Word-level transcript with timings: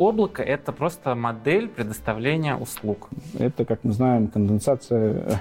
облако— 0.00 0.42
это 0.44 0.72
просто 0.72 1.14
модель 1.14 1.68
предоставления 1.68 2.56
услуг. 2.56 3.08
Это, 3.38 3.64
как 3.64 3.84
мы 3.84 3.92
знаем, 3.92 4.28
конденсация 4.28 5.40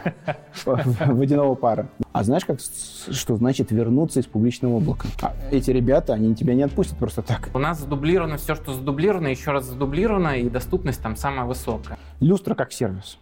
водяного 0.66 1.56
пара. 1.56 1.88
А 2.12 2.24
знаешь, 2.24 2.44
как, 2.46 2.60
что 2.60 3.38
значит 3.38 3.72
вернуться 3.72 4.20
из 4.20 4.26
публичного 4.26 4.78
облака? 4.78 5.08
А 5.22 5.34
эти 5.50 5.72
ребята, 5.72 6.14
они 6.14 6.36
тебя 6.36 6.54
не 6.56 6.64
отпустят 6.64 6.98
просто 6.98 7.22
так. 7.22 7.50
У 7.54 7.60
нас 7.60 7.80
задублировано 7.80 8.38
все, 8.38 8.54
что 8.56 8.74
задублировано, 8.74 9.28
еще 9.28 9.52
раз 9.52 9.66
задублировано, 9.66 10.40
и 10.40 10.50
доступность 10.50 11.02
там 11.02 11.16
самая 11.16 11.46
высокая. 11.46 11.98
Люстра 12.20 12.54
как 12.54 12.74
сервис. 12.74 13.18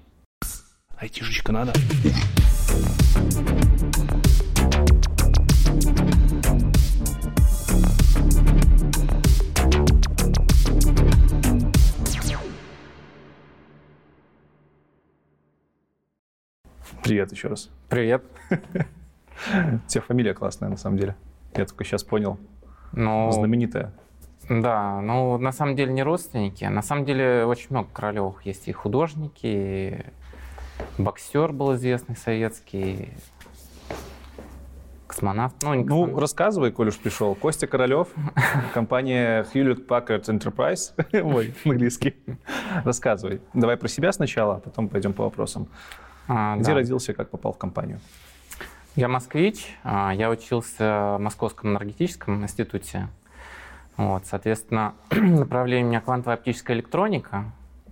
Айтишечка 0.99 1.51
надо. 1.51 1.73
Привет 17.07 17.31
еще 17.31 17.47
раз. 17.47 17.69
Привет. 17.87 18.21
У 18.49 19.87
тебя 19.87 20.01
фамилия 20.01 20.33
классная, 20.33 20.67
на 20.67 20.75
самом 20.75 20.97
деле. 20.97 21.15
Я 21.55 21.65
только 21.65 21.85
сейчас 21.85 22.03
понял. 22.03 22.37
Ну, 22.91 23.31
Знаменитая. 23.31 23.93
Да, 24.49 24.99
ну 24.99 25.37
на 25.37 25.53
самом 25.53 25.77
деле 25.77 25.93
не 25.93 26.03
родственники. 26.03 26.65
На 26.65 26.81
самом 26.81 27.05
деле 27.05 27.45
очень 27.45 27.67
много 27.69 27.87
Королевых 27.93 28.45
есть 28.45 28.67
и 28.67 28.73
художники, 28.73 29.39
и 29.45 30.05
боксер 30.97 31.53
был 31.53 31.75
известный 31.75 32.17
советский, 32.17 33.13
космонавт. 35.07 35.55
Ну, 35.63 35.75
не 35.75 35.83
Ну, 35.85 36.01
космонавт. 36.01 36.21
рассказывай, 36.21 36.71
коль 36.73 36.89
уж 36.89 36.97
пришел. 36.97 37.35
Костя 37.35 37.67
Королев, 37.67 38.09
компания 38.73 39.45
Hewlett 39.53 39.87
Packard 39.87 40.25
Enterprise. 40.25 40.91
Ой, 41.23 41.53
английский. 41.63 42.15
Рассказывай. 42.83 43.39
Давай 43.53 43.77
про 43.77 43.87
себя 43.87 44.11
сначала, 44.11 44.55
а 44.55 44.59
потом 44.59 44.89
пойдем 44.89 45.13
по 45.13 45.23
вопросам. 45.23 45.69
А, 46.27 46.55
Где 46.57 46.71
да. 46.71 46.75
родился, 46.75 47.13
как 47.13 47.29
попал 47.29 47.53
в 47.53 47.57
компанию? 47.57 47.99
Я 48.95 49.07
москвич, 49.07 49.77
а, 49.83 50.11
я 50.13 50.29
учился 50.29 51.15
в 51.17 51.19
Московском 51.19 51.71
энергетическом 51.71 52.43
институте. 52.43 53.07
Вот, 53.95 54.25
соответственно, 54.25 54.93
направление 55.11 55.85
у 55.85 55.89
меня 55.89 56.01
квантовая 56.01 56.37
оптическая 56.37 56.75
электроника. 56.75 57.45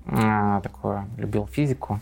А, 0.08 0.61
Такое, 0.61 1.08
любил 1.17 1.47
физику. 1.47 2.00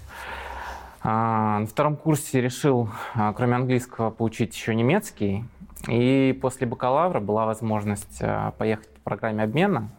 На 1.04 1.66
втором 1.70 1.98
курсе 1.98 2.39
решил, 2.39 2.89
кроме 3.36 3.56
английского, 3.56 4.09
поучить 4.09 4.56
еще 4.56 4.73
немецкий. 4.73 5.44
И 5.89 6.38
после 6.42 6.66
бакалавра 6.66 7.20
была 7.20 7.45
возможность 7.45 8.22
поехать 8.58 8.89
по 8.89 9.02
программе 9.02 9.44
обмена. 9.44 9.89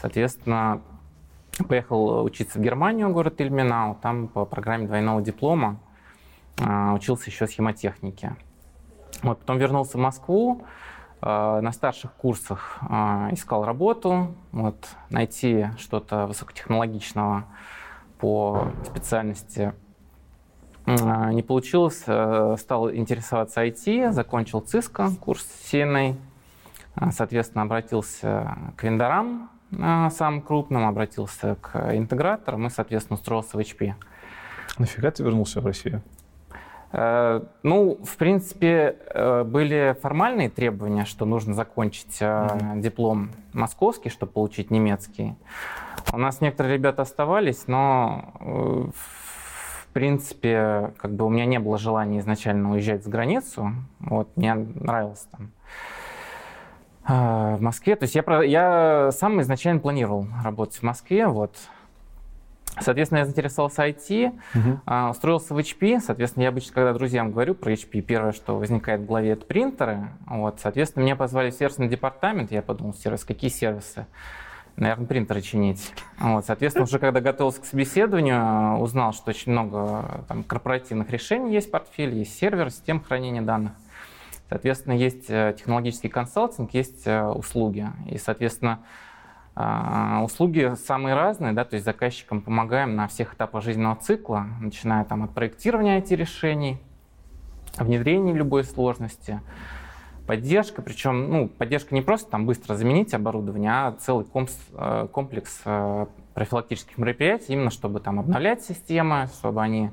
Соответственно, 0.00 0.82
поехал 1.62 2.24
учиться 2.24 2.58
в 2.58 2.62
Германию, 2.62 3.10
город 3.10 3.40
Ильменау. 3.40 3.96
Там 4.02 4.28
по 4.28 4.44
программе 4.44 4.86
двойного 4.86 5.22
диплома 5.22 5.78
а, 6.60 6.92
учился 6.94 7.30
еще 7.30 7.46
схемотехнике. 7.46 8.36
Вот, 9.22 9.38
потом 9.40 9.58
вернулся 9.58 9.96
в 9.96 10.00
Москву, 10.00 10.64
а, 11.20 11.60
на 11.60 11.72
старших 11.72 12.12
курсах 12.14 12.78
а, 12.82 13.28
искал 13.32 13.64
работу, 13.64 14.34
вот, 14.52 14.88
найти 15.10 15.66
что-то 15.78 16.26
высокотехнологичного 16.26 17.44
по 18.18 18.68
специальности 18.84 19.72
не 20.86 21.42
получилось, 21.42 22.02
э, 22.06 22.56
стал 22.58 22.92
интересоваться 22.92 23.64
IT, 23.64 24.12
закончил 24.12 24.60
ЦИСКО, 24.60 25.12
курс 25.18 25.46
CNA, 25.72 26.14
соответственно, 27.10 27.62
обратился 27.62 28.54
к 28.76 28.82
вендорам 28.82 29.48
а, 29.80 30.10
самым 30.10 30.42
крупным, 30.42 30.86
обратился 30.86 31.56
к 31.60 31.94
интеграторам 31.94 32.66
и, 32.66 32.70
соответственно, 32.70 33.18
устроился 33.18 33.56
в 33.56 33.60
HP. 33.60 33.94
Нафига 34.78 35.10
ты 35.10 35.22
вернулся 35.22 35.60
в 35.60 35.66
Россию? 35.66 36.02
Э, 36.92 37.42
Ну, 37.62 37.98
в 38.04 38.16
принципе, 38.16 38.96
э, 39.14 39.42
были 39.44 39.96
формальные 40.00 40.48
требования, 40.48 41.04
что 41.04 41.24
нужно 41.24 41.52
закончить 41.54 42.18
э, 42.20 42.48
диплом 42.76 43.30
московский, 43.52 44.10
чтобы 44.10 44.32
получить 44.32 44.70
немецкий. 44.70 45.34
У 46.12 46.18
нас 46.18 46.40
некоторые 46.40 46.74
ребята 46.76 47.02
оставались, 47.02 47.66
но 47.66 48.32
в 48.40 49.92
принципе, 49.92 50.92
как 50.98 51.12
бы 51.12 51.24
у 51.24 51.28
меня 51.28 51.46
не 51.46 51.58
было 51.58 51.78
желания 51.78 52.18
изначально 52.18 52.72
уезжать 52.72 53.04
за 53.04 53.10
границу. 53.10 53.72
Вот, 54.00 54.36
мне 54.36 54.54
нравилось 54.54 55.26
там 55.30 55.50
в 57.06 57.58
Москве. 57.60 57.96
То 57.96 58.04
есть 58.04 58.14
я, 58.14 58.42
я 58.42 59.10
сам 59.12 59.40
изначально 59.42 59.80
планировал 59.80 60.26
работать 60.42 60.76
в 60.76 60.82
Москве, 60.82 61.26
вот. 61.26 61.56
Соответственно, 62.80 63.18
я 63.18 63.24
заинтересовался 63.24 63.86
IT, 63.86 64.32
а, 64.84 65.10
устроился 65.10 65.54
в 65.54 65.58
HP. 65.58 66.00
Соответственно, 66.00 66.44
я 66.44 66.48
обычно, 66.48 66.72
когда 66.72 66.92
друзьям 66.92 67.30
говорю 67.30 67.54
про 67.54 67.72
HP, 67.72 68.00
первое, 68.00 68.32
что 68.32 68.56
возникает 68.58 69.02
в 69.02 69.06
голове, 69.06 69.30
это 69.30 69.46
принтеры. 69.46 70.08
Вот, 70.26 70.58
соответственно, 70.60 71.04
меня 71.04 71.14
позвали 71.14 71.50
в 71.50 71.54
сервисный 71.54 71.88
департамент. 71.88 72.50
Я 72.50 72.62
подумал, 72.62 72.94
сервис, 72.94 73.24
какие 73.24 73.50
сервисы? 73.50 74.06
Наверное, 74.76 75.06
принтеры 75.06 75.40
чинить. 75.40 75.92
Вот, 76.18 76.46
соответственно, 76.46 76.84
уже 76.84 76.98
когда 76.98 77.20
готовился 77.20 77.60
к 77.60 77.64
собеседованию, 77.64 78.40
а, 78.40 78.76
узнал, 78.78 79.12
что 79.12 79.30
очень 79.30 79.52
много 79.52 80.24
там, 80.26 80.42
корпоративных 80.42 81.08
решений 81.10 81.52
есть 81.52 81.68
в 81.68 81.70
портфеле, 81.70 82.18
есть 82.18 82.36
сервер, 82.36 82.70
система 82.70 83.00
хранения 83.00 83.42
данных. 83.42 83.72
Соответственно, 84.54 84.92
есть 84.92 85.28
э, 85.30 85.52
технологический 85.58 86.08
консалтинг, 86.08 86.72
есть 86.74 87.08
э, 87.08 87.24
услуги. 87.24 87.88
И, 88.08 88.18
соответственно, 88.18 88.84
а, 89.56 90.22
Услуги 90.22 90.74
самые 90.76 91.16
разные, 91.16 91.52
да, 91.52 91.64
то 91.64 91.74
есть 91.74 91.84
заказчикам 91.84 92.40
помогаем 92.40 92.94
на 92.94 93.08
всех 93.08 93.34
этапах 93.34 93.64
жизненного 93.64 93.96
цикла, 93.96 94.46
начиная 94.60 95.04
там 95.04 95.24
от 95.24 95.34
проектирования 95.34 96.00
IT-решений, 96.00 96.78
внедрения 97.78 98.32
любой 98.32 98.62
сложности, 98.62 99.40
поддержка, 100.24 100.82
причем 100.82 101.30
ну, 101.30 101.48
поддержка 101.48 101.92
не 101.92 102.02
просто 102.02 102.30
там 102.30 102.46
быстро 102.46 102.76
заменить 102.76 103.12
оборудование, 103.12 103.72
а 103.72 103.92
целый 103.98 104.24
э, 104.24 105.08
комплекс 105.10 105.62
профилактических 106.34 106.96
мероприятий, 106.96 107.54
именно 107.54 107.70
чтобы 107.70 107.98
там 107.98 108.20
обновлять 108.20 108.62
системы, 108.62 109.28
чтобы 109.36 109.62
они 109.62 109.90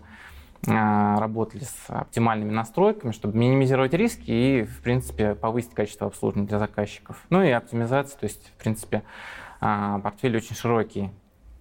работали 0.68 1.64
с 1.64 1.86
оптимальными 1.88 2.52
настройками, 2.52 3.12
чтобы 3.12 3.38
минимизировать 3.38 3.94
риски 3.94 4.30
и, 4.30 4.64
в 4.64 4.82
принципе, 4.82 5.34
повысить 5.36 5.74
качество 5.74 6.08
обслуживания 6.08 6.48
для 6.48 6.60
заказчиков. 6.60 7.24
Ну 7.30 7.42
и 7.44 7.50
оптимизация, 7.50 8.20
то 8.20 8.26
есть, 8.26 8.52
в 8.56 8.62
принципе, 8.62 9.04
а, 9.60 10.00
портфель 10.00 10.38
очень 10.38 10.56
широкий. 10.56 11.10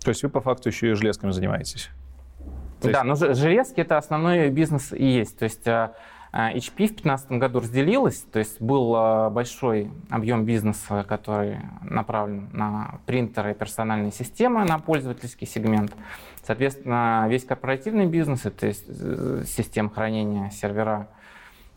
То 0.04 0.10
есть 0.10 0.22
вы 0.22 0.28
по 0.28 0.40
факту 0.40 0.68
еще 0.68 0.90
и 0.90 0.94
железками 0.94 1.30
занимаетесь? 1.30 1.88
То 2.80 2.88
есть- 2.88 2.92
Да, 3.00 3.04
но 3.04 3.14
ж- 3.14 3.34
железки 3.34 3.80
это 3.80 3.98
основной 3.98 4.48
бизнес 4.50 4.92
и 4.92 5.04
есть. 5.04 5.38
То 5.38 5.44
есть 5.44 5.66
а, 5.68 5.92
а, 5.92 5.94
HP 6.32 6.70
в 6.70 6.76
2015 6.76 7.32
году 7.32 7.60
разделилась, 7.60 8.18
то 8.18 8.38
есть 8.38 8.60
был 8.60 8.94
а, 8.94 9.30
большой 9.30 9.90
объем 10.10 10.44
бизнеса, 10.44 11.04
который 11.08 11.58
направлен 11.82 12.48
на 12.52 13.00
принтеры 13.06 13.50
и 13.50 13.54
персональные 13.54 14.12
системы, 14.12 14.64
на 14.64 14.78
пользовательский 14.78 15.46
сегмент. 15.46 15.92
Соответственно, 16.44 17.26
весь 17.28 17.44
корпоративный 17.44 18.06
бизнес, 18.06 18.46
это 18.46 18.66
есть, 18.68 18.84
э, 18.88 19.42
система 19.46 19.90
хранения, 19.90 20.50
сервера, 20.50 21.08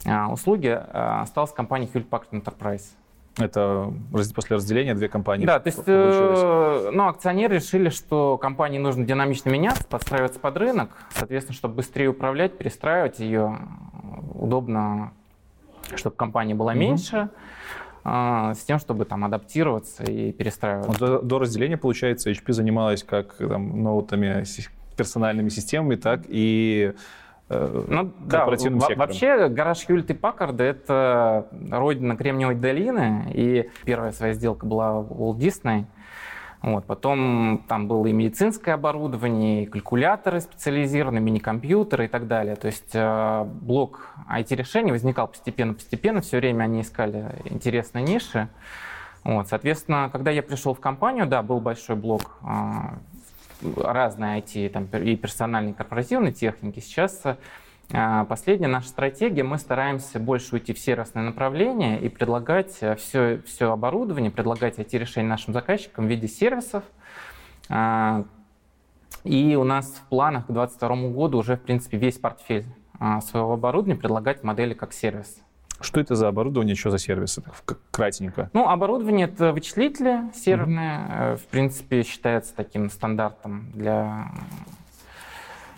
а, 0.05 0.31
услуги, 0.31 0.67
а, 0.67 1.21
остался 1.21 1.55
компанией 1.55 1.89
Hewlett 1.91 2.09
Packard 2.09 2.31
Enterprise. 2.31 2.83
Это 3.37 3.91
после 4.35 4.57
разделения 4.57 4.93
две 4.93 5.09
компании 5.09 5.45
Да, 5.45 5.59
то 5.59 5.67
есть, 5.67 5.81
э, 5.87 6.89
ну, 6.93 7.07
акционеры 7.07 7.55
решили, 7.55 7.89
что 7.89 8.37
компании 8.37 8.77
нужно 8.77 9.05
динамично 9.05 9.49
меняться, 9.49 9.83
подстраиваться 9.87 10.39
под 10.39 10.55
рынок, 10.57 10.89
соответственно, 11.09 11.55
чтобы 11.55 11.75
быстрее 11.75 12.09
управлять, 12.09 12.55
перестраивать 12.57 13.19
ее, 13.19 13.57
удобно, 14.35 15.13
чтобы 15.95 16.15
компания 16.15 16.53
была 16.53 16.73
Мгм. 16.73 16.79
меньше, 16.81 17.29
э, 18.05 18.53
с 18.55 18.63
тем, 18.65 18.77
чтобы 18.77 19.05
там 19.05 19.25
адаптироваться 19.25 20.03
и 20.03 20.31
перестраиваться. 20.31 20.99
До, 20.99 21.19
до 21.21 21.39
разделения, 21.39 21.77
получается, 21.77 22.29
HP 22.29 22.53
занималась 22.53 23.03
как 23.03 23.35
там, 23.37 23.81
ноутами, 23.81 24.43
персональными 24.95 25.49
системами, 25.49 25.95
так 25.95 26.21
и 26.27 26.93
Ну, 27.87 28.11
да, 28.19 28.37
корпоративным 28.37 28.79
во- 28.79 28.87
сектором. 28.87 29.07
вообще 29.07 29.47
гараж 29.49 29.85
Хьюлит 29.85 30.09
и 30.09 30.13
Паккарда— 30.13 30.63
это 30.65 31.47
родина 31.71 32.15
Кремниевой 32.15 32.55
долины, 32.55 33.31
и 33.33 33.69
первая 33.85 34.11
своя 34.11 34.33
сделка 34.33 34.65
была 34.65 35.01
в 35.01 35.11
Walt 35.11 35.37
Disney. 35.37 35.85
Вот, 36.61 36.85
потом 36.85 37.65
там 37.67 37.89
было 37.89 38.07
и 38.07 38.13
медицинское 38.13 38.71
оборудование, 38.71 39.63
и 39.63 39.65
калькуляторы 39.65 40.39
специализированные, 40.39 41.19
мини-компьютеры 41.19 42.05
и 42.05 42.07
так 42.07 42.25
далее. 42.27 42.55
То 42.55 42.67
есть 42.67 42.91
э, 42.93 43.43
блок 43.43 44.13
IT-решений 44.31 44.93
возникал 44.93 45.27
постепенно-постепенно, 45.27 46.21
все 46.21 46.37
время 46.37 46.63
они 46.63 46.79
искали 46.81 47.35
интересные 47.43 48.05
ниши. 48.05 48.47
Вот, 49.25 49.49
соответственно, 49.49 50.09
когда 50.09 50.31
я 50.31 50.41
пришел 50.41 50.73
в 50.73 50.79
компанию, 50.79 51.25
да, 51.27 51.41
был 51.43 51.59
большой 51.59 51.97
блок 51.97 52.37
э, 52.43 52.47
разные 53.77 54.41
IT, 54.41 54.69
там, 54.69 54.85
и 54.85 55.15
персональной, 55.15 55.71
и 55.71 55.73
корпоративной 55.73 56.31
техники. 56.31 56.79
Сейчас 56.79 57.21
э, 57.25 58.25
последняя 58.27 58.67
наша 58.67 58.87
стратегия, 58.89 59.43
мы 59.43 59.57
стараемся 59.57 60.19
больше 60.19 60.55
уйти 60.55 60.73
в 60.73 60.79
сервисное 60.79 61.23
направление 61.23 61.99
и 61.99 62.09
предлагать 62.09 62.79
все, 62.97 63.41
все 63.45 63.71
оборудование, 63.71 64.31
предлагать 64.31 64.79
IT-решения 64.79 65.27
нашим 65.27 65.53
заказчикам 65.53 66.05
в 66.05 66.09
виде 66.09 66.27
сервисов, 66.27 66.83
А, 67.69 68.25
и 69.23 69.55
у 69.55 69.63
нас 69.63 69.87
в 69.87 70.09
планах 70.09 70.47
к 70.47 70.51
2022 70.51 71.09
году 71.09 71.37
уже, 71.39 71.55
в 71.55 71.61
принципе, 71.61 71.97
весь 71.97 72.17
портфель 72.17 72.65
а, 72.99 73.21
своего 73.21 73.53
оборудования 73.53 73.99
предлагать 73.99 74.43
модели 74.43 74.73
как 74.73 74.93
сервис. 74.93 75.41
Что 75.79 75.99
это 75.99 76.15
за 76.15 76.27
оборудование, 76.27 76.75
что 76.75 76.91
за 76.91 76.97
сервисы? 76.97 77.43
Кратенько. 77.91 78.49
Ну, 78.53 78.67
оборудование— 78.69 79.27
это 79.27 79.51
вычислители 79.51 80.31
серверные. 80.33 80.99
Mm-hmm. 80.99 81.37
В 81.37 81.45
принципе, 81.47 82.03
считается 82.03 82.55
таким 82.55 82.89
стандартом 82.89 83.71
для 83.73 84.31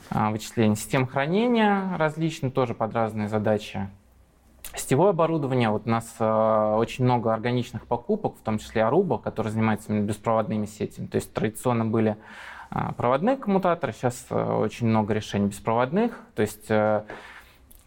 а, 0.09 0.29
вычисления. 0.31 0.75
Систем 0.75 1.07
хранения 1.07 1.97
различные, 1.97 2.51
тоже 2.51 2.73
под 2.73 2.93
разные 2.93 3.27
задачи. 3.27 3.89
Сетевое 4.75 5.11
оборудование. 5.11 5.69
Вот 5.69 5.83
у 5.85 5.89
нас 5.89 6.15
э, 6.19 6.75
очень 6.77 7.05
много 7.05 7.33
органичных 7.33 7.87
покупок, 7.87 8.35
в 8.35 8.41
том 8.41 8.59
числе 8.59 8.81
Aruba, 8.81 9.21
который 9.21 9.51
занимается 9.51 9.91
именно 9.91 10.05
беспроводными 10.05 10.65
сетями. 10.65 11.07
То 11.07 11.15
есть 11.15 11.33
традиционно 11.33 11.85
были 11.85 12.17
э, 12.71 12.79
проводные 12.97 13.37
коммутаторы, 13.37 13.93
сейчас 13.93 14.25
э, 14.29 14.35
очень 14.35 14.87
много 14.87 15.13
решений 15.13 15.47
беспроводных. 15.47 16.19
То 16.35 16.41
есть 16.41 16.65
э, 16.69 17.03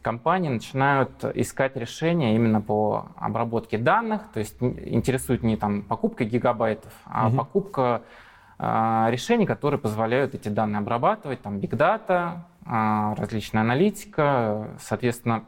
компании 0.08 0.48
начинают 0.48 1.22
искать 1.34 1.76
решения 1.76 2.34
именно 2.34 2.62
по 2.62 3.08
обработке 3.16 3.76
данных, 3.76 4.22
то 4.32 4.40
есть 4.40 4.56
интересует 4.62 5.42
не 5.42 5.58
там 5.58 5.82
покупка 5.82 6.24
гигабайтов, 6.24 6.94
а 7.04 7.28
угу. 7.28 7.36
покупка 7.36 8.00
э, 8.58 9.08
решений, 9.10 9.44
которые 9.44 9.78
позволяют 9.78 10.34
эти 10.34 10.48
данные 10.48 10.78
обрабатывать, 10.78 11.42
там 11.42 11.58
big 11.58 11.72
data, 11.76 12.38
э, 12.64 13.20
различная 13.20 13.60
аналитика, 13.60 14.70
соответственно, 14.80 15.44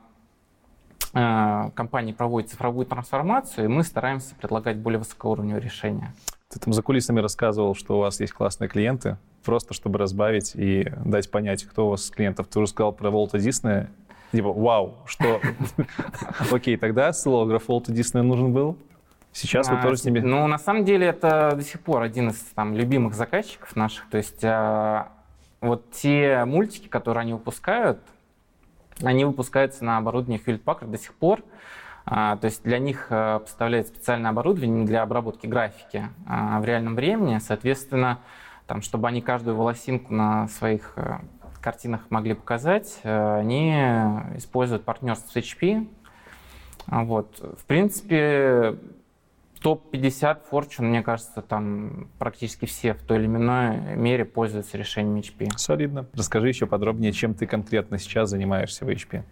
э, 1.15 1.71
компании 1.75 2.13
проводят 2.13 2.51
цифровую 2.51 2.85
трансформацию, 2.85 3.65
и 3.65 3.69
мы 3.69 3.83
стараемся 3.83 4.35
предлагать 4.35 4.77
более 4.77 4.99
высокоуровневые 4.99 5.63
решения. 5.63 6.13
Ты 6.51 6.61
там 6.61 6.75
за 6.75 6.83
кулисами 6.83 7.21
рассказывал, 7.21 7.75
что 7.75 7.97
у 7.97 8.01
вас 8.01 8.21
есть 8.21 8.35
классные 8.35 8.69
клиенты, 8.69 9.17
просто 9.43 9.73
чтобы 9.73 9.99
разбавить 9.99 10.53
и 10.55 10.93
дать 11.03 11.31
понять, 11.31 11.65
кто 11.65 11.87
у 11.87 11.91
вас 11.91 12.11
клиентов. 12.11 12.49
Ты 12.49 12.59
уже 12.59 12.69
сказал 12.69 12.93
про 12.93 13.11
Волта 13.11 13.39
Диснея, 13.39 13.89
Типа, 14.33 14.53
вау, 14.53 14.95
что... 15.07 15.41
Окей, 16.53 16.77
тогда 16.77 17.13
сциллограф 17.13 17.69
Волта 17.69 17.93
Диснея 17.93 18.23
нужен 18.23 18.53
был? 18.53 18.77
Сейчас 19.33 19.69
вы 19.69 19.77
а, 19.77 19.83
тоже 19.83 19.97
с 19.99 20.05
ними... 20.05 20.21
Ну, 20.21 20.47
на 20.47 20.59
самом 20.59 20.85
деле, 20.85 21.07
это 21.07 21.53
до 21.55 21.63
сих 21.63 21.81
пор 21.81 22.03
один 22.03 22.31
из 22.31 22.37
там, 22.55 22.75
любимых 22.75 23.15
заказчиков 23.15 23.75
наших. 23.77 24.09
То 24.09 24.19
есть 24.19 24.45
а, 24.45 25.09
вот 25.61 25.91
те 25.93 26.45
мультики, 26.45 26.89
которые 26.89 27.23
они 27.23 27.33
выпускают, 27.33 28.01
они 29.03 29.25
выпускаются 29.25 29.85
на 29.85 29.99
оборудовании 29.99 30.41
Hewlett 30.45 30.63
Packard 30.63 30.91
до 30.91 30.99
сих 30.99 31.15
пор. 31.15 31.43
А, 32.07 32.37
то 32.37 32.47
есть 32.47 32.63
для 32.65 32.79
них 32.79 33.07
а, 33.11 33.43
специальное 33.47 34.31
оборудование 34.31 34.85
для 34.85 35.03
обработки 35.03 35.47
графики 35.47 36.09
а, 36.27 36.61
в 36.61 36.65
реальном 36.65 36.97
времени. 36.97 37.39
Соответственно, 37.39 38.19
там, 38.67 38.83
чтобы 38.83 39.09
они 39.09 39.21
каждую 39.21 39.57
волосинку 39.57 40.13
на 40.15 40.49
своих 40.49 40.97
картинах 41.61 42.03
могли 42.11 42.35
показать, 42.35 42.99
э, 43.03 43.39
они 43.39 43.73
используют 44.37 44.85
партнерство 44.85 45.31
с 45.31 45.37
HP. 45.37 45.87
Вот. 46.87 47.39
В 47.59 47.65
принципе, 47.67 48.77
топ-50 49.61 50.39
Fortune, 50.51 50.85
мне 50.85 51.03
кажется, 51.03 51.43
там 51.43 52.09
практически 52.19 52.65
все 52.65 52.95
в 52.95 53.03
той 53.03 53.19
или 53.19 53.27
иной 53.27 53.97
мере 53.97 54.25
пользуются 54.25 54.77
решением 54.77 55.17
HP. 55.17 55.51
Солидно. 55.57 56.07
Расскажи 56.15 56.49
еще 56.49 56.67
подробнее, 56.67 57.13
чем 57.13 57.35
ты 57.35 57.47
конкретно 57.47 57.99
сейчас 57.99 58.31
занимаешься 58.31 58.85
в 58.85 58.89
HP. 58.89 59.23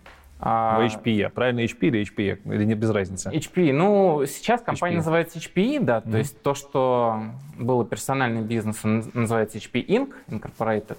А... 0.40 0.78
В 0.78 0.84
HPE. 0.84 1.30
Правильно 1.30 1.60
HP 1.60 1.88
или 1.88 2.02
HPE? 2.02 2.54
Или 2.54 2.64
не 2.64 2.74
без 2.74 2.90
разницы? 2.90 3.28
HPE. 3.30 3.72
Ну, 3.72 4.24
сейчас 4.26 4.60
компания 4.62 4.94
HPE. 4.94 4.98
называется 4.98 5.38
HPE, 5.38 5.80
да. 5.80 5.98
Mm-hmm. 5.98 6.10
То 6.12 6.18
есть 6.18 6.42
то, 6.42 6.54
что 6.54 7.22
было 7.58 7.84
персональный 7.84 8.42
бизнес, 8.42 8.84
он 8.84 9.04
называется 9.14 9.58
HP 9.58 9.84
Inc. 9.86 10.14
Incorporated 10.28 10.98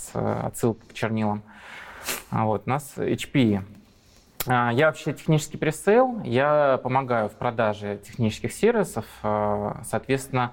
с 0.00 0.46
отсылкой 0.46 0.88
к 0.88 0.92
чернилам. 0.92 1.42
А 2.30 2.44
вот, 2.44 2.62
у 2.66 2.70
нас 2.70 2.94
HP. 2.96 3.62
А, 4.46 4.70
я 4.72 4.86
вообще 4.86 5.12
технический 5.12 5.58
пресейл, 5.58 6.20
я 6.24 6.80
помогаю 6.82 7.28
в 7.28 7.32
продаже 7.32 8.00
технических 8.04 8.52
сервисов, 8.52 9.04
э, 9.22 9.72
соответственно, 9.84 10.52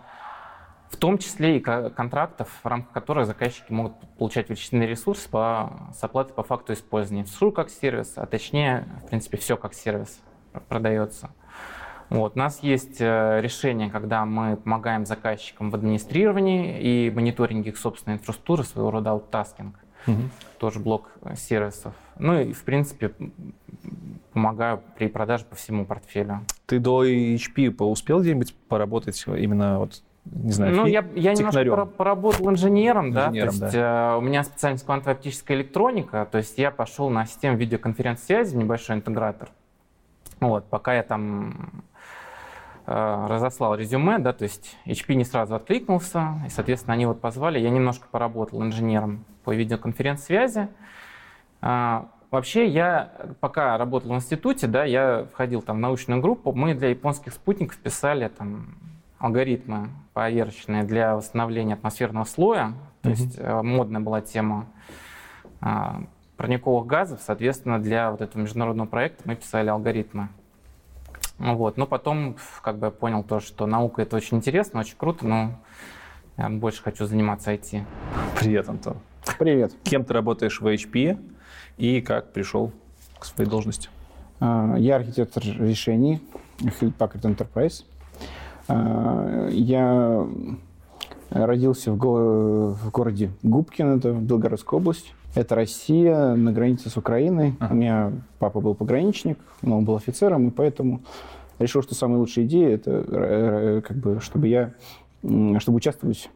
в 0.89 0.97
том 0.97 1.17
числе 1.17 1.57
и 1.57 1.59
контрактов, 1.59 2.49
в 2.63 2.67
рамках 2.67 2.93
которых 2.93 3.27
заказчики 3.27 3.71
могут 3.71 3.93
получать 4.17 4.49
вычисленный 4.49 4.87
ресурс 4.87 5.21
по, 5.21 5.91
с 5.93 6.03
оплатой 6.03 6.33
по 6.33 6.43
факту 6.43 6.73
использования. 6.73 7.25
СУ 7.25 7.51
как 7.51 7.69
сервис, 7.69 8.13
а 8.15 8.25
точнее, 8.25 8.87
в 9.03 9.07
принципе, 9.07 9.37
все 9.37 9.57
как 9.57 9.73
сервис 9.73 10.19
продается. 10.67 11.29
Вот. 12.09 12.33
У 12.35 12.39
нас 12.39 12.63
есть 12.63 12.97
э, 12.99 13.41
решение, 13.41 13.89
когда 13.89 14.25
мы 14.25 14.55
помогаем 14.55 15.05
заказчикам 15.05 15.71
в 15.71 15.75
администрировании 15.75 16.79
и 16.79 17.11
мониторинге 17.11 17.71
их 17.71 17.77
собственной 17.77 18.15
инфраструктуры, 18.15 18.63
своего 18.63 18.91
рода 18.91 19.11
out-tasking. 19.11 19.75
Угу. 20.07 20.21
Тоже 20.57 20.79
блок 20.79 21.11
э, 21.23 21.35
сервисов. 21.35 21.93
Ну 22.17 22.39
и, 22.39 22.53
в 22.53 22.63
принципе, 22.63 23.11
помогаю 24.31 24.81
при 24.97 25.07
продаже 25.07 25.45
по 25.45 25.55
всему 25.55 25.85
портфелю. 25.85 26.41
Ты 26.65 26.79
до 26.79 27.05
HP 27.05 27.75
успел 27.83 28.21
где-нибудь 28.21 28.55
поработать 28.69 29.21
именно 29.27 29.79
вот 29.79 30.01
не 30.29 30.51
знаю, 30.51 30.75
ну, 30.75 30.85
я, 30.85 31.05
я 31.15 31.33
немножко 31.33 31.85
поработал 31.85 32.49
инженером, 32.49 33.11
инженером 33.11 33.13
да, 33.13 33.31
то 33.31 33.37
есть 33.37 33.73
да. 33.73 34.13
Э, 34.13 34.17
у 34.17 34.21
меня 34.21 34.43
специальность 34.43 34.85
квантовая 34.85 35.15
оптическая 35.15 35.55
электроника, 35.55 36.27
то 36.29 36.37
есть 36.37 36.57
я 36.57 36.69
пошел 36.69 37.09
на 37.09 37.25
систему 37.25 37.55
видеоконференц-связи, 37.55 38.57
небольшой 38.57 38.97
интегратор. 38.97 39.47
Вот, 40.41 40.65
пока 40.65 40.95
я 40.95 41.03
там 41.03 41.85
Э, 41.96 41.96
разослал 42.87 43.75
резюме, 43.75 44.17
да, 44.17 44.31
то 44.31 44.43
есть 44.43 44.77
HP 44.85 45.15
не 45.15 45.25
сразу 45.25 45.55
откликнулся, 45.55 46.41
и, 46.45 46.49
соответственно, 46.49 46.93
они 46.93 47.05
вот 47.05 47.19
позвали, 47.19 47.59
я 47.59 47.69
немножко 47.69 48.07
поработал 48.09 48.63
инженером 48.63 49.25
по 49.43 49.53
видеоконференц-связи. 49.53 50.69
А, 51.61 52.07
вообще, 52.31 52.65
я 52.65 53.11
пока 53.41 53.77
работал 53.77 54.11
в 54.11 54.15
институте, 54.15 54.67
да, 54.67 54.85
я 54.85 55.27
входил 55.33 55.61
там 55.61 55.77
в 55.77 55.79
научную 55.81 56.21
группу, 56.21 56.53
мы 56.53 56.75
для 56.75 56.89
японских 56.89 57.33
спутников 57.33 57.77
писали 57.77 58.29
там 58.29 58.75
алгоритмы 59.19 59.89
поверочные 60.13 60.83
для 60.83 61.17
восстановления 61.17 61.73
атмосферного 61.73 62.23
слоя, 62.23 62.73
то 63.01 63.09
mm-hmm. 63.09 63.11
есть 63.11 63.37
э, 63.37 63.61
модная 63.63 63.99
была 63.99 64.21
тема 64.21 64.67
а, 65.59 66.03
парниковых 66.37 66.87
газов, 66.87 67.19
соответственно, 67.21 67.79
для 67.79 68.11
вот 68.11 68.21
этого 68.21 68.41
международного 68.41 68.87
проекта 68.87 69.23
мы 69.25 69.35
писали 69.35 69.67
алгоритмы. 69.67 70.29
Вот. 71.39 71.77
Но 71.77 71.85
потом 71.85 72.35
как 72.61 72.77
бы 72.79 72.87
я 72.87 72.91
понял 72.91 73.23
то, 73.23 73.39
что 73.39 73.65
наука 73.67 74.01
это 74.01 74.15
очень 74.15 74.37
интересно, 74.37 74.79
очень 74.79 74.97
круто, 74.97 75.27
но 75.27 75.51
я 76.37 76.49
больше 76.49 76.81
хочу 76.83 77.05
заниматься 77.05 77.53
IT. 77.53 77.83
Привет, 78.39 78.69
Антон. 78.69 78.97
Привет. 79.37 79.73
Кем 79.83 80.03
ты 80.03 80.13
работаешь 80.13 80.61
в 80.61 80.67
HP 80.67 81.19
и 81.77 82.01
как 82.01 82.33
пришел 82.33 82.71
к 83.19 83.25
своей 83.25 83.49
должности? 83.49 83.89
А, 84.39 84.75
я 84.77 84.95
архитектор 84.95 85.43
решений 85.43 86.21
Hewlett 86.59 86.93
Packard 86.97 87.21
Enterprise. 87.21 87.83
А, 88.67 89.47
я 89.49 90.25
родился 91.29 91.91
в, 91.91 91.97
го- 91.97 92.69
в 92.71 92.89
городе 92.91 93.31
Губкин, 93.43 93.97
это 93.97 94.11
Белгородская 94.13 94.79
область. 94.79 95.13
Это 95.37 95.53
Россия 95.53 96.33
на 96.33 96.51
границе 96.51 96.89
с 96.89 96.97
Украиной. 96.97 97.55
Ага. 97.59 97.71
У 97.71 97.75
меня 97.75 98.11
папа 98.39 98.59
был 98.59 98.73
пограничник, 98.73 99.37
но 99.61 99.77
он 99.77 99.85
был 99.85 99.95
офицером, 99.95 100.47
и 100.47 100.49
поэтому 100.51 101.01
решил, 101.59 101.83
что 101.83 101.93
самая 101.93 102.17
лучшая 102.17 102.45
идея 102.45 102.73
это 102.73 102.91
э, 102.91 103.03
э, 103.07 103.81
как 103.81 103.97
бы, 103.97 104.19
чтобы 104.19 104.47
я 104.47 104.73
чтобы 105.59 105.77
участвовать 105.77 106.31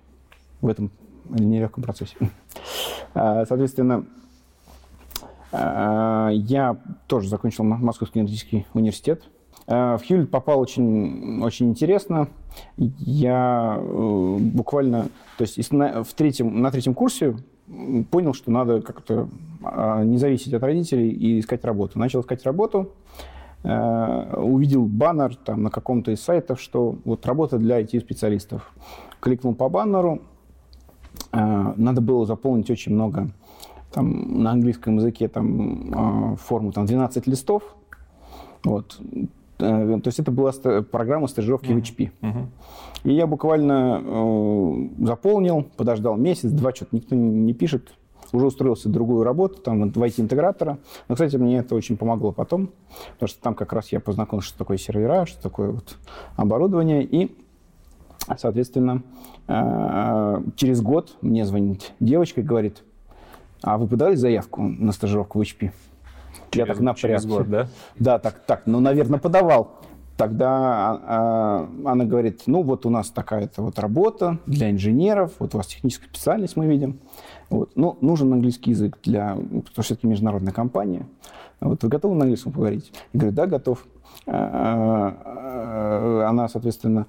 в 0.61 0.67
этом 0.67 0.91
нелегком 1.29 1.83
процессе. 1.83 2.15
А, 3.13 3.45
соответственно, 3.45 4.05
а, 5.51 6.29
я 6.31 6.77
тоже 7.07 7.27
закончил 7.27 7.63
Московский 7.63 8.19
энергетический 8.19 8.67
университет. 8.73 9.23
А, 9.67 9.97
в 9.97 10.07
Хьюлит 10.07 10.29
попал 10.29 10.59
очень, 10.59 11.41
очень 11.43 11.69
интересно. 11.69 12.29
Я 12.77 13.77
э, 13.79 14.37
буквально, 14.39 15.09
то 15.37 15.41
есть 15.41 15.57
в 15.57 16.13
третьем, 16.15 16.61
на 16.61 16.69
третьем 16.71 16.93
курсе 16.93 17.35
понял, 18.09 18.33
что 18.33 18.51
надо 18.51 18.81
как-то 18.81 19.29
а, 19.63 20.03
не 20.03 20.17
зависеть 20.17 20.53
от 20.53 20.63
родителей 20.63 21.09
и 21.09 21.39
искать 21.39 21.63
работу. 21.63 21.99
Начал 21.99 22.21
искать 22.21 22.43
работу, 22.43 22.91
э, 23.63 24.33
увидел 24.35 24.85
баннер 24.85 25.35
там 25.35 25.63
на 25.63 25.69
каком-то 25.69 26.11
из 26.11 26.21
сайтов, 26.21 26.59
что 26.59 26.97
вот 27.05 27.25
работа 27.25 27.57
для 27.57 27.81
IT-специалистов. 27.81 28.71
Кликнул 29.19 29.55
по 29.55 29.69
баннеру, 29.69 30.21
э, 31.31 31.73
надо 31.75 32.01
было 32.01 32.25
заполнить 32.25 32.69
очень 32.69 32.93
много 32.93 33.29
там, 33.91 34.43
на 34.43 34.51
английском 34.51 34.97
языке 34.97 35.27
там, 35.27 36.33
э, 36.33 36.35
форму 36.37 36.71
там, 36.71 36.85
12 36.85 37.27
листов. 37.27 37.63
Вот. 38.63 38.99
То 39.61 40.07
есть 40.07 40.19
это 40.19 40.31
была 40.31 40.51
программа 40.91 41.27
стажировки 41.27 41.71
uh-huh. 41.71 41.81
в 41.81 41.99
HP. 41.99 42.11
Uh-huh. 42.21 42.45
И 43.03 43.13
я 43.13 43.27
буквально 43.27 44.01
э, 44.03 45.05
заполнил, 45.05 45.63
подождал 45.77 46.17
месяц, 46.17 46.51
два, 46.51 46.73
что-то 46.73 46.95
никто 46.95 47.15
не 47.15 47.53
пишет. 47.53 47.93
Уже 48.33 48.47
устроился 48.47 48.87
в 48.87 48.91
другую 48.91 49.23
работу, 49.23 49.61
там, 49.61 49.91
в 49.91 50.03
IT-интегратора. 50.03 50.77
Но, 51.07 51.15
кстати, 51.15 51.35
мне 51.35 51.57
это 51.57 51.75
очень 51.75 51.97
помогло 51.97 52.31
потом, 52.31 52.69
потому 53.13 53.27
что 53.27 53.41
там 53.41 53.55
как 53.55 53.73
раз 53.73 53.91
я 53.91 53.99
познакомился, 53.99 54.49
что 54.49 54.57
такое 54.57 54.77
сервера, 54.77 55.25
что 55.25 55.41
такое 55.41 55.71
вот 55.71 55.97
оборудование. 56.37 57.03
И 57.03 57.35
Соответственно, 58.37 59.01
через 59.47 60.81
год 60.81 61.17
мне 61.21 61.45
звонит 61.45 61.93
девочка 61.99 62.41
и 62.41 62.43
говорит, 62.43 62.83
а 63.61 63.77
вы 63.77 63.87
подали 63.87 64.15
заявку 64.15 64.61
на 64.61 64.91
стажировку 64.91 65.39
в 65.39 65.41
HP? 65.41 65.71
Через, 66.51 66.67
я 66.67 66.73
так 66.73 66.83
напрягся. 66.83 67.07
Через 67.07 67.25
год, 67.25 67.49
да? 67.49 67.67
Да, 67.97 68.19
так, 68.19 68.41
так, 68.45 68.63
ну, 68.65 68.79
наверное, 68.79 69.19
подавал. 69.19 69.79
Тогда 70.17 71.67
э, 71.83 71.87
она 71.87 72.05
говорит, 72.05 72.43
ну, 72.45 72.61
вот 72.61 72.85
у 72.85 72.89
нас 72.89 73.09
такая-то 73.09 73.63
вот 73.63 73.79
работа 73.79 74.37
для 74.45 74.69
инженеров, 74.69 75.31
вот 75.39 75.55
у 75.55 75.57
вас 75.57 75.67
техническая 75.67 76.09
специальность 76.09 76.55
мы 76.55 76.67
видим. 76.67 76.99
Вот. 77.49 77.71
Ну, 77.75 77.97
нужен 78.01 78.31
английский 78.31 78.71
язык, 78.71 78.99
для, 79.03 79.35
потому 79.35 79.63
что 79.71 79.81
все-таки 79.81 80.07
международная 80.07 80.53
компания. 80.53 81.07
Вот 81.59 81.81
вы 81.83 81.89
готовы 81.89 82.15
на 82.15 82.21
английском 82.21 82.51
поговорить? 82.51 82.91
Я 83.13 83.19
говорю, 83.19 83.35
да, 83.35 83.47
готов. 83.47 83.85
А, 84.27 85.17
а, 85.25 86.27
она, 86.29 86.47
соответственно, 86.49 87.07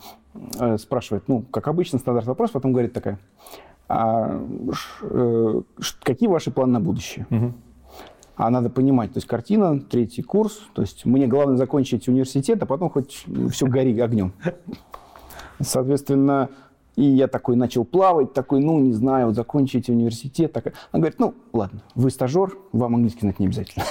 э, 0.59 0.79
спрашивает, 0.79 1.25
ну, 1.27 1.43
как 1.51 1.69
обычно, 1.69 1.99
стандарт 1.99 2.27
вопрос, 2.27 2.51
потом 2.51 2.73
говорит 2.73 2.93
такая, 2.93 3.19
а, 3.89 4.41
э, 5.03 5.63
какие 6.03 6.29
ваши 6.29 6.51
планы 6.51 6.73
на 6.73 6.81
будущее? 6.81 7.27
Угу. 7.31 7.53
А 8.37 8.51
надо 8.51 8.71
понимать, 8.71 9.13
то 9.13 9.19
есть 9.19 9.27
картина, 9.27 9.79
третий 9.79 10.23
курс, 10.23 10.61
то 10.73 10.83
есть 10.83 11.05
мне 11.05 11.27
главное 11.27 11.57
закончить 11.57 12.09
университет, 12.09 12.63
а 12.63 12.67
потом 12.67 12.89
хоть 12.89 13.27
все 13.51 13.67
гори 13.67 13.99
огнем. 14.01 14.33
Соответственно, 15.61 16.49
и 16.97 17.05
я 17.05 17.29
такой 17.29 17.57
начал 17.57 17.85
плавать, 17.85 18.33
такой, 18.33 18.61
ну, 18.61 18.79
не 18.81 18.93
знаю, 18.93 19.27
вот 19.27 19.37
закончить 19.37 19.89
университет. 19.89 20.53
Так... 20.53 20.73
Она 20.93 21.01
говорит, 21.01 21.19
ну, 21.19 21.35
ладно, 21.53 21.83
вы 21.95 22.11
стажер, 22.11 22.57
вам 22.73 22.97
английский 22.97 23.21
знать 23.21 23.39
не 23.39 23.47
обязательно. 23.47 23.85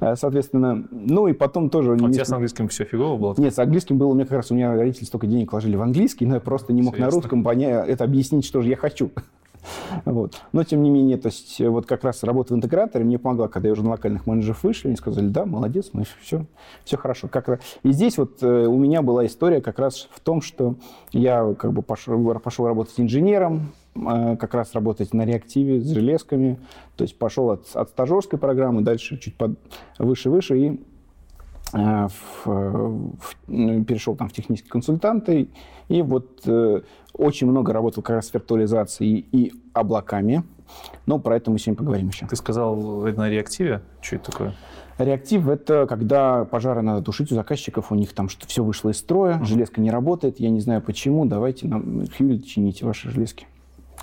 Э, 0.00 0.16
соответственно, 0.16 0.86
ну 0.90 1.28
и 1.28 1.32
потом 1.32 1.70
тоже... 1.70 1.92
А 1.92 2.04
у 2.04 2.10
тебя 2.10 2.24
с 2.24 2.32
английским 2.32 2.68
все 2.68 2.84
фигово 2.84 3.16
было? 3.16 3.34
Нет, 3.38 3.54
с 3.54 3.58
английским 3.58 3.98
было, 3.98 4.08
у 4.08 4.14
меня 4.14 4.24
как 4.24 4.34
раз, 4.34 4.50
у 4.50 4.54
меня 4.54 4.74
родители 4.74 5.04
столько 5.04 5.26
денег 5.26 5.52
вложили 5.52 5.76
в 5.76 5.82
английский, 5.82 6.26
но 6.26 6.34
я 6.34 6.40
просто 6.40 6.72
не 6.72 6.82
мог 6.82 6.94
Интересно. 6.94 7.10
на 7.10 7.22
русском 7.22 7.44
понять, 7.44 7.88
это 7.88 8.04
объяснить, 8.04 8.44
что 8.44 8.60
же 8.60 8.68
я 8.68 8.76
хочу. 8.76 9.10
Вот. 10.04 10.40
Но, 10.52 10.64
тем 10.64 10.82
не 10.82 10.90
менее, 10.90 11.16
то 11.16 11.28
есть 11.28 11.60
вот 11.60 11.86
как 11.86 12.04
раз 12.04 12.22
работа 12.22 12.54
в 12.54 12.56
интеграторе 12.56 13.04
мне 13.04 13.18
помогла, 13.18 13.48
когда 13.48 13.68
я 13.68 13.72
уже 13.72 13.82
на 13.82 13.90
локальных 13.90 14.26
менеджеров 14.26 14.62
вышли, 14.62 14.88
они 14.88 14.96
сказали, 14.96 15.28
да, 15.28 15.44
молодец, 15.44 15.90
мы 15.92 16.04
все, 16.20 16.46
все 16.84 16.96
хорошо. 16.96 17.28
Как 17.28 17.48
раз... 17.48 17.60
И 17.82 17.92
здесь 17.92 18.18
вот 18.18 18.42
э, 18.42 18.66
у 18.66 18.78
меня 18.78 19.02
была 19.02 19.26
история 19.26 19.60
как 19.60 19.78
раз 19.78 20.08
в 20.10 20.20
том, 20.20 20.40
что 20.40 20.76
я 21.12 21.54
как 21.54 21.72
бы 21.72 21.82
пошел, 21.82 22.38
пошел 22.40 22.66
работать 22.66 22.94
инженером, 22.98 23.72
э, 23.94 24.36
как 24.36 24.54
раз 24.54 24.74
работать 24.74 25.14
на 25.14 25.24
реактиве 25.24 25.80
с 25.80 25.90
железками, 25.90 26.58
то 26.96 27.02
есть 27.02 27.18
пошел 27.18 27.50
от, 27.50 27.66
от 27.74 27.90
стажерской 27.90 28.38
программы, 28.38 28.82
дальше 28.82 29.18
чуть 29.18 29.36
под, 29.36 29.58
выше-выше 29.98 30.58
и 30.58 30.68
э, 30.70 30.76
в, 31.72 32.46
в, 32.46 33.84
перешел 33.84 34.16
там 34.16 34.28
в 34.28 34.32
технические 34.32 34.70
консультанты, 34.70 35.48
и 35.88 36.02
вот 36.02 36.40
э, 36.46 36.80
очень 37.12 37.46
много 37.46 37.72
работал 37.72 38.02
как 38.02 38.16
раз 38.16 38.28
с 38.28 38.34
виртуализацией 38.34 39.26
и 39.32 39.52
облаками. 39.72 40.44
Но 41.06 41.18
про 41.18 41.36
это 41.36 41.50
мы 41.50 41.58
сегодня 41.58 41.78
поговорим 41.78 42.08
еще. 42.08 42.26
Ты 42.26 42.36
сказал 42.36 42.76
на 42.76 43.28
реактиве? 43.30 43.82
Что 44.00 44.16
это 44.16 44.30
такое? 44.30 44.54
Реактив– 44.98 45.48
это 45.48 45.86
когда 45.86 46.44
пожары 46.44 46.82
надо 46.82 47.02
тушить 47.02 47.30
у 47.30 47.34
заказчиков, 47.34 47.92
у 47.92 47.94
них 47.94 48.12
там 48.12 48.28
что 48.28 48.46
все 48.46 48.64
вышло 48.64 48.90
из 48.90 48.98
строя, 48.98 49.38
uh-huh. 49.38 49.44
железка 49.44 49.80
не 49.80 49.90
работает, 49.90 50.40
я 50.40 50.50
не 50.50 50.60
знаю 50.60 50.82
почему, 50.82 51.24
давайте 51.24 51.68
нам, 51.68 52.04
Хьюлит, 52.06 52.46
чините 52.46 52.84
ваши 52.84 53.08
железки. 53.08 53.46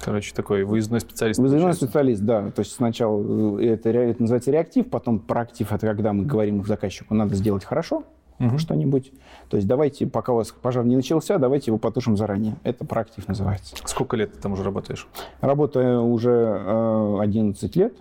Короче, 0.01 0.33
такой 0.33 0.63
выездной 0.63 0.99
специалист. 0.99 1.39
Выездной 1.39 1.61
получается. 1.61 1.85
специалист, 1.85 2.21
да. 2.21 2.51
То 2.51 2.59
есть 2.59 2.73
сначала 2.73 3.59
э, 3.59 3.73
это, 3.73 3.89
это 3.89 4.21
называется 4.21 4.51
реактив, 4.51 4.89
потом 4.89 5.19
проактив– 5.19 5.71
это 5.71 5.87
когда 5.87 6.13
мы 6.13 6.25
говорим 6.25 6.63
заказчику, 6.65 7.13
надо 7.13 7.35
сделать 7.35 7.63
хорошо, 7.63 8.03
угу. 8.39 8.57
что-нибудь. 8.57 9.11
То 9.49 9.57
есть 9.57 9.67
давайте, 9.67 10.07
пока 10.07 10.33
у 10.33 10.37
вас 10.37 10.51
пожар 10.51 10.85
не 10.85 10.95
начался, 10.95 11.37
давайте 11.37 11.71
его 11.71 11.77
потушим 11.77 12.17
заранее. 12.17 12.55
Это 12.63 12.85
проактив 12.85 13.27
называется. 13.27 13.75
Сколько 13.85 14.17
лет 14.17 14.33
ты 14.33 14.39
там 14.39 14.53
уже 14.53 14.63
работаешь? 14.63 15.07
Работаю 15.41 16.03
уже 16.03 16.31
э, 16.31 17.17
11 17.21 17.75
лет. 17.75 17.93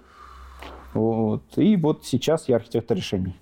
Вот. 0.92 1.42
И 1.56 1.76
вот 1.76 2.04
сейчас 2.04 2.48
я 2.48 2.56
архитектор 2.56 2.96
решений. 2.96 3.36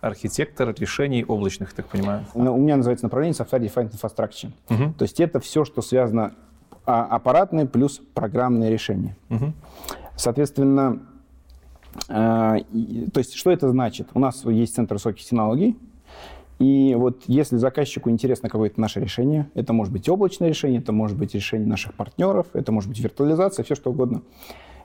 Архитектор 0.00 0.74
решений 0.74 1.24
облачных, 1.24 1.74
так 1.74 1.86
понимаю? 1.86 2.24
Ну, 2.34 2.54
у 2.54 2.58
меня 2.58 2.76
называется 2.76 3.04
направление 3.04 3.34
Software 3.38 3.60
Defined 3.60 3.92
Infrastructure. 3.92 4.50
Угу. 4.70 4.94
То 4.94 5.02
есть 5.02 5.20
это 5.20 5.40
все, 5.40 5.64
что 5.64 5.82
связано 5.82 6.32
аппаратные 6.84 7.66
плюс 7.66 8.00
программные 8.14 8.70
решения. 8.70 9.16
Угу. 9.30 9.52
Соответственно, 10.16 11.02
а, 12.08 12.58
то 13.12 13.18
есть 13.18 13.34
что 13.34 13.50
это 13.50 13.68
значит? 13.68 14.08
У 14.14 14.18
нас 14.18 14.44
есть 14.44 14.74
центр 14.74 14.94
высоких 14.94 15.24
технологий, 15.24 15.76
и 16.60 16.94
вот 16.94 17.22
если 17.26 17.56
заказчику 17.56 18.10
интересно 18.10 18.50
какое-то 18.50 18.78
наше 18.80 19.00
решение, 19.00 19.50
это 19.54 19.72
может 19.72 19.92
быть 19.92 20.08
облачное 20.10 20.50
решение, 20.50 20.80
это 20.80 20.92
может 20.92 21.16
быть 21.16 21.34
решение 21.34 21.66
наших 21.66 21.94
партнеров, 21.94 22.48
это 22.52 22.70
может 22.70 22.90
быть 22.90 23.00
виртуализация, 23.00 23.64
все 23.64 23.74
что 23.74 23.90
угодно. 23.90 24.20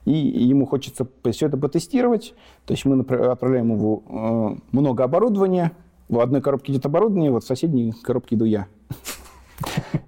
И 0.06 0.14
ему 0.14 0.66
хочется 0.68 1.06
все 1.32 1.48
это 1.48 1.58
потестировать. 1.58 2.34
То 2.66 2.74
есть 2.74 2.86
мы 2.86 3.02
отправляем 3.02 3.74
ему 3.74 4.04
э, 4.08 4.62
много 4.72 5.04
оборудования. 5.04 5.74
В 6.08 6.20
одной 6.20 6.42
коробке 6.42 6.72
идет 6.72 6.86
оборудование, 6.86 7.32
вот 7.32 7.44
в 7.44 7.48
соседней 7.48 7.92
коробке 7.92 8.36
иду 8.36 8.46
я. 8.46 8.68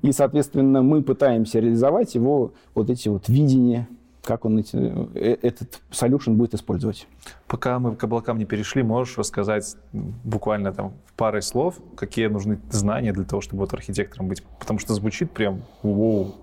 И, 0.02 0.12
соответственно, 0.12 0.82
мы 0.82 1.02
пытаемся 1.02 1.60
реализовать 1.60 2.16
его 2.16 2.54
вот 2.76 2.90
эти 2.90 3.10
вот 3.10 3.30
видения, 3.30 3.88
как 4.24 4.46
он 4.46 4.60
эти, 4.60 4.76
э, 4.76 5.38
этот 5.42 5.82
solution 5.90 6.34
будет 6.34 6.54
использовать. 6.54 7.08
Пока 7.48 7.80
мы 7.80 7.96
к 7.96 8.04
облакам 8.04 8.38
не 8.38 8.46
перешли, 8.46 8.84
можешь 8.84 9.18
рассказать 9.18 9.76
буквально 9.94 10.74
там 10.74 10.94
в 11.06 11.14
паре 11.14 11.42
слов, 11.42 11.76
какие 11.96 12.28
нужны 12.28 12.60
знания 12.70 13.14
для 13.14 13.24
того, 13.24 13.42
чтобы 13.42 13.62
вот 13.62 13.74
архитектором 13.74 14.28
быть? 14.28 14.44
Потому 14.60 14.80
что 14.80 14.94
звучит 14.94 15.32
прям 15.32 15.64
вау. 15.82 16.36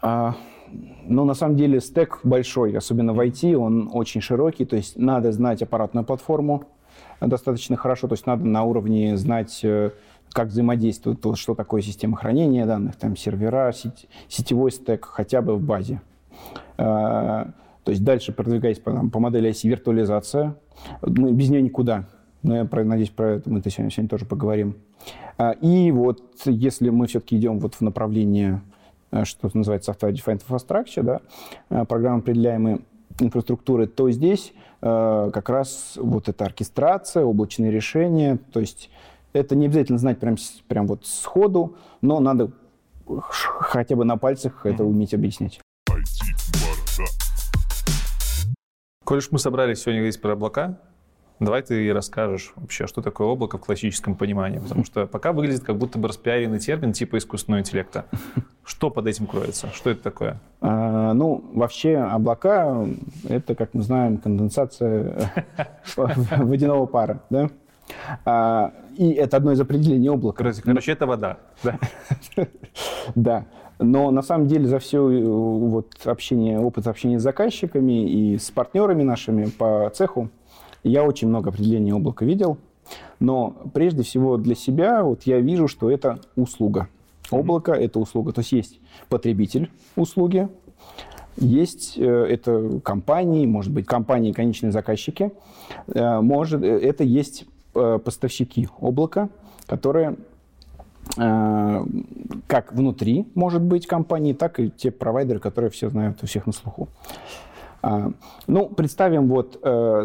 А, 0.00 0.34
ну, 1.04 1.24
на 1.24 1.34
самом 1.34 1.56
деле, 1.56 1.80
стек 1.80 2.20
большой, 2.22 2.76
особенно 2.76 3.12
в 3.12 3.20
IT, 3.20 3.54
он 3.54 3.90
очень 3.92 4.22
широкий, 4.22 4.64
то 4.64 4.76
есть 4.76 4.96
надо 4.96 5.30
знать 5.32 5.62
аппаратную 5.62 6.06
платформу 6.06 6.64
достаточно 7.20 7.76
хорошо, 7.76 8.08
то 8.08 8.14
есть 8.14 8.26
надо 8.26 8.46
на 8.46 8.62
уровне 8.64 9.16
знать 9.16 9.60
э, 9.62 9.90
как 10.32 10.48
взаимодействует, 10.48 11.24
что 11.34 11.54
такое 11.54 11.82
система 11.82 12.16
хранения 12.16 12.66
данных, 12.66 12.96
там 12.96 13.16
сервера, 13.16 13.72
сеть, 13.72 14.08
сетевой 14.28 14.70
стек 14.70 15.04
хотя 15.04 15.42
бы 15.42 15.56
в 15.56 15.62
базе. 15.62 16.00
А, 16.76 17.50
то 17.84 17.90
есть 17.90 18.04
дальше 18.04 18.32
продвигаясь 18.32 18.78
по, 18.78 19.08
по 19.08 19.18
модели 19.18 19.48
оси 19.48 19.68
виртуализация. 19.68 20.54
Мы 21.02 21.32
без 21.32 21.50
нее 21.50 21.62
никуда. 21.62 22.06
Но 22.42 22.56
я 22.56 22.68
надеюсь, 22.72 23.10
про 23.10 23.32
это 23.32 23.50
мы 23.50 23.60
сегодня, 23.60 23.90
сегодня 23.90 24.08
тоже 24.08 24.24
поговорим. 24.24 24.76
А, 25.36 25.52
и 25.52 25.90
вот 25.90 26.22
если 26.44 26.90
мы 26.90 27.06
все-таки 27.06 27.36
идем 27.36 27.58
вот 27.58 27.74
в 27.74 27.80
направлении, 27.80 28.60
э, 29.10 29.24
что 29.24 29.50
называется 29.52 29.92
Software 29.92 30.12
Defined 30.12 30.42
Infrastructure, 30.48 31.02
да, 31.68 31.84
программы 31.84 32.20
определяемой 32.20 32.80
инфраструктуры, 33.18 33.86
то 33.86 34.10
здесь 34.10 34.52
как 34.80 35.50
раз 35.50 35.98
вот 36.00 36.30
эта 36.30 36.46
оркестрация, 36.46 37.22
облачные 37.22 37.70
решения, 37.70 38.38
то 38.50 38.60
есть 38.60 38.88
это 39.32 39.54
не 39.56 39.66
обязательно 39.66 39.98
знать 39.98 40.18
прям, 40.18 40.36
прям 40.68 40.86
вот 40.86 41.06
сходу, 41.06 41.76
но 42.00 42.20
надо 42.20 42.52
хотя 43.20 43.96
бы 43.96 44.04
на 44.04 44.16
пальцах 44.16 44.64
это 44.64 44.84
уметь 44.84 45.14
объяснять. 45.14 45.60
Коль 49.04 49.18
уж 49.18 49.30
мы 49.32 49.38
собрались 49.38 49.80
сегодня 49.80 50.00
говорить 50.00 50.20
про 50.20 50.32
облака, 50.32 50.78
давай 51.40 51.62
ты 51.62 51.92
расскажешь 51.92 52.52
вообще, 52.54 52.86
что 52.86 53.02
такое 53.02 53.26
облако 53.26 53.58
в 53.58 53.60
классическом 53.62 54.14
понимании. 54.14 54.58
Потому 54.58 54.84
что 54.84 55.06
пока 55.06 55.32
выглядит 55.32 55.64
как 55.64 55.76
будто 55.76 55.98
бы 55.98 56.08
распиаренный 56.08 56.60
термин 56.60 56.92
типа 56.92 57.18
искусственного 57.18 57.60
интеллекта. 57.60 58.04
Что 58.64 58.90
под 58.90 59.08
этим 59.08 59.26
кроется? 59.26 59.68
Что 59.72 59.90
это 59.90 60.02
такое? 60.02 60.38
А, 60.60 61.12
ну, 61.12 61.42
вообще 61.54 61.96
облака— 61.96 62.86
это, 63.28 63.56
как 63.56 63.74
мы 63.74 63.82
знаем, 63.82 64.18
конденсация 64.18 65.32
водяного 65.96 66.86
пара. 66.86 67.20
Да? 67.30 67.50
И 69.00 69.12
это 69.12 69.38
одно 69.38 69.52
из 69.52 69.60
определений 69.60 70.10
облака. 70.10 70.52
Короче, 70.62 70.92
это 70.92 71.06
вода. 71.06 71.38
Да. 71.64 71.78
да. 73.14 73.46
Но 73.78 74.10
на 74.10 74.20
самом 74.20 74.46
деле 74.46 74.66
за 74.66 74.78
все 74.78 75.08
э, 75.08 75.24
вот 75.24 75.86
общение, 76.04 76.60
опыт 76.60 76.86
общения 76.86 77.18
с 77.18 77.22
заказчиками 77.22 78.06
и 78.06 78.36
с 78.36 78.50
партнерами 78.50 79.02
нашими 79.02 79.46
по 79.46 79.90
цеху 79.94 80.28
я 80.82 81.02
очень 81.02 81.28
много 81.28 81.48
определений 81.48 81.92
облака 81.92 82.26
видел. 82.26 82.58
Но 83.20 83.56
прежде 83.72 84.02
всего 84.02 84.36
для 84.36 84.54
себя 84.54 85.02
вот 85.02 85.22
я 85.22 85.40
вижу, 85.40 85.66
что 85.66 85.90
это 85.90 86.20
услуга. 86.36 86.90
Облако 87.30 87.72
mm-hmm.– 87.72 87.84
это 87.86 88.00
услуга. 88.00 88.34
То 88.34 88.42
есть 88.42 88.52
есть 88.52 88.80
потребитель 89.08 89.70
услуги, 89.96 90.46
есть 91.38 91.94
э, 91.96 92.04
это 92.04 92.80
компании, 92.84 93.46
может 93.46 93.72
быть, 93.72 93.86
компании, 93.86 94.32
конечные 94.32 94.72
заказчики, 94.72 95.32
э, 95.86 96.20
может, 96.20 96.62
это 96.62 97.02
есть 97.02 97.46
поставщики 98.04 98.68
облака, 98.80 99.28
которые 99.66 100.16
Э, 101.16 101.84
как 102.46 102.72
внутри, 102.72 103.26
может 103.34 103.62
быть, 103.62 103.86
компании, 103.86 104.32
так 104.32 104.60
и 104.60 104.70
те 104.70 104.90
провайдеры, 104.90 105.40
которые 105.40 105.70
все 105.70 105.88
знают, 105.88 106.22
у 106.22 106.26
всех 106.26 106.46
на 106.46 106.52
слуху. 106.52 106.88
А, 107.82 108.12
ну, 108.46 108.68
представим 108.68 109.28
вот 109.28 109.58
э, 109.62 110.04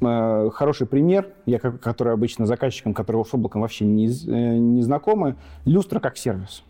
э, 0.00 0.50
хороший 0.52 0.86
пример, 0.86 1.28
я, 1.46 1.58
который 1.58 2.14
обычно 2.14 2.46
заказчикам, 2.46 2.94
которые 2.94 3.24
с 3.24 3.34
облаком 3.34 3.62
вообще 3.62 3.84
не, 3.84 4.06
э, 4.06 4.56
не 4.58 4.82
знакомы, 4.82 5.36
люстра 5.64 6.00
как 6.00 6.16
сервис. 6.16 6.62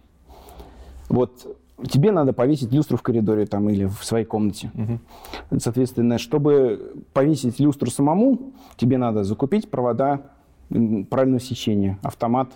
Вот 1.08 1.56
тебе 1.88 2.12
надо 2.12 2.32
повесить 2.32 2.72
люстру 2.72 2.96
в 2.96 3.02
коридоре 3.02 3.46
там 3.46 3.68
или 3.70 3.84
в 3.84 4.04
своей 4.04 4.24
комнате. 4.24 4.70
Угу. 4.74 5.58
Соответственно, 5.58 6.18
чтобы 6.18 6.94
повесить 7.12 7.58
люстру 7.58 7.90
самому, 7.90 8.52
тебе 8.76 8.98
надо 8.98 9.24
закупить 9.24 9.70
провода 9.70 10.22
правильного 10.68 11.40
сечения, 11.40 11.98
автомат, 12.02 12.52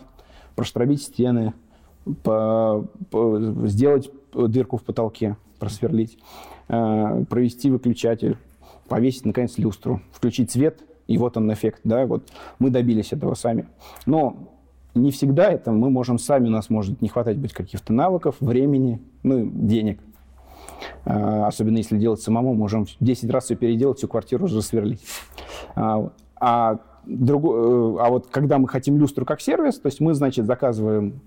проштробить 0.54 1.02
стены, 1.02 1.52
по, 2.22 2.86
по, 3.10 3.38
сделать 3.66 4.10
дырку 4.32 4.76
в 4.76 4.84
потолке, 4.84 5.36
просверлить, 5.58 6.18
э, 6.68 7.24
провести 7.28 7.70
выключатель, 7.70 8.38
повесить, 8.88 9.26
наконец, 9.26 9.58
люстру, 9.58 10.00
включить 10.12 10.50
свет, 10.50 10.80
и 11.06 11.18
вот 11.18 11.36
он 11.36 11.52
эффект, 11.52 11.80
да, 11.84 12.06
вот 12.06 12.28
мы 12.58 12.70
добились 12.70 13.12
этого 13.12 13.34
сами. 13.34 13.66
Но 14.06 14.36
не 14.96 15.10
всегда 15.10 15.50
это 15.50 15.72
мы 15.72 15.90
можем 15.90 16.18
сами, 16.18 16.48
у 16.48 16.50
нас 16.50 16.70
может 16.70 17.00
не 17.02 17.08
хватать 17.08 17.36
быть 17.36 17.52
каких-то 17.52 17.92
навыков, 17.92 18.36
времени, 18.40 19.00
ну, 19.22 19.46
денег. 19.46 20.00
А, 21.04 21.46
особенно 21.46 21.78
если 21.78 21.98
делать 21.98 22.20
самому, 22.20 22.54
можем 22.54 22.86
10 23.00 23.30
раз 23.30 23.44
все 23.44 23.56
переделать, 23.56 23.98
всю 23.98 24.08
квартиру 24.08 24.44
уже 24.44 24.62
сверлить. 24.62 25.00
А, 25.74 26.10
а, 26.36 26.78
э, 27.06 27.32
а 27.32 28.08
вот 28.10 28.26
когда 28.28 28.58
мы 28.58 28.68
хотим 28.68 28.98
люстру 28.98 29.24
как 29.24 29.40
сервис, 29.40 29.78
то 29.78 29.86
есть 29.86 30.00
мы, 30.00 30.14
значит, 30.14 30.46
заказываем 30.46 31.20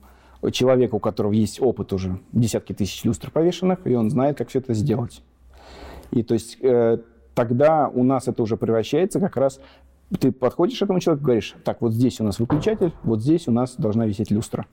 человека, 0.51 0.95
у 0.95 0.99
которого 0.99 1.33
есть 1.33 1.61
опыт 1.61 1.93
уже, 1.93 2.19
десятки 2.31 2.73
тысяч 2.73 3.03
люстр 3.03 3.31
повешенных, 3.31 3.79
и 3.85 3.95
он 3.95 4.09
знает, 4.09 4.37
как 4.37 4.49
все 4.49 4.59
это 4.59 4.73
сделать. 4.73 5.21
И 6.11 6.23
то 6.23 6.33
есть 6.33 6.57
э, 6.61 6.99
тогда 7.35 7.89
у 7.93 8.03
нас 8.03 8.27
это 8.27 8.41
уже 8.41 8.57
превращается 8.57 9.19
как 9.19 9.37
раз 9.37 9.59
ты 10.17 10.31
подходишь 10.31 10.79
к 10.79 10.81
этому 10.81 10.99
человеку, 10.99 11.25
говоришь, 11.25 11.55
так, 11.63 11.81
вот 11.81 11.93
здесь 11.93 12.19
у 12.19 12.23
нас 12.23 12.39
выключатель, 12.39 12.93
вот 13.03 13.21
здесь 13.21 13.47
у 13.47 13.51
нас 13.51 13.75
должна 13.75 14.05
висеть 14.05 14.31
люстра. 14.31 14.65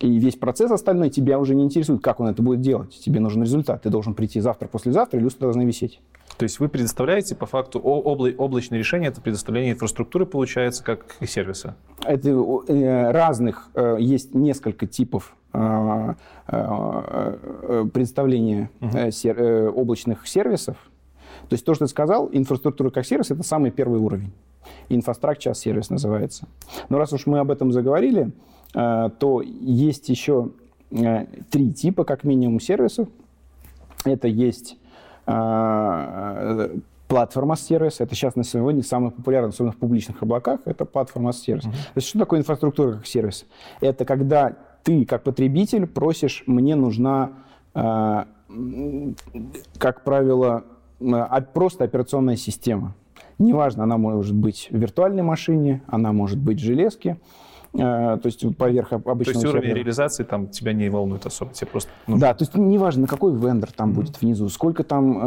И 0.00 0.18
весь 0.18 0.36
процесс 0.36 0.70
остальной 0.70 1.08
тебя 1.08 1.38
уже 1.38 1.54
не 1.54 1.64
интересует, 1.64 2.02
как 2.02 2.20
он 2.20 2.28
это 2.28 2.42
будет 2.42 2.60
делать. 2.60 2.90
Тебе 3.02 3.18
нужен 3.18 3.42
результат. 3.42 3.82
Ты 3.82 3.88
должен 3.88 4.12
прийти 4.14 4.40
завтра, 4.40 4.68
послезавтра, 4.68 5.18
и 5.18 5.22
люстра 5.22 5.44
должна 5.44 5.64
висеть. 5.64 6.00
То 6.36 6.42
есть 6.42 6.60
вы 6.60 6.68
предоставляете 6.68 7.34
по 7.34 7.46
факту 7.46 7.78
обла- 7.78 8.34
облачное 8.36 8.78
решение, 8.78 9.08
это 9.08 9.22
предоставление 9.22 9.72
инфраструктуры 9.72 10.26
получается, 10.26 10.84
как 10.84 11.16
и 11.20 11.26
сервиса? 11.26 11.76
Это 12.04 12.28
э, 12.28 13.10
разных, 13.10 13.70
э, 13.74 13.96
есть 13.98 14.34
несколько 14.34 14.86
типов 14.86 15.34
э, 15.54 16.14
представления 17.94 18.70
uh-huh. 18.80 19.70
облачных 19.70 20.26
сервисов. 20.28 20.76
То 21.48 21.54
есть 21.54 21.64
то, 21.64 21.74
что 21.74 21.86
ты 21.86 21.90
сказал, 21.90 22.28
инфраструктура 22.32 22.90
как 22.90 23.06
сервис, 23.06 23.30
это 23.30 23.42
самый 23.42 23.70
первый 23.70 23.98
уровень. 23.98 24.32
Инфраструктура 24.88 25.54
сервис 25.54 25.90
называется. 25.90 26.46
Но 26.88 26.98
раз 26.98 27.12
уж 27.12 27.26
мы 27.26 27.38
об 27.38 27.50
этом 27.50 27.72
заговорили, 27.72 28.30
э, 28.74 29.10
то 29.18 29.42
есть 29.42 30.08
еще 30.08 30.50
э, 30.90 31.26
три 31.50 31.72
типа, 31.72 32.04
как 32.04 32.24
минимум, 32.24 32.60
сервисов. 32.60 33.08
Это 34.04 34.28
есть 34.28 34.78
э, 35.26 36.78
платформа 37.08 37.56
сервис. 37.56 38.00
Это 38.00 38.14
сейчас 38.14 38.36
на 38.36 38.44
сегодня 38.44 38.82
самый 38.82 39.10
популярный, 39.10 39.48
особенно 39.48 39.72
в 39.72 39.76
публичных 39.76 40.22
облаках, 40.22 40.60
это 40.64 40.84
платформа 40.84 41.32
сервис. 41.32 41.64
Uh-huh. 41.64 41.72
То 41.72 41.96
есть 41.96 42.08
что 42.08 42.18
такое 42.20 42.40
инфраструктура 42.40 42.92
как 42.92 43.06
сервис? 43.06 43.46
Это 43.80 44.04
когда 44.04 44.56
ты, 44.84 45.04
как 45.04 45.24
потребитель, 45.24 45.86
просишь, 45.88 46.44
мне 46.46 46.76
нужна, 46.76 47.32
как 47.74 48.24
правило, 50.04 50.64
просто 51.52 51.82
операционная 51.82 52.36
система. 52.36 52.94
Неважно, 53.38 53.84
она 53.84 53.98
может 53.98 54.34
быть 54.34 54.68
в 54.70 54.76
виртуальной 54.76 55.22
машине, 55.22 55.82
она 55.86 56.12
может 56.12 56.38
быть 56.38 56.58
в 56.58 56.64
железке, 56.64 57.18
э, 57.74 57.78
то 57.78 58.20
есть 58.24 58.56
поверх 58.56 58.92
обычного 58.92 59.24
То 59.24 59.30
есть 59.30 59.44
уровень 59.44 59.74
реализации 59.74 60.24
там 60.24 60.48
тебя 60.48 60.72
не 60.72 60.88
волнует 60.88 61.26
особо, 61.26 61.52
тебе 61.52 61.66
просто 61.66 61.90
нужно... 62.06 62.20
Да, 62.20 62.34
то 62.34 62.44
есть 62.44 62.54
неважно, 62.54 63.06
какой 63.06 63.34
вендор 63.34 63.70
там 63.72 63.90
mm-hmm. 63.90 63.94
будет 63.94 64.20
внизу, 64.22 64.48
сколько 64.48 64.84
там, 64.84 65.18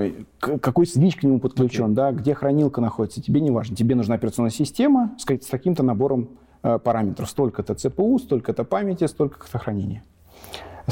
э, 0.00 0.12
какой 0.38 0.86
свич 0.86 1.16
к 1.16 1.22
нему 1.24 1.40
подключен, 1.40 1.92
okay. 1.92 1.94
да, 1.94 2.12
где 2.12 2.34
хранилка 2.34 2.80
находится, 2.80 3.22
тебе 3.22 3.40
не 3.40 3.50
важно. 3.50 3.76
Тебе 3.76 3.94
нужна 3.94 4.14
операционная 4.14 4.50
система 4.50 5.14
с, 5.18 5.24
с 5.24 5.46
таким-то 5.46 5.82
набором 5.82 6.30
э, 6.62 6.78
параметров. 6.78 7.28
Столько-то 7.28 7.74
ЦПУ, 7.74 8.18
столько-то 8.18 8.64
памяти, 8.64 9.06
столько-то 9.06 9.58
хранения. 9.58 10.02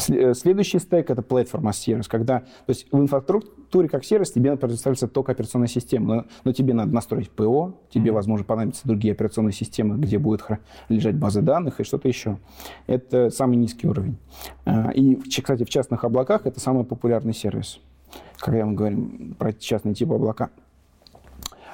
Э, 0.08 0.34
следующий 0.34 0.78
стек— 0.78 1.10
это 1.10 1.22
Platform 1.22 1.62
as 1.62 1.72
Service, 1.72 2.06
когда 2.08 2.40
то 2.40 2.46
есть 2.68 2.86
в 2.90 2.98
инфраструктуре 2.98 3.88
как 3.88 4.04
сервис 4.04 4.30
тебе 4.30 4.56
предоставляется 4.56 5.08
только 5.08 5.32
операционная 5.32 5.68
система, 5.68 6.14
но, 6.14 6.24
но 6.44 6.52
тебе 6.52 6.74
надо 6.74 6.92
настроить 6.92 7.30
ПО, 7.30 7.74
тебе, 7.90 8.10
mm-hmm. 8.10 8.14
возможно, 8.14 8.44
понадобятся 8.44 8.86
другие 8.86 9.12
операционные 9.12 9.52
системы, 9.52 9.96
где 9.96 10.18
будет 10.18 10.42
лежать 10.88 11.16
базы 11.16 11.40
данных 11.42 11.80
и 11.80 11.84
что-то 11.84 12.08
еще. 12.08 12.38
Это 12.86 13.30
самый 13.30 13.56
низкий 13.56 13.86
уровень. 13.86 14.16
А, 14.64 14.90
и, 14.90 15.16
кстати, 15.16 15.64
в 15.64 15.70
частных 15.70 16.04
облаках 16.04 16.46
это 16.46 16.60
самый 16.60 16.84
популярный 16.84 17.34
сервис, 17.34 17.80
когда 18.38 18.66
мы 18.66 18.74
говорим 18.74 19.34
про 19.38 19.52
частный 19.52 19.94
тип 19.94 20.12
облака. 20.12 20.50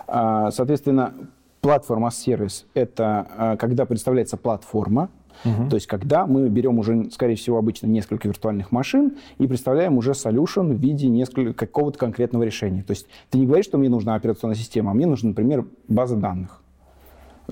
А, 0.07 0.51
соответственно, 0.51 1.15
Service— 1.63 2.65
это 2.75 3.27
а, 3.37 3.57
когда 3.57 3.87
представляется 3.87 4.37
платформа, 4.37 5.11
Угу. 5.45 5.71
То 5.71 5.77
есть 5.77 5.87
когда 5.87 6.27
мы 6.27 6.49
берем 6.49 6.79
уже, 6.79 7.11
скорее 7.11 7.37
всего, 7.37 7.59
обычно 7.59 7.87
несколько 7.87 8.29
виртуальных 8.29 8.73
машин 8.73 9.17
и 9.39 9.47
представляем 9.47 9.97
уже 9.99 10.13
solution 10.13 10.75
в 10.75 10.79
виде 10.79 11.25
какого-то 11.53 11.99
конкретного 11.99 12.43
решения. 12.43 12.83
То 12.83 12.93
есть 12.93 13.07
ты 13.31 13.39
не 13.39 13.47
говоришь, 13.47 13.67
что 13.67 13.79
мне 13.79 13.89
нужна 13.89 14.15
операционная 14.15 14.57
система, 14.57 14.91
а 14.91 14.95
мне 14.95 15.07
нужна, 15.07 15.31
например, 15.31 15.67
база 15.89 16.17
данных. 16.17 16.63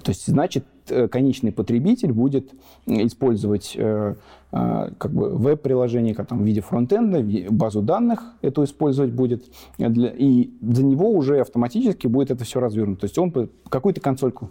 То 0.03 0.11
есть, 0.11 0.27
значит, 0.27 0.65
э, 0.89 1.09
конечный 1.09 1.53
потребитель 1.53 2.13
будет 2.13 2.53
использовать 2.87 3.75
э, 3.77 4.15
э, 4.53 4.91
как 4.97 5.13
бы 5.13 5.31
веб-приложение 5.37 6.15
как, 6.15 6.31
в 6.31 6.43
виде 6.43 6.61
фронтенда, 6.61 7.25
базу 7.51 7.83
данных 7.83 8.23
эту 8.41 8.65
использовать 8.65 9.13
будет, 9.13 9.45
и 9.79 10.55
за 10.63 10.85
него 10.85 11.11
уже 11.11 11.41
автоматически 11.41 12.07
будет 12.07 12.31
это 12.31 12.45
все 12.45 12.61
развернуто. 12.61 13.03
То 13.03 13.05
есть 13.07 13.19
он 13.19 13.51
какую-то 13.69 14.01
консольку 14.01 14.51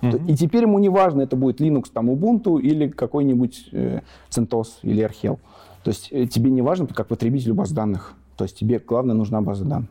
Mm-hmm. 0.00 0.26
И 0.28 0.36
теперь 0.36 0.62
ему 0.62 0.78
не 0.78 0.88
важно, 0.88 1.22
это 1.22 1.36
будет 1.36 1.60
Linux, 1.60 1.86
там, 1.92 2.08
Ubuntu 2.10 2.60
или 2.60 2.88
какой-нибудь 2.88 3.68
э, 3.72 4.00
CentOS 4.30 4.68
или 4.82 5.04
Archel. 5.04 5.38
То 5.84 5.90
есть 5.90 6.08
э, 6.10 6.26
тебе 6.26 6.50
не 6.50 6.62
важно, 6.62 6.86
как 6.86 7.08
потребителю 7.08 7.54
баз 7.54 7.72
данных. 7.72 8.14
То 8.36 8.44
есть 8.44 8.58
тебе, 8.58 8.78
главное, 8.78 9.14
нужна 9.14 9.40
база 9.40 9.64
данных. 9.64 9.90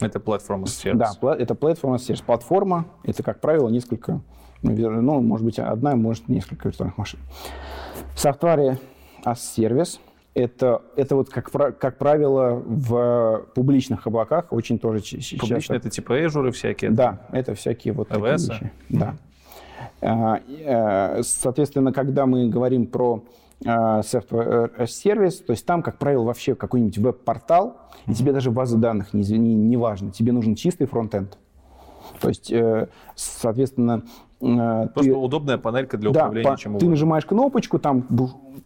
Это 0.00 0.20
платформа 0.20 0.66
сервис. 0.66 1.18
Да, 1.20 1.34
это 1.34 1.54
платформа 1.54 1.98
сервис. 1.98 2.20
Платформа— 2.20 2.86
это, 3.02 3.22
как 3.22 3.40
правило, 3.40 3.68
несколько, 3.68 4.20
ну, 4.62 5.20
может 5.20 5.44
быть, 5.44 5.58
одна, 5.58 5.96
может, 5.96 6.28
несколько 6.28 6.68
виртуальных 6.68 6.98
машин. 6.98 7.18
В 8.14 8.20
софтваре 8.20 8.78
as 9.24 9.38
сервис— 9.38 10.00
это, 10.38 10.82
это 10.96 11.16
вот, 11.16 11.28
как, 11.30 11.50
как 11.50 11.98
правило, 11.98 12.62
в 12.64 13.46
публичных 13.54 14.06
облаках 14.06 14.52
очень 14.52 14.78
тоже 14.78 15.00
сейчас... 15.00 15.40
Публичные 15.40 15.78
это 15.78 15.90
типа 15.90 16.12
Azure 16.24 16.50
всякие? 16.52 16.90
Да, 16.90 17.26
это 17.32 17.54
всякие 17.54 17.92
вот 17.92 18.08
такие 18.08 18.32
вещи. 18.32 18.72
Да. 18.88 19.16
А, 20.00 20.40
э, 20.48 21.22
соответственно, 21.22 21.92
когда 21.92 22.26
мы 22.26 22.48
говорим 22.48 22.86
про 22.86 23.24
а, 23.66 24.00
software 24.00 24.86
сервис, 24.86 25.38
то 25.38 25.50
есть 25.52 25.66
там, 25.66 25.82
как 25.82 25.98
правило, 25.98 26.22
вообще 26.22 26.54
какой-нибудь 26.54 26.98
веб-портал, 26.98 27.76
и 28.06 28.14
тебе 28.14 28.32
даже 28.32 28.50
база 28.52 28.78
данных 28.78 29.12
не, 29.12 29.22
не, 29.22 29.54
не 29.54 29.76
важно, 29.76 30.12
тебе 30.12 30.32
нужен 30.32 30.54
чистый 30.54 30.86
фронтенд. 30.86 31.36
То 32.20 32.28
есть, 32.28 32.52
э, 32.52 32.88
соответственно, 33.16 34.04
э, 34.04 34.27
Просто 34.38 35.02
ты... 35.02 35.12
удобная 35.12 35.58
панелька 35.58 35.98
для 35.98 36.10
управления, 36.10 36.48
да, 36.48 36.56
чем 36.56 36.72
угодно. 36.72 36.86
Ты 36.86 36.90
нажимаешь 36.90 37.26
кнопочку, 37.26 37.78
там 37.80 38.06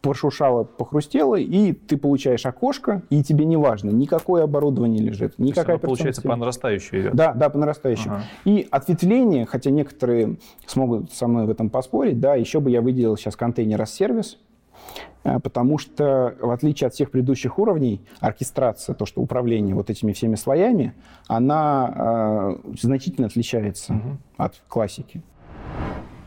пошуршало, 0.02 0.64
похрустело, 0.64 1.36
и 1.36 1.72
ты 1.72 1.96
получаешь 1.96 2.44
окошко, 2.44 3.02
и 3.08 3.22
тебе 3.22 3.46
не 3.46 3.56
важно, 3.56 3.90
никакое 3.90 4.44
оборудование 4.44 5.02
лежит, 5.02 5.38
никакая 5.38 5.78
То 5.78 5.86
получается, 5.86 6.22
по 6.22 6.36
нарастающей 6.36 7.00
идет? 7.00 7.14
Да, 7.14 7.32
да, 7.32 7.48
по 7.48 7.58
нарастающей. 7.58 8.10
Ага. 8.10 8.22
И 8.44 8.66
ответвление, 8.70 9.46
хотя 9.46 9.70
некоторые 9.70 10.36
смогут 10.66 11.12
со 11.12 11.26
мной 11.26 11.46
в 11.46 11.50
этом 11.50 11.70
поспорить, 11.70 12.20
да, 12.20 12.34
еще 12.34 12.60
бы 12.60 12.70
я 12.70 12.82
выделил 12.82 13.16
сейчас 13.16 13.36
контейнер 13.36 13.80
as 13.80 13.86
сервис, 13.86 14.38
э, 15.24 15.38
потому 15.40 15.78
что, 15.78 16.34
в 16.40 16.50
отличие 16.50 16.88
от 16.88 16.94
всех 16.94 17.10
предыдущих 17.10 17.58
уровней, 17.58 18.02
оркестрация, 18.20 18.94
то, 18.94 19.06
что 19.06 19.22
управление 19.22 19.74
вот 19.74 19.88
этими 19.88 20.12
всеми 20.12 20.34
слоями, 20.34 20.94
она 21.28 22.58
э, 22.64 22.74
значительно 22.78 23.28
отличается 23.28 23.94
угу. 23.94 24.18
от 24.36 24.60
классики. 24.68 25.22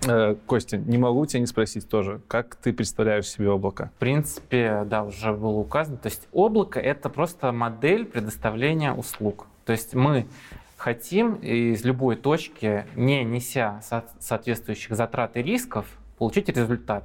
Э, 0.08 0.36
Костя, 0.46 0.78
не 0.78 0.98
могу 0.98 1.26
тебя 1.26 1.40
не 1.40 1.48
спросить 1.48 1.90
тоже, 1.90 2.22
как 2.28 2.56
ты 2.56 2.74
представляешь 2.74 3.28
себе 3.28 3.50
облако? 3.50 3.92
В 3.96 4.00
принципе, 4.00 4.84
да, 4.86 5.04
уже 5.04 5.34
было 5.34 5.58
указано. 5.58 5.98
То 5.98 6.08
есть 6.08 6.28
облако— 6.32 6.80
это 6.82 7.10
просто 7.10 7.52
модель 7.52 8.06
предоставления 8.06 8.94
услуг. 8.94 9.48
То 9.66 9.72
есть 9.72 9.96
мы 9.96 10.28
хотим 10.78 11.36
из 11.36 11.84
любой 11.84 12.16
точки, 12.16 12.86
не 12.96 13.24
неся 13.24 13.82
соответствующих 14.20 14.96
затрат 14.96 15.36
и 15.38 15.42
рисков, 15.42 15.88
получить 16.18 16.50
результат. 16.50 17.04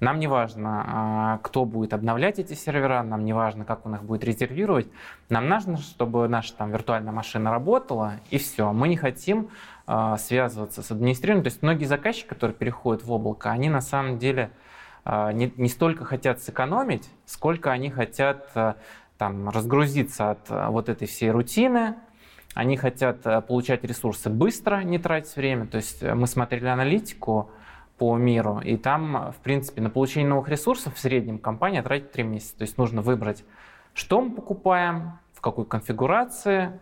Нам 0.00 0.18
не 0.18 0.26
важно, 0.26 0.84
а, 0.86 1.38
кто 1.42 1.64
будет 1.64 1.94
обновлять 1.94 2.38
эти 2.38 2.52
сервера, 2.52 3.02
нам 3.02 3.24
не 3.24 3.32
важно, 3.32 3.64
как 3.64 3.86
он 3.86 3.94
их 3.94 4.02
будет 4.02 4.24
резервировать. 4.24 4.88
Нам 5.30 5.48
нужно, 5.48 5.78
чтобы 5.78 6.28
наша 6.28 6.54
там 6.54 6.70
виртуальная 6.70 7.12
машина 7.12 7.50
работала, 7.50 8.14
и 8.30 8.36
все. 8.36 8.72
Мы 8.72 8.88
не 8.88 8.96
хотим 8.96 9.48
связываться 10.18 10.82
с 10.82 10.90
администрированием. 10.90 11.44
То 11.44 11.48
есть 11.48 11.62
многие 11.62 11.84
заказчики, 11.84 12.26
которые 12.26 12.56
переходят 12.56 13.04
в 13.04 13.12
облако, 13.12 13.50
они 13.50 13.68
на 13.68 13.80
самом 13.80 14.18
деле 14.18 14.50
а, 15.04 15.32
не, 15.32 15.52
не 15.56 15.68
столько 15.68 16.04
хотят 16.04 16.42
сэкономить, 16.42 17.08
сколько 17.24 17.70
они 17.70 17.90
хотят 17.90 18.52
там, 19.16 19.48
разгрузиться 19.48 20.32
от 20.32 20.50
вот 20.50 20.88
этой 20.88 21.06
всей 21.06 21.30
рутины, 21.30 21.94
они 22.54 22.76
хотят 22.76 23.22
получать 23.46 23.84
ресурсы 23.84 24.28
быстро, 24.28 24.82
не 24.82 24.98
тратить 24.98 25.36
время. 25.36 25.66
То 25.66 25.76
есть 25.76 26.02
мы 26.02 26.26
смотрели 26.26 26.66
аналитику, 26.66 27.50
по 27.98 28.16
миру. 28.16 28.60
И 28.64 28.76
там, 28.76 29.32
в 29.32 29.42
принципе, 29.42 29.80
на 29.80 29.90
получение 29.90 30.28
новых 30.28 30.48
ресурсов 30.48 30.94
в 30.94 30.98
среднем 30.98 31.38
компания 31.38 31.82
тратит 31.82 32.12
3 32.12 32.24
месяца. 32.24 32.56
То 32.58 32.62
есть 32.62 32.78
нужно 32.78 33.00
выбрать, 33.00 33.44
что 33.94 34.20
мы 34.20 34.34
покупаем, 34.34 35.18
в 35.32 35.40
какой 35.40 35.64
конфигурации, 35.64 36.64
э, 36.64 36.78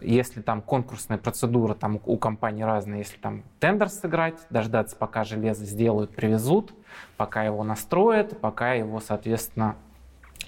если 0.00 0.40
там 0.40 0.62
конкурсная 0.62 1.18
процедура 1.18 1.74
там 1.74 2.00
у 2.04 2.16
компании 2.16 2.62
разная, 2.62 2.98
если 2.98 3.16
там 3.16 3.44
тендер 3.60 3.88
сыграть, 3.88 4.38
дождаться, 4.50 4.96
пока 4.96 5.24
железо 5.24 5.64
сделают, 5.64 6.14
привезут, 6.14 6.72
пока 7.16 7.44
его 7.44 7.62
настроят, 7.64 8.40
пока 8.40 8.74
его, 8.74 9.00
соответственно, 9.00 9.76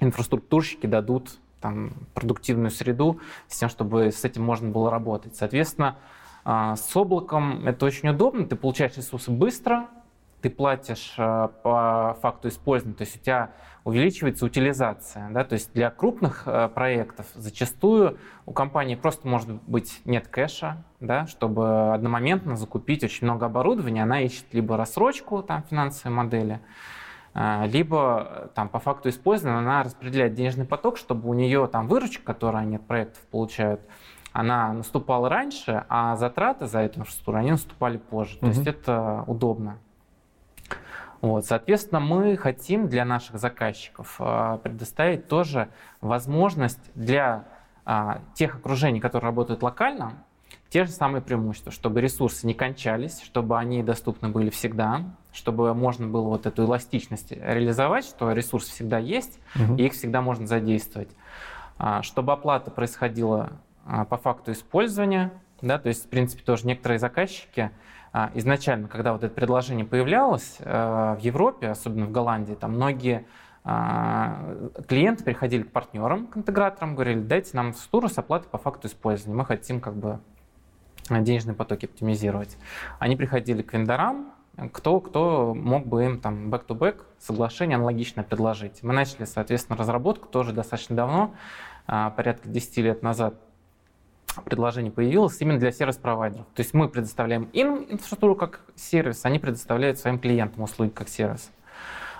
инфраструктурщики 0.00 0.86
дадут 0.86 1.38
там 1.60 1.92
продуктивную 2.14 2.70
среду 2.70 3.20
с 3.48 3.58
тем, 3.58 3.68
чтобы 3.68 4.10
с 4.10 4.24
этим 4.24 4.42
можно 4.42 4.70
было 4.70 4.90
работать. 4.90 5.36
Соответственно, 5.36 5.96
а, 6.44 6.76
с 6.76 6.96
облаком 6.96 7.66
это 7.66 7.84
очень 7.84 8.08
удобно, 8.08 8.46
ты 8.46 8.56
получаешь 8.56 8.96
ресурсы 8.96 9.30
быстро, 9.30 9.88
ты 10.40 10.50
платишь 10.50 11.14
а, 11.18 11.48
по 11.48 12.16
факту 12.20 12.48
использования, 12.48 12.96
то 12.96 13.02
есть 13.02 13.16
у 13.16 13.20
тебя 13.20 13.50
увеличивается 13.84 14.44
утилизация. 14.44 15.30
Да? 15.30 15.44
То 15.44 15.54
есть 15.54 15.72
для 15.72 15.90
крупных 15.90 16.44
а, 16.46 16.68
проектов 16.68 17.26
зачастую 17.34 18.18
у 18.46 18.52
компании 18.52 18.94
просто 18.94 19.28
может 19.28 19.50
быть 19.50 20.00
нет 20.04 20.28
кэша, 20.28 20.84
да? 21.00 21.26
чтобы 21.26 21.92
одномоментно 21.94 22.56
закупить 22.56 23.04
очень 23.04 23.26
много 23.26 23.46
оборудования, 23.46 24.02
она 24.02 24.20
ищет 24.20 24.46
либо 24.52 24.76
рассрочку 24.76 25.42
там, 25.42 25.62
финансовой 25.68 26.16
модели, 26.16 26.60
либо 27.32 28.50
там, 28.56 28.68
по 28.68 28.80
факту 28.80 29.08
использования 29.08 29.58
она 29.58 29.84
распределяет 29.84 30.34
денежный 30.34 30.64
поток, 30.64 30.96
чтобы 30.96 31.28
у 31.28 31.34
нее 31.34 31.68
там 31.68 31.86
выручка, 31.86 32.24
которую 32.24 32.62
они 32.62 32.76
от 32.76 32.86
проектов 32.86 33.22
получают, 33.30 33.80
она 34.32 34.72
наступала 34.72 35.28
раньше, 35.28 35.84
а 35.88 36.16
затраты 36.16 36.66
за 36.66 36.80
эту 36.80 37.00
инфраструктуру, 37.00 37.38
они 37.38 37.50
наступали 37.50 37.98
позже. 37.98 38.38
То 38.38 38.46
есть 38.46 38.66
это 38.66 39.24
удобно. 39.26 39.78
Вот, 41.20 41.44
соответственно, 41.44 42.00
мы 42.00 42.36
хотим 42.36 42.88
для 42.88 43.04
наших 43.04 43.38
заказчиков 43.38 44.16
а, 44.18 44.56
предоставить 44.58 45.28
тоже 45.28 45.68
возможность 46.00 46.80
для 46.94 47.44
а, 47.84 48.22
тех 48.34 48.56
окружений, 48.56 49.00
которые 49.00 49.28
работают 49.28 49.62
локально, 49.62 50.24
те 50.70 50.84
же 50.84 50.92
самые 50.92 51.20
преимущества, 51.20 51.72
чтобы 51.72 52.00
ресурсы 52.00 52.46
не 52.46 52.54
кончались, 52.54 53.20
чтобы 53.22 53.58
они 53.58 53.82
доступны 53.82 54.28
были 54.28 54.50
всегда, 54.50 55.02
чтобы 55.32 55.74
можно 55.74 56.06
было 56.06 56.28
вот 56.28 56.46
эту 56.46 56.64
эластичность 56.64 57.32
реализовать, 57.32 58.04
что 58.04 58.32
ресурс 58.32 58.68
всегда 58.68 58.98
есть, 58.98 59.38
угу. 59.56 59.74
и 59.74 59.86
их 59.86 59.92
всегда 59.92 60.22
можно 60.22 60.46
задействовать. 60.46 61.10
А, 61.76 62.02
чтобы 62.02 62.32
оплата 62.32 62.70
происходила 62.70 63.52
по 64.08 64.16
факту 64.16 64.52
использования, 64.52 65.32
да, 65.60 65.78
то 65.78 65.88
есть, 65.88 66.06
в 66.06 66.08
принципе, 66.08 66.42
тоже 66.42 66.66
некоторые 66.66 66.98
заказчики 66.98 67.70
изначально, 68.34 68.88
когда 68.88 69.12
вот 69.12 69.22
это 69.22 69.34
предложение 69.34 69.84
появлялось 69.84 70.56
а, 70.60 71.14
в 71.16 71.20
Европе, 71.20 71.68
особенно 71.68 72.06
в 72.06 72.12
Голландии, 72.12 72.54
там 72.54 72.72
многие 72.72 73.24
клиенты 73.62 75.22
приходили 75.22 75.64
к 75.64 75.70
партнерам, 75.70 76.26
к 76.28 76.36
интеграторам, 76.38 76.94
говорили, 76.94 77.20
дайте 77.20 77.50
нам 77.52 77.74
структуру 77.74 78.08
с 78.08 78.16
оплатой 78.16 78.48
по 78.48 78.56
факту 78.56 78.88
использования, 78.88 79.36
мы 79.36 79.44
хотим 79.44 79.80
как 79.80 79.96
бы 79.96 80.18
денежные 81.10 81.54
потоки 81.54 81.84
оптимизировать. 81.84 82.56
Они 82.98 83.16
приходили 83.16 83.60
к 83.60 83.74
вендорам, 83.74 84.32
кто, 84.72 85.00
кто 85.00 85.54
мог 85.54 85.86
бы 85.86 86.06
им 86.06 86.20
там 86.20 86.48
back-to-back 86.48 87.02
соглашение 87.18 87.76
аналогичное 87.76 88.24
предложить. 88.24 88.82
Мы 88.82 88.94
начали, 88.94 89.26
соответственно, 89.26 89.76
разработку 89.76 90.26
тоже 90.26 90.54
достаточно 90.54 90.96
давно, 90.96 91.34
порядка 91.86 92.48
10 92.48 92.76
лет 92.78 93.02
назад 93.02 93.34
предложение 94.44 94.92
появилось 94.92 95.40
именно 95.40 95.58
для 95.58 95.72
сервис-провайдеров. 95.72 96.46
То 96.54 96.60
есть 96.60 96.74
мы 96.74 96.88
предоставляем 96.88 97.44
им 97.52 97.86
инфраструктуру 97.88 98.36
как 98.36 98.60
сервис, 98.76 99.24
они 99.24 99.38
предоставляют 99.38 99.98
своим 99.98 100.18
клиентам 100.18 100.62
услуги 100.62 100.90
как 100.90 101.08
сервис. 101.08 101.50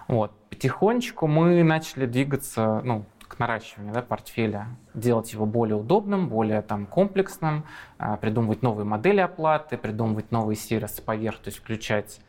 Вот. 0.09 0.33
Потихонечку 0.51 1.27
мы 1.27 1.63
начали 1.63 2.07
двигаться 2.07 2.81
ну, 2.85 3.05
к 3.29 3.39
наращиванию 3.39 3.95
да, 3.95 4.03
портфеля, 4.03 4.67
делать 4.93 5.33
его 5.33 5.47
более 5.47 5.77
удобным, 5.77 6.29
более 6.29 6.63
там, 6.63 6.87
комплексным, 6.87 7.65
а, 7.99 8.17
придумывать 8.17 8.63
новые 8.63 8.85
модели 8.85 9.21
оплаты, 9.21 9.79
придумывать 9.79 10.33
новые 10.33 10.57
сервисы 10.57 11.01
поверх, 11.01 11.39
то 11.39 11.49
есть 11.49 11.59
включать 11.59 12.21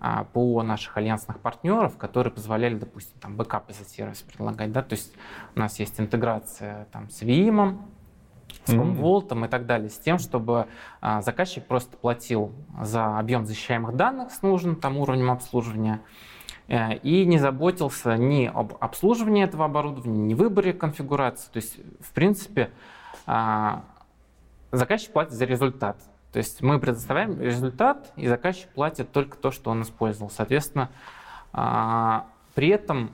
а, 0.00 0.24
по 0.24 0.62
наших 0.62 0.96
альянсных 0.98 1.40
партнеров, 1.40 1.96
которые 1.96 2.32
позволяли, 2.32 2.74
допустим, 2.74 3.18
там, 3.20 3.36
бэкапы 3.36 3.72
за 3.72 3.84
сервис 3.84 4.20
предлагать. 4.20 4.70
Да? 4.70 4.82
То 4.82 4.94
есть 4.94 5.14
у 5.54 5.58
нас 5.58 5.78
есть 5.78 5.98
интеграция 5.98 6.86
там, 6.92 7.08
с 7.08 7.22
Vim, 7.22 7.78
с 8.70 8.74
Commvault 8.74 9.44
и 9.44 9.48
так 9.48 9.66
далее, 9.66 9.90
с 9.90 9.98
тем, 9.98 10.18
чтобы 10.18 10.66
а, 11.00 11.22
заказчик 11.22 11.66
просто 11.66 11.96
платил 11.96 12.52
за 12.80 13.18
объем 13.18 13.46
защищаемых 13.46 13.96
данных 13.96 14.32
с 14.32 14.42
нужным 14.42 14.76
там, 14.76 14.96
уровнем 14.98 15.30
обслуживания 15.30 16.00
э, 16.68 16.96
и 16.98 17.24
не 17.24 17.38
заботился 17.38 18.16
ни 18.16 18.46
об 18.46 18.74
обслуживании 18.80 19.44
этого 19.44 19.64
оборудования, 19.64 20.20
ни 20.20 20.34
выборе 20.34 20.72
конфигурации. 20.72 21.50
То 21.52 21.56
есть, 21.56 21.78
в 22.00 22.12
принципе, 22.12 22.70
а, 23.26 23.84
заказчик 24.72 25.12
платит 25.12 25.32
за 25.32 25.44
результат. 25.44 25.98
То 26.32 26.38
есть 26.38 26.62
мы 26.62 26.78
предоставляем 26.78 27.40
результат, 27.40 28.12
и 28.16 28.28
заказчик 28.28 28.68
платит 28.68 29.10
только 29.10 29.36
то, 29.36 29.50
что 29.50 29.70
он 29.70 29.82
использовал. 29.82 30.30
Соответственно, 30.30 30.90
а, 31.52 32.26
при 32.54 32.68
этом 32.68 33.10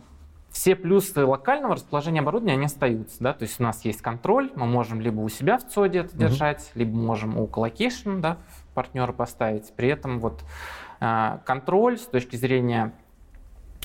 все 0.57 0.75
плюсы 0.75 1.23
локального 1.23 1.75
расположения 1.75 2.21
оборудования, 2.21 2.55
они 2.55 2.65
остаются. 2.65 3.19
Да? 3.21 3.35
То 3.35 3.43
есть 3.43 3.61
у 3.61 3.63
нас 3.63 3.85
есть 3.85 4.01
контроль, 4.01 4.51
мы 4.57 4.65
можем 4.65 5.03
либо 5.03 5.21
у 5.21 5.29
себя 5.29 5.59
в 5.59 5.69
ЦОДе 5.69 5.99
это 5.99 6.17
держать, 6.17 6.61
uh-huh. 6.61 6.79
либо 6.79 6.97
можем 6.97 7.39
у 7.39 7.47
colocation 7.47 8.21
да, 8.21 8.39
партнера 8.73 9.13
поставить. 9.13 9.71
При 9.77 9.89
этом 9.89 10.19
вот 10.19 10.43
э, 11.01 11.39
контроль 11.45 11.99
с 11.99 12.07
точки 12.07 12.37
зрения 12.37 12.95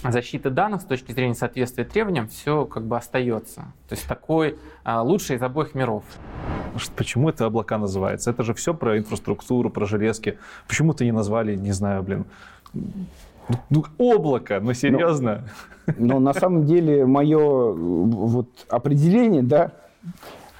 защиты 0.02 0.50
данных, 0.50 0.82
с 0.82 0.86
точки 0.86 1.12
зрения 1.12 1.36
соответствия 1.36 1.84
требованиям, 1.84 2.30
все 2.30 2.64
как 2.64 2.86
бы 2.86 2.96
остается. 2.96 3.74
То 3.90 3.96
есть 3.96 4.08
такой 4.08 4.58
э, 4.86 4.98
лучший 5.00 5.36
из 5.36 5.42
обоих 5.42 5.76
миров. 5.76 6.06
Почему 6.96 7.28
это 7.28 7.48
облака 7.48 7.80
называется? 7.80 8.32
Это 8.32 8.44
же 8.44 8.54
все 8.54 8.74
про 8.74 8.98
инфраструктуру, 8.98 9.70
про 9.70 9.86
железки. 9.86 10.38
Почему-то 10.70 11.04
не 11.04 11.12
назвали, 11.12 11.54
не 11.58 11.74
знаю, 11.74 12.02
блин, 12.02 12.26
ну, 13.70 13.84
облако, 13.98 14.60
ну 14.62 14.74
серьезно. 14.74 15.44
Но, 15.88 15.94
но 15.98 16.20
на 16.20 16.34
самом 16.34 16.66
деле 16.66 17.06
мое 17.06 17.72
вот 17.74 18.48
определение, 18.70 19.44
да, 19.44 19.72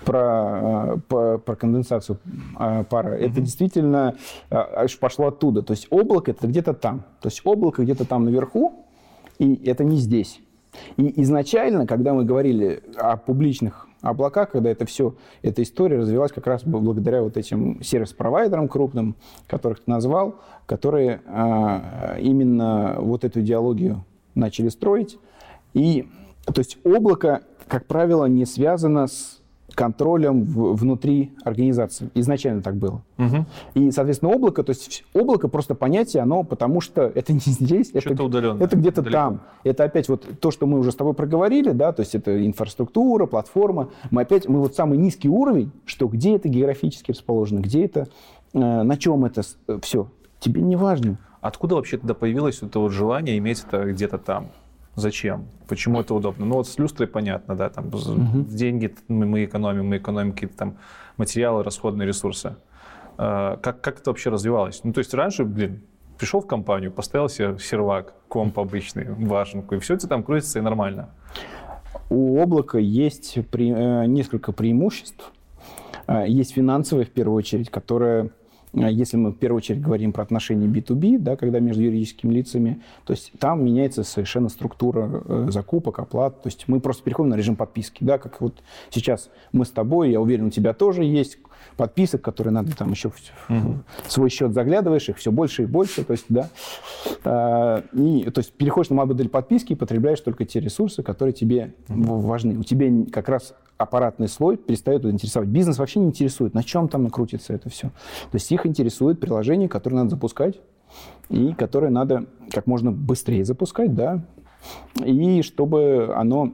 про, 0.06 0.98
про, 1.08 1.38
про 1.38 1.56
конденсацию 1.56 2.18
а, 2.56 2.84
пара, 2.84 3.10
mm-hmm. 3.10 3.30
это 3.30 3.42
действительно 3.42 4.16
аж 4.50 4.98
пошло 4.98 5.28
оттуда. 5.28 5.62
То 5.62 5.72
есть 5.72 5.88
облако 5.90 6.32
это 6.32 6.48
где-то 6.48 6.74
там. 6.74 7.04
То 7.22 7.28
есть 7.28 7.42
облако 7.44 7.84
где-то 7.84 8.06
там 8.06 8.26
наверху, 8.26 8.86
и 9.38 9.56
это 9.66 9.84
не 9.84 9.98
здесь. 9.98 10.42
И 10.98 11.22
изначально, 11.22 11.86
когда 11.86 12.14
мы 12.14 12.24
говорили 12.24 12.84
о 12.98 13.18
публичных 13.18 13.88
облаках, 14.02 14.52
когда 14.52 14.70
это 14.70 14.86
все, 14.86 15.16
эта 15.42 15.64
история 15.64 15.98
развилась 15.98 16.32
как 16.32 16.48
раз 16.48 16.64
благодаря 16.64 17.22
вот 17.22 17.38
этим 17.38 17.82
сервис-провайдерам 17.84 18.68
крупным, 18.68 19.16
которых 19.48 19.80
ты 19.80 19.90
назвал, 19.90 20.36
которые 20.66 21.22
э, 21.26 22.20
именно 22.22 22.96
вот 23.00 23.24
эту 23.24 23.42
идеологию 23.42 24.04
начали 24.36 24.70
строить. 24.70 25.20
И, 25.74 26.08
то 26.46 26.60
есть 26.60 26.78
облако, 26.84 27.44
как 27.68 27.86
правило, 27.86 28.26
не 28.26 28.46
связано 28.46 29.08
с 29.08 29.41
контролем 29.74 30.44
в, 30.44 30.76
внутри 30.76 31.32
организации. 31.44 32.10
Изначально 32.14 32.62
так 32.62 32.76
было. 32.76 33.02
Угу. 33.18 33.46
И, 33.76 33.92
соответственно, 33.92 34.32
облако, 34.32 34.64
то 34.64 34.72
есть 34.72 35.04
облако 35.14 35.48
просто 35.48 35.76
понятие, 35.76 36.24
оно 36.24 36.44
потому 36.44 36.82
что 36.82 37.04
это 37.16 37.34
не 37.34 37.40
здесь, 37.40 37.92
это, 37.94 38.14
это 38.60 38.76
где-то 38.76 39.04
там. 39.04 39.42
Это 39.64 39.84
опять 39.84 40.10
вот 40.10 40.28
то, 40.40 40.52
что 40.52 40.66
мы 40.66 40.80
уже 40.80 40.92
с 40.92 40.96
тобой 40.96 41.14
проговорили, 41.14 41.72
да, 41.72 41.92
то 41.92 42.02
есть 42.02 42.16
это 42.16 42.46
инфраструктура, 42.46 43.26
платформа. 43.26 43.90
Мы 44.10 44.24
опять, 44.24 44.48
мы 44.48 44.60
вот 44.60 44.76
самый 44.76 44.98
низкий 44.98 45.30
уровень, 45.30 45.72
что 45.86 46.08
где 46.08 46.36
это 46.36 46.50
географически 46.50 47.12
расположено, 47.12 47.60
где 47.60 47.86
это, 47.86 48.08
э, 48.54 48.60
на 48.60 48.98
чем 48.98 49.26
это 49.26 49.42
э, 49.68 49.80
все. 49.82 50.08
Тебе 50.40 50.62
не 50.62 50.76
важно. 50.76 51.18
Откуда 51.42 51.76
вообще 51.76 51.98
тогда 51.98 52.14
появилось 52.14 52.62
это 52.62 52.80
вот 52.80 52.92
желание 52.92 53.38
иметь 53.38 53.64
это 53.68 53.86
где-то 53.86 54.18
там? 54.20 54.52
Зачем? 54.96 55.48
Почему 55.68 56.02
это 56.02 56.14
удобно? 56.14 56.46
Ну 56.46 56.56
вот 56.56 56.68
с 56.68 56.78
люстрой 56.78 57.08
понятно, 57.08 57.56
да, 57.56 57.70
там 57.70 57.88
угу. 57.88 58.42
деньги 58.44 58.94
мы 59.08 59.46
экономим, 59.46 59.88
мы 59.88 59.98
экономим 59.98 60.34
какие-то 60.34 60.58
там 60.58 60.78
материалы, 61.18 61.64
расходные 61.64 62.08
ресурсы. 62.08 62.56
А, 63.18 63.58
как, 63.58 63.82
как 63.82 64.00
это 64.00 64.10
вообще 64.10 64.30
развивалось? 64.30 64.82
Ну 64.84 64.92
то 64.92 65.00
есть 65.00 65.14
раньше, 65.14 65.46
блин, 65.46 65.82
пришел 66.18 66.42
в 66.42 66.48
компанию, 66.48 66.92
поставил 66.92 67.30
себе 67.30 67.58
сервак, 67.58 68.14
комп 68.28 68.60
обычный, 68.60 69.06
башенку, 69.06 69.76
и 69.76 69.80
все 69.80 69.94
это 69.94 70.08
там 70.08 70.24
крутится 70.24 70.60
и 70.60 70.62
нормально. 70.62 71.10
У 72.10 72.42
облака 72.42 72.78
есть 72.78 73.38
пре- 73.38 74.04
э, 74.04 74.06
несколько 74.06 74.52
преимуществ. 74.52 75.32
Э, 76.08 76.26
Есть 76.28 76.54
финансовые, 76.54 77.06
в 77.06 77.12
первую 77.12 77.38
очередь, 77.38 77.70
которые, 77.70 78.32
если 78.74 79.18
мы 79.18 79.32
в 79.32 79.36
первую 79.36 79.58
очередь 79.58 79.82
говорим 79.82 80.14
про 80.14 80.24
отношения 80.24 80.68
B2B, 80.68 81.18
да, 81.20 81.36
когда 81.36 81.60
между 81.60 81.82
юридическими 81.82 82.34
лицами, 82.34 82.82
то 83.06 83.12
есть 83.12 83.32
там 83.38 83.66
меняется 83.66 84.04
совершенно 84.04 84.48
структура 84.50 85.24
э, 85.26 85.48
закупок, 85.50 86.00
оплат. 86.00 86.42
То 86.42 86.48
есть 86.48 86.66
мы 86.68 86.80
просто 86.80 87.04
переходим 87.04 87.32
на 87.32 87.36
режим 87.36 87.56
подписки. 87.56 88.04
Да, 88.04 88.18
как 88.18 88.40
вот 88.40 88.64
сейчас 88.90 89.30
мы 89.52 89.66
с 89.66 89.72
тобой, 89.72 90.12
я 90.12 90.22
уверен, 90.22 90.46
у 90.46 90.50
тебя 90.52 90.74
тоже 90.74 91.04
есть 91.04 91.38
подписок, 91.78 92.22
которые 92.22 92.54
надо 92.54 92.76
там 92.76 92.92
еще 92.92 93.10
в, 93.10 93.16
в 93.50 94.12
свой 94.12 94.30
счет 94.30 94.54
заглядываешь, 94.54 95.10
их 95.10 95.18
все 95.18 95.32
больше 95.32 95.64
и 95.64 95.66
больше. 95.66 96.04
То 96.04 96.14
есть, 96.14 96.26
да, 96.30 96.50
А, 97.24 97.84
и, 97.94 98.30
то 98.30 98.40
есть 98.40 98.54
переходишь 98.54 98.90
на 98.90 98.96
модель 98.96 99.30
подписки 99.30 99.74
и 99.74 99.76
потребляешь 99.76 100.20
только 100.22 100.46
те 100.46 100.60
ресурсы, 100.60 101.04
которые 101.04 101.34
тебе 101.34 101.74
важны. 101.88 102.58
У 102.58 102.64
тебя 102.64 103.06
как 103.12 103.30
раз 103.30 103.54
аппаратный 103.78 104.28
слой 104.28 104.58
перестает 104.58 105.06
интересовать. 105.06 105.50
Бизнес 105.50 105.78
вообще 105.80 106.00
не 106.00 106.08
интересует, 106.08 106.54
на 106.54 106.64
чем 106.64 106.88
там 106.88 107.10
крутится 107.10 107.54
это 107.54 107.70
все. 107.70 107.88
То 107.88 108.36
есть 108.36 108.52
их 108.52 108.66
интересует 108.66 109.20
приложение, 109.20 109.68
которое 109.70 109.98
надо 109.98 110.12
запускать, 110.12 110.60
и 111.30 111.54
которое 111.54 111.90
надо 111.90 112.26
как 112.52 112.68
можно 112.68 112.92
быстрее 112.92 113.46
запускать, 113.46 113.96
да, 113.96 114.24
и 115.04 115.42
чтобы 115.42 116.14
оно 116.16 116.54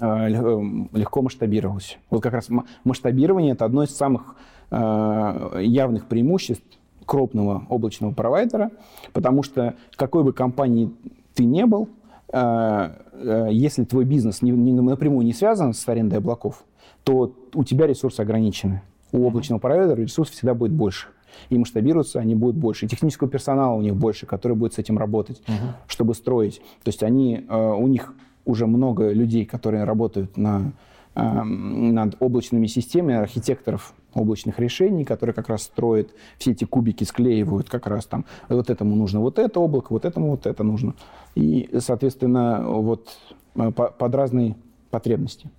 легко 0.00 1.22
масштабировалось. 1.22 1.98
Вот 2.10 2.22
как 2.22 2.32
раз 2.32 2.48
ма- 2.48 2.64
масштабирование– 2.84 3.52
это 3.54 3.64
одно 3.64 3.82
из 3.82 3.90
самых 3.96 4.36
э, 4.70 5.60
явных 5.62 6.06
преимуществ 6.06 6.64
крупного 7.06 7.66
облачного 7.68 8.12
провайдера, 8.12 8.70
потому 9.12 9.42
что 9.42 9.74
какой 9.96 10.24
бы 10.24 10.32
компании 10.32 10.90
ты 11.34 11.44
не 11.44 11.66
был, 11.66 11.88
э, 12.32 12.90
э, 13.12 13.48
если 13.50 13.84
твой 13.84 14.04
бизнес 14.04 14.42
не- 14.42 14.52
не- 14.52 14.72
напрямую 14.72 15.24
не 15.26 15.32
связан 15.32 15.74
с 15.74 15.86
арендой 15.88 16.18
облаков, 16.18 16.64
то 17.04 17.34
у 17.54 17.64
тебя 17.64 17.86
ресурсы 17.86 18.20
ограничены. 18.20 18.82
У 19.12 19.26
облачного 19.26 19.60
провайдера 19.60 20.00
ресурсов 20.00 20.34
всегда 20.34 20.54
будет 20.54 20.72
больше. 20.72 21.08
И 21.50 21.58
масштабируются 21.58 22.20
они 22.20 22.34
будут 22.34 22.56
больше. 22.56 22.86
И 22.86 22.88
технического 22.88 23.28
персонала 23.28 23.74
у 23.74 23.82
них 23.82 23.94
больше, 23.96 24.24
который 24.24 24.56
будет 24.56 24.74
с 24.74 24.78
этим 24.78 24.98
работать, 24.98 25.42
чтобы 25.86 26.14
строить. 26.14 26.58
То 26.84 26.88
есть 26.88 27.02
они, 27.02 27.44
э, 27.48 27.72
у 27.74 27.86
них 27.86 28.14
уже 28.44 28.66
много 28.66 29.10
людей, 29.10 29.44
которые 29.44 29.84
работают 29.84 30.36
на, 30.36 30.72
э, 31.14 31.42
над 31.42 32.16
облачными 32.20 32.66
системами, 32.66 33.16
архитекторов 33.16 33.94
облачных 34.14 34.58
решений, 34.58 35.04
которые 35.04 35.34
как 35.34 35.48
раз 35.48 35.62
строят 35.62 36.10
все 36.38 36.52
эти 36.52 36.64
кубики, 36.64 37.04
склеивают 37.04 37.68
как 37.68 37.86
раз 37.86 38.06
там. 38.06 38.24
Вот 38.48 38.70
этому 38.70 38.94
нужно 38.94 39.20
вот 39.20 39.38
это 39.38 39.60
облако, 39.60 39.88
вот 39.92 40.04
этому 40.04 40.30
вот 40.30 40.46
это 40.46 40.62
нужно. 40.62 40.94
И, 41.34 41.68
соответственно, 41.78 42.64
вот 42.66 43.08
э, 43.56 43.70
по- 43.72 43.90
под 43.90 44.14
разные 44.14 44.56
потребности. 44.90 45.50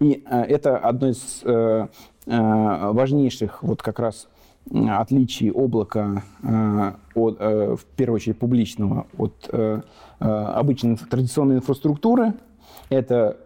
И 0.00 0.24
э, 0.28 0.40
это 0.42 0.78
одно 0.78 1.08
из 1.08 1.40
э, 1.44 1.86
э, 2.26 2.90
важнейших 2.92 3.62
вот 3.62 3.82
как 3.82 3.98
раз 3.98 4.28
отличий 4.70 5.50
облака 5.50 6.22
э, 6.42 6.92
от, 7.14 7.36
э, 7.40 7.76
в 7.76 7.84
первую 7.96 8.16
очередь 8.16 8.38
публичного 8.38 9.06
от 9.16 9.48
э, 9.52 9.80
обычной 10.18 10.96
традиционной 10.96 11.56
инфраструктуры. 11.56 12.34
Это 12.90 13.36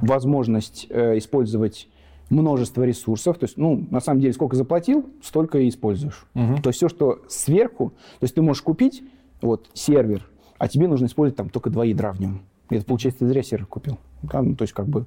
возможность 0.00 0.86
использовать 0.90 1.88
множество 2.30 2.82
ресурсов. 2.82 3.38
То 3.38 3.44
есть, 3.44 3.56
ну, 3.56 3.86
на 3.90 4.00
самом 4.00 4.20
деле, 4.20 4.32
сколько 4.32 4.56
заплатил, 4.56 5.08
столько 5.22 5.58
и 5.58 5.68
используешь. 5.68 6.26
То 6.62 6.70
есть 6.70 6.78
все, 6.78 6.88
что 6.88 7.20
сверху, 7.28 7.90
то 7.90 8.24
есть 8.24 8.34
ты 8.34 8.42
можешь 8.42 8.62
купить 8.62 9.02
вот 9.40 9.68
сервер, 9.74 10.28
а 10.58 10.68
тебе 10.68 10.88
нужно 10.88 11.06
использовать 11.06 11.36
там 11.36 11.50
только 11.50 11.70
два 11.70 11.84
ядра 11.84 12.12
в 12.12 12.20
нем. 12.20 12.42
И 12.70 12.76
это 12.76 12.86
получается, 12.86 13.20
ты 13.20 13.28
зря 13.28 13.42
сервер 13.42 13.66
купил. 13.66 13.98
Да, 14.22 14.40
ну, 14.40 14.54
то 14.54 14.62
есть 14.62 14.72
как 14.72 14.88
бы 14.88 15.06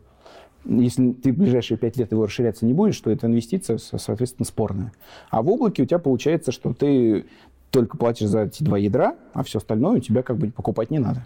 если 0.65 1.13
ты 1.13 1.31
в 1.31 1.37
ближайшие 1.37 1.77
пять 1.77 1.97
лет 1.97 2.11
его 2.11 2.25
расширяться 2.25 2.65
не 2.65 2.73
будешь, 2.73 2.99
то 2.99 3.09
это 3.11 3.27
инвестиция, 3.27 3.77
со- 3.77 3.97
соответственно, 3.97 4.45
спорная. 4.45 4.91
А 5.29 5.41
в 5.41 5.49
облаке 5.49 5.83
у 5.83 5.85
тебя 5.85 5.99
получается, 5.99 6.51
что 6.51 6.73
ты 6.73 7.25
только 7.71 7.97
платишь 7.97 8.27
за 8.27 8.43
эти 8.43 8.63
два 8.63 8.77
ядра, 8.77 9.15
а 9.33 9.43
все 9.43 9.59
остальное 9.59 9.97
у 9.97 9.99
тебя 9.99 10.23
как 10.23 10.37
бы 10.37 10.49
покупать 10.49 10.91
не 10.91 10.99
надо. 10.99 11.25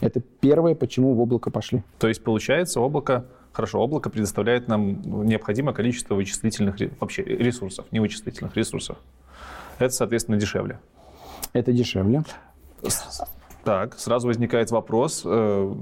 Это 0.00 0.20
первое, 0.40 0.74
почему 0.74 1.14
в 1.14 1.20
облако 1.20 1.50
пошли. 1.50 1.82
То 1.98 2.08
есть, 2.08 2.22
получается, 2.22 2.80
облако, 2.80 3.26
хорошо, 3.52 3.80
облако 3.80 4.10
предоставляет 4.10 4.68
нам 4.68 5.24
необходимое 5.26 5.74
количество 5.74 6.14
вычислительных, 6.14 6.76
вообще 7.00 7.22
ресурсов, 7.22 7.86
не 7.90 8.00
вычислительных 8.00 8.56
ресурсов. 8.56 8.98
Это, 9.78 9.92
соответственно, 9.94 10.36
дешевле. 10.36 10.78
Это 11.52 11.72
дешевле. 11.72 12.22
Так, 13.64 13.98
сразу 13.98 14.26
возникает 14.28 14.70
вопрос, 14.70 15.22
э, 15.24 15.74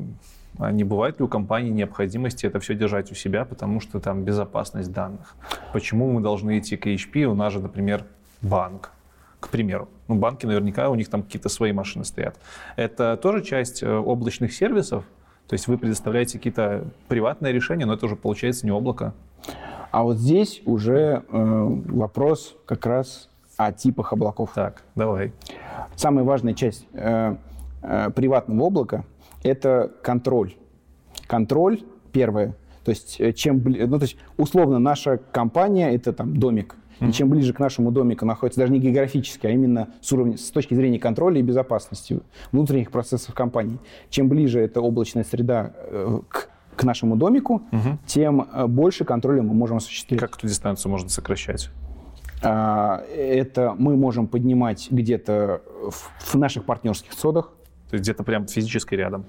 а 0.59 0.73
не 0.73 0.85
бывает 0.85 1.19
ли 1.19 1.25
у 1.25 1.29
компании 1.29 1.71
необходимости 1.71 2.47
это 2.47 2.61
все 2.61 2.75
держать 2.75 3.12
у 3.12 3.14
себя, 3.14 3.45
потому 3.45 3.81
что 3.81 4.01
там 4.01 4.25
безопасность 4.25 4.92
данных? 4.92 5.35
Почему 5.73 6.11
мы 6.11 6.21
должны 6.21 6.59
идти 6.59 6.77
к 6.77 6.87
HP? 6.87 7.25
У 7.25 7.35
нас 7.35 7.53
же, 7.53 7.61
например, 7.61 8.05
банк, 8.40 8.92
к 9.40 9.49
примеру. 9.49 9.88
Ну, 10.09 10.14
банки 10.14 10.47
наверняка, 10.47 10.88
у 10.88 10.95
них 10.95 11.09
там 11.09 11.23
какие-то 11.23 11.49
свои 11.49 11.73
машины 11.73 12.05
стоят. 12.05 12.38
Это 12.77 13.16
тоже 13.16 13.42
часть 13.42 13.83
э, 13.83 13.97
облачных 13.97 14.53
сервисов? 14.53 15.05
То 15.47 15.55
есть 15.55 15.69
вы 15.69 15.79
предоставляете 15.79 16.38
какие-то 16.38 16.87
приватные 17.09 17.53
решения, 17.53 17.87
но 17.87 17.95
это 17.95 18.07
уже 18.07 18.16
получается 18.16 18.66
не 18.66 18.73
облако. 18.73 19.14
А 19.90 20.03
вот 20.03 20.16
здесь 20.16 20.62
уже 20.64 21.23
э, 21.23 21.23
вопрос 21.31 22.57
как 22.66 22.87
раз 22.87 23.29
о 23.57 23.73
типах 23.73 24.12
облаков. 24.12 24.53
Так, 24.55 24.83
давай. 24.95 25.33
Самая 25.97 26.25
важная 26.25 26.55
часть 26.55 26.87
э, 26.95 27.37
э, 27.83 28.11
приватного 28.11 28.66
облака– 28.66 29.05
это 29.47 29.93
контроль. 30.03 30.55
Контроль 31.27 31.81
первое. 32.13 32.55
То 32.85 32.91
есть, 32.91 33.21
э, 33.21 33.33
чем, 33.33 33.63
ну, 33.65 33.99
то 33.99 34.05
есть 34.05 34.17
условно 34.37 34.79
наша 34.79 35.19
компания– 35.19 35.91
это 35.95 36.13
там 36.13 36.37
домик. 36.37 36.77
И 37.01 37.13
чем 37.13 37.29
ближе 37.29 37.53
к 37.53 37.59
нашему 37.59 37.93
домику 37.93 38.25
находится, 38.25 38.61
даже 38.61 38.73
не 38.73 38.79
географически, 38.79 39.47
а 39.47 39.51
именно 39.51 39.89
с, 40.01 40.11
уровня, 40.13 40.39
с 40.39 40.51
точки 40.51 40.73
зрения 40.73 40.99
контроля 40.99 41.39
и 41.39 41.43
безопасности 41.43 42.21
внутренних 42.53 42.91
процессов 42.91 43.35
компании, 43.35 43.79
чем 44.09 44.31
ближе 44.31 44.61
эта 44.61 44.81
облачная 44.81 45.25
среда 45.25 45.73
э, 45.77 46.21
к, 46.29 46.49
к 46.75 46.85
нашему 46.85 47.17
домику, 47.17 47.63
тем 48.07 48.49
э, 48.51 48.67
больше 48.67 49.05
контроля 49.05 49.43
мы 49.43 49.53
можем 49.53 49.77
осуществить. 49.77 50.19
Как 50.19 50.39
эту 50.39 50.47
дистанцию 50.47 50.91
можно 50.91 51.11
сокращать? 51.11 51.69
А, 52.43 53.05
Это 53.15 53.75
мы 53.77 53.97
можем 53.97 54.27
поднимать 54.27 54.89
где-то 54.91 55.61
в 55.91 56.35
наших 56.35 56.65
партнерских 56.65 57.13
содах, 57.13 57.53
То 57.97 57.99
есть 57.99 58.05
где-то 58.05 58.25
прям 58.25 58.47
физически 58.47 58.95
рядом. 58.95 59.25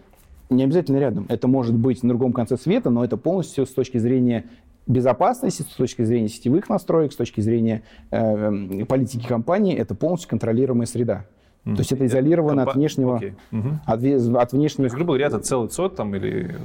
не 0.49 0.63
обязательно 0.63 0.97
рядом. 0.97 1.25
Это 1.30 1.47
может 1.47 1.73
быть 1.75 2.03
на 2.03 2.10
другом 2.10 2.34
конце 2.34 2.58
света, 2.58 2.89
но 2.89 3.03
это 3.06 3.15
полностью 3.17 3.65
с 3.65 3.69
точки 3.69 3.97
зрения 3.97 4.43
безопасности, 4.88 5.62
с 5.62 5.65
точки 5.75 6.03
зрения 6.03 6.27
сетевых 6.30 6.67
настроек, 6.69 7.12
с 7.13 7.15
точки 7.15 7.39
зрения 7.41 7.84
э, 8.12 8.86
политики 8.88 9.25
компании, 9.25 9.75
это 9.75 9.95
полностью 9.95 10.30
контролируемая 10.30 10.86
среда. 10.86 11.25
То 11.63 11.80
есть 11.80 11.91
это 11.91 12.06
изолировано 12.06 12.62
Компа- 12.63 12.71
от 12.71 12.75
внешнего, 12.77 13.15
Окей. 13.17 13.34
Мгм. 13.51 13.82
от, 13.86 14.01
от 14.03 14.49
То 14.51 14.56
внешних... 14.56 14.84
есть, 14.86 14.95
грубо 14.95 15.08
говоря, 15.13 15.27
это 15.27 15.39
целый 15.39 15.67
ЦОД 15.67 15.95
там 15.97 16.15
или 16.15 16.56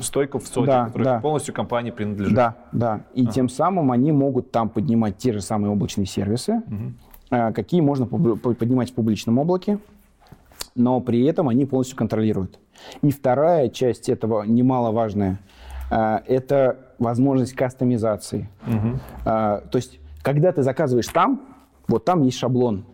стойка 0.00 0.40
в 0.40 0.44
ЦОДе, 0.44 0.66
Да, 0.66 0.84
которая 0.86 1.04
да. 1.04 1.20
полностью 1.20 1.54
компании 1.54 1.92
принадлежит. 1.92 2.34
Да, 2.34 2.56
да. 2.72 3.00
И 3.14 3.24
тем 3.26 3.48
самым 3.48 3.92
они 3.92 4.10
могут 4.10 4.50
там 4.50 4.68
поднимать 4.68 5.16
те 5.16 5.32
же 5.32 5.40
самые 5.40 5.70
облачные 5.70 6.06
сервисы, 6.06 6.60
э, 7.30 7.52
какие 7.52 7.80
можно 7.82 8.06
поднимать 8.06 8.90
в 8.90 8.94
публичном 8.94 9.38
облаке, 9.38 9.78
но 10.78 11.00
при 11.00 11.24
этом 11.24 11.48
они 11.48 11.66
полностью 11.66 11.96
контролируют. 11.96 12.58
И 13.02 13.10
вторая 13.10 13.68
часть 13.68 14.08
этого 14.08 14.44
немаловажная 14.44 15.40
э, 15.90 16.18
это 16.26 16.78
возможность 16.98 17.52
кастомизации. 17.52 18.48
Э, 19.24 19.60
То 19.70 19.76
есть, 19.76 19.98
когда 20.22 20.52
ты 20.52 20.62
заказываешь 20.62 21.08
там, 21.08 21.42
вот 21.88 22.04
там 22.04 22.22
есть 22.22 22.38
шаблон. 22.38 22.84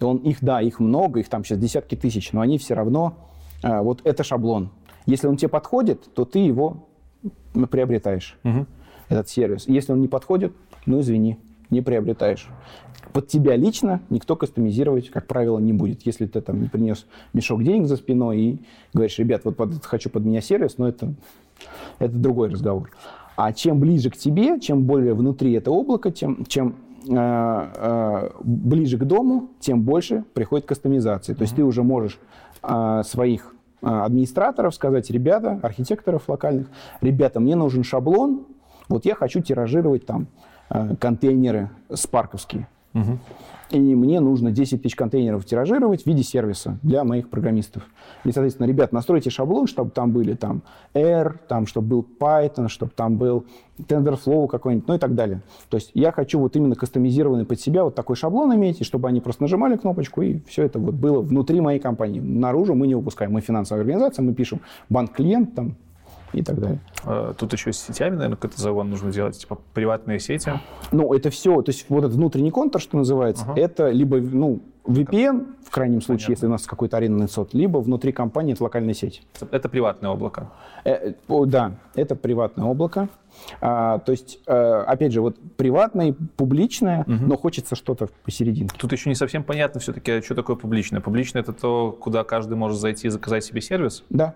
И 0.00 0.04
он, 0.04 0.18
их, 0.18 0.38
да, 0.40 0.60
их 0.60 0.80
много, 0.80 1.20
их 1.20 1.28
там 1.28 1.44
сейчас 1.44 1.58
десятки 1.58 1.94
тысяч, 1.94 2.32
но 2.32 2.40
они 2.40 2.58
все 2.58 2.74
равно, 2.74 3.14
э, 3.62 3.80
вот 3.80 4.02
это 4.04 4.22
шаблон. 4.22 4.70
Если 5.06 5.26
он 5.26 5.36
тебе 5.36 5.48
подходит, 5.48 6.14
то 6.14 6.24
ты 6.24 6.38
его 6.38 6.88
приобретаешь, 7.70 8.38
этот 9.08 9.28
сервис. 9.28 9.66
Если 9.66 9.92
он 9.92 10.00
не 10.00 10.08
подходит, 10.08 10.52
ну 10.86 11.00
извини, 11.00 11.38
не 11.70 11.80
приобретаешь. 11.80 12.48
Под 13.12 13.28
тебя 13.28 13.56
лично 13.56 14.00
никто 14.10 14.36
кастомизировать, 14.36 15.10
как 15.10 15.26
правило, 15.26 15.58
не 15.58 15.72
будет. 15.72 16.02
Если 16.06 16.26
ты 16.26 16.40
там 16.40 16.60
не 16.62 16.68
принес 16.68 17.06
мешок 17.32 17.62
денег 17.62 17.86
за 17.86 17.96
спиной 17.96 18.38
и 18.38 18.58
говоришь, 18.92 19.18
ребят, 19.18 19.42
вот 19.44 19.56
под- 19.56 19.84
хочу 19.84 20.10
под 20.10 20.24
меня 20.24 20.40
сервис, 20.40 20.78
но 20.78 20.88
это, 20.88 21.14
это 21.98 22.14
другой 22.14 22.50
разговор. 22.50 22.90
А 23.36 23.52
чем 23.52 23.80
ближе 23.80 24.10
к 24.10 24.16
тебе, 24.16 24.60
чем 24.60 24.84
более 24.84 25.14
внутри 25.14 25.52
это 25.52 25.70
облако, 25.70 26.10
тем, 26.10 26.44
чем 26.46 26.76
э, 27.08 27.14
э, 27.14 28.30
ближе 28.42 28.98
к 28.98 29.04
дому, 29.04 29.48
тем 29.60 29.82
больше 29.82 30.24
приходит 30.34 30.66
кастомизации. 30.66 31.34
То 31.34 31.42
есть 31.42 31.56
ты 31.56 31.64
уже 31.64 31.82
можешь 31.82 32.18
э, 32.62 33.02
своих 33.04 33.54
э, 33.82 33.86
администраторов 33.86 34.74
сказать, 34.74 35.10
ребята, 35.10 35.58
архитекторов 35.62 36.28
локальных, 36.28 36.68
ребята, 37.00 37.40
мне 37.40 37.56
нужен 37.56 37.82
шаблон, 37.82 38.46
вот 38.88 39.04
я 39.04 39.14
хочу 39.14 39.40
тиражировать 39.40 40.04
там 40.04 40.26
э, 40.68 40.96
контейнеры 40.96 41.70
спарковские. 41.92 42.68
И 43.70 43.78
мне 43.78 44.18
нужно 44.18 44.50
10 44.50 44.82
тысяч 44.82 44.96
контейнеров 44.96 45.44
тиражировать 45.44 46.02
в 46.02 46.06
виде 46.06 46.24
сервиса 46.24 46.78
для 46.82 47.04
моих 47.04 47.28
программистов. 47.28 47.84
И, 48.24 48.32
соответственно, 48.32 48.66
ребят, 48.66 48.90
настройте 48.92 49.30
шаблон, 49.30 49.68
чтобы 49.68 49.92
там 49.92 50.10
были 50.10 50.34
там 50.34 50.62
R, 50.92 51.38
там, 51.46 51.66
чтобы 51.66 51.86
был 51.86 52.06
Python, 52.18 52.66
чтобы 52.66 52.90
там 52.96 53.16
был 53.16 53.44
TensorFlow 53.78 54.48
какой-нибудь, 54.48 54.88
ну 54.88 54.94
и 54.94 54.98
так 54.98 55.14
далее. 55.14 55.42
То 55.68 55.76
есть 55.76 55.92
я 55.94 56.10
хочу 56.10 56.40
вот 56.40 56.56
именно 56.56 56.74
кастомизированный 56.74 57.44
под 57.44 57.60
себя 57.60 57.84
вот 57.84 57.94
такой 57.94 58.16
шаблон 58.16 58.52
иметь, 58.56 58.80
и 58.80 58.84
чтобы 58.84 59.08
они 59.08 59.20
просто 59.20 59.44
нажимали 59.44 59.76
кнопочку, 59.76 60.20
и 60.22 60.40
все 60.48 60.64
это 60.64 60.80
вот 60.80 60.94
было 60.96 61.20
внутри 61.20 61.60
моей 61.60 61.78
компании. 61.78 62.18
Наружу 62.18 62.74
мы 62.74 62.88
не 62.88 62.96
выпускаем. 62.96 63.32
Мы 63.32 63.40
финансовая 63.40 63.82
организация, 63.82 64.24
мы 64.24 64.34
пишем 64.34 64.60
банк-клиент, 64.88 65.54
там, 65.54 65.76
и 66.32 66.42
так 66.42 66.58
далее. 66.60 66.80
А, 67.04 67.34
тут 67.34 67.52
еще 67.52 67.72
с 67.72 67.78
сетями, 67.78 68.14
наверное, 68.14 68.36
какой-то 68.36 68.60
загон 68.60 68.90
нужно 68.90 69.12
делать, 69.12 69.38
типа 69.38 69.58
приватные 69.74 70.18
сети. 70.20 70.52
Ну, 70.92 71.12
это 71.14 71.30
все, 71.30 71.62
то 71.62 71.70
есть 71.70 71.86
вот 71.88 72.04
этот 72.04 72.14
внутренний 72.14 72.50
контур, 72.50 72.80
что 72.80 72.96
называется, 72.96 73.44
uh-huh. 73.46 73.58
это 73.58 73.90
либо, 73.90 74.18
ну, 74.18 74.60
VPN, 74.84 75.54
в 75.64 75.70
крайнем 75.70 76.00
случае, 76.00 76.26
Понятно. 76.26 76.32
если 76.32 76.46
у 76.46 76.50
нас 76.50 76.66
какой-то 76.66 76.96
арендный 76.96 77.28
сот, 77.28 77.54
либо 77.54 77.78
внутри 77.78 78.12
компании 78.12 78.54
это 78.54 78.64
локальная 78.64 78.94
сеть. 78.94 79.22
Это 79.50 79.68
приватное 79.68 80.10
облако? 80.10 80.50
Э, 80.84 81.12
о, 81.28 81.44
да, 81.44 81.74
это 81.94 82.16
приватное 82.16 82.66
облако. 82.66 83.08
А, 83.60 83.98
то 83.98 84.12
есть, 84.12 84.40
а, 84.46 84.84
опять 84.86 85.12
же, 85.12 85.20
вот 85.20 85.36
приватное, 85.56 86.14
публичное, 86.36 87.02
угу. 87.02 87.12
но 87.12 87.36
хочется 87.36 87.76
что-то 87.76 88.08
посерединке. 88.24 88.76
Тут 88.78 88.92
еще 88.92 89.08
не 89.08 89.14
совсем 89.14 89.44
понятно 89.44 89.80
все-таки, 89.80 90.22
что 90.22 90.34
такое 90.34 90.56
публичное. 90.56 91.00
Публичное— 91.00 91.42
это 91.42 91.52
то, 91.52 91.92
куда 91.92 92.24
каждый 92.24 92.56
может 92.56 92.78
зайти 92.78 93.06
и 93.06 93.10
заказать 93.10 93.44
себе 93.44 93.60
сервис? 93.60 94.04
Да. 94.10 94.34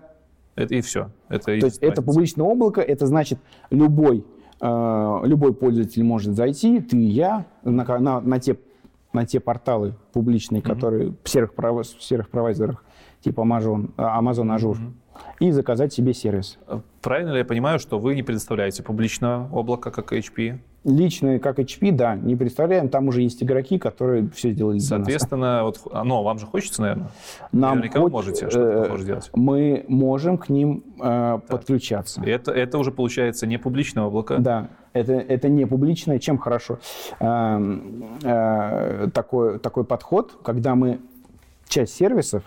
Это 0.55 0.75
и 0.75 0.81
все. 0.81 1.11
Это 1.29 1.45
То 1.45 1.51
есть 1.51 1.79
это 1.79 2.01
публичное 2.01 2.45
облако, 2.45 2.81
это 2.81 3.05
значит 3.07 3.39
любой, 3.69 4.25
э, 4.61 5.19
любой 5.23 5.53
пользователь 5.53 6.03
может 6.03 6.35
зайти, 6.35 6.79
ты 6.79 6.97
и 6.97 7.05
я, 7.05 7.45
на, 7.63 7.83
на, 7.99 8.21
на, 8.21 8.39
те, 8.39 8.57
на 9.13 9.25
те 9.25 9.39
порталы 9.39 9.95
публичные, 10.13 10.61
mm-hmm. 10.61 10.73
которые 10.73 11.13
в 11.23 11.29
серых, 11.29 11.51
в 11.57 12.03
серых 12.03 12.29
провайдерах, 12.29 12.83
типа 13.21 13.41
Amazon, 13.41 13.93
Amazon 13.95 14.55
Azure, 14.55 14.73
mm-hmm 14.73 14.93
и 15.39 15.51
заказать 15.51 15.93
себе 15.93 16.13
сервис. 16.13 16.57
Правильно 17.01 17.31
ли 17.31 17.39
я 17.39 17.45
понимаю, 17.45 17.79
что 17.79 17.99
вы 17.99 18.15
не 18.15 18.23
предоставляете 18.23 18.83
публичное 18.83 19.47
облако, 19.49 19.91
как 19.91 20.13
HP? 20.13 20.59
Лично, 20.85 21.39
как 21.39 21.59
HP, 21.59 21.91
да, 21.91 22.15
не 22.15 22.35
представляем. 22.35 22.89
Там 22.89 23.07
уже 23.07 23.21
есть 23.21 23.43
игроки, 23.43 23.77
которые 23.77 24.29
все 24.29 24.51
сделали 24.51 24.77
для 24.77 24.87
Соответственно, 24.87 25.63
нас. 25.63 25.81
вот, 25.83 26.05
но 26.05 26.23
вам 26.23 26.39
же 26.39 26.45
хочется, 26.45 26.81
наверное? 26.81 27.09
Нам 27.51 27.77
Наверняка 27.77 27.99
хоть, 27.99 28.11
вы 28.11 28.11
можете 28.11 28.49
что-то 28.49 28.83
похожее 28.83 29.07
делать. 29.07 29.29
Мы 29.33 29.85
можем 29.87 30.37
к 30.37 30.49
ним 30.49 30.83
э, 31.01 31.39
подключаться. 31.47 32.21
Это, 32.23 32.51
это 32.51 32.77
уже 32.77 32.91
получается 32.91 33.47
не 33.47 33.57
публичное 33.57 34.03
облако? 34.03 34.37
Да, 34.37 34.69
это, 34.93 35.13
это 35.13 35.49
не 35.49 35.65
публичное. 35.65 36.19
Чем 36.19 36.37
хорошо? 36.37 36.79
Э, 37.19 37.59
э, 38.23 39.07
такой, 39.13 39.59
такой 39.59 39.83
подход, 39.83 40.39
когда 40.43 40.75
мы 40.75 40.99
часть 41.67 41.95
сервисов 41.95 42.43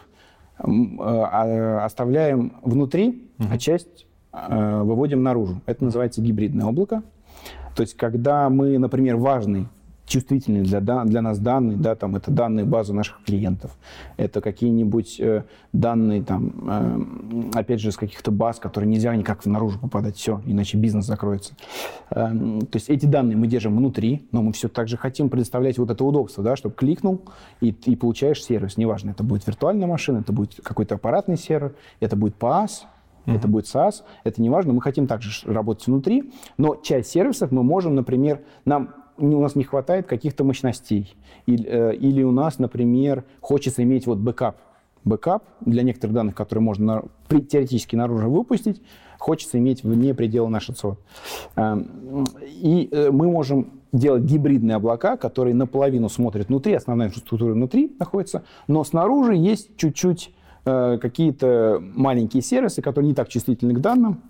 Э, 0.59 0.65
а, 1.01 1.85
оставляем 1.85 2.55
внутри, 2.63 3.31
угу. 3.39 3.49
а 3.53 3.59
часть 3.59 4.07
э, 4.33 4.83
выводим 4.83 5.23
наружу. 5.23 5.61
Это 5.67 5.85
называется 5.85 6.21
гибридное 6.21 6.67
облако. 6.67 7.03
То 7.79 7.83
есть, 7.83 7.97
когда 7.97 8.51
мы, 8.51 8.77
например, 8.77 9.19
важный 9.19 9.69
чувствительные 10.05 10.65
для, 10.65 10.81
для 10.81 11.23
нас 11.23 11.39
данные, 11.39 11.77
да, 11.77 11.95
там 11.95 12.17
это 12.17 12.33
данные 12.33 12.65
базы 12.65 12.93
наших 12.93 13.23
клиентов, 13.23 13.71
это 14.17 14.41
какие-нибудь 14.41 15.21
э, 15.21 15.45
данные, 15.73 16.25
там, 16.25 16.53
э, 17.55 17.59
опять 17.61 17.81
же, 17.81 17.93
с 17.93 17.97
каких-то 17.97 18.33
баз, 18.33 18.59
которые 18.59 18.91
нельзя 18.91 19.15
никак 19.15 19.47
наружу 19.47 19.79
попадать, 19.79 20.17
все, 20.17 20.43
иначе 20.45 20.77
бизнес 20.77 21.05
закроется. 21.05 21.55
Э, 22.11 22.33
то 22.33 22.75
есть 22.75 22.89
эти 22.89 23.07
данные 23.07 23.37
мы 23.37 23.47
держим 23.47 23.77
внутри, 23.77 24.27
но 24.33 24.43
мы 24.43 24.53
все 24.53 24.67
так 24.67 24.89
же 24.89 24.97
хотим 24.97 25.29
предоставлять 25.29 25.79
вот 25.79 25.89
это 25.89 26.05
удобство, 26.05 26.43
да, 26.43 26.57
чтобы 26.57 26.75
кликнул 26.75 27.23
и, 27.61 27.69
и 27.69 27.95
получаешь 27.95 28.43
сервис, 28.43 28.77
неважно, 28.77 29.11
это 29.11 29.23
будет 29.23 29.47
виртуальная 29.47 29.87
машина, 29.87 30.19
это 30.19 30.33
будет 30.33 30.57
какой-то 30.65 30.97
аппаратный 30.97 31.37
сервер, 31.37 31.77
это 32.01 32.17
будет 32.17 32.35
PaaS, 32.41 32.87
Mm-hmm. 33.29 33.37
Это 33.37 33.49
будет 33.49 33.65
SaaS, 33.67 34.03
это 34.25 34.41
не 34.41 34.51
важно, 34.51 34.73
мы 34.73 34.81
хотим 34.81 35.07
также 35.07 35.31
работать 35.51 35.87
внутри, 35.87 36.33
но 36.57 36.77
часть 36.77 37.11
сервисов 37.11 37.51
мы 37.53 37.63
можем, 37.63 37.95
например, 37.95 38.41
нам 38.65 38.95
у 39.19 39.41
нас 39.41 39.57
не 39.57 39.65
хватает 39.65 40.07
каких-то 40.07 40.45
мощностей. 40.45 41.17
Или, 41.47 41.67
э, 41.69 41.95
или 41.97 42.23
у 42.23 42.31
нас, 42.31 42.59
например, 42.59 43.25
хочется 43.41 43.83
иметь 43.83 44.07
вот 44.07 44.19
бэкап. 44.19 44.57
Бэкап 45.05 45.45
для 45.61 45.83
некоторых 45.83 46.15
данных, 46.15 46.35
которые 46.35 46.63
можно 46.63 47.03
на, 47.29 47.41
теоретически 47.41 47.97
наружу 47.97 48.31
выпустить, 48.31 48.81
хочется 49.19 49.59
иметь 49.59 49.83
вне 49.83 50.15
предела 50.15 50.49
нашего 50.49 50.77
ЦОД. 50.77 50.99
Эм, 51.57 52.27
и 52.47 52.89
э, 52.91 53.11
мы 53.11 53.29
можем 53.31 53.81
делать 53.93 54.23
гибридные 54.23 54.77
облака, 54.77 55.17
которые 55.17 55.55
наполовину 55.55 56.09
смотрят 56.09 56.49
внутри, 56.49 56.75
основная 56.75 57.09
инфраструктура 57.09 57.53
внутри 57.53 57.97
находится, 57.99 58.45
но 58.67 58.85
снаружи 58.85 59.35
есть 59.35 59.77
чуть-чуть 59.77 60.35
какие-то 60.65 61.83
маленькие 61.95 62.43
сервисы, 62.43 62.83
которые 62.83 63.09
не 63.09 63.15
так 63.15 63.29
чувствительны 63.29 63.75
к 63.75 63.81
данным, 63.81 64.23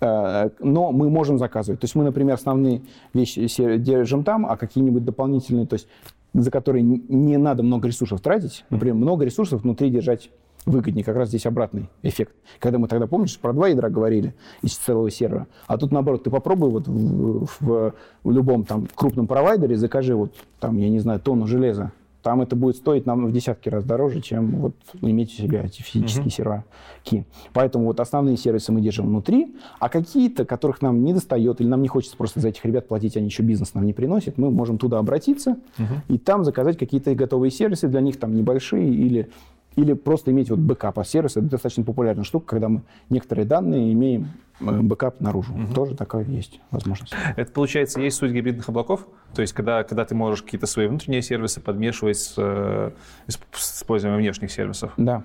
Э, 0.00 0.50
но 0.60 0.92
мы 0.92 1.10
можем 1.10 1.38
заказывать. 1.38 1.80
То 1.80 1.84
есть 1.84 1.94
мы, 1.94 2.04
например, 2.04 2.34
основные 2.34 2.82
вещи 3.12 3.46
держим 3.78 4.24
там, 4.24 4.46
а 4.46 4.56
какие-нибудь 4.56 5.04
дополнительные, 5.04 5.66
то 5.66 5.74
есть 5.74 5.86
за 6.32 6.50
которые 6.50 6.82
не 6.82 7.36
надо 7.38 7.62
много 7.62 7.88
ресурсов 7.88 8.20
тратить, 8.20 8.64
например, 8.70 8.94
много 8.94 9.24
ресурсов 9.24 9.62
внутри 9.62 9.90
держать 9.90 10.30
выгоднее. 10.64 11.04
Как 11.04 11.16
раз 11.16 11.28
здесь 11.28 11.44
обратный 11.44 11.88
эффект. 12.02 12.34
Когда 12.60 12.78
мы 12.78 12.86
тогда, 12.86 13.06
помнишь, 13.06 13.36
про 13.38 13.52
два 13.52 13.68
ядра 13.68 13.88
говорили 13.88 14.34
из 14.62 14.76
целого 14.76 15.10
сервера, 15.10 15.48
а 15.66 15.76
тут 15.76 15.90
наоборот, 15.90 16.22
ты 16.22 16.30
попробуй 16.30 16.70
вот 16.70 16.86
в, 16.86 17.48
в, 17.58 17.94
в 18.22 18.30
любом 18.30 18.64
там 18.64 18.86
крупном 18.94 19.26
провайдере, 19.26 19.76
закажи 19.76 20.14
вот 20.14 20.32
там, 20.60 20.78
я 20.78 20.88
не 20.88 21.00
знаю, 21.00 21.18
тонну 21.18 21.46
железа, 21.46 21.92
там 22.22 22.42
это 22.42 22.56
будет 22.56 22.76
стоить 22.76 23.06
нам 23.06 23.26
в 23.26 23.32
десятки 23.32 23.68
раз 23.68 23.84
дороже, 23.84 24.20
чем 24.20 24.50
вот 24.60 24.74
иметь 25.00 25.32
у 25.32 25.42
себя 25.42 25.64
эти 25.64 25.82
физические 25.82 26.26
uh-huh. 26.26 26.30
серваки. 26.30 27.24
Поэтому 27.52 27.86
вот 27.86 28.00
основные 28.00 28.36
сервисы 28.36 28.72
мы 28.72 28.80
держим 28.80 29.06
внутри, 29.06 29.54
а 29.78 29.88
какие-то, 29.88 30.44
которых 30.44 30.82
нам 30.82 31.02
не 31.02 31.12
достает, 31.12 31.60
или 31.60 31.68
нам 31.68 31.82
не 31.82 31.88
хочется 31.88 32.16
просто 32.16 32.40
за 32.40 32.48
этих 32.48 32.64
ребят 32.64 32.88
платить, 32.88 33.16
они 33.16 33.26
еще 33.26 33.42
бизнес 33.42 33.74
нам 33.74 33.86
не 33.86 33.92
приносят, 33.92 34.38
мы 34.38 34.50
можем 34.50 34.78
туда 34.78 34.98
обратиться 34.98 35.56
uh-huh. 35.78 35.84
и 36.08 36.18
там 36.18 36.44
заказать 36.44 36.78
какие-то 36.78 37.14
готовые 37.14 37.50
сервисы 37.50 37.88
для 37.88 38.00
них, 38.00 38.18
там 38.18 38.34
небольшие 38.34 38.88
или 38.92 39.30
или 39.76 39.92
просто 39.92 40.30
иметь 40.30 40.50
вот 40.50 40.58
backup 40.58 41.04
as 41.04 41.10
a 41.10 41.12
service 41.12 41.32
это 41.32 41.42
достаточно 41.42 41.84
популярная 41.84 42.24
штука, 42.24 42.46
когда 42.46 42.68
мы 42.68 42.82
некоторые 43.08 43.46
данные 43.46 43.92
имеем 43.92 44.28
э, 44.60 44.80
бэкап 44.80 45.20
наружу. 45.20 45.54
Угу. 45.54 45.74
Тоже 45.74 45.96
такая 45.96 46.24
есть 46.24 46.60
возможность. 46.70 47.14
Это, 47.36 47.52
получается, 47.52 48.00
есть 48.00 48.16
суть 48.16 48.32
гибридных 48.32 48.68
облаков? 48.68 49.06
То 49.34 49.42
есть, 49.42 49.52
когда, 49.52 49.82
когда 49.84 50.04
ты 50.04 50.14
можешь 50.14 50.42
какие-то 50.42 50.66
свои 50.66 50.86
внутренние 50.86 51.22
сервисы 51.22 51.60
подмешивать 51.60 52.18
с, 52.18 52.34
э, 52.36 52.90
с 53.26 53.78
использованием 53.78 54.20
внешних 54.20 54.50
сервисов? 54.50 54.92
Да. 54.96 55.24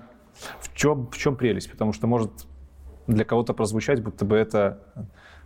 В 0.60 0.74
чем, 0.74 1.08
в 1.08 1.16
чем 1.16 1.34
прелесть? 1.36 1.70
Потому 1.70 1.92
что 1.92 2.06
может 2.06 2.30
для 3.06 3.24
кого-то 3.24 3.54
прозвучать, 3.54 4.02
будто 4.02 4.24
бы 4.24 4.36
это, 4.36 4.80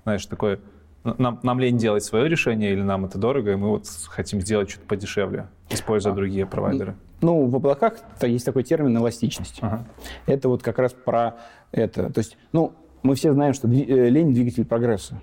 знаешь, 0.04 0.24
такое 0.26 0.60
нам, 1.04 1.40
нам 1.42 1.60
лень 1.60 1.78
делать 1.78 2.04
свое 2.04 2.28
решение 2.28 2.72
или 2.72 2.82
нам 2.82 3.06
это 3.06 3.18
дорого, 3.18 3.52
и 3.52 3.56
мы 3.56 3.68
вот 3.68 3.86
хотим 4.08 4.40
сделать 4.40 4.70
что-то 4.70 4.86
подешевле, 4.86 5.48
используя 5.70 6.12
а, 6.12 6.16
другие 6.16 6.46
провайдеры? 6.46 6.94
Ну, 7.20 7.46
в 7.46 7.56
облаках 7.56 7.98
есть 8.22 8.44
такой 8.44 8.62
термин 8.62 8.96
эластичность. 8.96 9.58
Ага. 9.60 9.86
Это 10.26 10.48
вот 10.48 10.62
как 10.62 10.78
раз 10.78 10.92
про 10.92 11.36
это. 11.72 12.12
То 12.12 12.18
есть, 12.18 12.36
ну, 12.52 12.72
мы 13.02 13.14
все 13.14 13.32
знаем, 13.32 13.54
что 13.54 13.68
э, 13.68 14.08
лень– 14.08 14.32
двигатель 14.34 14.64
прогресса. 14.64 15.20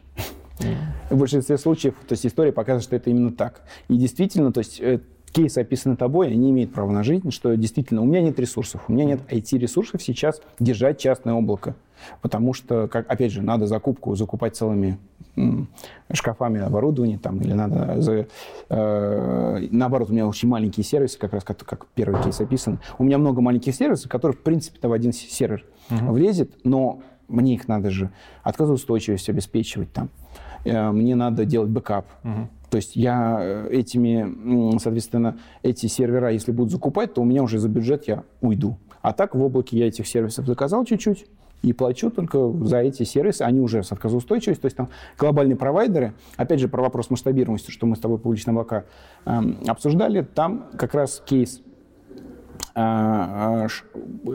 В 1.10 1.18
большинстве 1.18 1.58
случаев, 1.58 1.94
то 2.08 2.14
есть 2.14 2.26
история 2.26 2.52
показывает, 2.52 2.84
что 2.84 2.96
это 2.96 3.10
именно 3.10 3.32
так. 3.32 3.62
И 3.90 3.98
действительно, 3.98 4.52
то 4.52 4.60
есть 4.60 4.80
э, 4.82 5.02
кейсы, 5.32 5.60
описанные 5.60 5.98
тобой, 5.98 6.28
они 6.28 6.52
имеют 6.52 6.74
право 6.74 6.92
на 6.92 7.04
жизнь, 7.04 7.32
что 7.32 7.56
действительно 7.56 8.02
у 8.02 8.06
меня 8.06 8.22
нет 8.22 8.40
ресурсов, 8.40 8.84
у 8.88 8.94
меня 8.94 9.06
нет 9.06 9.22
IT-ресурсов 9.30 10.02
сейчас 10.02 10.42
держать 10.60 11.00
частное 11.00 11.34
облако. 11.34 11.76
Потому 12.22 12.54
что, 12.54 12.88
как, 12.88 13.10
опять 13.10 13.32
же, 13.32 13.42
надо 13.42 13.66
закупку 13.66 14.16
закупать 14.16 14.56
целыми 14.56 15.00
шкафами 16.12 16.62
оборудования, 16.62 17.18
там, 17.18 17.40
или 17.42 17.54
надо... 17.54 18.02
За, 18.02 18.28
э, 18.70 19.68
наоборот, 19.72 20.10
у 20.10 20.14
меня 20.14 20.28
очень 20.28 20.50
маленькие 20.50 20.84
сервисы, 20.84 21.20
как 21.20 21.34
раз 21.34 21.44
как, 21.44 21.58
как 21.60 21.86
первый 21.94 22.22
кейс 22.24 22.40
описан. 22.42 22.80
У 22.98 23.04
меня 23.04 23.18
много 23.18 23.42
маленьких 23.42 23.76
сервисов, 23.76 24.10
которые, 24.10 24.36
в 24.36 24.42
принципе-то, 24.42 24.90
в 24.90 24.94
один 24.94 25.14
сервер 25.14 25.64
uh-huh. 25.90 26.12
влезет, 26.12 26.52
но 26.64 27.02
мне 27.28 27.54
их 27.54 27.68
надо 27.68 27.92
же 27.92 28.10
отказоустойчивость 28.44 29.30
обеспечивать 29.30 29.92
там. 29.94 30.10
Э, 30.66 30.92
мне 30.92 31.16
надо 31.16 31.46
делать 31.46 31.70
бэкап. 31.70 32.08
Uh-huh. 32.24 32.48
То 32.70 32.78
есть 32.78 32.96
я 32.96 33.38
э, 33.40 33.70
этими, 33.72 34.78
соответственно, 34.80 35.38
эти 35.64 35.88
сервера, 35.88 36.32
если 36.32 36.52
будут 36.52 36.72
закупать, 36.72 37.14
то 37.14 37.22
у 37.22 37.26
меня 37.26 37.44
уже 37.44 37.60
за 37.60 37.70
бюджет 37.70 38.08
я 38.08 38.24
уйду. 38.42 38.78
А 39.02 39.14
так 39.14 39.36
в 39.36 39.42
облаке 39.42 39.78
я 39.78 39.88
этих 39.88 40.08
сервисов 40.08 40.46
заказал 40.46 40.84
чуть-чуть, 40.84 41.28
и 41.64 41.74
плачу 41.74 42.12
только 42.12 42.52
за 42.66 42.80
эти 42.80 43.04
сервисы, 43.04 43.42
они 43.42 43.60
уже 43.62 43.84
с 43.84 43.92
отказоустойчивостью, 43.92 44.62
то 44.62 44.66
есть 44.66 44.78
там 44.78 44.90
глобальные 45.18 45.56
провайдеры, 45.56 46.14
опять 46.36 46.60
же, 46.60 46.68
про 46.68 46.82
вопрос 46.82 47.10
масштабируемости, 47.10 47.72
что 47.72 47.88
мы 47.88 47.96
с 47.96 48.00
тобой 48.00 48.20
публичные 48.20 48.52
облака 48.52 48.86
э, 49.26 49.42
обсуждали, 49.68 50.22
там 50.22 50.68
как 50.78 50.94
раз 50.94 51.22
кейс 51.26 51.62
э, 52.76 53.68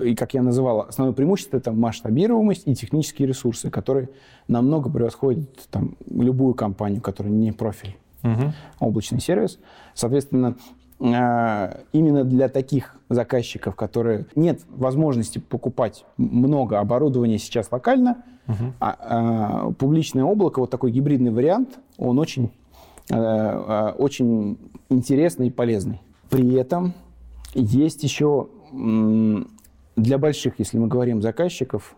и, 0.04 0.14
как 0.14 0.34
я 0.34 0.42
называл, 0.42 0.80
основное 0.80 1.14
преимущество– 1.14 1.56
это 1.58 1.70
масштабируемость 1.70 2.62
и 2.66 2.74
технические 2.74 3.28
ресурсы, 3.28 3.70
которые 3.70 4.08
намного 4.48 4.90
превосходят 4.90 5.68
там, 5.70 5.96
любую 6.08 6.54
компанию, 6.54 7.00
которая 7.00 7.32
не 7.32 7.52
профиль. 7.52 7.96
Угу. 8.22 8.52
облачный 8.80 9.20
сервис. 9.20 9.58
Соответственно, 9.94 10.56
э, 11.00 11.82
именно 11.92 12.24
для 12.24 12.48
таких 12.48 12.96
заказчиков, 13.08 13.76
которые 13.76 14.26
нет 14.34 14.60
возможности 14.68 15.38
покупать 15.38 16.04
много 16.16 16.80
оборудования 16.80 17.38
сейчас 17.38 17.70
локально, 17.70 18.22
угу. 18.48 18.72
а, 18.80 18.96
а, 19.00 19.70
публичное 19.72 20.24
облако, 20.24 20.60
вот 20.60 20.70
такой 20.70 20.90
гибридный 20.90 21.30
вариант, 21.30 21.78
он 21.98 22.18
очень, 22.18 22.50
а, 23.10 23.94
очень 23.98 24.58
интересный 24.88 25.48
и 25.48 25.50
полезный. 25.50 26.00
При 26.30 26.54
этом 26.54 26.94
есть 27.54 28.02
еще 28.02 28.48
для 29.96 30.16
больших, 30.16 30.54
если 30.58 30.78
мы 30.78 30.86
говорим 30.86 31.20
заказчиков, 31.20 31.94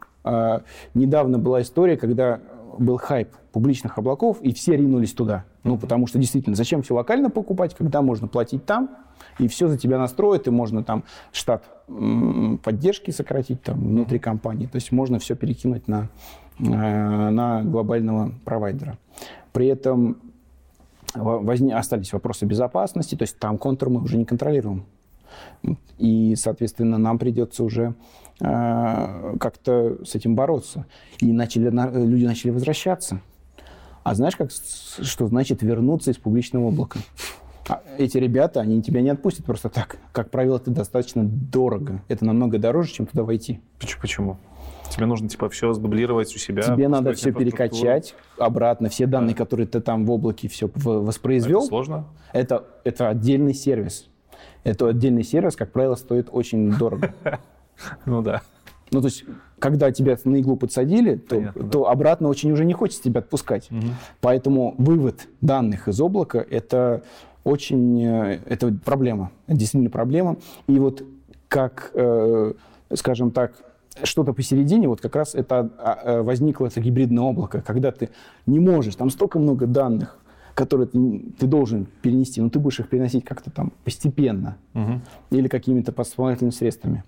недавно 0.94 1.38
была 1.38 1.62
история, 1.62 1.96
когда 1.96 2.40
был 2.78 2.96
хайп 2.96 3.30
публичных 3.52 3.98
облаков, 3.98 4.40
и 4.40 4.52
все 4.52 4.76
ринулись 4.76 5.12
туда. 5.12 5.44
Ну, 5.62 5.78
потому 5.78 6.06
что 6.06 6.18
действительно, 6.18 6.56
зачем 6.56 6.82
все 6.82 6.94
локально 6.94 7.30
покупать, 7.30 7.74
когда 7.74 8.02
можно 8.02 8.28
платить 8.28 8.66
там, 8.66 8.90
и 9.38 9.48
все 9.48 9.68
за 9.68 9.78
тебя 9.78 9.98
настроят, 9.98 10.46
и 10.46 10.50
можно 10.50 10.82
там 10.82 11.04
штат 11.32 11.64
поддержки 12.62 13.10
сократить 13.10 13.62
там 13.62 13.78
внутри 13.78 14.18
компании. 14.18 14.66
То 14.66 14.76
есть 14.76 14.92
можно 14.92 15.18
все 15.18 15.36
перекинуть 15.36 15.88
на, 15.88 16.08
э, 16.58 16.64
на 16.64 17.62
глобального 17.62 18.32
провайдера. 18.44 18.98
При 19.52 19.66
этом 19.66 20.18
возне... 21.14 21.76
остались 21.76 22.12
вопросы 22.12 22.46
безопасности, 22.46 23.14
то 23.14 23.22
есть 23.22 23.38
там 23.38 23.58
контур 23.58 23.90
мы 23.90 24.02
уже 24.02 24.16
не 24.16 24.24
контролируем. 24.24 24.84
И, 25.98 26.34
соответственно, 26.36 26.98
нам 26.98 27.18
придется 27.18 27.64
уже 27.64 27.94
как-то 28.38 30.04
с 30.04 30.14
этим 30.14 30.34
бороться. 30.34 30.86
И 31.18 31.32
начали, 31.32 31.70
люди 32.04 32.24
начали 32.24 32.50
возвращаться. 32.50 33.20
А 34.02 34.14
знаешь, 34.14 34.36
как, 34.36 34.50
что 34.50 35.26
значит 35.26 35.62
вернуться 35.62 36.10
из 36.10 36.18
публичного 36.18 36.68
облака? 36.68 37.00
А 37.68 37.82
эти 37.96 38.18
ребята, 38.18 38.60
они 38.60 38.82
тебя 38.82 39.00
не 39.00 39.08
отпустят 39.08 39.46
просто 39.46 39.70
так. 39.70 39.96
Как 40.12 40.30
правило, 40.30 40.56
это 40.56 40.70
достаточно 40.70 41.24
дорого. 41.24 42.02
Это 42.08 42.24
намного 42.26 42.58
дороже, 42.58 42.92
чем 42.92 43.06
туда 43.06 43.22
войти. 43.22 43.60
Почему? 43.78 44.36
Тебе 44.90 45.06
нужно 45.06 45.28
типа 45.28 45.48
все 45.48 45.72
сдублировать 45.72 46.34
у 46.36 46.38
себя. 46.38 46.62
Тебе 46.62 46.88
надо 46.88 47.14
все 47.14 47.32
перекачать 47.32 48.14
обратно, 48.38 48.90
все 48.90 49.06
данные, 49.06 49.34
да. 49.34 49.38
которые 49.38 49.66
ты 49.66 49.80
там 49.80 50.04
в 50.04 50.10
облаке 50.10 50.48
все 50.48 50.70
воспроизвел. 50.74 51.60
Это 51.60 51.68
сложно? 51.68 52.04
Это, 52.32 52.64
это 52.84 53.08
отдельный 53.08 53.54
сервис. 53.54 54.08
Это 54.62 54.88
отдельный 54.88 55.24
сервис, 55.24 55.56
как 55.56 55.72
правило, 55.72 55.94
стоит 55.94 56.28
очень 56.30 56.70
дорого. 56.72 57.14
Ну 58.06 58.22
да. 58.22 58.42
Ну, 58.90 59.00
то 59.00 59.06
есть, 59.06 59.24
когда 59.58 59.90
тебя 59.90 60.16
на 60.24 60.36
иглу 60.36 60.56
подсадили, 60.56 61.16
то, 61.16 61.36
Понятно, 61.36 61.68
то 61.68 61.84
да. 61.84 61.90
обратно 61.90 62.28
очень 62.28 62.52
уже 62.52 62.64
не 62.64 62.74
хочется 62.74 63.02
тебя 63.02 63.20
отпускать. 63.20 63.68
Угу. 63.70 63.86
Поэтому 64.20 64.74
вывод 64.78 65.26
данных 65.40 65.88
из 65.88 66.00
облака– 66.00 66.44
это 66.50 67.02
очень 67.44 68.02
э, 68.02 68.40
это 68.46 68.72
проблема, 68.84 69.30
действительно 69.48 69.90
проблема. 69.90 70.36
И 70.66 70.78
вот 70.78 71.02
как, 71.48 71.90
э, 71.94 72.52
скажем 72.94 73.30
так, 73.30 73.54
что-то 74.02 74.32
посередине, 74.32 74.88
вот 74.88 75.00
как 75.00 75.14
раз 75.14 75.34
это 75.34 75.70
а, 75.78 75.98
э, 76.04 76.22
возникло 76.22 76.66
это 76.66 76.80
гибридное 76.80 77.22
облако, 77.22 77.62
когда 77.62 77.92
ты 77.92 78.10
не 78.46 78.58
можешь, 78.58 78.96
там 78.96 79.10
столько 79.10 79.38
много 79.38 79.66
данных, 79.66 80.18
которые 80.54 80.88
ты, 80.88 81.32
ты 81.38 81.46
должен 81.46 81.86
перенести, 82.02 82.40
но 82.40 82.48
ты 82.48 82.58
будешь 82.58 82.80
их 82.80 82.88
переносить 82.88 83.24
как-то 83.24 83.50
там 83.50 83.72
постепенно 83.84 84.56
угу. 84.72 85.00
или 85.30 85.48
какими-то 85.48 85.92
вспомогательными 86.02 86.52
средствами. 86.52 87.04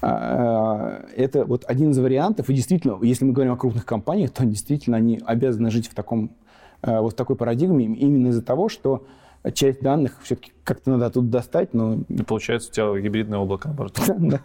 А, 0.00 1.02
э, 1.16 1.22
это 1.24 1.44
вот 1.44 1.64
один 1.66 1.90
из 1.90 1.98
вариантов. 1.98 2.48
И 2.48 2.54
действительно, 2.54 2.98
если 3.02 3.24
мы 3.24 3.32
говорим 3.32 3.52
о 3.52 3.56
крупных 3.56 3.84
компаниях, 3.84 4.30
то 4.30 4.44
действительно 4.44 4.96
они 4.96 5.20
обязаны 5.24 5.70
жить 5.70 5.88
в, 5.88 5.94
таком, 5.94 6.30
э, 6.82 7.00
вот 7.00 7.14
в 7.14 7.16
такой 7.16 7.36
парадигме 7.36 7.84
именно 7.84 8.28
из-за 8.28 8.42
того, 8.42 8.68
что 8.68 9.06
часть 9.54 9.80
данных 9.80 10.18
все-таки 10.22 10.52
как-то 10.64 10.90
надо 10.90 11.10
тут 11.10 11.30
достать, 11.30 11.74
но... 11.74 11.98
И 12.08 12.22
получается 12.22 12.70
у 12.70 12.72
тебя 12.72 13.00
гибридное 13.00 13.38
облако, 13.38 13.68
наоборот. 13.68 13.98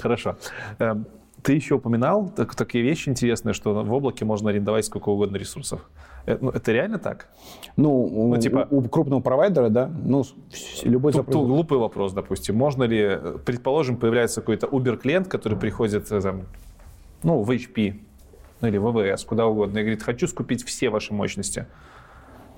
Хорошо. 0.00 0.36
Эм, 0.78 1.06
ты 1.42 1.54
еще 1.54 1.74
упоминал 1.74 2.30
такие 2.30 2.84
вещи 2.84 3.08
интересные, 3.08 3.52
что 3.52 3.72
в 3.82 3.92
облаке 3.92 4.24
можно 4.24 4.50
арендовать 4.50 4.84
сколько 4.84 5.08
угодно 5.08 5.36
ресурсов. 5.36 5.88
Э, 6.30 6.38
ну, 6.40 6.50
это 6.50 6.72
реально 6.72 6.98
так? 6.98 7.28
Ну, 7.76 8.28
ну 8.28 8.36
типа, 8.40 8.68
у, 8.70 8.78
у 8.78 8.88
крупного 8.88 9.20
провайдера, 9.20 9.68
да, 9.68 9.90
ну, 10.04 10.24
любой 10.84 11.12
тут, 11.12 11.20
запрос... 11.20 11.34
Тут 11.34 11.46
глупый 11.46 11.78
вопрос, 11.78 12.12
допустим. 12.12 12.56
Можно 12.56 12.84
ли, 12.84 13.18
предположим, 13.44 13.96
появляется 13.96 14.40
какой-то 14.40 14.66
Uber-клиент, 14.66 15.28
который 15.28 15.58
приходит 15.58 16.10
э, 16.12 16.20
там, 16.20 16.42
ну, 17.22 17.42
в 17.42 17.50
HP, 17.50 18.00
ну, 18.60 18.68
или 18.68 18.78
в 18.78 18.90
ВВС, 18.90 19.24
куда 19.24 19.46
угодно, 19.46 19.78
и 19.78 19.82
говорит, 19.82 20.02
хочу 20.02 20.26
скупить 20.26 20.64
все 20.64 20.90
ваши 20.90 21.12
мощности. 21.12 21.66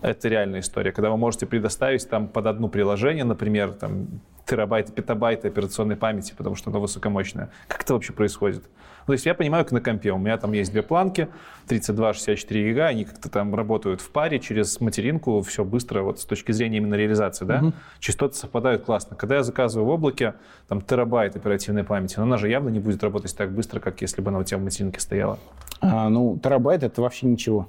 Это 0.00 0.28
реальная 0.28 0.60
история, 0.60 0.90
когда 0.90 1.10
вы 1.10 1.16
можете 1.16 1.46
предоставить 1.46 2.08
там 2.08 2.26
под 2.26 2.46
одно 2.46 2.68
приложение, 2.68 3.24
например, 3.24 3.72
там, 3.72 4.08
терабайты, 4.44 4.92
петабайты 4.92 5.46
операционной 5.46 5.96
памяти, 5.96 6.34
потому 6.36 6.56
что 6.56 6.70
оно 6.70 6.80
высокомощное. 6.80 7.50
Как 7.68 7.82
это 7.82 7.94
вообще 7.94 8.12
происходит? 8.12 8.64
Ну, 9.02 9.06
то 9.06 9.12
есть 9.12 9.26
я 9.26 9.34
понимаю, 9.34 9.64
как 9.64 9.72
на 9.72 9.80
компе. 9.80 10.12
У 10.12 10.18
меня 10.18 10.36
там 10.38 10.52
есть 10.52 10.72
две 10.72 10.82
планки, 10.82 11.28
32, 11.66 12.14
64 12.14 12.70
гига, 12.70 12.86
они 12.86 13.04
как-то 13.04 13.28
там 13.28 13.54
работают 13.54 14.00
в 14.00 14.10
паре 14.10 14.38
через 14.38 14.80
материнку, 14.80 15.40
все 15.42 15.64
быстро, 15.64 16.02
вот 16.02 16.20
с 16.20 16.24
точки 16.24 16.52
зрения 16.52 16.78
именно 16.78 16.94
реализации, 16.94 17.44
да? 17.44 17.58
Угу. 17.62 17.72
Частоты 18.00 18.34
совпадают 18.36 18.84
классно. 18.84 19.16
Когда 19.16 19.36
я 19.36 19.42
заказываю 19.42 19.86
в 19.86 19.90
облаке 19.90 20.34
там 20.68 20.80
терабайт 20.80 21.36
оперативной 21.36 21.84
памяти, 21.84 22.14
но 22.18 22.24
она 22.24 22.36
же 22.36 22.48
явно 22.48 22.68
не 22.68 22.80
будет 22.80 23.02
работать 23.02 23.36
так 23.36 23.52
быстро, 23.52 23.80
как 23.80 24.00
если 24.02 24.22
бы 24.22 24.30
она 24.30 24.38
у 24.38 24.44
тебя 24.44 24.58
в 24.58 24.62
материнке 24.62 25.00
стояла. 25.00 25.38
А, 25.80 26.08
ну, 26.08 26.38
терабайт— 26.42 26.82
это 26.84 27.02
вообще 27.02 27.26
ничего. 27.26 27.68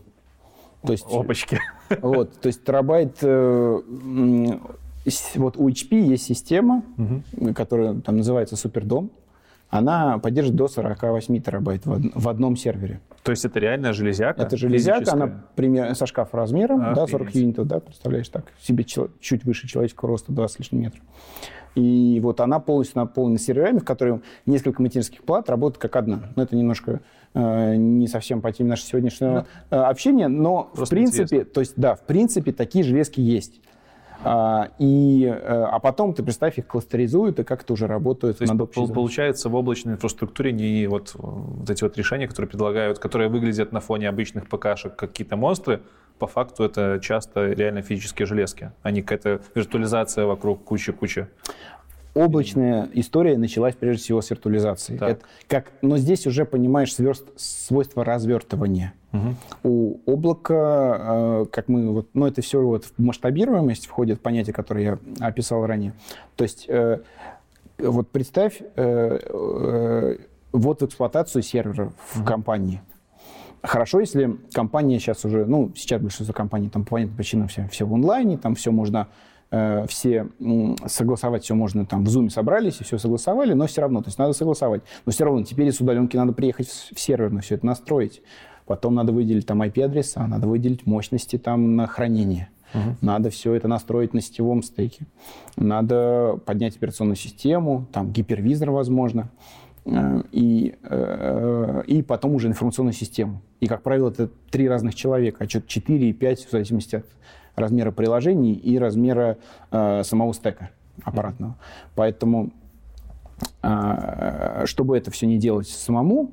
То 0.86 0.92
есть, 0.92 1.06
Опачки. 1.10 1.60
Вот, 2.02 2.40
то 2.42 2.48
есть 2.48 2.64
терабайт 2.64 3.18
э, 3.22 3.82
вот 5.36 5.58
у 5.58 5.70
HP 5.70 6.00
есть 6.00 6.26
система, 6.26 6.84
угу. 6.98 7.54
которая 7.54 7.96
там 7.96 8.18
называется 8.18 8.56
Супердом. 8.56 9.12
Она 9.74 10.20
поддерживает 10.20 10.56
до 10.56 10.68
48 10.68 11.42
терабайт 11.42 11.86
в, 11.86 12.12
в 12.14 12.30
одном 12.30 12.56
сервере. 12.56 13.00
То 13.24 13.32
есть 13.32 13.44
это 13.44 13.60
реальная 13.60 13.94
железяка? 13.94 14.42
Это 14.44 14.56
железяка, 14.56 15.14
она 15.14 15.46
примерно 15.56 15.96
со 15.96 16.06
шкаф 16.06 16.34
размером, 16.34 16.82
а, 16.82 16.94
да, 16.94 17.08
40 17.08 17.34
юнитов, 17.36 17.68
да, 17.68 17.80
представляешь, 17.80 18.30
так, 18.30 18.46
себе 18.62 18.84
чуть 18.84 19.44
выше 19.44 19.68
человеческого 19.68 20.10
роста, 20.10 20.32
20 20.32 20.56
с 20.56 20.60
лишним 20.60 20.82
метров. 20.82 21.02
И 21.76 22.20
вот 22.22 22.40
она 22.40 22.60
полностью 22.60 23.00
наполнена 23.00 23.40
серверами, 23.40 23.80
в 23.80 23.84
которых 23.84 24.22
несколько 24.46 24.82
материнских 24.82 25.24
плат 25.24 25.50
работают 25.50 25.82
как 25.82 25.96
одна. 25.96 26.18
Но 26.18 26.28
ну, 26.36 26.44
это 26.44 26.56
немножко 26.56 27.02
э, 27.34 27.76
не 27.76 28.08
совсем 28.08 28.42
по 28.42 28.52
теме 28.52 28.70
нашего 28.70 28.90
сегодняшнего 28.90 29.48
э, 29.72 29.76
общения, 29.76 30.28
но 30.28 30.70
Просто 30.76 30.86
в 30.86 30.90
принципе, 30.98 31.24
интересно. 31.24 31.54
то 31.54 31.60
есть 31.62 31.74
да, 31.76 31.96
в 31.96 32.02
принципе 32.02 32.52
такие 32.52 32.84
железки 32.84 33.22
есть. 33.22 33.60
А, 34.24 34.70
и, 34.80 35.26
э, 35.26 35.38
а 35.38 35.80
потом 35.80 36.14
ты 36.14 36.24
представь, 36.24 36.58
их 36.58 36.68
кластеризуют 36.68 37.40
и 37.40 37.44
как-то 37.44 37.74
уже 37.74 37.88
работают 37.88 38.38
То 38.38 38.44
есть, 38.44 38.94
получается, 38.94 39.50
в 39.50 39.56
облачной 39.56 39.94
инфраструктуре 39.94 40.52
не 40.52 40.88
вот, 40.88 41.12
вот 41.16 41.70
эти 41.70 41.84
вот 41.84 41.98
решения, 41.98 42.28
которые 42.28 42.50
предлагают, 42.50 43.00
которые 43.00 43.30
выглядят 43.30 43.72
на 43.72 43.80
фоне 43.80 44.10
обычных 44.10 44.48
ПКшек 44.48 44.96
как 44.96 45.10
какие-то 45.12 45.36
монстры, 45.36 45.82
по 46.20 46.28
факту 46.28 46.64
это 46.64 47.00
часто 47.02 47.52
реально 47.52 47.82
физические 47.82 48.26
железки, 48.26 48.72
а 48.82 48.92
не 48.92 49.02
какая-то 49.02 49.42
виртуализация 49.56 50.26
вокруг 50.26 50.64
кучи-кучи. 50.64 51.28
Облачная 52.14 52.90
история 52.94 53.38
началась 53.38 53.76
прежде 53.76 54.04
всего 54.04 54.22
с 54.22 54.30
виртуализации. 54.30 54.96
Это 54.96 55.20
как, 55.48 55.72
но 55.82 55.98
здесь 55.98 56.28
уже 56.28 56.46
понимаешь 56.46 56.94
сверст, 56.94 57.28
свойства 57.36 58.06
развертывания. 58.06 58.94
Угу. 59.14 59.36
У 59.64 60.11
облака, 60.11 60.97
э, 60.99 61.45
как 61.51 61.68
мы 61.68 61.91
вот, 61.91 62.09
ну 62.14 62.26
это 62.26 62.41
все 62.41 62.61
вот 62.61 62.86
в 62.86 62.99
масштабируемость 63.01 63.86
входит 63.86 64.22
понятие, 64.22 64.53
которое 64.53 64.84
я 64.84 65.26
описал 65.26 65.66
ранее. 65.66 65.93
То 66.36 66.43
есть 66.43 66.66
э, 66.68 66.99
вот 67.78 68.09
представь 68.09 68.61
э, 68.76 70.18
вот 70.51 70.82
в 70.82 70.86
эксплуатацию 70.86 71.43
сервера 71.43 71.93
в 72.07 72.20
угу. 72.22 72.26
компании. 72.26 72.82
Хорошо, 73.61 73.99
если 73.99 74.36
компания 74.51 74.99
сейчас 74.99 75.24
уже, 75.24 75.45
ну, 75.45 75.72
сейчас 75.76 76.01
большинство 76.01 76.34
компаний 76.34 76.70
там 76.70 76.84
по 76.84 76.91
понятным 76.91 77.16
причинам 77.16 77.47
все, 77.47 77.68
все 77.70 77.86
в 77.86 77.93
онлайне, 77.93 78.38
там 78.38 78.55
все 78.55 78.72
можно 78.72 79.07
все 79.86 80.30
согласовать 80.88 81.43
все 81.43 81.53
можно, 81.53 81.86
там 81.86 82.03
в 82.03 82.07
Zoom 82.07 82.30
собрались 82.30 82.82
и 82.82 82.84
все 82.84 82.97
согласовали, 82.97 83.53
но 83.53 83.68
все 83.68 83.82
равно, 83.82 84.01
то 84.01 84.07
есть 84.07 84.18
надо 84.18 84.34
согласовать. 84.34 84.82
Но 85.05 85.11
все 85.11 85.26
равно 85.26 85.43
теперь 85.43 85.68
из 85.68 85.80
удаленки 85.80 86.18
надо 86.18 86.34
приехать 86.34 86.68
в 86.68 86.99
сервер, 86.99 87.30
на 87.30 87.41
все 87.41 87.53
это 87.53 87.68
настроить. 87.68 88.24
Потом 88.66 88.95
надо 88.95 89.11
выделить 89.11 89.45
там 89.45 89.61
IP-адреса, 89.61 90.26
надо 90.28 90.47
выделить 90.47 90.86
мощности 90.86 91.38
там 91.38 91.76
на 91.76 91.88
хранение. 91.88 92.49
Угу. 92.74 92.95
Надо 93.01 93.30
все 93.30 93.53
это 93.53 93.68
настроить 93.68 94.14
на 94.14 94.22
сетевом 94.22 94.64
стейке. 94.64 95.05
Надо 95.57 96.39
поднять 96.45 96.76
операционную 96.76 97.16
систему, 97.16 97.86
там 97.91 98.11
гипервизор, 98.11 98.72
возможно, 98.72 99.30
э, 99.86 100.24
и, 100.32 100.76
э, 100.84 101.84
и 101.88 102.01
потом 102.01 102.36
уже 102.36 102.47
информационную 102.47 102.93
систему. 102.93 103.41
И, 103.59 103.68
как 103.68 103.84
правило, 103.84 104.09
это 104.09 104.30
три 104.49 104.68
разных 104.68 104.95
человека, 104.95 105.43
а 105.43 105.49
что-то 105.49 105.68
4 105.68 106.09
и 106.09 106.14
5, 106.14 106.45
в 106.45 106.51
зависимости 106.51 106.95
от 106.95 107.05
размера 107.55 107.91
приложений 107.91 108.53
и 108.53 108.78
размера 108.78 109.38
э, 109.72 110.03
самого 110.03 110.34
стека 110.34 110.72
аппаратного. 111.03 111.55
Поэтому, 111.95 112.51
э, 113.61 114.64
чтобы 114.66 114.97
это 114.97 115.11
все 115.11 115.28
не 115.28 115.38
делать 115.38 115.68
самому, 115.68 116.32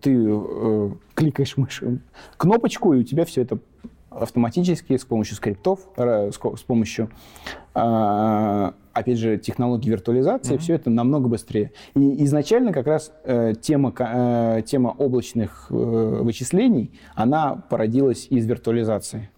ты 0.00 0.26
э, 0.28 0.90
кликаешь 1.14 1.56
мышью 1.56 2.00
кнопочку, 2.36 2.94
и 2.94 3.00
у 3.00 3.02
тебя 3.02 3.24
все 3.24 3.42
это 3.42 3.58
автоматически 4.10 4.96
с 4.96 5.04
помощью 5.04 5.36
скриптов, 5.36 5.80
с 5.96 6.62
помощью, 6.66 7.10
а, 7.74 8.74
опять 8.92 9.18
же, 9.18 9.36
технологий 9.38 9.90
виртуализации, 9.90 10.54
mm-hmm. 10.54 10.58
все 10.58 10.74
это 10.74 10.90
намного 10.90 11.28
быстрее. 11.28 11.72
И 11.94 12.24
изначально 12.24 12.72
как 12.72 12.86
раз 12.86 13.12
э, 13.24 13.52
тема, 13.60 13.92
э, 13.98 14.62
тема 14.64 14.94
облачных 14.98 15.66
вычислений, 15.68 16.90
она 17.14 17.62
породилась 17.68 18.26
из 18.30 18.46
виртуализации. 18.46 19.30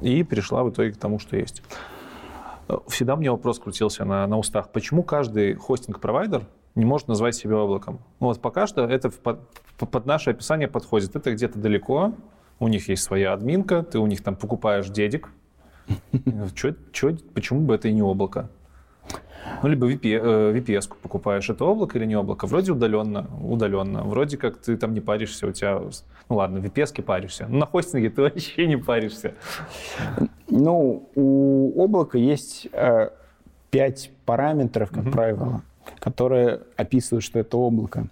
И 0.00 0.22
пришла 0.22 0.62
в 0.64 0.70
итоге 0.70 0.92
к 0.92 0.96
тому, 0.96 1.18
что 1.18 1.36
есть. 1.36 1.62
Всегда 2.88 3.16
мне 3.16 3.30
вопрос 3.30 3.58
крутился 3.58 4.04
на, 4.04 4.26
на 4.26 4.38
устах. 4.38 4.70
Почему 4.70 5.02
каждый 5.02 5.54
хостинг-провайдер 5.54 6.46
не 6.74 6.84
может 6.84 7.08
назвать 7.08 7.34
себя 7.34 7.56
облаком? 7.56 8.00
Ну 8.20 8.28
вот 8.28 8.40
пока 8.40 8.66
что 8.66 8.84
это 8.84 9.10
под, 9.10 9.40
под 9.76 10.06
наше 10.06 10.30
описание 10.30 10.68
подходит. 10.68 11.16
Это 11.16 11.32
где-то 11.32 11.58
далеко, 11.58 12.14
у 12.58 12.68
них 12.68 12.88
есть 12.88 13.02
своя 13.02 13.32
админка, 13.32 13.82
ты 13.82 13.98
у 13.98 14.06
них 14.06 14.22
там 14.22 14.36
покупаешь 14.36 14.88
дедик. 14.88 15.30
Чё, 16.54 16.74
чё, 16.92 17.16
почему 17.34 17.62
бы 17.62 17.74
это 17.74 17.88
и 17.88 17.92
не 17.92 18.02
облако? 18.02 18.48
Ну, 19.62 19.68
либо 19.68 19.90
VPS, 19.90 20.54
VPS 20.54 20.88
э, 20.88 20.94
покупаешь, 21.02 21.50
это 21.50 21.64
облако 21.64 21.98
или 21.98 22.06
не 22.06 22.16
облако? 22.16 22.46
Вроде 22.46 22.72
удаленно, 22.72 23.28
удаленно. 23.42 24.04
Вроде 24.04 24.36
как 24.36 24.58
ты 24.58 24.76
там 24.76 24.94
не 24.94 25.00
паришься, 25.00 25.46
у 25.46 25.52
тебя... 25.52 25.80
Ну 26.28 26.36
ладно, 26.36 26.60
в 26.60 26.64
VPS 26.64 27.02
паришься. 27.02 27.46
Но 27.48 27.58
на 27.58 27.66
хостинге 27.66 28.10
ты 28.10 28.22
вообще 28.22 28.66
не 28.66 28.76
паришься. 28.76 29.34
Ну, 30.48 31.08
у 31.14 31.82
облака 31.82 32.18
есть 32.18 32.68
э, 32.72 33.10
пять 33.70 34.12
параметров, 34.24 34.90
как 34.90 35.04
mm-hmm. 35.04 35.12
правило, 35.12 35.62
которые 35.98 36.60
описывают, 36.76 37.24
что 37.24 37.38
это 37.38 37.56
облако. 37.56 38.08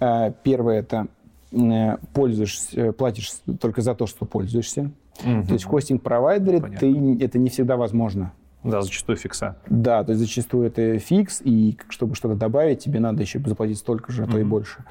Э, 0.00 0.32
первое— 0.42 0.78
это 0.80 1.08
Э, 1.52 1.96
пользуешься, 2.12 2.80
э, 2.80 2.92
платишь 2.92 3.32
только 3.60 3.80
за 3.80 3.94
то, 3.94 4.06
что 4.06 4.26
пользуешься. 4.26 4.90
Угу. 5.24 5.46
То 5.46 5.52
есть 5.52 5.64
в 5.64 5.68
хостинг-провайдере 5.68 6.60
ты, 6.60 7.24
это 7.24 7.38
не 7.38 7.48
всегда 7.48 7.76
возможно. 7.76 8.32
Да, 8.64 8.82
зачастую 8.82 9.16
фикса. 9.16 9.56
Да, 9.68 10.02
то 10.02 10.10
есть 10.10 10.20
зачастую 10.20 10.66
это 10.66 10.98
фикс, 10.98 11.40
и 11.44 11.78
чтобы 11.88 12.16
что-то 12.16 12.34
добавить, 12.34 12.80
тебе 12.80 12.98
надо 12.98 13.22
еще 13.22 13.38
заплатить 13.38 13.78
столько 13.78 14.10
же, 14.10 14.24
а 14.24 14.26
то 14.26 14.38
и 14.38 14.44
больше. 14.44 14.84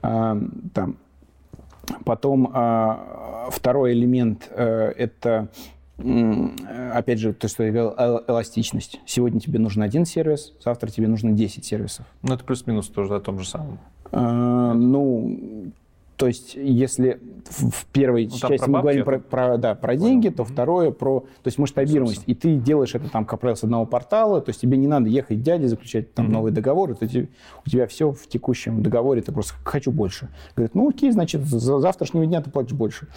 А, 0.00 0.38
там. 0.72 0.96
Потом 2.04 2.50
а, 2.52 3.48
второй 3.50 3.92
элемент 3.92 4.48
а, 4.50 4.90
это 4.90 5.48
опять 5.98 7.18
же, 7.18 7.32
то, 7.32 7.48
что 7.48 7.64
я 7.64 7.72
говорил, 7.72 8.22
эластичность. 8.28 9.00
Сегодня 9.06 9.40
тебе 9.40 9.58
нужен 9.58 9.82
один 9.82 10.04
сервис, 10.04 10.52
завтра 10.62 10.90
тебе 10.90 11.08
нужно 11.08 11.32
10 11.32 11.64
сервисов. 11.64 12.06
Ну, 12.22 12.34
это 12.34 12.44
плюс-минус 12.44 12.88
тоже 12.88 13.14
о 13.14 13.20
том 13.20 13.38
же 13.38 13.48
самом. 13.48 13.78
А, 14.12 14.74
ну, 14.74 15.72
то 16.16 16.26
есть, 16.26 16.54
если 16.54 17.20
в 17.44 17.84
первой 17.92 18.24
ну, 18.24 18.36
части 18.36 18.68
мы 18.68 18.80
говорим 18.80 19.04
про, 19.04 19.18
про, 19.18 19.58
да, 19.58 19.74
про 19.74 19.96
деньги, 19.96 20.28
то 20.28 20.44
второе 20.44 20.90
про 20.90 21.20
то 21.20 21.48
есть 21.48 21.58
масштабируемость. 21.58 22.22
И 22.26 22.34
ты 22.34 22.56
делаешь 22.56 22.94
это 22.94 23.10
там, 23.10 23.26
как 23.26 23.40
правило, 23.40 23.56
с 23.56 23.64
одного 23.64 23.84
портала, 23.84 24.40
то 24.40 24.48
есть 24.48 24.60
тебе 24.60 24.78
не 24.78 24.86
надо 24.86 25.08
ехать 25.08 25.42
дяде, 25.42 25.68
заключать 25.68 26.14
там 26.14 26.26
mm-hmm. 26.26 26.30
новый 26.30 26.52
договор, 26.52 26.94
то 26.94 27.04
есть, 27.04 27.28
у 27.66 27.68
тебя 27.68 27.86
все 27.86 28.12
в 28.12 28.26
текущем 28.28 28.82
договоре, 28.82 29.20
ты 29.20 29.30
просто 29.30 29.54
хочу 29.62 29.92
больше. 29.92 30.28
Говорит, 30.54 30.74
ну 30.74 30.88
окей, 30.88 31.10
значит, 31.10 31.44
за 31.44 31.78
завтрашнего 31.80 32.24
дня 32.24 32.40
ты 32.40 32.50
платишь 32.50 32.72
больше. 32.72 33.08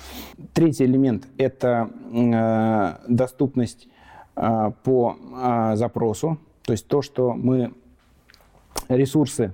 Третий 0.53 0.83
элемент– 0.83 1.25
это 1.37 1.89
э, 2.13 2.95
доступность 3.07 3.87
э, 4.35 4.71
по 4.83 5.15
э, 5.41 5.75
запросу, 5.77 6.37
то 6.63 6.73
есть 6.73 6.85
то, 6.87 7.01
что 7.01 7.33
мы 7.33 7.73
ресурсы 8.89 9.53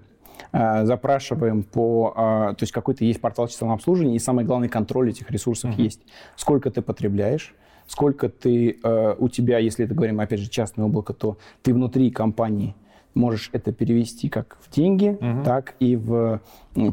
запрашиваем 0.51 1.63
по... 1.63 2.13
Э, 2.15 2.55
то 2.55 2.63
есть 2.63 2.71
какой-то 2.71 3.05
есть 3.05 3.21
портал 3.21 3.47
численного 3.47 3.75
обслуживания, 3.75 4.15
и 4.15 4.19
самое 4.19 4.47
главное, 4.47 4.69
контроль 4.69 5.09
этих 5.09 5.29
ресурсов 5.31 5.71
mm-hmm. 5.71 5.83
есть. 5.83 6.01
Сколько 6.35 6.71
ты 6.71 6.81
потребляешь, 6.81 7.55
сколько 7.87 8.29
ты... 8.29 8.79
Э, 8.83 9.15
у 9.17 9.29
тебя, 9.29 9.59
если 9.59 9.85
это 9.85 9.93
говорим, 9.93 10.19
опять 10.19 10.39
же, 10.39 10.49
частное 10.49 10.85
облако, 10.85 11.13
то 11.13 11.37
ты 11.61 11.73
внутри 11.73 12.11
компании 12.11 12.75
можешь 13.15 13.49
это 13.53 13.71
перевести 13.71 14.27
как 14.29 14.57
в 14.61 14.69
деньги, 14.69 15.17
uh 15.19 15.43
так 15.43 15.75
и 15.79 15.95
в 15.95 16.41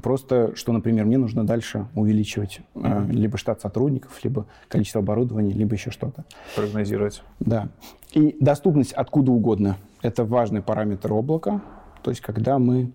просто, 0.02 0.54
что, 0.54 0.72
например, 0.72 1.04
мне 1.04 1.18
нужно 1.18 1.44
дальше 1.44 1.86
увеличивать 1.96 2.60
uh 2.74 3.10
либо 3.10 3.36
штат 3.36 3.60
сотрудников, 3.60 4.20
либо 4.22 4.46
количество 4.68 5.00
оборудования, 5.00 5.52
либо 5.52 5.74
еще 5.74 5.90
что-то. 5.90 6.24
Прогнозировать. 6.54 7.22
Да. 7.40 7.68
И 8.12 8.36
доступность 8.40 8.92
откуда 8.92 9.32
угодно. 9.32 9.76
Это 10.00 10.24
важный 10.24 10.62
параметр 10.62 11.12
облака. 11.12 11.60
То 12.02 12.10
есть, 12.10 12.20
когда 12.20 12.58
мы 12.58 12.92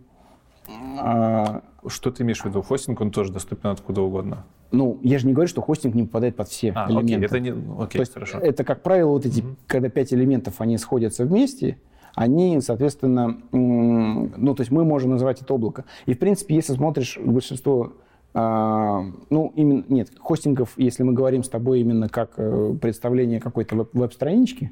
а, 0.99 1.61
что 1.87 2.11
ты 2.11 2.23
имеешь 2.23 2.41
в 2.41 2.45
виду? 2.45 2.61
Хостинг, 2.61 3.01
он 3.01 3.11
тоже 3.11 3.31
доступен 3.31 3.69
откуда 3.69 4.01
угодно? 4.01 4.45
Ну, 4.71 4.99
я 5.01 5.17
же 5.19 5.27
не 5.27 5.33
говорю, 5.33 5.47
что 5.47 5.61
хостинг 5.61 5.95
не 5.95 6.03
попадает 6.03 6.35
под 6.35 6.49
все 6.49 6.73
а, 6.75 6.89
элементы. 6.89 7.15
Окей, 7.15 7.25
это 7.25 7.39
не... 7.39 7.49
окей, 7.51 7.99
То 7.99 7.99
есть 7.99 8.13
хорошо. 8.13 8.39
Это, 8.39 8.63
как 8.63 8.83
правило, 8.83 9.11
вот 9.11 9.25
эти, 9.25 9.41
mm-hmm. 9.41 9.55
когда 9.67 9.89
пять 9.89 10.13
элементов, 10.13 10.59
они 10.59 10.77
сходятся 10.77 11.25
вместе, 11.25 11.77
они, 12.15 12.59
соответственно, 12.61 13.37
ну, 13.51 14.55
то 14.55 14.61
есть 14.61 14.71
мы 14.71 14.83
можем 14.83 15.11
называть 15.11 15.41
это 15.41 15.53
облако. 15.53 15.85
И, 16.05 16.13
в 16.13 16.19
принципе, 16.19 16.55
если 16.55 16.73
смотришь 16.73 17.17
большинство 17.23 17.93
а, 18.33 19.03
ну, 19.29 19.51
именно, 19.55 19.83
нет, 19.87 20.09
хостингов, 20.19 20.73
если 20.77 21.03
мы 21.03 21.13
говорим 21.13 21.43
с 21.43 21.49
тобой 21.49 21.79
именно 21.79 22.09
как 22.09 22.33
э, 22.37 22.75
представление 22.79 23.39
какой-то 23.39 23.87
веб-странички, 23.93 24.71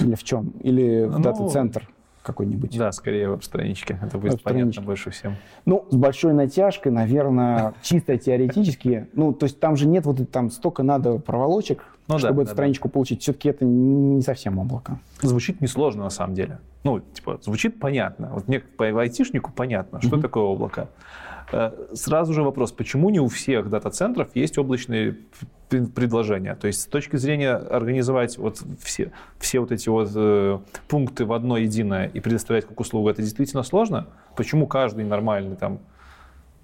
или 0.00 0.14
в 0.14 0.24
чем? 0.24 0.52
Или 0.60 1.04
в 1.04 1.18
ну, 1.18 1.22
дата-центр? 1.22 1.88
Какой-нибудь. 2.24 2.76
Да, 2.76 2.90
скорее 2.90 3.28
веб-странички. 3.28 3.98
Это 4.02 4.18
будет 4.18 4.42
понятно 4.42 4.82
больше 4.82 5.10
всем. 5.10 5.36
Ну, 5.66 5.86
с 5.90 5.94
большой 5.94 6.32
натяжкой, 6.32 6.90
наверное, 6.90 7.74
чисто 7.82 8.16
теоретически. 8.18 9.08
Ну, 9.12 9.32
то 9.32 9.44
есть 9.44 9.60
там 9.60 9.76
же 9.76 9.86
нет 9.86 10.06
вот 10.06 10.30
там 10.30 10.50
столько 10.50 10.82
надо 10.82 11.18
проволочек, 11.18 11.84
ну, 12.08 12.18
чтобы 12.18 12.36
да, 12.36 12.42
эту 12.42 12.48
да, 12.50 12.54
страничку 12.54 12.88
да. 12.88 12.92
получить. 12.92 13.22
Все-таки 13.22 13.48
это 13.50 13.64
не 13.64 14.22
совсем 14.22 14.58
облако. 14.58 14.98
Звучит 15.20 15.60
несложно 15.60 16.04
на 16.04 16.10
самом 16.10 16.34
деле. 16.34 16.58
Ну, 16.82 17.00
типа, 17.00 17.38
звучит 17.42 17.78
понятно. 17.78 18.30
Вот 18.32 18.48
мне 18.48 18.60
по 18.60 18.86
айтишнику 18.86 19.52
понятно, 19.52 20.00
что 20.00 20.16
mm-hmm. 20.16 20.22
такое 20.22 20.44
облако. 20.44 20.88
Э, 21.52 21.70
сразу 21.92 22.32
же 22.32 22.42
вопрос, 22.42 22.72
почему 22.72 23.10
не 23.10 23.20
у 23.20 23.28
всех 23.28 23.68
дата-центров 23.68 24.28
есть 24.34 24.58
облачные 24.58 25.16
предложения? 25.68 26.54
То 26.54 26.66
есть 26.66 26.82
с 26.82 26.86
точки 26.86 27.16
зрения 27.16 27.54
организовать 27.54 28.38
вот 28.38 28.62
все, 28.82 29.12
все 29.38 29.60
вот 29.60 29.72
эти 29.72 29.88
вот 29.88 30.10
э, 30.14 30.58
пункты 30.88 31.24
в 31.24 31.32
одно 31.32 31.56
единое 31.56 32.06
и 32.06 32.20
предоставлять 32.20 32.66
как 32.66 32.78
услугу, 32.80 33.08
это 33.08 33.22
действительно 33.22 33.62
сложно? 33.62 34.06
Почему 34.36 34.66
каждый 34.66 35.04
нормальный 35.04 35.56
там 35.56 35.78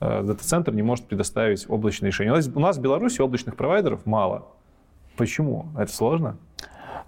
э, 0.00 0.22
дата-центр 0.22 0.72
не 0.72 0.82
может 0.82 1.06
предоставить 1.06 1.68
облачное 1.68 2.08
решение? 2.08 2.32
У 2.32 2.36
нас, 2.36 2.48
у 2.54 2.60
нас 2.60 2.78
в 2.78 2.80
Беларуси 2.80 3.20
облачных 3.20 3.56
провайдеров 3.56 4.06
мало. 4.06 4.46
Почему? 5.16 5.66
Это 5.76 5.92
сложно? 5.92 6.36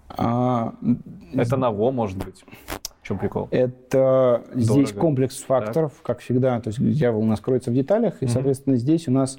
А... 0.08 0.74
Это 1.32 1.56
ново, 1.56 1.90
может 1.90 2.18
быть. 2.18 2.44
В 3.02 3.06
чем 3.06 3.18
прикол? 3.18 3.48
Это 3.50 4.44
Дорого. 4.54 4.60
здесь 4.60 4.92
комплекс 4.92 5.42
факторов, 5.42 5.92
так. 5.92 6.02
как 6.02 6.18
всегда. 6.20 6.60
То 6.60 6.68
есть 6.68 6.78
дьявол 6.78 7.22
у 7.22 7.26
нас 7.26 7.40
кроется 7.40 7.70
в 7.70 7.74
деталях, 7.74 8.22
и, 8.22 8.26
соответственно, 8.28 8.76
здесь 8.76 9.08
у 9.08 9.10
нас 9.10 9.38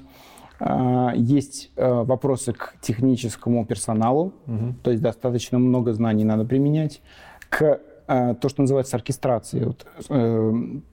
есть 0.60 1.72
э, 1.76 2.02
вопросы 2.04 2.52
к 2.52 2.74
техническому 2.80 3.66
персоналу, 3.66 4.32
угу. 4.46 4.74
то 4.82 4.90
есть 4.90 5.02
достаточно 5.02 5.58
много 5.58 5.92
знаний 5.92 6.24
надо 6.24 6.44
применять, 6.44 7.02
к 7.48 7.80
э, 8.06 8.34
то, 8.40 8.48
что 8.48 8.62
называется 8.62 8.96
оркестрацией. 8.96 9.66
Вот, 9.66 9.86
э, 10.08 10.52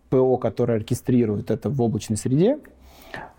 ПО, 0.09 0.37
которое 0.37 0.79
оркестрирует 0.79 1.51
это 1.51 1.69
в 1.69 1.81
облачной 1.81 2.17
среде, 2.17 2.59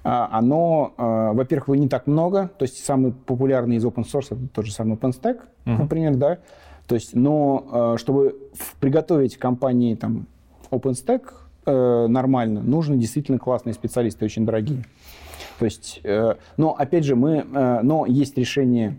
оно, 0.03 0.93
во-первых, 0.97 1.68
его 1.68 1.77
не 1.77 1.89
так 1.89 2.07
много, 2.07 2.51
то 2.59 2.64
есть 2.64 2.85
самый 2.85 3.12
популярный 3.12 3.77
из 3.77 3.85
open 3.85 4.05
source 4.05 4.29
это 4.31 4.49
тот 4.49 4.66
же 4.66 4.73
самый 4.73 4.97
OpenStack, 4.97 5.41
uh-huh. 5.64 5.79
например, 5.79 6.16
да, 6.16 6.39
то 6.87 6.95
есть, 6.95 7.14
но 7.14 7.97
чтобы 7.99 8.37
приготовить 8.81 9.37
компании 9.37 9.95
там 9.95 10.27
OpenStack 10.70 12.09
нормально, 12.09 12.62
нужны 12.62 12.97
действительно 12.97 13.39
классные 13.39 13.75
специалисты, 13.75 14.25
очень 14.25 14.45
дорогие. 14.45 14.85
То 15.62 15.66
есть, 15.66 16.00
э, 16.02 16.34
но 16.56 16.74
опять 16.74 17.04
же, 17.04 17.14
мы, 17.14 17.44
но 17.44 18.04
есть 18.04 18.36
решение 18.36 18.98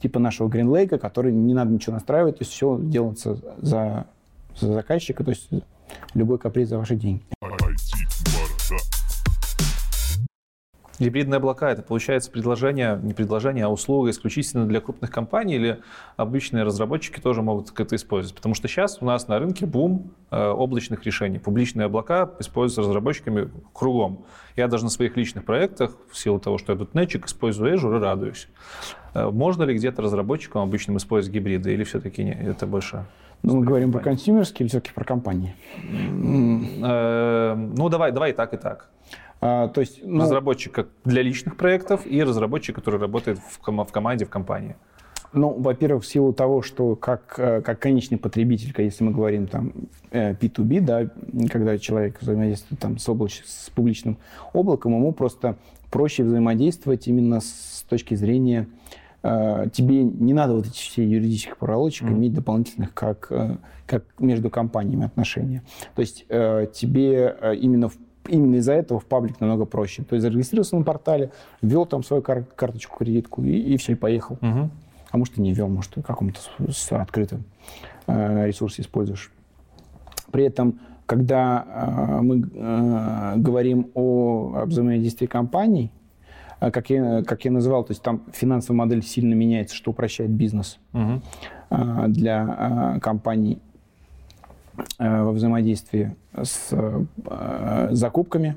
типа 0.00 0.18
нашего 0.18 0.48
GreenLake, 0.48 0.96
который 0.96 1.34
не 1.34 1.52
надо 1.52 1.70
ничего 1.70 1.92
настраивать, 1.92 2.38
то 2.38 2.44
есть 2.44 2.52
все 2.52 2.78
делается 2.80 3.36
за, 3.58 4.06
за 4.58 4.72
заказчика, 4.72 5.22
то 5.22 5.32
есть 5.32 5.50
любой 6.14 6.38
каприз 6.38 6.70
за 6.70 6.78
ваши 6.78 6.96
деньги. 6.96 7.22
Гибридные 10.98 11.38
облака– 11.38 11.70
это, 11.72 11.82
получается, 11.82 12.30
предложение, 12.30 12.98
не 13.02 13.14
предложение, 13.14 13.64
а 13.64 13.68
услуга 13.68 14.10
исключительно 14.10 14.66
для 14.66 14.80
крупных 14.80 15.10
компаний 15.10 15.56
или 15.56 15.80
обычные 16.16 16.62
разработчики 16.62 17.20
тоже 17.20 17.42
могут 17.42 17.78
это 17.78 17.96
использовать? 17.96 18.36
Потому 18.36 18.54
что 18.54 18.68
сейчас 18.68 18.98
у 19.00 19.04
нас 19.04 19.26
на 19.26 19.38
рынке 19.38 19.66
бум 19.66 20.12
э, 20.30 20.48
облачных 20.48 21.04
решений. 21.04 21.38
Публичные 21.38 21.86
облака 21.86 22.30
используются 22.38 22.82
разработчиками 22.82 23.50
кругом. 23.72 24.24
Я 24.56 24.68
даже 24.68 24.84
на 24.84 24.90
своих 24.90 25.16
личных 25.16 25.44
проектах, 25.44 25.96
в 26.10 26.16
силу 26.16 26.38
того, 26.38 26.58
что 26.58 26.72
я 26.72 26.78
тут 26.78 26.94
нетчик, 26.94 27.26
использую 27.26 27.74
Azure 27.74 27.96
и 27.96 28.00
радуюсь. 28.00 28.48
Э, 29.14 29.30
можно 29.30 29.64
ли 29.64 29.74
где-то 29.74 30.00
разработчикам 30.02 30.62
обычным 30.62 30.96
использовать 30.98 31.34
гибриды 31.34 31.72
или 31.72 31.82
все-таки 31.82 32.22
не, 32.22 32.32
это 32.32 32.66
больше 32.66 33.04
ну, 33.44 33.56
мы 33.58 33.66
говорим 33.66 33.92
про 33.92 34.00
консюмерские 34.00 34.64
или 34.64 34.68
все-таки 34.68 34.94
про 34.94 35.04
компании? 35.04 35.54
Э, 36.82 37.54
ну, 37.54 37.90
давай, 37.90 38.10
давай 38.10 38.30
и 38.30 38.32
так, 38.32 38.54
и 38.54 38.56
так. 38.56 38.88
А, 39.46 39.68
то 39.68 39.82
есть, 39.82 40.00
ну, 40.02 40.22
разработчик 40.22 40.86
для 41.04 41.20
личных 41.20 41.58
проектов 41.58 42.06
и 42.06 42.22
разработчик, 42.22 42.74
который 42.76 42.98
работает 42.98 43.38
в, 43.38 43.58
ком- 43.58 43.84
в 43.84 43.92
команде, 43.92 44.24
в 44.24 44.30
компании. 44.30 44.74
Ну, 45.34 45.50
во-первых, 45.50 46.04
в 46.04 46.06
силу 46.06 46.32
того, 46.32 46.62
что 46.62 46.96
как, 46.96 47.34
э, 47.36 47.60
как 47.60 47.78
конечный 47.78 48.16
потребитель, 48.16 48.72
если 48.78 49.04
мы 49.04 49.10
говорим 49.10 49.46
там 49.46 49.74
P2B, 50.10 50.78
э, 50.78 50.80
да, 50.80 51.10
когда 51.50 51.76
человек 51.76 52.22
взаимодействует 52.22 52.80
там 52.80 52.96
с, 52.96 53.06
облач... 53.06 53.42
с 53.44 53.68
публичным 53.68 54.16
облаком, 54.54 54.94
ему 54.94 55.12
просто 55.12 55.58
проще 55.90 56.24
взаимодействовать 56.24 57.06
именно 57.06 57.40
с 57.42 57.84
точки 57.86 58.14
зрения 58.14 58.66
э, 59.22 59.66
тебе 59.70 60.04
не 60.04 60.32
надо 60.32 60.54
вот 60.54 60.68
эти 60.68 60.78
все 60.78 61.06
юридических 61.06 61.58
проволочек 61.58 62.08
mm-hmm. 62.08 62.14
иметь 62.14 62.32
дополнительных, 62.32 62.94
как, 62.94 63.30
как 63.84 64.04
между 64.20 64.48
компаниями 64.48 65.04
отношения. 65.04 65.64
То 65.94 66.00
есть 66.00 66.26
тебе 66.28 67.36
именно 67.60 67.90
в 67.90 67.98
именно 68.28 68.56
из-за 68.56 68.72
этого 68.72 69.00
в 69.00 69.04
паблик 69.04 69.40
намного 69.40 69.64
проще. 69.64 70.02
То 70.02 70.14
есть 70.14 70.22
зарегистрировался 70.22 70.76
на 70.76 70.84
портале, 70.84 71.30
ввел 71.62 71.86
там 71.86 72.02
свою 72.02 72.22
кар- 72.22 72.44
карточку, 72.56 72.98
кредитку 72.98 73.42
и, 73.42 73.52
и 73.52 73.76
все, 73.76 73.92
и 73.92 73.94
поехал. 73.96 74.38
Угу 74.40 74.70
а 75.14 75.16
может 75.16 75.38
и 75.38 75.40
не 75.40 75.52
ввел, 75.52 75.68
может, 75.68 75.94
в 75.96 76.02
каком-то 76.02 76.40
с 76.72 76.90
открытым 76.90 77.44
э, 78.08 78.48
ресурсе 78.48 78.82
используешь. 78.82 79.30
При 80.32 80.42
этом, 80.42 80.80
когда 81.06 81.64
э, 81.64 82.20
мы 82.20 82.42
э, 82.52 83.34
говорим 83.36 83.92
о, 83.94 84.64
взаимодействии 84.66 85.26
компаний, 85.26 85.92
как 86.58 86.90
я, 86.90 87.22
как 87.22 87.44
я 87.44 87.52
называл, 87.52 87.84
то 87.84 87.92
есть 87.92 88.02
там 88.02 88.24
финансовая 88.32 88.76
модель 88.76 89.04
сильно 89.04 89.34
меняется, 89.34 89.76
что 89.76 89.92
упрощает 89.92 90.30
бизнес 90.30 90.80
угу. 90.92 91.20
для 92.08 92.98
компаний 93.00 93.60
во 94.98 95.32
взаимодействии 95.32 96.16
с 96.40 96.74
закупками. 97.90 98.56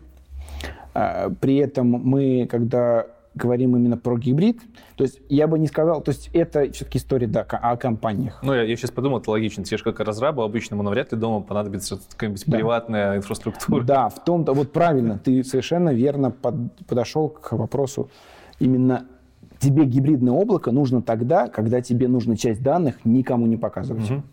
При 0.94 1.58
этом 1.58 1.88
мы, 1.88 2.48
когда 2.50 3.06
говорим 3.36 3.78
именно 3.78 3.98
про 3.98 4.18
гибрид, 4.18 4.60
то 4.96 5.04
есть 5.04 5.20
я 5.30 5.48
бы 5.48 5.60
не 5.60 5.68
сказал, 5.68 6.02
то 6.02 6.10
есть 6.10 6.32
это 6.34 6.72
все-таки 6.72 6.98
история 6.98 7.28
да, 7.28 7.42
о 7.42 7.78
компаниях. 7.78 8.40
Ну, 8.42 8.52
я, 8.52 8.64
я 8.64 8.76
сейчас 8.76 8.90
подумал, 8.90 9.20
это 9.20 9.30
логично. 9.30 9.64
Тебе 9.64 9.78
же 9.78 9.84
как 9.84 10.00
разрабу 10.00 10.42
обычному 10.42 10.82
навряд 10.82 11.12
ли 11.12 11.20
дома 11.20 11.42
понадобится 11.42 12.00
какая-нибудь 12.10 12.44
да. 12.48 12.58
приватная 12.58 13.18
инфраструктура. 13.18 13.84
Да, 13.84 14.10
в 14.10 14.24
том-то, 14.24 14.54
вот 14.54 14.74
правильно, 14.74 15.20
ты 15.20 15.44
совершенно 15.44 15.94
верно 15.94 16.32
под, 16.32 16.56
подошел 16.88 17.30
к 17.30 17.52
вопросу. 17.52 18.10
Именно 18.58 19.06
тебе 19.60 19.86
гибридное 19.86 20.34
облако 20.34 20.72
нужно 20.72 21.04
тогда, 21.04 21.48
когда 21.48 21.80
тебе 21.82 22.08
нужно 22.08 22.38
часть 22.38 22.64
данных 22.64 23.06
никому 23.06 23.46
не 23.46 23.58
показывать. 23.58 24.10
Угу. 24.10 24.24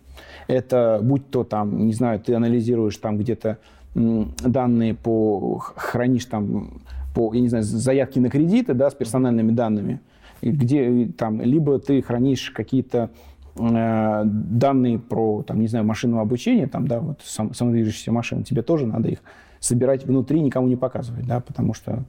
Это 0.46 1.00
будь 1.02 1.30
то 1.30 1.44
там, 1.44 1.86
не 1.86 1.92
знаю, 1.92 2.20
ты 2.20 2.34
анализируешь 2.34 2.96
там 2.96 3.18
где-то 3.18 3.58
данные 3.94 4.94
по, 4.94 5.58
хранишь 5.58 6.26
там 6.26 6.80
по, 7.14 7.32
я 7.32 7.40
не 7.40 7.48
знаю, 7.48 7.64
заявки 7.64 8.18
на 8.18 8.28
кредиты, 8.28 8.74
да, 8.74 8.90
с 8.90 8.94
персональными 8.94 9.52
данными, 9.52 10.00
где 10.42 11.06
там 11.16 11.40
либо 11.40 11.78
ты 11.78 12.02
хранишь 12.02 12.50
какие-то 12.50 13.10
э, 13.56 14.22
данные 14.24 14.98
про, 14.98 15.42
там, 15.42 15.60
не 15.60 15.68
знаю, 15.68 15.84
машинного 15.84 16.22
обучения, 16.22 16.66
там, 16.66 16.88
да, 16.88 17.00
вот 17.00 17.20
сам, 17.22 17.54
самодвижущиеся 17.54 18.10
машины, 18.10 18.42
тебе 18.42 18.62
тоже 18.62 18.86
надо 18.86 19.08
их 19.08 19.20
собирать 19.60 20.04
внутри, 20.04 20.40
никому 20.40 20.66
не 20.66 20.76
показывать, 20.76 21.26
да, 21.26 21.40
потому 21.40 21.72
что 21.72 22.04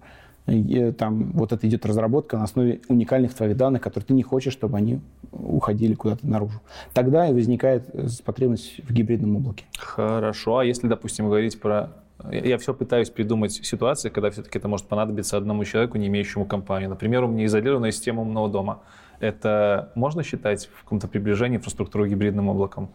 там 0.97 1.31
вот 1.31 1.51
это 1.51 1.67
идет 1.67 1.85
разработка 1.85 2.37
на 2.37 2.43
основе 2.43 2.81
уникальных 2.87 3.33
твоих 3.33 3.57
данных, 3.57 3.81
которые 3.81 4.07
ты 4.07 4.13
не 4.13 4.23
хочешь, 4.23 4.53
чтобы 4.53 4.77
они 4.77 5.01
уходили 5.31 5.95
куда-то 5.95 6.27
наружу. 6.27 6.61
Тогда 6.93 7.27
и 7.27 7.33
возникает 7.33 7.83
э, 7.93 8.07
потребность 8.23 8.79
в 8.83 8.93
гибридном 8.93 9.37
облаке. 9.37 9.65
Хорошо. 9.77 10.59
А 10.59 10.65
если, 10.65 10.87
допустим, 10.87 11.25
говорить 11.25 11.59
про 11.59 11.91
я 12.31 12.57
все 12.57 12.73
пытаюсь 12.73 13.09
придумать 13.09 13.53
ситуации, 13.53 14.09
когда 14.09 14.31
все-таки 14.31 14.57
это 14.57 14.67
может 14.67 14.87
понадобиться 14.87 15.37
одному 15.37 15.65
человеку, 15.65 15.97
не 15.97 16.07
имеющему 16.07 16.45
компанию. 16.45 16.89
Например, 16.89 17.23
у 17.23 17.27
меня 17.27 17.45
изолированная 17.45 17.91
система 17.91 18.21
умного 18.21 18.49
дома. 18.49 18.79
Это 19.19 19.91
можно 19.95 20.23
считать 20.23 20.69
в 20.73 20.83
каком-то 20.83 21.07
приближении 21.07 21.57
инфраструктуры 21.57 22.09
гибридным 22.09 22.49
облаком? 22.49 22.89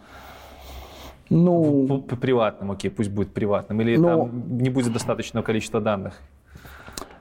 Ну, 1.28 2.02
приватным, 2.20 2.72
окей, 2.72 2.90
пусть 2.90 3.10
будет 3.10 3.32
приватным. 3.32 3.80
Или 3.82 3.96
ну, 3.96 4.08
там 4.08 4.58
не 4.58 4.70
будет 4.70 4.92
достаточного 4.92 5.44
количества 5.44 5.80
данных? 5.80 6.20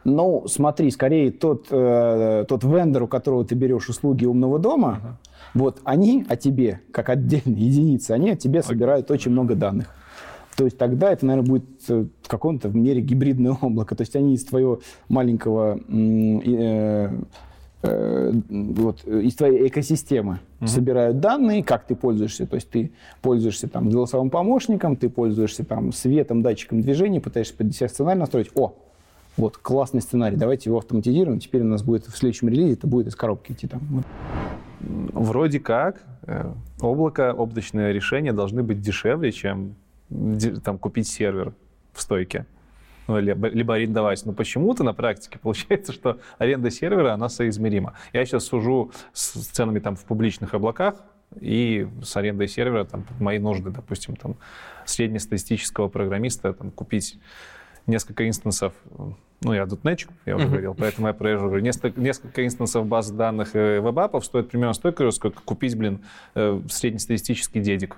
Ну, 0.06 0.45
смотри, 0.47 0.91
скорее 0.91 1.32
тот, 1.32 1.68
э, 1.70 2.45
тот 2.47 2.64
вендор, 2.64 3.04
у 3.04 3.08
которого 3.08 3.45
ты 3.45 3.56
берешь 3.56 3.89
услуги 3.89 4.26
умного 4.26 4.58
дома, 4.58 5.00
uh-huh. 5.04 5.60
вот 5.62 5.82
они 5.84 6.26
о 6.28 6.36
тебе, 6.36 6.82
как 6.91 7.10
отдельные 7.10 7.66
единицы, 7.68 8.12
они 8.12 8.32
о 8.32 8.36
тебе 8.36 8.64
собирают 8.64 9.12
очень 9.12 9.32
много 9.32 9.56
данных. 9.56 9.93
То 10.60 10.66
есть 10.66 10.78
тогда 10.78 11.14
это, 11.14 11.26
наверное, 11.26 11.50
будет 11.50 11.70
э, 11.88 12.06
в 12.22 12.28
каком-то 12.28 12.68
мере 12.68 13.00
гибридное 13.00 13.54
облако. 13.62 13.95
То 13.95 14.02
есть 14.02 14.18
они 14.18 14.34
из 14.34 14.43
твоего 14.43 14.82
маленького 15.08 15.80
э, 15.88 17.10
э, 17.82 18.34
вот, 18.50 19.08
из 19.08 19.36
твоей 19.36 19.70
экосистемы 19.70 20.39
mm-hmm. 20.60 20.68
собирают 20.68 21.22
данные, 21.22 21.64
как 21.64 21.86
ты 21.86 21.95
пользуешься. 21.95 22.45
То 22.45 22.56
есть 22.56 22.70
ты 22.70 22.91
пользуешься 23.22 23.70
там 23.70 23.89
голосовым 23.89 24.30
помощником, 24.30 24.97
ты 24.97 25.08
пользуешься 25.08 25.64
там 25.64 25.93
светом, 25.93 26.41
датчиком 26.41 26.82
движения, 26.82 27.22
пытаешься 27.22 27.54
под 27.54 27.74
себя 27.74 27.88
сценарий 27.88 28.20
настроить. 28.20 28.50
О, 28.54 28.74
вот 29.38 29.57
классный 29.57 30.01
сценарий, 30.01 30.36
давайте 30.36 30.69
его 30.69 30.77
автоматизируем. 30.77 31.39
Теперь 31.39 31.61
у 31.61 31.65
нас 31.65 31.84
будет 31.84 32.05
в 32.05 32.17
следующем 32.17 32.49
релизе 32.49 32.73
это 32.73 32.88
будет 32.88 33.07
из 33.07 33.15
коробки 33.15 33.51
идти 33.51 33.67
там. 33.67 33.82
Вот. 33.89 34.05
Вроде 35.13 35.59
как 35.59 36.03
облако, 36.82 37.34
облачное 37.34 37.91
решение 37.91 38.34
должны 38.34 38.63
быть 38.63 38.82
дешевле, 38.82 39.32
чем 39.32 39.75
там, 40.63 40.77
купить 40.77 41.07
сервер 41.07 41.53
в 41.93 42.01
стойке. 42.01 42.45
Ну, 43.07 43.19
либо, 43.19 43.47
либо 43.47 43.73
арендовать. 43.73 44.23
Но 44.25 44.34
почему-то 44.34 44.84
на 44.84 44.93
практике 44.93 45.39
получается, 45.41 45.91
что 45.93 46.19
аренда 46.38 46.69
сервера, 46.69 47.13
она 47.13 47.30
соизмерима. 47.30 47.93
Я 48.13 48.25
сейчас 48.25 48.45
сужу 48.45 48.91
с 49.13 49.32
ценами 49.32 49.80
там 49.80 49.95
в 49.95 50.05
публичных 50.05 50.53
облаках, 50.53 50.95
и 51.39 51.88
с 52.03 52.15
арендой 52.17 52.47
сервера, 52.47 52.86
там, 52.86 53.05
мои 53.19 53.38
нужды, 53.38 53.69
допустим, 53.69 54.15
там, 54.15 54.36
среднестатистического 54.86 55.88
программиста 55.88 56.53
там, 56.53 56.71
купить 56.71 57.19
несколько 57.90 58.28
инстансов, 58.28 58.74
ну, 59.42 59.54
я 59.54 59.66
дотнетчик, 59.66 60.10
я 60.26 60.36
уже 60.36 60.48
говорил, 60.48 60.76
поэтому 60.76 61.08
я 61.08 61.14
проезжу, 61.14 61.58
несколько, 61.60 62.00
несколько 62.00 62.46
инстансов 62.46 62.86
баз 62.86 63.12
данных 63.12 63.56
э, 63.56 63.80
веб-апов 63.80 64.26
стоит 64.26 64.50
примерно 64.50 64.74
столько 64.74 65.04
же, 65.04 65.12
сколько 65.12 65.42
купить, 65.42 65.78
блин, 65.78 66.02
э, 66.36 66.62
среднестатистический 66.70 67.62
дедик. 67.62 67.98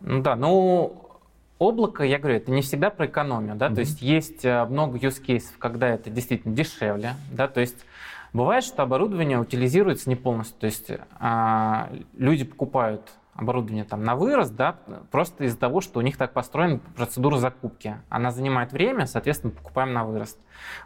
Ну 0.00 0.22
да, 0.22 0.36
ну, 0.36 1.10
Облако, 1.58 2.04
я 2.04 2.18
говорю, 2.18 2.38
это 2.38 2.50
не 2.50 2.62
всегда 2.62 2.88
про 2.88 3.06
экономию, 3.06 3.54
да, 3.54 3.68
mm-hmm. 3.68 3.74
то 3.74 3.80
есть 3.80 4.02
есть 4.02 4.44
э, 4.44 4.64
много 4.64 4.98
use 4.98 5.22
cases, 5.22 5.50
когда 5.58 5.88
это 5.88 6.08
действительно 6.08 6.54
дешевле, 6.54 7.14
да, 7.32 7.48
то 7.48 7.60
есть 7.60 7.84
бывает, 8.32 8.64
что 8.64 8.82
оборудование 8.82 9.38
утилизируется 9.38 10.08
не 10.08 10.16
полностью, 10.16 10.58
то 10.58 10.66
есть 10.66 10.90
а, 11.18 11.90
люди 12.16 12.44
покупают 12.44 13.12
оборудование 13.40 13.84
там 13.84 14.04
на 14.04 14.14
вырост, 14.14 14.54
да, 14.54 14.76
просто 15.10 15.44
из-за 15.44 15.58
того, 15.58 15.80
что 15.80 15.98
у 15.98 16.02
них 16.02 16.16
так 16.16 16.32
построена 16.32 16.78
процедура 16.96 17.36
закупки. 17.38 17.96
Она 18.08 18.30
занимает 18.30 18.72
время, 18.72 19.06
соответственно, 19.06 19.52
покупаем 19.52 19.92
на 19.92 20.04
вырост. 20.04 20.38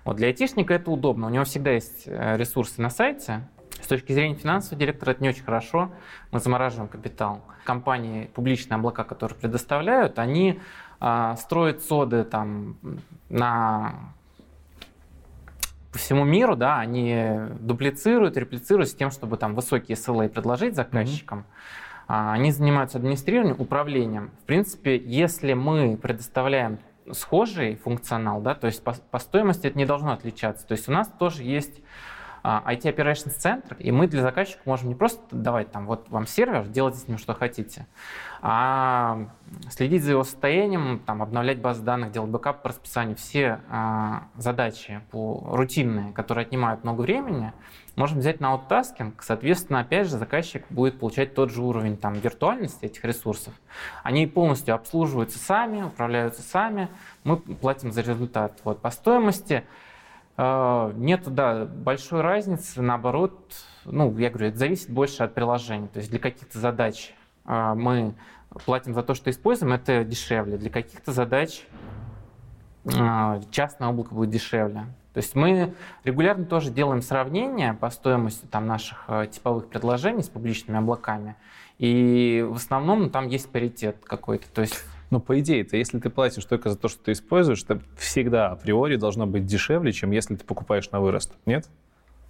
Вот 0.05 0.17
для 0.17 0.29
айтишника 0.29 0.75
это 0.75 0.91
удобно. 0.91 1.27
У 1.27 1.31
него 1.31 1.45
всегда 1.45 1.73
есть 1.73 2.05
э, 2.07 2.37
ресурсы 2.37 2.81
на 2.81 2.91
сайте, 2.91 3.49
с 3.81 3.87
точки 3.87 4.13
зрения 4.13 4.35
финансового 4.35 4.79
директора 4.79 5.11
это 5.11 5.23
не 5.23 5.29
очень 5.29 5.45
хорошо. 5.45 5.93
Мы 6.31 6.41
замораживаем 6.41 6.89
капитал. 6.89 7.43
Компании, 7.65 8.31
публичные 8.35 8.77
облака, 8.77 9.05
которые 9.05 9.37
предоставляют, 9.39 10.19
они 10.19 10.61
э, 11.01 11.35
строят 11.37 11.83
соды 11.83 12.25
там 12.25 12.77
на 13.29 14.15
по 15.93 15.99
всему 15.99 16.25
миру, 16.25 16.57
да, 16.57 16.81
они 16.81 17.37
дуплицируют, 17.61 18.37
реплицируют 18.37 18.89
с 18.89 18.95
тем, 18.97 19.13
чтобы 19.13 19.37
там 19.37 19.55
высокие 19.55 19.97
SLA 19.97 20.29
предложить 20.29 20.75
заказчикам. 20.75 21.41
Mm-hmm. 21.41 21.84
Они 22.15 22.53
занимаются 22.53 22.99
администрированием, 22.99 23.57
управлением. 23.59 24.31
В 24.43 24.47
принципе, 24.47 24.97
если 24.97 25.55
мы 25.55 25.97
предоставляем 25.97 26.79
схожий 27.11 27.77
функционал, 27.77 28.41
да, 28.41 28.55
то 28.55 28.67
есть 28.67 28.83
по, 28.85 28.95
по 29.11 29.19
стоимости 29.19 29.67
это 29.67 29.77
не 29.77 29.85
должно 29.85 30.13
отличаться. 30.13 30.67
То 30.67 30.73
есть 30.73 30.89
у 30.89 30.93
нас 30.93 31.09
тоже 31.19 31.43
есть 31.43 31.81
IT 32.45 32.83
Operations 32.83 33.31
центр, 33.31 33.75
и 33.79 33.91
мы 33.91 34.07
для 34.07 34.21
заказчика 34.21 34.61
можем 34.67 34.89
не 34.91 34.95
просто 34.95 35.23
давать 35.31 35.73
там, 35.73 35.87
вот 35.87 36.11
вам 36.11 36.27
сервер, 36.27 36.67
делайте 36.67 36.99
с 36.99 37.09
ним 37.09 37.17
что 37.17 37.33
хотите, 37.33 37.87
а 38.43 39.31
следить 39.71 40.05
за 40.05 40.13
его 40.13 40.25
состоянием, 40.25 41.01
там, 41.07 41.23
обновлять 41.23 41.59
базы 41.59 41.83
данных, 41.83 42.13
делать 42.13 42.31
бэкап 42.31 42.63
по 42.63 42.69
расписанию, 42.69 43.17
все 43.17 43.61
а, 43.71 44.25
задачи 44.37 45.01
по, 45.11 45.43
рутинные, 45.53 46.13
которые 46.13 46.45
отнимают 46.45 46.85
много 46.85 47.01
времени, 47.01 47.55
можем 47.97 48.19
взять 48.19 48.41
на 48.41 48.53
out-tasking. 48.53 49.23
Соответственно, 49.23 49.81
опять 49.81 50.09
же, 50.09 50.19
заказчик 50.19 50.67
будет 50.69 50.99
получать 50.99 51.35
тот 51.35 51.51
же 51.51 51.63
уровень 51.63 51.97
там, 51.97 52.13
виртуальности 52.13 52.85
этих 52.85 53.05
ресурсов. 53.05 53.55
Они 54.03 54.27
полностью 54.27 54.75
обслуживаются 54.75 55.39
сами, 55.39 55.83
управляются 55.83 56.43
сами, 56.43 56.89
мы 57.23 57.39
платим 57.39 57.93
за 57.93 58.03
результат. 58.03 58.61
Вот, 58.65 58.83
по 58.83 58.91
стоимости 58.91 59.65
нет, 60.37 61.23
да, 61.27 61.65
большой 61.65 62.21
разницы, 62.21 62.83
наоборот, 62.83 63.55
ну, 63.85 64.17
я 64.19 64.31
говорю, 64.31 64.49
это 64.49 64.59
зависит 64.59 64.91
больше 64.91 65.23
от 65.23 65.35
приложения. 65.35 65.89
То 65.89 65.99
есть 65.99 66.11
для 66.11 66.19
каких-то 66.19 66.59
задач 66.59 67.15
а, 67.45 67.75
мы 67.75 68.15
платим 68.65 68.95
за 68.95 69.03
то, 69.03 69.15
что 69.15 69.31
используем, 69.31 69.73
это 69.73 70.05
дешевле. 70.05 70.57
Для 70.57 70.71
каких-то 70.71 71.13
задач 71.13 71.67
э, 72.85 73.41
частное 73.51 73.89
облако 73.89 74.15
будет 74.15 74.31
дешевле. 74.31 74.87
То 75.13 75.19
есть 75.19 75.35
мы 75.35 75.75
регулярно 76.03 76.45
тоже 76.45 76.71
делаем 76.71 77.01
сравнения 77.03 77.75
по 77.75 77.91
стоимости 77.91 78.47
там, 78.47 78.67
наших 78.67 79.09
типовых 79.31 79.69
предложений 79.69 80.25
с 80.25 80.29
публичными 80.29 80.79
облаками. 80.79 81.37
И 81.79 82.45
в 82.49 82.57
основном 82.57 83.11
там 83.11 83.29
есть 83.29 83.51
паритет 83.51 83.99
какой-то. 84.05 84.49
То 84.53 84.63
есть 84.63 84.85
но 85.15 85.21
по 85.21 85.39
идее-то, 85.39 85.77
если 85.77 86.01
ты 86.01 86.11
платишь 86.11 86.45
только 86.45 86.71
за 86.71 86.77
то, 86.77 86.89
что 86.89 87.05
ты 87.05 87.13
используешь, 87.13 87.63
это 87.63 87.81
всегда 87.97 88.49
априори 88.49 88.97
должно 88.97 89.29
быть 89.29 89.47
дешевле, 89.47 89.93
чем 89.93 90.11
если 90.11 90.35
ты 90.35 90.45
покупаешь 90.45 90.91
на 90.91 91.01
вырост. 91.01 91.33
Нет? 91.47 91.69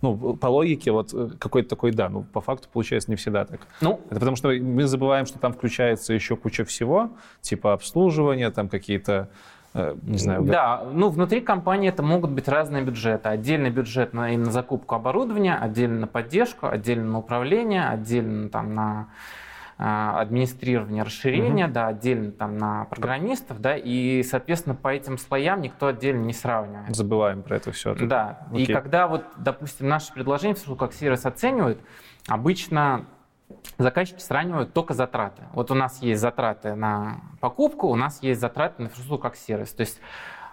Ну, 0.02 0.36
по 0.36 0.48
логике, 0.48 0.92
вот 0.92 1.14
э, 1.14 1.30
какой-то 1.38 1.70
такой 1.70 1.92
да, 1.92 2.10
но 2.10 2.20
по 2.20 2.42
факту 2.42 2.68
получается 2.70 3.10
не 3.10 3.16
всегда 3.16 3.46
так. 3.46 3.60
Ну, 3.80 4.02
это 4.10 4.20
потому 4.20 4.36
что 4.36 4.50
мы 4.50 4.86
забываем, 4.86 5.24
что 5.24 5.38
там 5.38 5.54
включается 5.54 6.12
еще 6.12 6.36
куча 6.36 6.66
всего, 6.66 7.12
типа 7.40 7.72
обслуживания, 7.72 8.50
там 8.50 8.68
какие-то 8.68 9.30
э, 9.72 9.96
не 10.02 10.18
знаю. 10.18 10.42
Да, 10.42 10.86
ну 10.92 11.08
внутри 11.08 11.40
компании 11.40 11.88
это 11.88 12.02
могут 12.02 12.32
быть 12.32 12.48
разные 12.48 12.82
бюджеты. 12.82 13.30
Отдельный 13.30 13.70
бюджет 13.70 14.12
на, 14.12 14.28
на 14.28 14.52
закупку 14.52 14.94
оборудования, 14.94 15.54
отдельно 15.54 16.00
на 16.00 16.06
поддержку, 16.06 16.66
отдельно 16.66 17.12
на 17.12 17.18
управление, 17.20 17.88
отдельно 17.88 18.50
там 18.50 18.74
на 18.74 19.08
а, 19.76 20.20
администрирование 20.20 21.02
расширения, 21.02 21.66
угу. 21.66 21.74
да, 21.74 21.88
отдельно 21.88 22.30
там 22.30 22.56
на 22.58 22.84
программистов, 22.84 23.60
да, 23.60 23.76
и, 23.76 24.22
соответственно, 24.22 24.74
по 24.74 24.88
этим 24.88 25.18
слоям 25.18 25.60
никто 25.62 25.88
отдельно 25.88 26.22
не 26.22 26.32
сравнивает. 26.32 26.94
Забываем 26.94 27.42
про 27.42 27.56
это 27.56 27.72
все. 27.72 27.94
Да, 27.94 28.46
Окей. 28.50 28.64
и 28.64 28.72
когда 28.72 29.08
вот, 29.08 29.24
допустим, 29.36 29.88
наши 29.88 30.12
предложения, 30.12 30.56
как 30.78 30.92
сервис 30.92 31.26
оценивают, 31.26 31.80
обычно 32.28 33.06
заказчики 33.78 34.20
сравнивают 34.20 34.72
только 34.72 34.94
затраты. 34.94 35.42
Вот 35.52 35.70
у 35.70 35.74
нас 35.74 36.00
есть 36.02 36.20
затраты 36.20 36.74
на 36.74 37.20
покупку, 37.40 37.88
у 37.88 37.96
нас 37.96 38.22
есть 38.22 38.40
затраты 38.40 38.82
на 38.82 38.86
инфраструктуру 38.86 39.20
как 39.20 39.36
сервис. 39.36 39.72
То 39.72 39.80
есть 39.80 40.00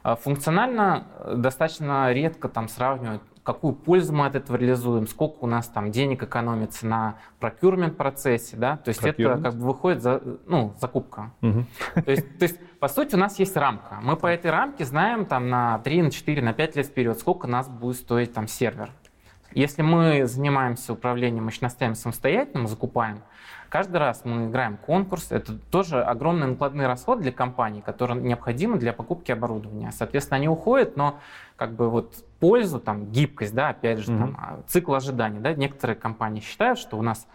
а, 0.04 0.16
функционально 0.16 1.06
достаточно 1.36 2.12
редко 2.12 2.50
там 2.50 2.68
сравнивают 2.68 3.22
какую 3.44 3.74
пользу 3.74 4.14
мы 4.14 4.26
от 4.26 4.36
этого 4.36 4.58
реализуем, 4.58 5.08
сколько 5.08 5.44
у 5.44 5.48
нас 5.48 5.68
там 5.68 5.92
денег 5.92 6.24
экономится 6.24 6.86
на 6.86 7.16
procurement 7.40 7.92
процессе, 7.92 8.56
да, 8.58 8.78
то 8.78 8.90
есть 8.90 9.02
procurement. 9.02 9.34
это 9.34 9.42
как 9.42 9.56
бы 9.56 9.66
выходит 9.66 10.02
за, 10.02 10.22
ну, 10.46 10.74
закупка. 10.80 11.32
Угу. 11.42 11.66
То, 12.06 12.12
есть, 12.12 12.38
то 12.38 12.44
есть, 12.44 12.60
по 12.80 12.88
сути, 12.88 13.16
у 13.16 13.18
нас 13.18 13.40
есть 13.40 13.56
рамка. 13.58 14.00
Мы 14.02 14.16
по 14.16 14.28
этой 14.28 14.52
рамке 14.52 14.86
знаем 14.86 15.26
там 15.26 15.50
на 15.50 15.80
3, 15.80 16.04
на 16.04 16.12
4, 16.12 16.42
на 16.42 16.54
5 16.54 16.76
лет 16.76 16.86
вперед, 16.86 17.20
сколько 17.20 17.48
нас 17.48 17.68
будет 17.68 17.98
стоить 17.98 18.34
там 18.34 18.48
сервер. 18.48 18.92
Если 19.54 19.82
мы 19.82 20.26
занимаемся 20.26 20.94
управлением 20.94 21.46
мощностями 21.46 21.94
самостоятельно, 21.94 22.62
мы 22.62 22.68
закупаем, 22.68 23.22
Каждый 23.72 23.98
раз 24.00 24.24
мы 24.26 24.50
играем 24.50 24.76
конкурс. 24.76 25.28
Это 25.32 25.54
тоже 25.54 26.04
огромный 26.04 26.46
накладный 26.46 26.88
расход 26.88 27.22
для 27.22 27.32
компаний, 27.32 27.80
которые 27.80 28.22
необходимы 28.22 28.78
для 28.78 28.92
покупки 28.92 29.32
оборудования. 29.32 29.94
Соответственно, 29.94 30.36
они 30.36 30.50
уходят, 30.50 30.98
но 30.98 31.22
как 31.56 31.72
бы 31.72 31.90
вот 31.90 32.16
пользу, 32.42 32.82
там, 32.82 33.10
гибкость, 33.14 33.56
да, 33.56 33.70
опять 33.70 34.00
же, 34.00 34.12
mm-hmm. 34.12 34.20
там, 34.20 34.38
а, 34.38 34.60
цикл 34.68 34.94
ожидания, 34.94 35.40
да, 35.40 35.54
некоторые 35.54 35.96
компании 35.96 36.42
считают, 36.42 36.80
что 36.80 36.98
у 36.98 37.02
нас 37.02 37.26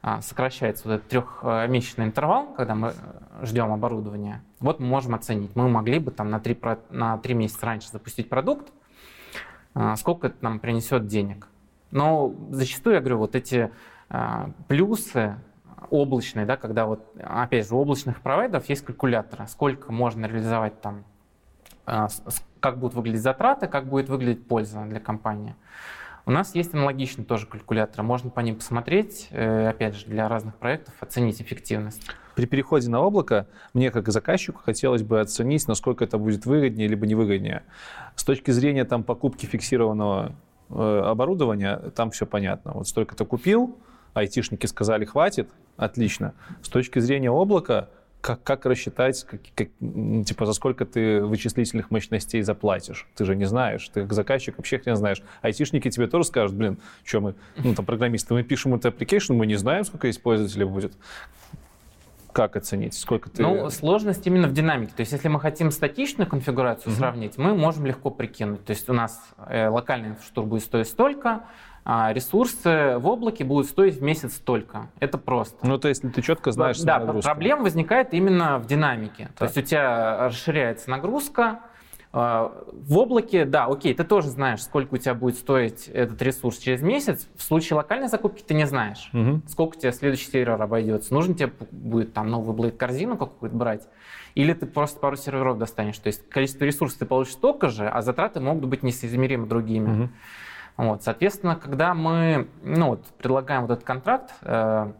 а, 0.00 0.22
сокращается 0.22 0.88
вот 0.88 0.94
этот 0.94 1.08
трехмесячный 1.08 2.06
интервал, 2.06 2.54
когда 2.54 2.74
мы 2.74 2.88
э, 2.88 3.44
ждем 3.44 3.70
оборудования, 3.70 4.42
вот 4.60 4.80
мы 4.80 4.86
можем 4.86 5.14
оценить. 5.14 5.54
Мы 5.54 5.68
могли 5.68 5.98
бы 5.98 6.10
там 6.10 6.30
на 6.30 6.40
три, 6.40 6.58
на 6.88 7.18
три 7.18 7.34
месяца 7.34 7.66
раньше 7.66 7.90
запустить 7.90 8.30
продукт, 8.30 8.72
а, 9.74 9.94
сколько 9.96 10.28
это 10.28 10.36
нам 10.40 10.58
принесет 10.58 11.06
денег. 11.06 11.48
Но 11.92 12.34
зачастую, 12.50 12.94
я 12.94 13.00
говорю, 13.00 13.18
вот 13.18 13.36
эти 13.36 13.70
плюсы 14.66 15.36
облачный, 15.90 16.44
да, 16.44 16.56
когда 16.56 16.86
вот, 16.86 17.00
опять 17.22 17.68
же, 17.68 17.74
у 17.74 17.78
облачных 17.78 18.20
провайдеров 18.20 18.68
есть 18.68 18.84
калькуляторы, 18.84 19.46
сколько 19.46 19.92
можно 19.92 20.26
реализовать 20.26 20.80
там, 20.80 21.04
а, 21.86 22.08
как 22.60 22.78
будут 22.78 22.94
выглядеть 22.94 23.22
затраты, 23.22 23.66
как 23.66 23.88
будет 23.88 24.08
выглядеть 24.08 24.46
польза 24.46 24.84
для 24.84 25.00
компании. 25.00 25.54
У 26.24 26.30
нас 26.30 26.54
есть 26.54 26.72
аналогичный 26.72 27.24
тоже 27.24 27.46
калькулятор, 27.46 28.02
можно 28.04 28.30
по 28.30 28.40
ним 28.40 28.56
посмотреть, 28.56 29.26
э, 29.30 29.68
опять 29.68 29.96
же, 29.96 30.06
для 30.06 30.28
разных 30.28 30.54
проектов 30.54 30.94
оценить 31.00 31.42
эффективность. 31.42 32.06
При 32.36 32.46
переходе 32.46 32.88
на 32.88 33.00
облако 33.00 33.48
мне 33.74 33.90
как 33.90 34.08
заказчику 34.08 34.60
хотелось 34.64 35.02
бы 35.02 35.20
оценить, 35.20 35.66
насколько 35.66 36.04
это 36.04 36.18
будет 36.18 36.46
выгоднее 36.46 36.86
либо 36.86 37.06
невыгоднее. 37.06 37.64
С 38.14 38.22
точки 38.24 38.52
зрения 38.52 38.84
там, 38.84 39.02
покупки 39.02 39.46
фиксированного 39.46 40.32
оборудования, 40.72 41.76
там 41.94 42.10
все 42.10 42.26
понятно. 42.26 42.72
Вот 42.74 42.88
столько 42.88 43.14
ты 43.16 43.24
купил, 43.24 43.76
айтишники 44.14 44.66
сказали 44.66 45.04
хватит, 45.04 45.50
отлично. 45.76 46.34
С 46.62 46.68
точки 46.68 46.98
зрения 46.98 47.30
облака, 47.30 47.88
как, 48.20 48.42
как 48.44 48.66
рассчитать, 48.66 49.24
как, 49.24 49.40
как, 49.54 49.68
типа, 50.24 50.46
за 50.46 50.52
сколько 50.52 50.86
ты 50.86 51.22
вычислительных 51.22 51.90
мощностей 51.90 52.40
заплатишь? 52.42 53.08
Ты 53.16 53.24
же 53.24 53.34
не 53.34 53.46
знаешь, 53.46 53.88
ты 53.88 54.02
как 54.02 54.12
заказчик 54.12 54.56
вообще 54.56 54.80
не 54.86 54.96
знаешь. 54.96 55.22
Айтишники 55.42 55.90
тебе 55.90 56.06
тоже 56.06 56.24
скажут, 56.24 56.56
блин, 56.56 56.78
что 57.04 57.20
мы, 57.20 57.34
ну, 57.56 57.74
там, 57.74 57.84
программисты, 57.84 58.32
мы 58.32 58.44
пишем 58.44 58.74
этот 58.74 58.94
application, 58.94 59.34
мы 59.34 59.46
не 59.46 59.56
знаем, 59.56 59.84
сколько 59.84 60.06
есть 60.06 60.22
пользователей 60.22 60.64
будет. 60.64 60.92
Как 62.32 62.56
оценить? 62.56 62.94
Сколько 62.94 63.30
ты... 63.30 63.42
Ну, 63.42 63.68
сложность 63.70 64.26
именно 64.26 64.48
в 64.48 64.52
динамике. 64.52 64.92
То 64.94 65.00
есть, 65.00 65.12
если 65.12 65.28
мы 65.28 65.40
хотим 65.40 65.70
статичную 65.70 66.28
конфигурацию 66.28 66.92
mm-hmm. 66.92 66.96
сравнить, 66.96 67.38
мы 67.38 67.54
можем 67.54 67.86
легко 67.86 68.10
прикинуть. 68.10 68.64
То 68.64 68.70
есть, 68.70 68.88
у 68.88 68.92
нас 68.92 69.20
э, 69.48 69.68
локальная 69.68 70.10
инфраструктура 70.10 70.46
будет 70.46 70.62
стоить 70.62 70.88
столько, 70.88 71.44
а 71.84 72.12
ресурсы 72.12 72.96
в 72.98 73.08
облаке 73.08 73.44
будут 73.44 73.66
стоить 73.66 73.96
в 73.96 74.02
месяц 74.02 74.36
столько. 74.36 74.88
Это 75.00 75.18
просто. 75.18 75.66
Ну, 75.66 75.78
то 75.78 75.88
есть 75.88 76.02
ты 76.12 76.22
четко 76.22 76.52
знаешь 76.52 76.78
Да, 76.80 77.00
нагрузку. 77.00 77.28
проблема 77.28 77.62
возникает 77.62 78.14
именно 78.14 78.58
в 78.58 78.66
динамике. 78.66 79.24
Так. 79.24 79.34
То 79.36 79.44
есть 79.46 79.58
у 79.58 79.62
тебя 79.62 80.28
расширяется 80.28 80.90
нагрузка, 80.90 81.60
в 82.12 82.98
облаке, 82.98 83.46
да, 83.46 83.64
окей, 83.64 83.94
ты 83.94 84.04
тоже 84.04 84.28
знаешь, 84.28 84.62
сколько 84.62 84.94
у 84.94 84.96
тебя 84.98 85.14
будет 85.14 85.36
стоить 85.36 85.88
этот 85.88 86.20
ресурс 86.20 86.58
через 86.58 86.82
месяц. 86.82 87.26
В 87.36 87.42
случае 87.42 87.78
локальной 87.78 88.08
закупки 88.08 88.42
ты 88.42 88.52
не 88.52 88.66
знаешь, 88.66 89.08
угу. 89.14 89.40
сколько 89.48 89.78
тебе 89.78 89.92
следующий 89.92 90.30
сервер 90.30 90.60
обойдется. 90.60 91.14
Нужно 91.14 91.34
тебе 91.34 91.52
будет 91.70 92.12
там 92.12 92.28
новую 92.28 92.54
блейд 92.54 92.76
корзину 92.76 93.16
какую-то 93.16 93.56
брать, 93.56 93.88
или 94.34 94.52
ты 94.52 94.66
просто 94.66 95.00
пару 95.00 95.16
серверов 95.16 95.56
достанешь. 95.56 95.98
То 95.98 96.08
есть 96.08 96.28
количество 96.28 96.64
ресурсов 96.66 96.98
ты 96.98 97.06
получишь 97.06 97.32
столько 97.32 97.68
же, 97.68 97.88
а 97.88 98.02
затраты 98.02 98.40
могут 98.40 98.66
быть 98.66 98.82
несоизмеримо 98.82 99.46
другими. 99.46 100.02
Угу. 100.02 100.10
Вот, 100.76 101.02
соответственно, 101.02 101.56
когда 101.56 101.94
мы 101.94 102.48
ну, 102.62 102.88
вот, 102.88 103.06
предлагаем 103.18 103.62
вот 103.62 103.70
этот 103.70 103.84
контракт, 103.84 104.32
э, 104.42 104.92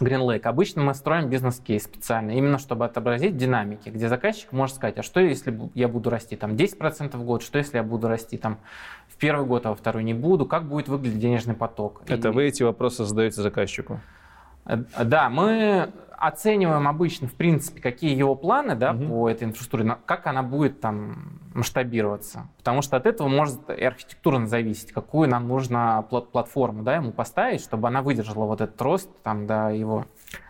Green 0.00 0.26
Lake, 0.26 0.42
обычно 0.42 0.82
мы 0.82 0.94
строим 0.94 1.28
бизнес-кейс 1.28 1.84
специально, 1.84 2.30
именно 2.32 2.58
чтобы 2.58 2.84
отобразить 2.84 3.36
динамики, 3.36 3.88
где 3.88 4.08
заказчик 4.08 4.52
может 4.52 4.76
сказать, 4.76 4.98
а 4.98 5.02
что 5.02 5.20
если 5.20 5.58
я 5.74 5.88
буду 5.88 6.10
расти 6.10 6.36
там 6.36 6.52
10% 6.52 7.16
в 7.16 7.24
год, 7.24 7.42
что 7.42 7.58
если 7.58 7.76
я 7.78 7.82
буду 7.82 8.08
расти 8.08 8.36
там 8.36 8.58
в 9.08 9.16
первый 9.16 9.46
год, 9.46 9.66
а 9.66 9.70
во 9.70 9.74
второй 9.74 10.04
не 10.04 10.14
буду, 10.14 10.46
как 10.46 10.64
будет 10.64 10.88
выглядеть 10.88 11.18
денежный 11.18 11.54
поток. 11.54 12.02
Это 12.06 12.28
И... 12.28 12.32
вы 12.32 12.44
эти 12.44 12.62
вопросы 12.62 13.04
задаете 13.04 13.40
заказчику? 13.42 14.00
Э, 14.66 14.78
да, 15.04 15.30
мы 15.30 15.90
оцениваем 16.18 16.88
обычно, 16.88 17.28
в 17.28 17.34
принципе, 17.34 17.80
какие 17.80 18.16
его 18.16 18.34
планы 18.34 18.74
да, 18.74 18.92
угу. 18.92 19.06
по 19.06 19.30
этой 19.30 19.44
инфраструктуре, 19.44 19.96
как 20.04 20.26
она 20.26 20.42
будет 20.42 20.80
там 20.80 21.40
масштабироваться. 21.54 22.48
Потому 22.58 22.82
что 22.82 22.96
от 22.96 23.06
этого 23.06 23.28
может 23.28 23.70
и 23.70 23.84
архитектурно 23.84 24.46
зависеть, 24.46 24.92
какую 24.92 25.28
нам 25.28 25.48
нужно 25.48 26.04
платформу 26.10 26.82
да, 26.82 26.96
ему 26.96 27.12
поставить, 27.12 27.62
чтобы 27.62 27.88
она 27.88 28.02
выдержала 28.02 28.44
вот 28.44 28.60
этот 28.60 28.80
рост 28.82 29.10
там, 29.22 29.46
до 29.46 29.70
его 29.70 30.06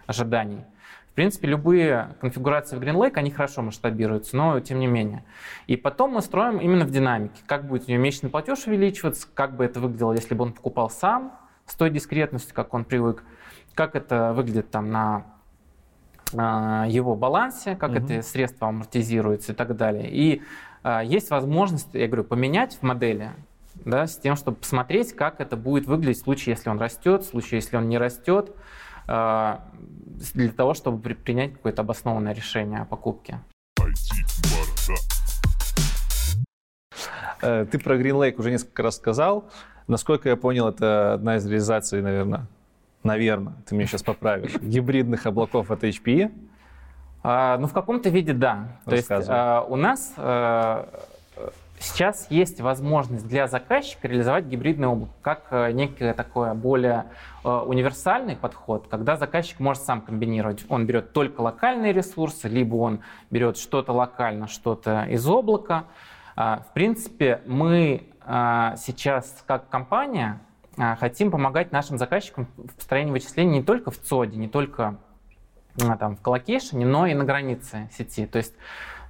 ожиданий. 0.07 0.65
В 1.11 1.15
принципе, 1.17 1.49
любые 1.49 2.15
конфигурации 2.21 2.77
в 2.77 2.81
GreenLake, 2.81 3.15
они 3.15 3.31
хорошо 3.31 3.63
масштабируются, 3.63 4.37
но 4.37 4.61
тем 4.61 4.79
не 4.79 4.87
менее. 4.87 5.25
И 5.67 5.77
потом 5.77 6.13
мы 6.13 6.21
строим 6.21 6.59
именно 6.59 6.85
в 6.85 6.91
динамике, 6.91 7.43
как 7.47 7.67
будет 7.67 7.89
у 7.89 7.91
него 7.91 8.03
месячный 8.03 8.29
платеж 8.29 8.67
увеличиваться, 8.67 9.27
как 9.33 9.57
бы 9.57 9.65
это 9.65 9.81
выглядело, 9.81 10.13
если 10.13 10.35
бы 10.35 10.45
он 10.45 10.53
покупал 10.53 10.91
сам, 10.91 11.33
с 11.65 11.75
той 11.75 11.91
дискретностью, 11.91 12.55
как 12.55 12.75
он 12.75 12.85
привык, 12.85 13.25
как 13.75 13.97
это 13.97 14.33
выглядит 14.35 14.71
там 14.71 14.91
на 14.91 15.25
его 16.33 17.15
балансе, 17.15 17.77
как 17.77 17.91
угу. 17.91 17.99
это 17.99 18.23
средство 18.23 18.69
амортизируется 18.69 19.53
и 19.53 19.55
так 19.55 19.77
далее. 19.77 20.11
И 20.11 20.43
а, 20.83 21.03
есть 21.03 21.31
возможность, 21.31 21.89
я 21.95 22.07
говорю, 22.07 22.23
поменять 22.23 22.79
в 22.81 22.83
модели, 22.83 23.33
да, 23.85 24.07
с 24.07 24.17
тем, 24.17 24.37
чтобы 24.37 24.59
посмотреть, 24.59 25.15
как 25.15 25.41
это 25.41 25.57
будет 25.57 25.87
выглядеть 25.87 26.21
в 26.21 26.25
случае, 26.25 26.55
если 26.55 26.71
он 26.71 26.79
растет, 26.79 27.23
в 27.23 27.27
случае, 27.27 27.59
если 27.61 27.77
он 27.77 27.89
не 27.89 27.99
растет, 27.99 28.53
а, 29.09 29.65
для 30.35 30.51
того, 30.51 30.75
чтобы 30.75 31.15
принять 31.15 31.55
какое-то 31.55 31.83
обоснованное 31.83 32.33
решение 32.33 32.81
о 32.81 32.85
покупке. 32.85 33.41
Э, 37.43 37.67
ты 37.71 37.79
про 37.79 37.97
Green 37.97 38.19
Lake 38.19 38.37
уже 38.39 38.51
несколько 38.51 38.83
раз 38.83 38.97
сказал. 38.97 39.49
Насколько 39.89 40.29
я 40.29 40.37
понял, 40.37 40.69
это 40.69 41.15
одна 41.15 41.37
из 41.37 41.47
реализаций, 41.47 42.01
наверное, 42.03 42.47
наверное, 43.07 43.55
ты 43.67 43.75
меня 43.75 43.87
сейчас 43.87 44.03
поправишь, 44.03 44.57
гибридных 44.61 45.27
облаков 45.27 45.71
от 45.71 45.85
HPE? 45.85 46.33
А, 47.23 47.59
ну, 47.59 47.67
в 47.67 47.73
каком-то 47.73 48.09
виде 48.09 48.33
да. 48.33 48.79
То 48.85 48.95
есть 48.95 49.09
а, 49.11 49.63
у 49.69 49.77
нас 49.77 50.13
а, 50.17 50.89
сейчас 51.79 52.27
есть 52.31 52.61
возможность 52.61 53.27
для 53.27 53.49
заказчика 53.49 54.09
реализовать 54.09 54.45
гибридное 54.45 54.89
облако 54.89 55.13
как 55.23 55.47
э, 55.51 55.73
некий 55.73 56.13
такой 56.13 56.55
более 56.55 57.07
э, 57.45 57.49
универсальный 57.49 58.37
подход, 58.37 58.87
когда 58.89 59.17
заказчик 59.17 59.61
может 59.61 59.83
сам 59.83 60.01
комбинировать. 60.01 60.65
Он 60.69 60.87
берет 60.87 61.13
только 61.13 61.41
локальные 61.41 61.93
ресурсы, 61.93 62.49
либо 62.49 62.77
он 62.77 63.01
берет 63.31 63.59
что-то 63.59 63.93
локально, 63.93 64.47
что-то 64.47 65.05
из 65.05 65.27
облака. 65.27 65.85
А, 66.35 66.63
в 66.69 66.73
принципе, 66.73 67.41
мы 67.47 68.09
а, 68.21 68.77
сейчас 68.77 69.45
как 69.47 69.69
компания 69.69 70.41
хотим 70.99 71.31
помогать 71.31 71.73
нашим 71.73 71.99
заказчикам 71.99 72.49
в 72.57 72.75
построении 72.75 73.11
вычислений 73.11 73.59
не 73.59 73.63
только 73.63 73.91
в 73.91 73.99
ЦОДе, 73.99 74.37
не 74.37 74.49
только 74.49 74.97
там, 75.77 76.17
в 76.17 76.21
коллокейшене, 76.21 76.87
но 76.87 77.07
и 77.07 77.15
на 77.15 77.25
границе 77.25 77.89
сети. 77.97 78.27
То 78.27 78.39
есть 78.39 78.55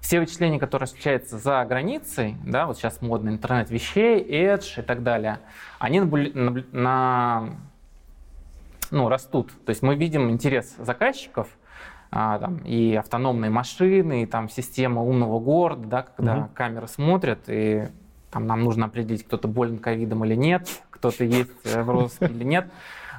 все 0.00 0.20
вычисления, 0.20 0.58
которые 0.58 0.84
осуществляются 0.84 1.38
за 1.38 1.64
границей, 1.64 2.36
да, 2.44 2.66
вот 2.66 2.76
сейчас 2.76 3.00
модно 3.02 3.30
интернет 3.30 3.70
вещей, 3.70 4.22
Edge 4.22 4.80
и 4.80 4.82
так 4.82 5.02
далее, 5.02 5.40
они 5.78 6.00
на, 6.00 6.64
на, 6.72 7.50
ну, 8.90 9.08
растут. 9.08 9.52
То 9.64 9.70
есть 9.70 9.82
мы 9.82 9.96
видим 9.96 10.30
интерес 10.30 10.76
заказчиков, 10.78 11.48
а, 12.10 12.38
там, 12.38 12.58
и 12.58 12.94
автономные 12.94 13.50
машины, 13.50 14.22
и 14.22 14.26
там 14.26 14.48
система 14.48 15.02
умного 15.02 15.40
города, 15.40 15.86
да, 15.86 16.02
когда 16.02 16.36
угу. 16.36 16.48
камеры 16.54 16.86
смотрят, 16.86 17.40
и 17.48 17.88
там 18.30 18.46
нам 18.46 18.62
нужно 18.62 18.86
определить, 18.86 19.24
кто-то 19.24 19.48
болен 19.48 19.78
ковидом 19.78 20.24
или 20.24 20.34
нет, 20.34 20.82
кто-то 20.96 21.24
есть 21.24 21.50
э, 21.64 21.82
в 21.82 21.90
розыске 21.90 22.26
или 22.26 22.44
нет. 22.44 22.66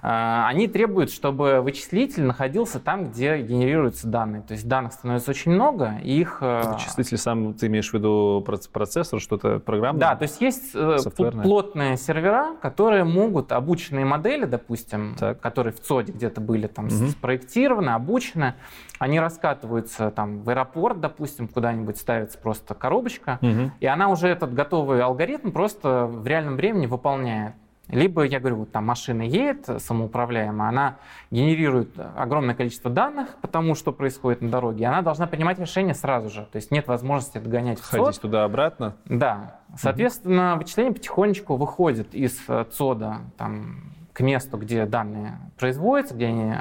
А, 0.01 0.47
они 0.47 0.67
требуют, 0.67 1.11
чтобы 1.11 1.61
вычислитель 1.61 2.23
находился 2.23 2.79
там, 2.79 3.09
где 3.09 3.41
генерируются 3.41 4.07
данные. 4.07 4.41
То 4.41 4.53
есть 4.53 4.67
данных 4.67 4.93
становится 4.93 5.31
очень 5.31 5.51
много, 5.51 5.95
и 6.03 6.19
их... 6.19 6.39
Э, 6.41 6.73
вычислитель 6.73 7.17
сам, 7.17 7.53
ты 7.53 7.67
имеешь 7.67 7.89
в 7.89 7.93
виду 7.93 8.45
процессор, 8.71 9.19
что-то 9.19 9.59
программное? 9.59 9.99
Да, 9.99 10.15
то 10.15 10.23
есть 10.23 10.41
есть 10.41 10.71
э, 10.73 10.97
софтверное. 10.99 11.43
плотные 11.43 11.97
сервера, 11.97 12.55
которые 12.61 13.03
могут, 13.03 13.51
обученные 13.51 14.05
модели, 14.05 14.45
допустим, 14.45 15.15
так. 15.19 15.39
которые 15.39 15.73
в 15.73 15.81
ЦОДе 15.81 16.13
где-то 16.13 16.41
были 16.41 16.67
там 16.67 16.85
угу. 16.85 17.07
спроектированы, 17.07 17.91
обучены, 17.91 18.55
они 18.99 19.19
раскатываются 19.19 20.11
там 20.11 20.41
в 20.41 20.49
аэропорт, 20.49 20.99
допустим, 20.99 21.47
куда-нибудь 21.47 21.97
ставится 21.97 22.37
просто 22.37 22.73
коробочка, 22.73 23.39
угу. 23.41 23.71
и 23.79 23.85
она 23.85 24.09
уже 24.09 24.27
этот 24.27 24.53
готовый 24.53 25.01
алгоритм 25.01 25.51
просто 25.51 26.05
в 26.05 26.25
реальном 26.25 26.55
времени 26.55 26.85
выполняет. 26.85 27.53
Либо, 27.89 28.23
я 28.23 28.39
говорю, 28.39 28.57
вот 28.57 28.71
там 28.71 28.85
машина 28.85 29.21
едет 29.21 29.69
самоуправляемая, 29.81 30.69
она 30.69 30.97
генерирует 31.31 31.95
огромное 32.15 32.53
количество 32.53 32.91
данных 32.91 33.37
по 33.41 33.47
тому, 33.47 33.75
что 33.75 33.93
происходит 33.93 34.41
на 34.41 34.49
дороге, 34.49 34.83
и 34.83 34.85
она 34.85 35.01
должна 35.01 35.25
принимать 35.25 35.57
решение 35.59 35.93
сразу 35.93 36.29
же. 36.29 36.47
То 36.51 36.57
есть 36.57 36.71
нет 36.71 36.87
возможности 36.87 37.37
догонять 37.37 37.79
Ходить 37.81 38.19
туда-обратно? 38.19 38.95
Да. 39.05 39.59
Соответственно, 39.77 40.53
угу. 40.53 40.61
вычисление 40.61 40.93
потихонечку 40.93 41.55
выходит 41.55 42.13
из 42.13 42.39
э, 42.47 42.65
ЦОДа 42.71 43.19
там, 43.37 43.93
к 44.11 44.19
месту, 44.21 44.57
где 44.57 44.85
данные 44.85 45.37
производятся, 45.57 46.15
где 46.15 46.25
они 46.27 46.53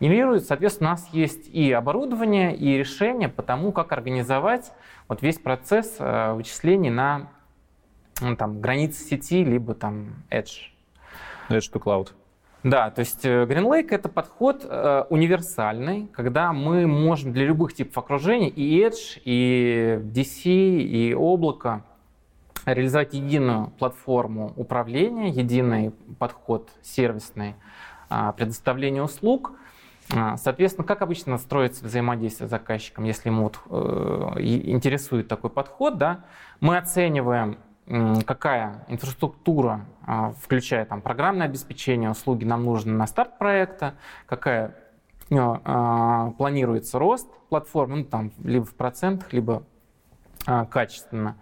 генерируются. 0.00 0.48
Соответственно, 0.48 0.90
у 0.90 0.92
нас 0.92 1.08
есть 1.12 1.48
и 1.48 1.70
оборудование, 1.70 2.56
и 2.56 2.78
решение 2.78 3.28
по 3.28 3.42
тому, 3.42 3.72
как 3.72 3.92
организовать 3.92 4.72
вот 5.06 5.22
весь 5.22 5.38
процесс 5.38 5.96
э, 5.98 6.32
вычислений 6.32 6.90
на 6.90 7.28
ну, 8.24 8.36
там, 8.36 8.60
границы 8.60 9.04
сети, 9.04 9.44
либо 9.44 9.74
там 9.74 10.24
Edge. 10.30 10.70
Edge 11.48 11.70
to 11.72 11.80
Cloud. 11.80 12.08
Да, 12.62 12.90
то 12.90 13.00
есть 13.00 13.26
э, 13.26 13.44
GreenLake 13.44 13.88
это 13.90 14.08
подход 14.08 14.64
э, 14.64 15.04
универсальный, 15.10 16.06
когда 16.06 16.52
мы 16.54 16.86
можем 16.86 17.34
для 17.34 17.44
любых 17.44 17.74
типов 17.74 17.98
окружений 17.98 18.48
и 18.48 18.80
Edge, 18.80 19.20
и 19.26 20.00
DC, 20.02 20.50
и 20.50 21.14
облако 21.14 21.84
реализовать 22.64 23.12
единую 23.12 23.70
платформу 23.78 24.54
управления, 24.56 25.28
единый 25.28 25.92
подход 26.18 26.70
сервисный 26.80 27.54
э, 28.08 28.32
предоставления 28.34 29.02
услуг. 29.02 29.52
Э, 30.14 30.36
соответственно, 30.38 30.86
как 30.86 31.02
обычно 31.02 31.36
строится 31.36 31.84
взаимодействие 31.84 32.48
с 32.48 32.50
заказчиком, 32.50 33.04
если 33.04 33.28
ему 33.28 33.42
вот, 33.42 33.58
э, 33.68 34.40
интересует 34.40 35.28
такой 35.28 35.50
подход, 35.50 35.98
да, 35.98 36.24
мы 36.60 36.78
оцениваем 36.78 37.58
какая 37.86 38.84
инфраструктура, 38.88 39.84
а, 40.06 40.32
включая 40.40 40.86
там, 40.86 41.02
программное 41.02 41.46
обеспечение, 41.46 42.10
услуги 42.10 42.44
нам 42.44 42.64
нужны 42.64 42.92
на 42.92 43.06
старт 43.06 43.38
проекта, 43.38 43.94
какая 44.26 44.74
а, 45.30 46.30
планируется 46.32 46.98
рост 46.98 47.28
платформы, 47.48 47.96
ну, 47.98 48.04
там, 48.04 48.32
либо 48.42 48.64
в 48.64 48.74
процентах, 48.74 49.32
либо 49.32 49.64
а, 50.46 50.64
качественно. 50.64 51.36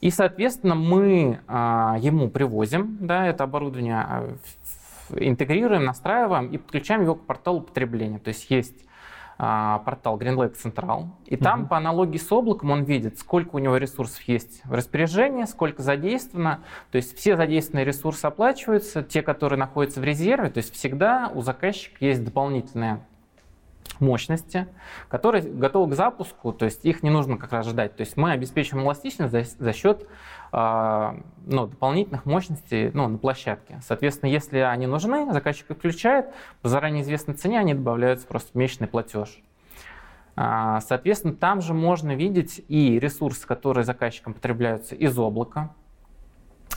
И, 0.00 0.10
соответственно, 0.10 0.74
мы 0.74 1.40
ему 1.46 2.30
привозим 2.30 2.96
да, 3.00 3.26
это 3.26 3.44
оборудование, 3.44 4.38
интегрируем, 5.14 5.84
настраиваем 5.84 6.46
и 6.46 6.56
подключаем 6.56 7.02
его 7.02 7.16
к 7.16 7.26
порталу 7.26 7.60
потребления. 7.60 8.18
То 8.18 8.28
есть 8.28 8.50
есть 8.50 8.82
а, 8.82 8.89
портал 9.40 10.18
GreenLake 10.18 10.54
Central. 10.54 11.08
И 11.26 11.36
там, 11.36 11.62
mm-hmm. 11.62 11.68
по 11.68 11.76
аналогии 11.78 12.18
с 12.18 12.30
облаком, 12.30 12.72
он 12.72 12.82
видит, 12.82 13.18
сколько 13.18 13.56
у 13.56 13.58
него 13.58 13.78
ресурсов 13.78 14.20
есть 14.24 14.60
в 14.64 14.72
распоряжении, 14.72 15.44
сколько 15.44 15.82
задействовано. 15.82 16.60
То 16.90 16.96
есть 16.96 17.16
все 17.16 17.36
задействованные 17.36 17.86
ресурсы 17.86 18.26
оплачиваются, 18.26 19.02
те, 19.02 19.22
которые 19.22 19.58
находятся 19.58 20.00
в 20.00 20.04
резерве. 20.04 20.50
То 20.50 20.58
есть 20.58 20.74
всегда 20.74 21.30
у 21.34 21.40
заказчика 21.40 22.04
есть 22.04 22.22
дополнительные 22.22 23.00
мощности, 24.00 24.66
которые 25.08 25.42
готовы 25.42 25.92
к 25.92 25.96
запуску, 25.96 26.52
то 26.52 26.64
есть 26.64 26.84
их 26.84 27.02
не 27.02 27.10
нужно 27.10 27.36
как 27.36 27.52
раз 27.52 27.66
ждать. 27.66 27.96
То 27.96 28.02
есть 28.02 28.16
мы 28.16 28.32
обеспечиваем 28.32 28.86
эластичность 28.86 29.32
за, 29.32 29.44
за 29.44 29.72
счет 29.72 30.06
э, 30.52 31.12
ну, 31.46 31.66
дополнительных 31.66 32.26
мощностей 32.26 32.90
ну, 32.92 33.08
на 33.08 33.18
площадке. 33.18 33.80
Соответственно, 33.86 34.30
если 34.30 34.58
они 34.58 34.86
нужны, 34.86 35.32
заказчик 35.32 35.70
их 35.70 35.76
включает, 35.76 36.26
по 36.62 36.68
заранее 36.68 37.02
известной 37.02 37.34
цене 37.34 37.58
они 37.58 37.74
добавляются 37.74 38.26
просто 38.26 38.50
в 38.52 38.54
месячный 38.54 38.88
платеж. 38.88 39.42
А, 40.36 40.80
соответственно, 40.80 41.34
там 41.34 41.60
же 41.60 41.74
можно 41.74 42.14
видеть 42.14 42.64
и 42.68 42.98
ресурсы, 42.98 43.46
которые 43.46 43.84
заказчиком 43.84 44.34
потребляются 44.34 44.94
из 44.94 45.18
облака. 45.18 45.74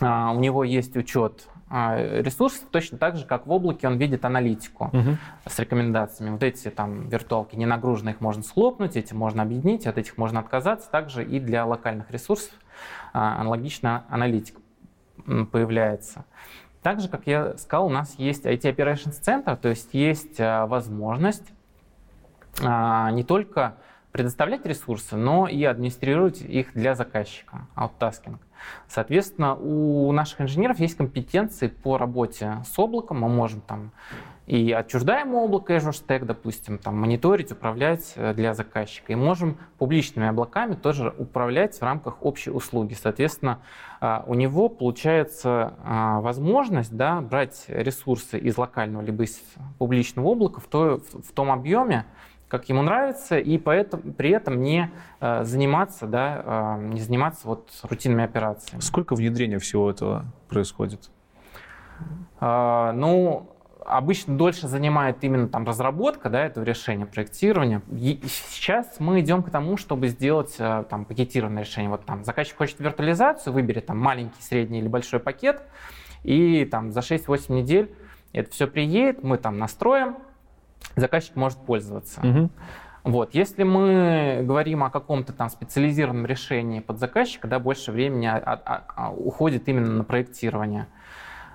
А, 0.02 0.32
у 0.32 0.40
него 0.40 0.64
есть 0.64 0.98
учет 0.98 1.48
а, 1.70 1.98
ресурсов, 2.22 2.68
точно 2.72 2.98
так 2.98 3.18
же, 3.18 3.26
как 3.26 3.48
в 3.48 3.52
облаке 3.52 3.88
он 3.88 3.98
видит 3.98 4.26
аналитику 4.26 4.86
угу. 4.94 5.18
с 5.46 5.58
рекомендациями. 5.58 6.32
Вот 6.32 6.44
эти 6.44 6.70
там 6.70 7.08
виртуалки 7.10 7.56
не 7.56 7.66
нагружены, 7.66 8.12
их 8.12 8.22
можно 8.22 8.44
схлопнуть, 8.44 8.96
эти 8.96 9.14
можно 9.14 9.44
объединить, 9.44 9.88
от 9.88 9.98
этих 9.98 10.18
можно 10.18 10.40
отказаться. 10.40 10.90
Также 10.90 11.24
и 11.24 11.40
для 11.40 11.66
локальных 11.66 12.12
ресурсов 12.12 12.52
а, 13.14 13.40
аналогичная 13.42 14.04
аналитика 14.10 14.62
появляется. 15.52 16.26
Также, 16.82 17.08
как 17.08 17.28
я 17.28 17.58
сказал, 17.58 17.88
у 17.88 17.90
нас 17.90 18.16
есть 18.18 18.46
IT 18.46 18.62
Operations 18.62 19.20
Center, 19.22 19.56
то 19.56 19.70
есть 19.70 19.94
есть 19.94 20.40
а, 20.40 20.68
возможность 20.68 21.46
не 22.62 23.24
только 23.24 23.78
предоставлять 24.12 24.64
ресурсы, 24.64 25.16
но 25.16 25.48
и 25.48 25.64
администрировать 25.64 26.42
их 26.42 26.72
для 26.74 26.94
заказчика, 26.94 27.68
out-tasking. 27.74 28.40
Соответственно, 28.88 29.56
у 29.56 30.12
наших 30.12 30.42
инженеров 30.42 30.80
есть 30.80 30.98
компетенции 30.98 31.68
по 31.68 31.98
работе 31.98 32.64
с 32.66 32.78
облаком. 32.78 33.22
Мы 33.22 33.30
можем 33.30 33.62
там 33.62 33.92
и 34.46 34.74
отчуждаем 34.74 35.36
облако 35.36 35.74
Azure 35.74 35.92
Stack, 35.92 36.26
допустим, 36.26 36.78
там, 36.78 37.00
мониторить, 37.00 37.52
управлять 37.54 38.14
э, 38.16 38.34
для 38.34 38.54
заказчика. 38.54 39.14
И 39.14 39.16
можем 39.16 39.58
публичными 39.78 40.28
облаками 40.28 40.76
тоже 40.76 41.14
управлять 41.18 41.78
в 41.78 41.82
рамках 41.82 42.22
общей 42.26 42.52
услуги. 42.52 42.94
Соответственно, 42.94 43.60
э, 44.02 44.22
у 44.28 44.34
него 44.34 44.68
получается 44.68 45.74
э, 45.86 46.20
возможность 46.20 46.94
да, 46.96 47.22
брать 47.22 47.64
ресурсы 47.68 48.38
из 48.38 48.58
локального 48.58 49.02
либо 49.02 49.24
из 49.24 49.42
публичного 49.78 50.32
облака 50.32 50.60
в, 50.60 50.66
то, 50.66 51.00
в 51.00 51.32
том 51.32 51.50
объеме, 51.50 52.06
как 52.54 52.70
ему 52.70 52.84
нравится, 52.84 53.40
и 53.40 53.58
поэтому, 53.58 54.14
при 54.14 54.30
этом 54.30 54.62
не 54.62 54.92
э, 55.20 55.44
заниматься, 55.44 56.06
да, 56.06 56.78
э, 56.78 56.84
не 56.84 57.02
заниматься 57.02 57.48
вот 57.48 57.72
рутинными 57.82 58.24
операциями. 58.24 58.80
Сколько 58.80 59.16
внедрения 59.16 59.58
всего 59.58 59.90
этого 59.90 60.26
происходит? 60.50 61.10
Э, 62.40 62.92
ну, 62.94 63.50
обычно 63.84 64.38
дольше 64.38 64.68
занимает 64.68 65.24
именно 65.24 65.48
там 65.48 65.66
разработка 65.66 66.30
да, 66.30 66.46
этого 66.46 66.64
решения, 66.64 67.08
проектирования. 67.08 67.82
И 67.92 68.22
сейчас 68.28 69.00
мы 69.00 69.22
идем 69.22 69.42
к 69.42 69.50
тому, 69.50 69.76
чтобы 69.76 70.08
сделать 70.10 70.54
э, 70.60 70.84
там 70.88 71.06
пакетированное 71.06 71.64
решение. 71.64 71.90
Вот 71.90 72.06
там 72.06 72.24
заказчик 72.24 72.56
хочет 72.56 72.80
виртуализацию, 72.80 73.52
выберет 73.52 73.88
там 73.88 73.98
маленький, 73.98 74.40
средний 74.44 74.78
или 74.78 74.88
большой 74.88 75.20
пакет, 75.20 75.64
и 76.22 76.66
там 76.66 76.92
за 76.92 77.00
6-8 77.00 77.52
недель 77.52 77.96
это 78.32 78.52
все 78.52 78.68
приедет, 78.68 79.24
мы 79.24 79.40
там 79.40 79.58
настроим, 79.58 80.18
заказчик 80.96 81.36
может 81.36 81.60
пользоваться. 81.60 82.22
Угу. 82.22 82.50
Вот. 83.04 83.36
Если 83.36 83.64
мы 83.64 84.42
говорим 84.44 84.84
о 84.84 84.90
каком-то 84.90 85.34
там 85.34 85.50
специализированном 85.50 86.26
решении 86.26 86.80
под 86.80 87.00
заказчика, 87.00 87.48
да, 87.48 87.60
больше 87.60 87.92
времени 87.92 88.28
а, 88.28 88.38
а, 88.38 88.84
а, 88.96 89.12
уходит 89.12 89.68
именно 89.68 89.92
на 89.92 90.04
проектирование. 90.04 90.88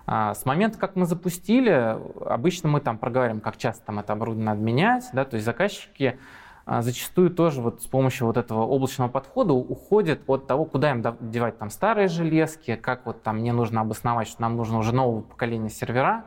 А, 0.07 0.35
с 0.35 0.45
момента, 0.45 0.79
как 0.79 0.95
мы 0.95 1.07
запустили, 1.07 1.97
обычно 2.27 2.69
мы 2.69 2.81
там 2.81 2.99
проговариваем, 2.99 3.41
как 3.41 3.57
часто 3.57 3.87
там 3.87 3.99
это 3.99 4.13
оборудование 4.13 4.55
надо 4.55 4.63
менять, 4.63 5.05
да, 5.13 5.25
то 5.25 5.35
есть 5.37 5.45
заказчики 5.45 6.19
а, 6.65 6.83
зачастую 6.83 7.31
тоже 7.31 7.63
вот 7.63 7.81
с 7.83 7.87
помощью 7.87 8.27
вот 8.27 8.37
этого 8.37 8.65
облачного 8.65 9.09
подхода 9.09 9.55
уходит 9.55 10.23
от 10.27 10.47
того, 10.47 10.67
куда 10.67 10.91
им 10.91 11.03
девать 11.21 11.59
там 11.59 11.71
старые 11.71 12.09
железки, 12.09 12.77
как 12.77 13.07
вот 13.07 13.23
там 13.23 13.39
мне 13.39 13.55
нужно 13.55 13.81
обосновать, 13.81 14.29
что 14.29 14.43
нам 14.43 14.55
нужно 14.57 14.77
уже 14.79 14.95
нового 14.95 15.23
поколения 15.23 15.71
сервера, 15.71 16.27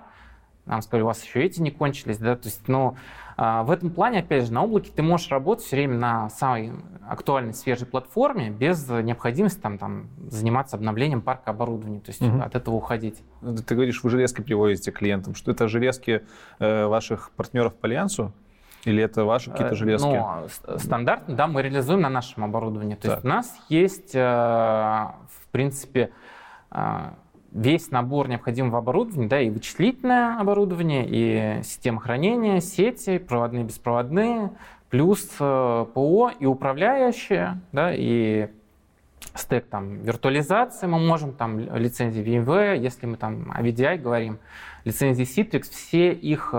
нам 0.65 0.81
сказали, 0.81 1.03
у 1.03 1.07
вас 1.07 1.23
еще 1.23 1.43
эти 1.43 1.61
не 1.61 1.71
кончились, 1.71 2.17
да, 2.17 2.35
то 2.35 2.47
есть, 2.47 2.67
но 2.67 2.95
а, 3.37 3.63
в 3.63 3.71
этом 3.71 3.89
плане, 3.89 4.19
опять 4.19 4.45
же, 4.45 4.53
на 4.53 4.63
облаке 4.63 4.91
ты 4.95 5.01
можешь 5.01 5.29
работать 5.29 5.65
все 5.65 5.75
время 5.75 5.97
на 5.97 6.29
самой 6.29 6.73
актуальной, 7.07 7.53
свежей 7.53 7.87
платформе 7.87 8.51
без 8.51 8.87
необходимости 8.87 9.59
там, 9.59 9.77
там 9.77 10.09
заниматься 10.29 10.75
обновлением 10.75 11.21
парка 11.21 11.49
оборудования, 11.51 11.99
то 11.99 12.11
есть 12.11 12.21
угу. 12.21 12.41
от 12.41 12.55
этого 12.55 12.75
уходить. 12.75 13.21
Ты 13.65 13.73
говоришь, 13.75 14.03
вы 14.03 14.09
железки 14.09 14.41
привозите 14.41 14.91
клиентам, 14.91 15.35
что 15.35 15.51
это 15.51 15.67
железки 15.67 16.23
э, 16.59 16.85
ваших 16.85 17.31
партнеров 17.31 17.73
по 17.75 17.87
Альянсу? 17.87 18.31
Или 18.83 19.03
это 19.03 19.25
ваши 19.25 19.51
какие-то 19.51 19.73
э, 19.73 19.77
железки? 19.77 20.07
Ну, 20.07 20.77
стандартно, 20.77 21.35
да, 21.35 21.47
мы 21.47 21.61
реализуем 21.61 22.01
на 22.01 22.09
нашем 22.09 22.43
оборудовании. 22.43 22.95
То 22.95 23.01
так. 23.03 23.11
есть 23.11 23.25
у 23.25 23.27
нас 23.27 23.55
есть, 23.69 24.15
э, 24.15 24.19
в 24.19 25.47
принципе, 25.51 26.11
весь 27.51 27.91
набор 27.91 28.29
необходимого 28.29 28.79
оборудования, 28.79 29.27
да, 29.27 29.41
и 29.41 29.49
вычислительное 29.49 30.39
оборудование, 30.39 31.05
и 31.07 31.63
система 31.63 31.99
хранения, 31.99 32.59
сети, 32.59 33.17
проводные, 33.17 33.63
беспроводные, 33.63 34.51
плюс 34.89 35.21
ПО 35.37 36.31
и 36.39 36.45
управляющие, 36.45 37.61
да, 37.71 37.93
и 37.93 38.49
стек 39.35 39.67
там 39.67 40.01
виртуализации 40.01 40.87
мы 40.87 40.99
можем, 40.99 41.33
там 41.33 41.59
лицензии 41.59 42.23
VMware, 42.23 42.77
если 42.77 43.05
мы 43.05 43.17
там 43.17 43.51
о 43.53 43.61
VDI 43.61 43.97
говорим, 43.97 44.39
лицензии 44.83 45.25
Citrix, 45.25 45.69
все 45.69 46.11
их 46.11 46.53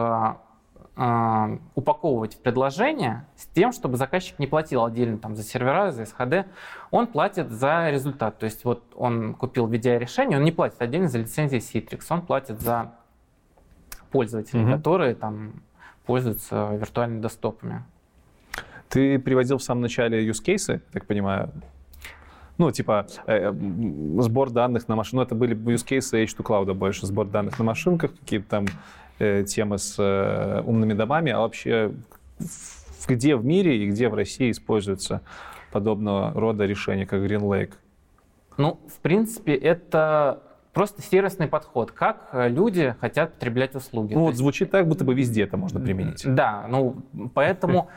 э, 0.96 1.58
упаковывать 1.74 2.34
в 2.34 2.38
предложение 2.38 3.26
с 3.36 3.46
тем, 3.46 3.72
чтобы 3.72 3.96
заказчик 3.96 4.38
не 4.38 4.46
платил 4.46 4.84
отдельно 4.84 5.18
там, 5.18 5.36
за 5.36 5.42
сервера, 5.42 5.90
за 5.90 6.02
SHD, 6.02 6.46
он 6.90 7.06
платит 7.06 7.50
за 7.50 7.90
результат. 7.90 8.38
То 8.38 8.44
есть 8.44 8.64
вот 8.64 8.82
он 8.94 9.34
купил 9.34 9.66
VDI-решение, 9.68 10.38
он 10.38 10.44
не 10.44 10.52
платит 10.52 10.80
отдельно 10.80 11.08
за 11.08 11.18
лицензии 11.18 11.58
Citrix, 11.58 12.04
он 12.10 12.22
платит 12.22 12.60
за 12.60 12.92
пользователей, 14.10 14.62
mm-hmm. 14.62 14.76
которые 14.76 15.14
там 15.14 15.62
пользуются 16.04 16.70
виртуальными 16.74 17.22
десктопами. 17.22 17.84
Ты 18.88 19.18
приводил 19.18 19.56
в 19.56 19.62
самом 19.62 19.82
начале 19.82 20.28
use 20.28 20.44
cases, 20.44 20.82
так 20.92 21.06
понимаю, 21.06 21.50
ну, 22.58 22.70
типа, 22.70 23.06
э, 23.26 23.50
сбор 24.18 24.50
данных 24.50 24.86
на 24.86 24.96
машину. 24.96 25.22
Ну, 25.22 25.26
это 25.26 25.34
были 25.34 25.56
use 25.56 25.86
cases 25.86 26.22
H2 26.22 26.44
Cloud 26.44 26.74
больше, 26.74 27.06
сбор 27.06 27.26
данных 27.26 27.58
на 27.58 27.64
машинках, 27.64 28.12
какие-то 28.20 28.48
там 28.48 28.66
Э, 28.66 29.01
темы 29.48 29.78
с 29.78 29.96
э, 29.98 30.62
умными 30.64 30.92
домами, 30.92 31.32
а 31.32 31.40
вообще 31.40 31.92
где 33.08 33.36
в 33.36 33.44
мире 33.44 33.84
и 33.84 33.90
где 33.90 34.08
в 34.08 34.14
России 34.14 34.50
используются 34.50 35.22
подобного 35.72 36.32
рода 36.32 36.66
решения, 36.66 37.06
как 37.06 37.20
Green 37.22 37.40
Lake? 37.40 37.72
Ну, 38.56 38.78
в 38.86 39.00
принципе, 39.00 39.54
это 39.54 40.42
просто 40.72 41.02
сервисный 41.02 41.48
подход, 41.48 41.90
как 41.92 42.28
э, 42.32 42.48
люди 42.48 42.94
хотят 43.00 43.34
потреблять 43.34 43.74
услуги. 43.74 44.14
Ну, 44.14 44.20
вот 44.20 44.28
есть... 44.28 44.38
звучит 44.38 44.70
так, 44.70 44.86
будто 44.86 45.04
бы 45.04 45.14
везде 45.14 45.42
это 45.44 45.56
можно 45.56 45.80
применить. 45.80 46.22
Да, 46.24 46.66
ну, 46.68 46.96
поэтому 47.34 47.88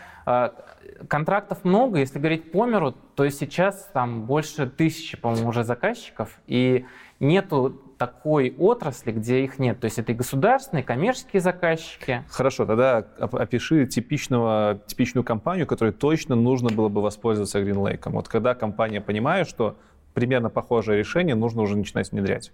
контрактов 1.07 1.63
много. 1.63 1.99
Если 1.99 2.19
говорить 2.19 2.51
по 2.51 2.65
миру, 2.65 2.93
то 3.15 3.29
сейчас 3.29 3.89
там 3.93 4.23
больше 4.23 4.67
тысячи, 4.67 5.17
по-моему, 5.17 5.49
уже 5.49 5.63
заказчиков, 5.63 6.39
и 6.47 6.85
нету 7.19 7.81
такой 7.97 8.53
отрасли, 8.57 9.11
где 9.11 9.43
их 9.43 9.59
нет. 9.59 9.79
То 9.79 9.85
есть 9.85 9.99
это 9.99 10.11
и 10.11 10.15
государственные, 10.15 10.83
и 10.83 10.85
коммерческие 10.85 11.41
заказчики. 11.41 12.23
Хорошо, 12.29 12.65
тогда 12.65 13.05
опиши 13.17 13.85
типичного, 13.87 14.81
типичную 14.85 15.23
компанию, 15.23 15.67
которой 15.67 15.93
точно 15.93 16.35
нужно 16.35 16.69
было 16.69 16.89
бы 16.89 17.01
воспользоваться 17.01 17.61
GreenLake. 17.61 18.09
Вот 18.09 18.27
когда 18.27 18.53
компания 18.55 19.01
понимает, 19.01 19.47
что 19.47 19.77
примерно 20.13 20.49
похожее 20.49 20.97
решение 20.99 21.35
нужно 21.35 21.61
уже 21.61 21.77
начинать 21.77 22.11
внедрять. 22.11 22.51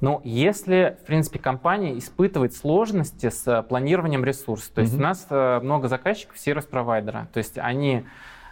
Ну, 0.00 0.20
если, 0.22 0.96
в 1.02 1.06
принципе, 1.06 1.40
компания 1.40 1.98
испытывает 1.98 2.54
сложности 2.54 3.30
с 3.30 3.46
э, 3.48 3.62
планированием 3.64 4.24
ресурсов, 4.24 4.70
то 4.72 4.80
есть 4.80 4.94
mm-hmm. 4.94 4.98
у 4.98 5.02
нас 5.02 5.26
э, 5.28 5.60
много 5.60 5.88
заказчиков 5.88 6.38
сервис-провайдера, 6.38 7.28
то 7.32 7.38
есть 7.38 7.58
они, 7.58 8.04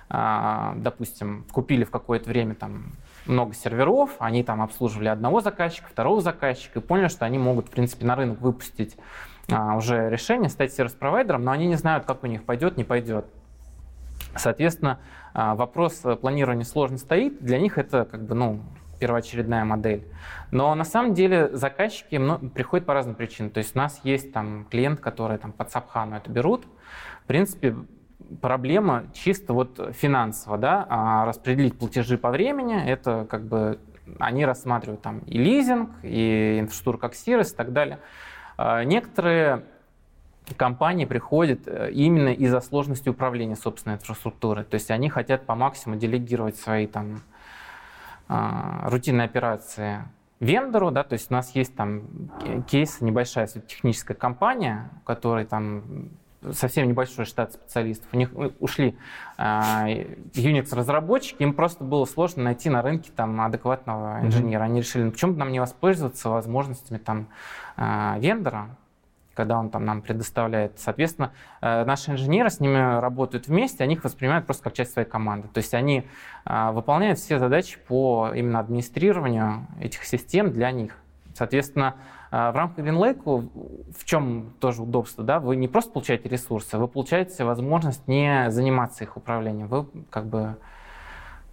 а, 0.08 0.74
допустим, 0.76 1.46
купили 1.52 1.84
в 1.84 1.90
какое-то 1.90 2.28
время 2.28 2.56
там 2.56 2.94
много 3.26 3.54
серверов, 3.54 4.10
они 4.18 4.42
там 4.42 4.62
обслуживали 4.62 5.08
одного 5.08 5.40
заказчика, 5.40 5.88
второго 5.88 6.20
заказчика 6.20 6.78
и 6.78 6.82
поняли, 6.82 7.08
что 7.08 7.24
они 7.24 7.38
могут, 7.38 7.68
в 7.68 7.70
принципе, 7.70 8.06
на 8.06 8.16
рынок 8.16 8.40
выпустить 8.40 8.96
а, 9.50 9.76
уже 9.76 10.10
решение, 10.10 10.48
стать 10.48 10.72
сервис-провайдером, 10.72 11.44
но 11.44 11.52
они 11.52 11.66
не 11.66 11.76
знают, 11.76 12.04
как 12.04 12.24
у 12.24 12.26
них 12.26 12.44
пойдет, 12.44 12.76
не 12.76 12.84
пойдет. 12.84 13.26
Соответственно, 14.36 14.98
а, 15.34 15.54
вопрос 15.54 16.02
планирования 16.20 16.64
сложно 16.64 16.98
стоит, 16.98 17.42
для 17.42 17.58
них 17.58 17.78
это 17.78 18.04
как 18.04 18.24
бы, 18.24 18.34
ну, 18.34 18.60
первоочередная 18.98 19.64
модель. 19.64 20.06
Но 20.50 20.74
на 20.74 20.84
самом 20.84 21.14
деле 21.14 21.50
заказчики 21.54 22.20
приходят 22.48 22.86
по 22.86 22.94
разным 22.94 23.14
причинам. 23.14 23.50
То 23.50 23.58
есть 23.58 23.74
у 23.76 23.78
нас 23.78 24.00
есть 24.04 24.32
там 24.32 24.66
клиент, 24.70 25.00
который 25.00 25.38
там 25.38 25.52
под 25.52 25.70
Сапхану 25.70 26.16
это 26.16 26.30
берут. 26.30 26.64
В 27.24 27.26
принципе, 27.26 27.76
проблема 28.40 29.04
чисто 29.12 29.52
вот 29.52 29.94
финансово, 29.94 30.58
да, 30.58 30.86
а 30.88 31.24
распределить 31.26 31.78
платежи 31.78 32.18
по 32.18 32.30
времени, 32.30 32.82
это 32.82 33.26
как 33.28 33.44
бы 33.44 33.78
они 34.18 34.44
рассматривают 34.44 35.02
там 35.02 35.20
и 35.20 35.38
лизинг, 35.38 35.90
и 36.02 36.58
инфраструктуру 36.60 36.98
как 36.98 37.14
сервис 37.14 37.52
и 37.52 37.56
так 37.56 37.72
далее. 37.72 37.98
А 38.56 38.84
некоторые 38.84 39.64
компании 40.56 41.04
приходят 41.04 41.66
э, 41.66 41.90
именно 41.92 42.28
из-за 42.28 42.60
сложности 42.60 43.08
управления 43.08 43.56
собственной 43.56 43.96
инфраструктурой. 43.96 44.64
То 44.64 44.74
есть 44.74 44.90
они 44.90 45.08
хотят 45.08 45.44
по 45.44 45.54
максимуму 45.54 45.98
делегировать 45.98 46.56
свои 46.56 46.86
там 46.86 47.22
а, 48.28 48.88
рутинные 48.88 49.24
операции 49.24 50.04
вендору, 50.40 50.90
да, 50.90 51.02
то 51.02 51.14
есть 51.14 51.30
у 51.30 51.34
нас 51.34 51.54
есть 51.54 51.74
там 51.74 52.02
кейс, 52.68 53.00
небольшая 53.00 53.46
техническая 53.46 54.16
компания, 54.16 54.90
у 55.02 55.06
которой 55.06 55.46
там 55.46 56.10
совсем 56.52 56.88
небольшой 56.88 57.24
штат 57.24 57.52
специалистов. 57.54 58.08
У 58.12 58.16
них 58.16 58.30
э, 58.34 58.50
ушли 58.60 58.96
э, 59.38 59.42
Unix-разработчики, 60.34 61.42
им 61.42 61.54
просто 61.54 61.84
было 61.84 62.04
сложно 62.04 62.44
найти 62.44 62.70
на 62.70 62.82
рынке 62.82 63.10
там 63.14 63.40
адекватного 63.40 64.20
инженера. 64.22 64.62
Mm-hmm. 64.62 64.64
Они 64.64 64.80
решили, 64.80 65.02
ну 65.04 65.10
почему 65.12 65.32
бы 65.32 65.38
нам 65.38 65.52
не 65.52 65.60
воспользоваться 65.60 66.28
возможностями 66.30 66.98
там 66.98 67.28
э, 67.76 68.14
вендора, 68.18 68.76
когда 69.34 69.58
он 69.58 69.70
там 69.70 69.84
нам 69.84 70.02
предоставляет. 70.02 70.78
Соответственно, 70.78 71.32
э, 71.60 71.84
наши 71.84 72.10
инженеры 72.10 72.50
с 72.50 72.60
ними 72.60 73.00
работают 73.00 73.48
вместе, 73.48 73.84
они 73.84 73.94
их 73.94 74.04
воспринимают 74.04 74.46
просто 74.46 74.64
как 74.64 74.72
часть 74.72 74.92
своей 74.92 75.08
команды. 75.08 75.48
То 75.48 75.58
есть 75.58 75.74
они 75.74 76.06
выполняют 76.44 77.18
все 77.18 77.38
задачи 77.38 77.78
по 77.88 78.30
именно 78.34 78.60
администрированию 78.60 79.66
этих 79.80 80.04
систем 80.04 80.52
для 80.52 80.70
них. 80.70 80.96
Соответственно, 81.34 81.96
а, 82.25 82.25
в 82.30 82.52
рамках 82.54 82.84
GreenLake 82.84 83.48
в 83.96 84.04
чем 84.04 84.54
тоже 84.60 84.82
удобство, 84.82 85.22
да, 85.22 85.38
вы 85.38 85.56
не 85.56 85.68
просто 85.68 85.92
получаете 85.92 86.28
ресурсы, 86.28 86.76
вы 86.78 86.88
получаете 86.88 87.44
возможность 87.44 88.06
не 88.08 88.50
заниматься 88.50 89.04
их 89.04 89.16
управлением, 89.16 89.68
вы 89.68 89.86
как 90.10 90.26
бы 90.26 90.56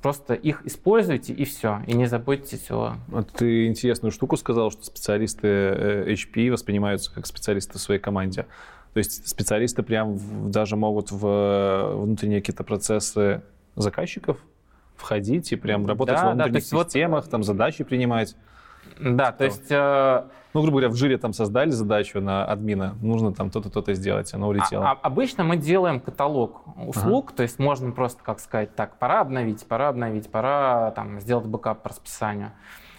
просто 0.03 0.34
их 0.34 0.65
используете 0.65 1.34
и 1.34 1.45
все, 1.45 1.82
и 1.88 1.93
не 1.93 2.05
заботьтесь 2.05 2.69
о... 2.69 2.95
Ты 3.38 3.67
интересную 3.67 4.11
штуку 4.11 4.36
сказал, 4.36 4.69
что 4.69 4.84
специалисты 4.84 5.47
э, 5.47 6.13
HP 6.13 6.51
воспринимаются 6.51 7.11
как 7.11 7.26
специалисты 7.26 7.78
в 7.80 7.82
своей 7.82 8.01
команде. 8.01 8.45
То 8.93 8.97
есть 8.97 9.28
специалисты 9.28 9.82
прям 9.82 10.19
даже 10.51 10.76
могут 10.76 11.11
в 11.11 11.26
э, 11.26 11.95
внутренние 11.95 12.41
какие-то 12.41 12.65
процессы 12.65 13.41
заказчиков 13.76 14.38
входить 14.97 15.51
и 15.53 15.55
прям 15.55 15.88
работать 15.88 16.15
да, 16.15 16.26
во 16.26 16.32
внутренних 16.34 16.69
да, 16.69 16.84
системах, 16.84 17.24
вот... 17.24 17.32
там 17.32 17.43
задачи 17.43 17.84
принимать. 17.86 18.36
Да, 19.00 19.32
то 19.32 19.46
есть... 19.46 19.72
Э, 19.72 20.26
ну, 20.54 20.62
грубо 20.62 20.78
говоря, 20.78 20.89
в 20.89 20.96
Jira 20.95 21.18
там 21.18 21.34
создали 21.34 21.72
задачу 21.72 22.22
на 22.22 22.46
админа, 22.46 22.96
нужно 23.02 23.34
там 23.34 23.50
то-то, 23.50 23.70
то-то 23.70 23.94
сделать, 23.96 24.34
оно 24.34 24.48
улетело. 24.48 24.88
А, 24.88 24.91
а, 24.91 25.00
обычно 25.02 25.44
мы 25.44 25.58
делаем 25.58 26.00
каталог 26.00 26.62
услуг, 26.78 27.30
ага. 27.30 27.38
то 27.38 27.44
есть 27.44 27.58
можно 27.60 27.91
просто, 27.91 28.24
как 28.24 28.39
сказать, 28.39 28.76
так, 28.76 29.00
пора 29.00 29.22
обновить, 29.22 29.66
пора 29.66 29.89
обновить, 29.89 30.30
пора 30.30 30.91
там 30.91 31.20
сделать 31.20 31.48
бэкап 31.48 31.82
по 31.82 31.89
расписанию. 31.89 32.52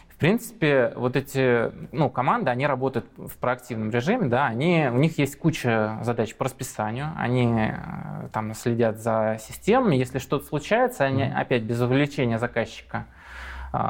В 0.09 0.16
принципе, 0.16 0.92
вот 0.97 1.16
эти 1.16 1.72
ну, 1.92 2.09
команды, 2.09 2.51
они 2.51 2.66
работают 2.66 3.07
в 3.16 3.36
проактивном 3.38 3.90
режиме, 3.90 4.28
да, 4.28 4.47
они, 4.47 4.88
у 4.90 4.97
них 4.97 5.18
есть 5.18 5.36
куча 5.36 5.99
задач 6.03 6.34
по 6.36 6.45
расписанию, 6.45 7.12
они 7.16 7.53
э, 7.53 8.28
там 8.32 8.55
следят 8.55 9.01
за 9.01 9.38
системами, 9.40 9.97
если 9.97 10.20
что-то 10.20 10.47
случается, 10.47 11.05
они 11.05 11.24
опять 11.24 11.64
без 11.64 11.80
вовлечения 11.80 12.38
заказчика 12.38 13.07
а, 13.09 13.13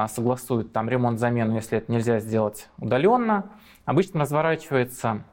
согласуют 0.07 0.71
там 0.73 0.89
ремонт, 0.89 1.19
замену, 1.19 1.55
если 1.55 1.77
это 1.77 1.91
нельзя 1.91 2.19
сделать 2.19 2.69
удаленно. 2.77 3.45
Обычно 3.85 4.21
разворачивается 4.21 5.23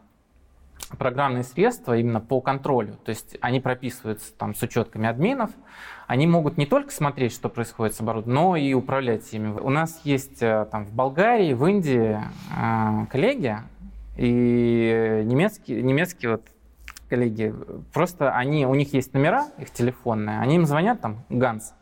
программные 0.98 1.42
средства 1.42 1.96
именно 1.96 2.20
по 2.20 2.40
контролю. 2.40 2.94
То 3.04 3.10
есть 3.10 3.36
они 3.40 3.60
прописываются 3.60 4.32
там 4.34 4.54
с 4.54 4.62
учетками 4.62 5.08
админов. 5.08 5.50
Они 6.06 6.26
могут 6.26 6.58
не 6.58 6.66
только 6.66 6.92
смотреть, 6.92 7.32
что 7.32 7.48
происходит 7.48 7.94
с 7.94 8.00
оборудованием, 8.00 8.44
но 8.44 8.56
и 8.56 8.74
управлять 8.74 9.32
ими. 9.32 9.58
У 9.58 9.70
нас 9.70 10.00
есть 10.04 10.42
э, 10.42 10.66
там 10.70 10.84
в 10.84 10.92
Болгарии, 10.92 11.54
в 11.54 11.64
Индии 11.66 12.18
э, 12.54 13.06
коллеги, 13.10 13.58
и 14.16 15.22
немецкий, 15.24 15.80
немецкий 15.82 16.26
вот 16.26 16.42
коллеги, 17.08 17.54
просто 17.92 18.34
они, 18.34 18.66
у 18.66 18.74
них 18.74 18.92
есть 18.94 19.12
номера, 19.14 19.46
их 19.58 19.70
телефонные, 19.70 20.40
они 20.40 20.56
им 20.56 20.66
звонят, 20.66 21.00
там, 21.00 21.24
Ганс, 21.28 21.74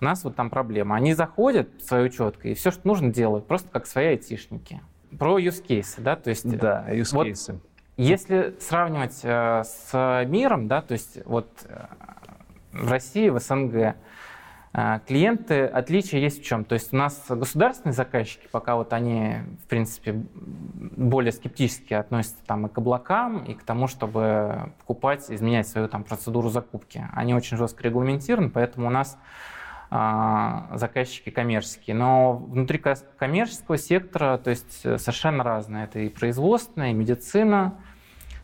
у 0.00 0.04
нас 0.04 0.24
вот 0.24 0.36
там 0.36 0.50
проблема. 0.50 0.96
Они 0.96 1.14
заходят 1.14 1.68
в 1.78 1.82
свою 1.82 2.06
учетку 2.06 2.48
и 2.48 2.54
все, 2.54 2.70
что 2.70 2.86
нужно, 2.86 3.12
делают, 3.12 3.46
просто 3.46 3.68
как 3.70 3.86
свои 3.86 4.06
айтишники. 4.08 4.80
Про 5.18 5.38
use 5.38 5.64
case, 5.64 5.94
да, 5.98 6.16
то 6.16 6.30
есть... 6.30 6.48
Да, 6.58 6.86
use 6.88 7.14
вот 7.14 7.26
cases. 7.26 7.60
Если 7.98 8.54
сравнивать 8.60 9.20
э, 9.24 9.64
с 9.64 10.24
миром, 10.28 10.68
да, 10.68 10.82
то 10.82 10.92
есть 10.92 11.18
вот 11.24 11.48
э, 11.64 11.86
в 12.70 12.88
России, 12.88 13.28
в 13.28 13.40
СНГ, 13.40 13.74
э, 13.74 15.00
клиенты, 15.04 15.64
отличия 15.64 16.20
есть 16.20 16.40
в 16.40 16.44
чем? 16.44 16.64
То 16.64 16.74
есть 16.74 16.92
у 16.92 16.96
нас 16.96 17.24
государственные 17.28 17.94
заказчики, 17.94 18.46
пока 18.52 18.76
вот 18.76 18.92
они, 18.92 19.38
в 19.64 19.66
принципе, 19.66 20.12
более 20.12 21.32
скептически 21.32 21.92
относятся 21.94 22.44
там 22.46 22.66
и 22.66 22.68
к 22.68 22.78
облакам, 22.78 23.42
и 23.44 23.54
к 23.54 23.64
тому, 23.64 23.88
чтобы 23.88 24.72
покупать, 24.78 25.28
изменять 25.28 25.66
свою 25.66 25.88
там 25.88 26.04
процедуру 26.04 26.50
закупки. 26.50 27.04
Они 27.14 27.34
очень 27.34 27.56
жестко 27.56 27.82
регламентированы, 27.82 28.50
поэтому 28.50 28.86
у 28.86 28.90
нас 28.90 29.18
заказчики 29.90 31.30
коммерческие. 31.30 31.96
Но 31.96 32.34
внутри 32.36 32.82
коммерческого 33.18 33.78
сектора, 33.78 34.36
то 34.36 34.50
есть 34.50 34.80
э, 34.84 34.98
совершенно 34.98 35.42
разные. 35.42 35.84
Это 35.84 36.00
и 36.00 36.10
производственная, 36.10 36.90
и 36.90 36.94
медицина, 36.94 37.78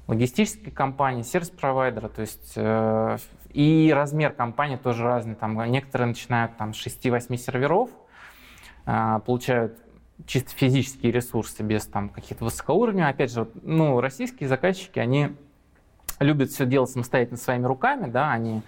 логистические 0.07 0.73
компании, 0.73 1.23
сервис-провайдеры, 1.23 2.09
то 2.09 2.23
есть 2.23 2.55
э, 2.57 3.19
и 3.53 3.93
размер 3.95 4.33
компании 4.33 4.77
тоже 4.77 5.05
разный. 5.05 5.35
Там 5.35 5.63
некоторые 5.71 6.09
начинают 6.09 6.57
там, 6.57 6.73
с 6.73 6.87
6-8 6.87 7.37
серверов, 7.37 7.91
э, 8.87 9.21
получают 9.27 9.79
чисто 10.27 10.51
физические 10.51 11.13
ресурсы 11.13 11.63
без 11.63 11.85
там 11.87 12.09
каких-то 12.09 12.45
высокоуровневых. 12.45 13.11
Опять 13.11 13.33
же, 13.33 13.49
ну, 13.63 14.01
российские 14.01 14.49
заказчики, 14.49 14.99
они 14.99 15.37
любят 16.21 16.51
все 16.51 16.65
делать 16.65 16.89
самостоятельно 16.89 17.37
своими 17.37 17.67
руками, 17.67 18.09
да, 18.09 18.33
они 18.33 18.63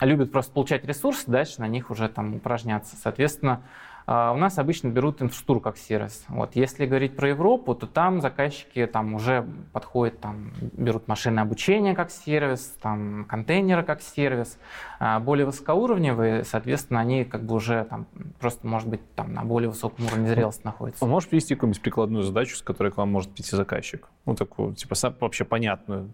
любят 0.00 0.32
просто 0.32 0.52
получать 0.52 0.84
ресурсы, 0.84 1.30
дальше 1.30 1.60
на 1.60 1.68
них 1.68 1.90
уже 1.90 2.08
там 2.08 2.36
упражняться. 2.36 2.96
Соответственно, 2.96 3.62
а, 4.06 4.32
у 4.32 4.36
нас 4.36 4.58
обычно 4.58 4.88
берут 4.88 5.22
инфраструктуру 5.22 5.60
как 5.60 5.78
сервис. 5.78 6.24
Вот. 6.28 6.56
Если 6.56 6.84
говорить 6.84 7.16
про 7.16 7.28
Европу, 7.28 7.74
то 7.74 7.86
там 7.86 8.20
заказчики 8.20 8.86
там, 8.86 9.14
уже 9.14 9.46
подходят, 9.72 10.20
там, 10.20 10.52
берут 10.60 11.08
машины 11.08 11.40
обучения 11.40 11.94
как 11.94 12.10
сервис, 12.10 12.76
там, 12.82 13.24
контейнеры 13.24 13.82
как 13.82 14.02
сервис. 14.02 14.58
А 14.98 15.20
более 15.20 15.46
высокоуровневые, 15.46 16.44
соответственно, 16.44 17.00
они 17.00 17.24
как 17.24 17.44
бы 17.44 17.54
уже 17.54 17.84
там, 17.88 18.06
просто, 18.40 18.66
может 18.66 18.88
быть, 18.88 19.00
там, 19.14 19.32
на 19.32 19.42
более 19.44 19.70
высоком 19.70 20.06
уровне 20.06 20.28
зрелости 20.28 20.62
находятся. 20.64 21.04
А 21.04 21.08
можешь 21.08 21.28
привести 21.28 21.54
какую-нибудь 21.54 21.80
прикладную 21.80 22.24
задачу, 22.24 22.56
с 22.56 22.62
которой 22.62 22.92
к 22.92 22.98
вам 22.98 23.10
может 23.10 23.30
прийти 23.30 23.56
заказчик? 23.56 24.08
Ну, 24.26 24.34
такую, 24.34 24.74
типа, 24.74 24.94
вообще 25.20 25.44
понятную. 25.44 26.10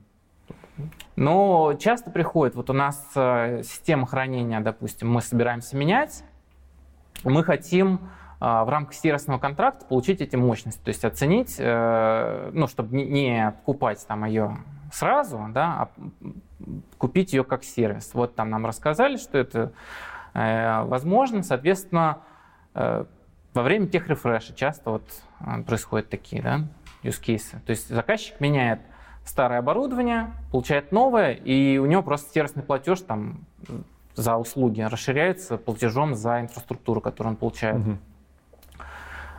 Но 1.16 1.74
часто 1.74 2.11
приходит, 2.11 2.55
вот 2.55 2.70
у 2.70 2.72
нас 2.72 3.11
э, 3.14 3.62
система 3.62 4.07
хранения, 4.07 4.61
допустим, 4.61 5.11
мы 5.11 5.20
собираемся 5.20 5.76
менять, 5.76 6.24
мы 7.24 7.45
хотим 7.45 7.97
э, 8.41 8.45
в 8.45 8.68
рамках 8.68 8.95
сервисного 8.95 9.39
контракта 9.39 9.85
получить 9.85 10.20
эти 10.20 10.37
мощности, 10.37 10.81
то 10.83 10.89
есть 10.89 11.05
оценить, 11.05 11.57
э, 11.59 12.51
ну, 12.53 12.66
чтобы 12.66 12.97
не 12.97 13.53
покупать 13.59 14.05
там 14.07 14.24
ее 14.24 14.59
сразу, 14.93 15.47
да, 15.51 15.64
а 15.83 15.91
купить 16.99 17.33
ее 17.33 17.45
как 17.45 17.64
сервис. 17.64 18.12
Вот 18.14 18.35
там 18.35 18.51
нам 18.51 18.66
рассказали, 18.66 19.16
что 19.16 19.39
это 19.39 19.72
возможно, 20.33 21.43
соответственно, 21.43 22.18
во 22.74 23.07
время 23.55 23.87
тех 23.89 24.09
рефреша 24.09 24.55
часто 24.55 24.91
вот 24.91 25.03
происходят 25.66 26.09
такие, 26.09 26.43
да, 26.43 26.61
use 27.03 27.20
cases. 27.20 27.61
То 27.64 27.70
есть 27.70 27.89
заказчик 27.89 28.41
меняет 28.41 28.81
старое 29.31 29.61
оборудование, 29.61 30.33
получает 30.51 30.91
новое, 30.91 31.33
и 31.33 31.78
у 31.78 31.87
него 31.87 32.03
просто 32.03 32.33
сервисный 32.33 32.64
платеж 32.64 33.01
там 33.01 33.47
за 34.16 34.37
услуги 34.37 34.81
расширяется 34.81 35.57
платежом 35.57 36.14
за 36.14 36.41
инфраструктуру, 36.41 37.01
которую 37.01 37.33
он 37.33 37.37
получает. 37.37 37.81
Угу. 37.81 37.99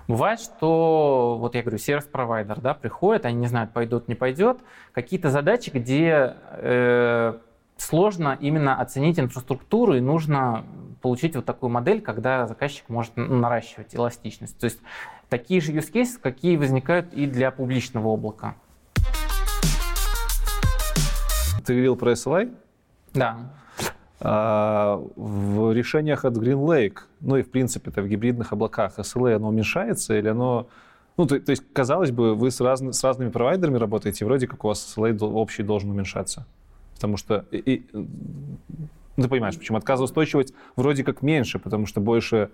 Бывает, 0.07 0.39
что, 0.39 1.37
вот 1.39 1.55
я 1.55 1.61
говорю, 1.61 1.77
сервис-провайдер 1.77 2.59
да, 2.61 2.73
приходит, 2.73 3.25
они 3.25 3.37
не 3.37 3.47
знают, 3.47 3.71
пойдет, 3.71 4.07
не 4.07 4.15
пойдет. 4.15 4.59
Какие-то 4.93 5.29
задачи, 5.29 5.69
где 5.69 6.35
э, 6.53 7.37
сложно 7.77 8.37
именно 8.39 8.79
оценить 8.79 9.19
инфраструктуру, 9.19 9.95
и 9.95 9.99
нужно 9.99 10.65
получить 11.01 11.35
вот 11.35 11.45
такую 11.45 11.69
модель, 11.69 12.01
когда 12.01 12.47
заказчик 12.47 12.87
может 12.89 13.15
наращивать 13.15 13.95
эластичность. 13.95 14.57
То 14.57 14.65
есть 14.65 14.79
такие 15.29 15.61
же 15.61 15.73
use 15.73 15.91
cases, 15.91 16.19
какие 16.21 16.57
возникают 16.57 17.13
и 17.13 17.25
для 17.25 17.51
публичного 17.51 18.07
облака. 18.07 18.55
Ты 21.65 21.73
говорил 21.73 21.95
про 21.95 22.13
SLI? 22.13 22.53
Да. 23.13 23.51
А, 24.19 25.01
в 25.15 25.73
решениях 25.73 26.25
от 26.25 26.35
Green 26.37 26.63
Lake, 26.63 26.99
ну 27.21 27.37
и 27.37 27.41
в 27.43 27.49
принципе 27.49 27.89
это 27.89 28.01
в 28.01 28.07
гибридных 28.07 28.53
облаках, 28.53 28.99
SLA 28.99 29.35
оно 29.35 29.49
уменьшается 29.49 30.17
или 30.17 30.27
оно... 30.27 30.67
Ну, 31.17 31.25
то, 31.25 31.39
то 31.39 31.49
есть, 31.49 31.63
казалось 31.73 32.11
бы, 32.11 32.35
вы 32.35 32.51
с, 32.51 32.61
раз, 32.61 32.81
с 32.81 33.03
разными 33.03 33.29
провайдерами 33.29 33.77
работаете, 33.77 34.25
вроде 34.25 34.47
как 34.47 34.63
у 34.63 34.67
вас 34.67 34.95
SLA 34.95 35.17
общий 35.19 35.63
должен 35.63 35.89
уменьшаться. 35.89 36.45
Потому 36.95 37.17
что... 37.17 37.45
И, 37.51 37.57
и, 37.57 37.87
ну, 37.93 39.23
ты 39.23 39.27
понимаешь, 39.27 39.57
почему 39.57 39.77
отказоустойчивость 39.77 40.53
вроде 40.75 41.03
как 41.03 41.21
меньше, 41.21 41.59
потому 41.59 41.85
что 41.85 41.99
больше 41.99 42.49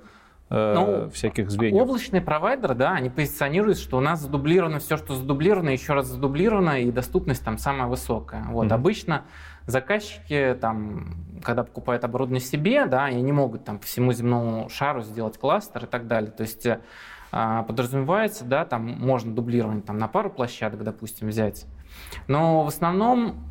ну, 0.50 1.10
всяких 1.10 1.50
звеньев. 1.52 1.82
Облачные 1.82 2.22
провайдеры, 2.22 2.74
да, 2.74 2.94
они 2.94 3.10
позиционируют, 3.10 3.78
что 3.78 3.98
у 3.98 4.00
нас 4.00 4.22
задублировано 4.22 4.80
все, 4.80 4.98
что 4.98 5.16
задублировано, 5.16 5.70
еще 5.70 5.94
раз 5.94 6.08
задублировано, 6.08 6.82
и 6.82 6.92
доступность 6.92 7.44
там 7.44 7.58
самая 7.58 7.88
высокая. 7.88 8.46
Вот, 8.50 8.68
mm-hmm. 8.68 8.74
обычно 8.74 9.24
заказчики, 9.66 10.58
там, 10.60 11.16
когда 11.44 11.64
покупают 11.64 12.04
оборудование 12.04 12.42
себе, 12.42 12.86
да, 12.86 13.06
они 13.06 13.22
не 13.22 13.34
могут 13.34 13.66
там 13.66 13.80
по 13.80 13.86
всему 13.86 14.14
земному 14.14 14.70
шару 14.70 15.02
сделать 15.02 15.38
кластер 15.38 15.84
и 15.84 15.88
так 15.88 16.08
далее. 16.08 16.32
То 16.32 16.44
есть 16.44 16.66
э, 16.66 16.80
подразумевается, 17.32 18.46
да, 18.46 18.64
там 18.64 18.86
можно 18.86 19.36
дублирование 19.36 19.82
там, 19.82 19.98
на 19.98 20.08
пару 20.08 20.30
площадок, 20.30 20.84
допустим, 20.84 21.28
взять. 21.28 21.66
Но 22.28 22.64
в 22.64 22.68
основном 22.68 23.44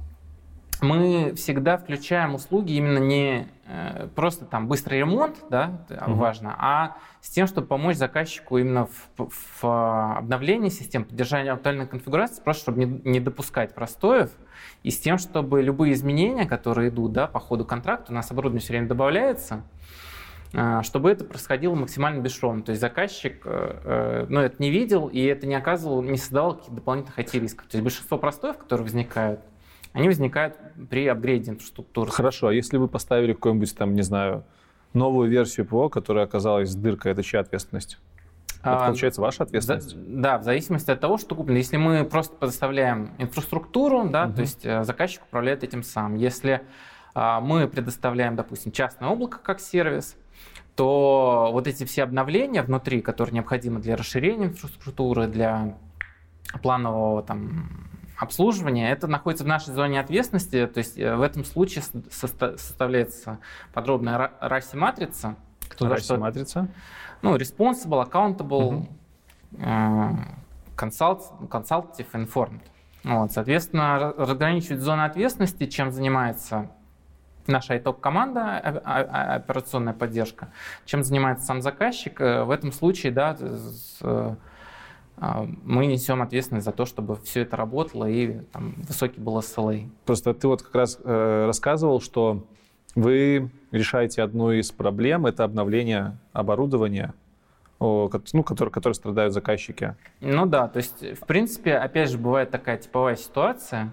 мы 0.82 1.34
всегда 1.34 1.78
включаем 1.78 2.34
услуги 2.34 2.72
именно 2.72 2.98
не 2.98 3.48
э, 3.66 4.08
просто 4.14 4.44
там 4.44 4.68
быстрый 4.68 4.98
ремонт, 5.00 5.36
да, 5.48 5.80
угу. 5.88 6.14
важно, 6.14 6.54
а 6.58 6.96
с 7.20 7.30
тем, 7.30 7.46
чтобы 7.46 7.66
помочь 7.66 7.96
заказчику 7.96 8.58
именно 8.58 8.86
в, 8.86 9.28
в 9.60 10.16
обновлении 10.18 10.68
систем, 10.68 11.04
поддержании 11.04 11.50
актуальной 11.50 11.86
конфигурации, 11.86 12.42
просто 12.42 12.62
чтобы 12.62 12.84
не, 12.84 13.00
не 13.04 13.20
допускать 13.20 13.74
простоев, 13.74 14.30
и 14.82 14.90
с 14.90 15.00
тем, 15.00 15.18
чтобы 15.18 15.62
любые 15.62 15.94
изменения, 15.94 16.46
которые 16.46 16.90
идут 16.90 17.12
да, 17.12 17.26
по 17.26 17.40
ходу 17.40 17.64
контракта, 17.64 18.12
у 18.12 18.14
нас 18.14 18.30
оборудование 18.30 18.60
все 18.60 18.74
время 18.74 18.86
добавляется, 18.86 19.64
э, 20.52 20.82
чтобы 20.82 21.10
это 21.10 21.24
происходило 21.24 21.74
максимально 21.74 22.20
бесшовно. 22.20 22.62
То 22.62 22.70
есть 22.70 22.80
заказчик 22.80 23.42
э, 23.44 24.26
ну, 24.28 24.40
это 24.40 24.56
не 24.58 24.70
видел, 24.70 25.08
и 25.08 25.22
это 25.22 25.46
не 25.46 25.54
оказывал, 25.54 26.02
не 26.02 26.18
создавал 26.18 26.54
каких-то 26.54 26.74
дополнительных 26.74 27.18
IT-рисков. 27.18 27.66
То 27.66 27.76
есть 27.76 27.82
большинство 27.82 28.18
простоев, 28.18 28.58
которые 28.58 28.84
возникают, 28.84 29.40
они 29.96 30.08
возникают 30.08 30.58
при 30.90 31.06
апгрейде 31.06 31.52
инфраструктуры. 31.52 32.10
Хорошо, 32.10 32.48
а 32.48 32.52
если 32.52 32.76
вы 32.76 32.86
поставили 32.86 33.32
какую-нибудь 33.32 33.74
там, 33.76 33.94
не 33.94 34.02
знаю, 34.02 34.44
новую 34.92 35.30
версию 35.30 35.66
ПО, 35.66 35.88
которая 35.88 36.24
оказалась 36.26 36.74
дыркой, 36.74 37.12
это 37.12 37.22
чья 37.22 37.40
ответственность? 37.40 37.98
Это, 38.60 38.84
а, 38.84 38.86
получается, 38.88 39.22
ваша 39.22 39.44
ответственность? 39.44 39.96
Да, 39.96 40.38
в 40.38 40.42
зависимости 40.42 40.90
от 40.90 41.00
того, 41.00 41.16
что 41.16 41.34
куплено. 41.34 41.56
Если 41.56 41.78
мы 41.78 42.04
просто 42.04 42.36
предоставляем 42.36 43.12
инфраструктуру, 43.18 44.08
да, 44.08 44.26
угу. 44.26 44.34
то 44.34 44.40
есть 44.42 44.66
э, 44.66 44.84
заказчик 44.84 45.22
управляет 45.22 45.64
этим 45.64 45.82
сам. 45.82 46.14
Если 46.14 46.60
а, 47.14 47.40
мы 47.40 47.66
предоставляем, 47.66 48.36
допустим, 48.36 48.72
частное 48.72 49.08
облако 49.08 49.38
как 49.38 49.60
сервис, 49.60 50.16
то 50.74 51.48
вот 51.52 51.66
эти 51.66 51.84
все 51.84 52.02
обновления 52.02 52.62
внутри, 52.62 53.00
которые 53.00 53.32
необходимы 53.32 53.80
для 53.80 53.96
расширения 53.96 54.46
инфраструктуры, 54.46 55.26
для 55.26 55.78
планового 56.62 57.22
там, 57.22 57.88
обслуживания, 58.16 58.90
это 58.90 59.06
находится 59.06 59.44
в 59.44 59.46
нашей 59.46 59.74
зоне 59.74 60.00
ответственности, 60.00 60.66
то 60.66 60.78
есть 60.78 60.98
э, 60.98 61.16
в 61.16 61.22
этом 61.22 61.44
случае 61.44 61.84
составляется 62.10 63.38
подробная 63.72 64.32
RASI-матрица. 64.40 65.36
Кто 65.68 65.86
RASI-матрица? 65.88 66.68
Ну, 67.22 67.36
responsible, 67.36 68.08
accountable, 68.08 68.86
uh-huh. 69.52 70.16
consultative, 70.76 72.06
informed. 72.12 72.60
Вот, 73.04 73.32
соответственно, 73.32 74.12
разграничивать 74.16 74.80
зоны 74.80 75.02
ответственности, 75.02 75.66
чем 75.66 75.92
занимается 75.92 76.70
наша 77.46 77.78
итог-команда, 77.78 78.58
а, 78.58 78.82
а, 78.84 79.00
а, 79.02 79.34
операционная 79.36 79.92
поддержка, 79.92 80.48
чем 80.84 81.04
занимается 81.04 81.46
сам 81.46 81.62
заказчик. 81.62 82.20
Э, 82.20 82.42
в 82.42 82.50
этом 82.50 82.72
случае, 82.72 83.12
да, 83.12 83.36
мы 85.18 85.86
несем 85.86 86.22
ответственность 86.22 86.66
за 86.66 86.72
то, 86.72 86.84
чтобы 86.84 87.16
все 87.16 87.42
это 87.42 87.56
работало 87.56 88.04
и 88.04 88.40
там, 88.52 88.74
высокий 88.86 89.20
был 89.20 89.38
SLA. 89.38 89.88
Просто 90.04 90.34
ты 90.34 90.46
вот 90.46 90.62
как 90.62 90.74
раз 90.74 90.98
э, 91.02 91.44
рассказывал, 91.46 92.00
что 92.00 92.46
вы 92.94 93.50
решаете 93.70 94.22
одну 94.22 94.52
из 94.52 94.72
проблем, 94.72 95.26
это 95.26 95.44
обновление 95.44 96.18
оборудования 96.32 97.14
ну, 97.78 98.42
которые, 98.42 98.72
которые 98.72 98.94
страдают 98.94 99.34
заказчики. 99.34 99.96
Ну 100.20 100.46
да, 100.46 100.68
то 100.68 100.78
есть, 100.78 101.02
в 101.20 101.26
принципе, 101.26 101.76
опять 101.76 102.10
же, 102.10 102.18
бывает 102.18 102.50
такая 102.50 102.78
типовая 102.78 103.16
ситуация. 103.16 103.92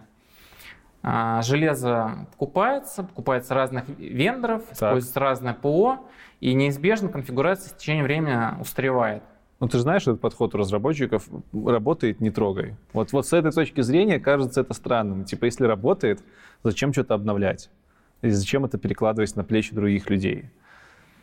А, 1.02 1.42
железо 1.42 2.28
покупается, 2.32 3.04
покупается 3.04 3.54
разных 3.54 3.90
вендоров, 4.00 4.64
так. 4.64 4.74
используется 4.74 5.20
разное 5.20 5.54
ПО, 5.54 6.00
и 6.40 6.54
неизбежно 6.54 7.10
конфигурация 7.10 7.70
с 7.70 7.74
течением 7.74 8.06
времени 8.06 8.62
устаревает. 8.62 9.24
Ну, 9.64 9.70
ты 9.70 9.78
же 9.78 9.84
знаешь, 9.84 10.02
этот 10.02 10.20
подход 10.20 10.54
у 10.56 10.58
разработчиков 10.58 11.26
работает, 11.54 12.20
не 12.20 12.32
трогай. 12.32 12.76
Вот, 12.92 13.14
вот 13.14 13.26
с 13.26 13.32
этой 13.32 13.54
точки 13.54 13.80
зрения 13.80 14.20
кажется 14.20 14.60
это 14.60 14.74
странным. 14.74 15.24
Типа, 15.24 15.46
если 15.46 15.64
работает, 15.64 16.22
зачем 16.64 16.92
что-то 16.92 17.14
обновлять? 17.14 17.70
И 18.22 18.30
зачем 18.30 18.66
это 18.66 18.78
перекладывать 18.78 19.34
на 19.38 19.46
плечи 19.46 19.74
других 19.74 20.10
людей? 20.10 20.50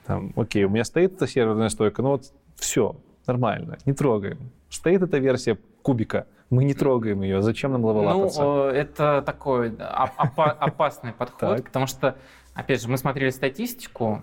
Там, 0.07 0.33
окей, 0.37 0.65
у 0.65 0.71
меня 0.71 0.85
стоит 0.85 1.13
эта 1.17 1.27
серверная 1.27 1.69
стойка, 1.69 2.01
ну 2.01 2.13
вот 2.13 2.33
все, 2.57 2.97
нормально, 3.27 3.77
не 3.85 3.93
трогаем. 3.93 4.39
Стоит 4.71 5.03
эта 5.03 5.19
версия 5.19 5.59
кубика, 5.83 6.27
мы 6.49 6.65
не 6.65 6.73
трогаем 6.73 7.21
ее, 7.21 7.43
зачем 7.43 7.73
нам 7.73 7.85
лавелапаться? 7.85 8.43
Ну, 8.43 8.63
это 8.69 9.23
такой 9.27 9.77
опасный 9.77 11.13
подход, 11.13 11.63
потому 11.63 11.87
что, 11.87 12.17
опять 12.55 12.81
же, 12.81 12.89
мы 12.89 12.97
смотрели 12.97 13.29
статистику, 13.29 14.23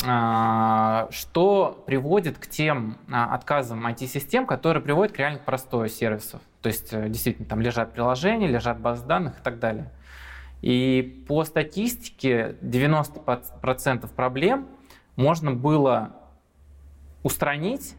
что 0.00 1.82
приводит 1.86 2.38
к 2.38 2.46
тем 2.46 2.98
а, 3.10 3.34
отказам 3.34 3.84
IT-систем, 3.84 4.46
которые 4.46 4.80
приводят 4.82 5.12
к 5.12 5.18
реально 5.18 5.40
простой 5.40 5.88
сервисов. 5.88 6.40
То 6.62 6.68
есть 6.68 6.92
э, 6.92 7.08
действительно 7.08 7.48
там 7.48 7.60
лежат 7.60 7.92
приложения, 7.92 8.46
лежат 8.46 8.80
базы 8.80 9.04
данных 9.04 9.40
и 9.40 9.42
так 9.42 9.58
далее. 9.58 9.90
И 10.62 11.24
по 11.28 11.44
статистике 11.44 12.56
90% 12.62 14.08
проблем 14.14 14.68
можно 15.16 15.52
было 15.52 16.16
устранить 17.22 17.94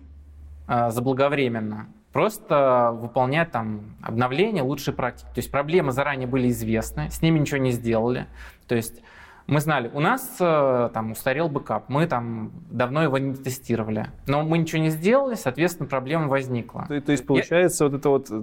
э, 0.67 0.91
заблаговременно, 0.91 1.87
просто 2.11 2.91
выполняя 2.93 3.45
там 3.45 3.95
обновления, 4.01 4.61
лучшие 4.61 4.93
практики. 4.93 5.27
То 5.27 5.39
есть 5.39 5.51
проблемы 5.51 5.91
заранее 5.91 6.27
были 6.27 6.49
известны, 6.49 7.09
с 7.11 7.21
ними 7.21 7.39
ничего 7.39 7.59
не 7.59 7.71
сделали. 7.71 8.27
То 8.67 8.75
есть 8.75 9.01
мы 9.49 9.59
знали, 9.61 9.89
у 9.93 9.99
нас 9.99 10.37
э, 10.39 10.89
там 10.93 11.11
устарел 11.11 11.49
бэкап, 11.49 11.89
мы 11.89 12.05
там 12.05 12.51
давно 12.69 13.03
его 13.03 13.17
не 13.17 13.33
тестировали, 13.33 14.07
но 14.27 14.43
мы 14.43 14.59
ничего 14.59 14.81
не 14.81 14.89
сделали, 14.89 15.35
соответственно, 15.35 15.89
проблема 15.89 16.27
возникла. 16.27 16.85
То, 16.87 17.01
то 17.01 17.11
есть, 17.11 17.25
получается, 17.25 17.85
Я... 17.85 17.89
вот 17.89 17.99
это 17.99 18.09
вот 18.09 18.27
э, 18.29 18.41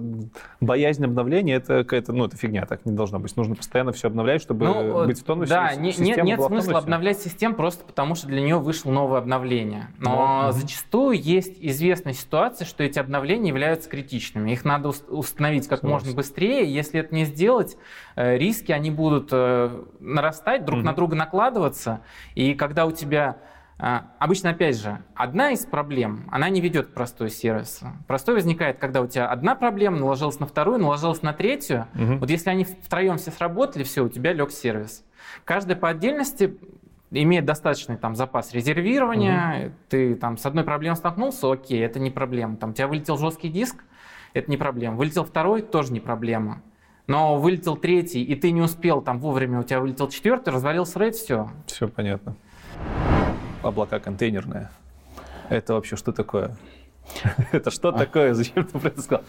боязнь 0.59 1.05
обновления, 1.05 1.55
это 1.55 1.83
какая-то, 1.83 2.11
ну, 2.11 2.25
это 2.25 2.35
фигня, 2.35 2.65
так 2.65 2.85
не 2.85 2.91
должно 2.91 3.19
быть. 3.19 3.35
Нужно 3.37 3.55
постоянно 3.55 3.93
все 3.93 4.07
обновлять, 4.07 4.41
чтобы 4.41 4.65
ну, 4.65 5.05
быть 5.05 5.21
в 5.21 5.23
тонусе. 5.23 5.49
Да, 5.49 5.75
не, 5.75 5.93
нет, 5.97 6.23
нет 6.23 6.41
смысла 6.41 6.79
обновлять 6.79 7.19
систему 7.19 7.55
просто 7.55 7.85
потому, 7.85 8.15
что 8.15 8.27
для 8.27 8.41
нее 8.41 8.59
вышло 8.59 8.91
новое 8.91 9.19
обновление. 9.19 9.87
Но 9.99 10.43
ну, 10.47 10.51
зачастую 10.51 11.21
есть 11.21 11.57
известная 11.61 12.13
ситуация, 12.13 12.65
что 12.65 12.83
эти 12.83 12.99
обновления 12.99 13.49
являются 13.49 13.89
критичными. 13.89 14.51
Их 14.51 14.65
надо 14.65 14.89
установить 14.89 15.67
как 15.67 15.79
Согласен. 15.79 16.07
можно 16.07 16.15
быстрее. 16.15 16.71
Если 16.71 16.99
это 16.99 17.15
не 17.15 17.23
сделать, 17.23 17.77
э, 18.15 18.37
риски, 18.37 18.73
они 18.73 18.91
будут 18.91 19.31
нарастать 19.99 20.65
друг 20.65 20.79
mm-hmm. 20.79 20.83
на 20.83 20.96
друга 20.97 21.15
накладываться, 21.15 22.01
и 22.35 22.53
когда 22.53 22.85
у 22.85 22.91
тебя 22.91 23.37
а, 23.79 24.07
Обычно, 24.17 24.49
опять 24.49 24.79
же, 24.79 25.03
одна 25.13 25.51
из 25.51 25.65
проблем, 25.65 26.27
она 26.31 26.49
не 26.49 26.61
ведет 26.61 26.87
к 26.87 26.93
простой 26.93 27.29
сервису. 27.29 27.85
Простой 28.07 28.33
возникает, 28.33 28.79
когда 28.79 29.01
у 29.01 29.07
тебя 29.07 29.27
одна 29.27 29.53
проблема 29.53 29.97
наложилась 29.97 30.39
на 30.39 30.47
вторую, 30.47 30.79
наложилась 30.79 31.21
на 31.21 31.31
третью. 31.31 31.87
Угу. 31.93 32.17
Вот 32.17 32.29
если 32.31 32.49
они 32.49 32.63
втроем 32.63 33.17
все 33.17 33.29
сработали, 33.29 33.83
все, 33.83 34.03
у 34.03 34.09
тебя 34.09 34.33
лег 34.33 34.49
сервис. 34.49 35.05
Каждая 35.45 35.77
по 35.77 35.89
отдельности 35.89 36.57
имеет 37.11 37.45
достаточный 37.45 37.97
там 37.97 38.15
запас 38.15 38.51
резервирования. 38.51 39.67
Угу. 39.67 39.73
Ты 39.89 40.15
там 40.15 40.37
с 40.37 40.45
одной 40.47 40.63
проблемой 40.63 40.95
столкнулся, 40.95 41.51
окей, 41.51 41.85
это 41.85 41.99
не 41.99 42.09
проблема. 42.09 42.55
Там 42.57 42.71
у 42.71 42.73
тебя 42.73 42.87
вылетел 42.87 43.17
жесткий 43.17 43.49
диск, 43.49 43.83
это 44.33 44.49
не 44.49 44.57
проблема. 44.57 44.95
Вылетел 44.95 45.23
второй, 45.23 45.61
тоже 45.61 45.93
не 45.93 45.99
проблема 45.99 46.63
но 47.07 47.37
вылетел 47.37 47.77
третий, 47.77 48.23
и 48.23 48.35
ты 48.35 48.51
не 48.51 48.61
успел, 48.61 49.01
там 49.01 49.19
вовремя 49.19 49.61
у 49.61 49.63
тебя 49.63 49.79
вылетел 49.79 50.09
четвертый, 50.09 50.53
развалился 50.53 50.99
рейд, 50.99 51.15
все. 51.15 51.49
Все 51.65 51.87
понятно. 51.87 52.35
Облака 53.63 53.99
контейнерные. 53.99 54.69
Это 55.49 55.73
вообще 55.73 55.95
что 55.95 56.11
такое? 56.11 56.55
Это 57.53 57.71
что 57.71 57.91
такое? 57.91 58.33
Зачем 58.33 58.65
ты 58.65 58.77
про 58.77 58.89
это 58.89 59.01
сказал? 59.01 59.23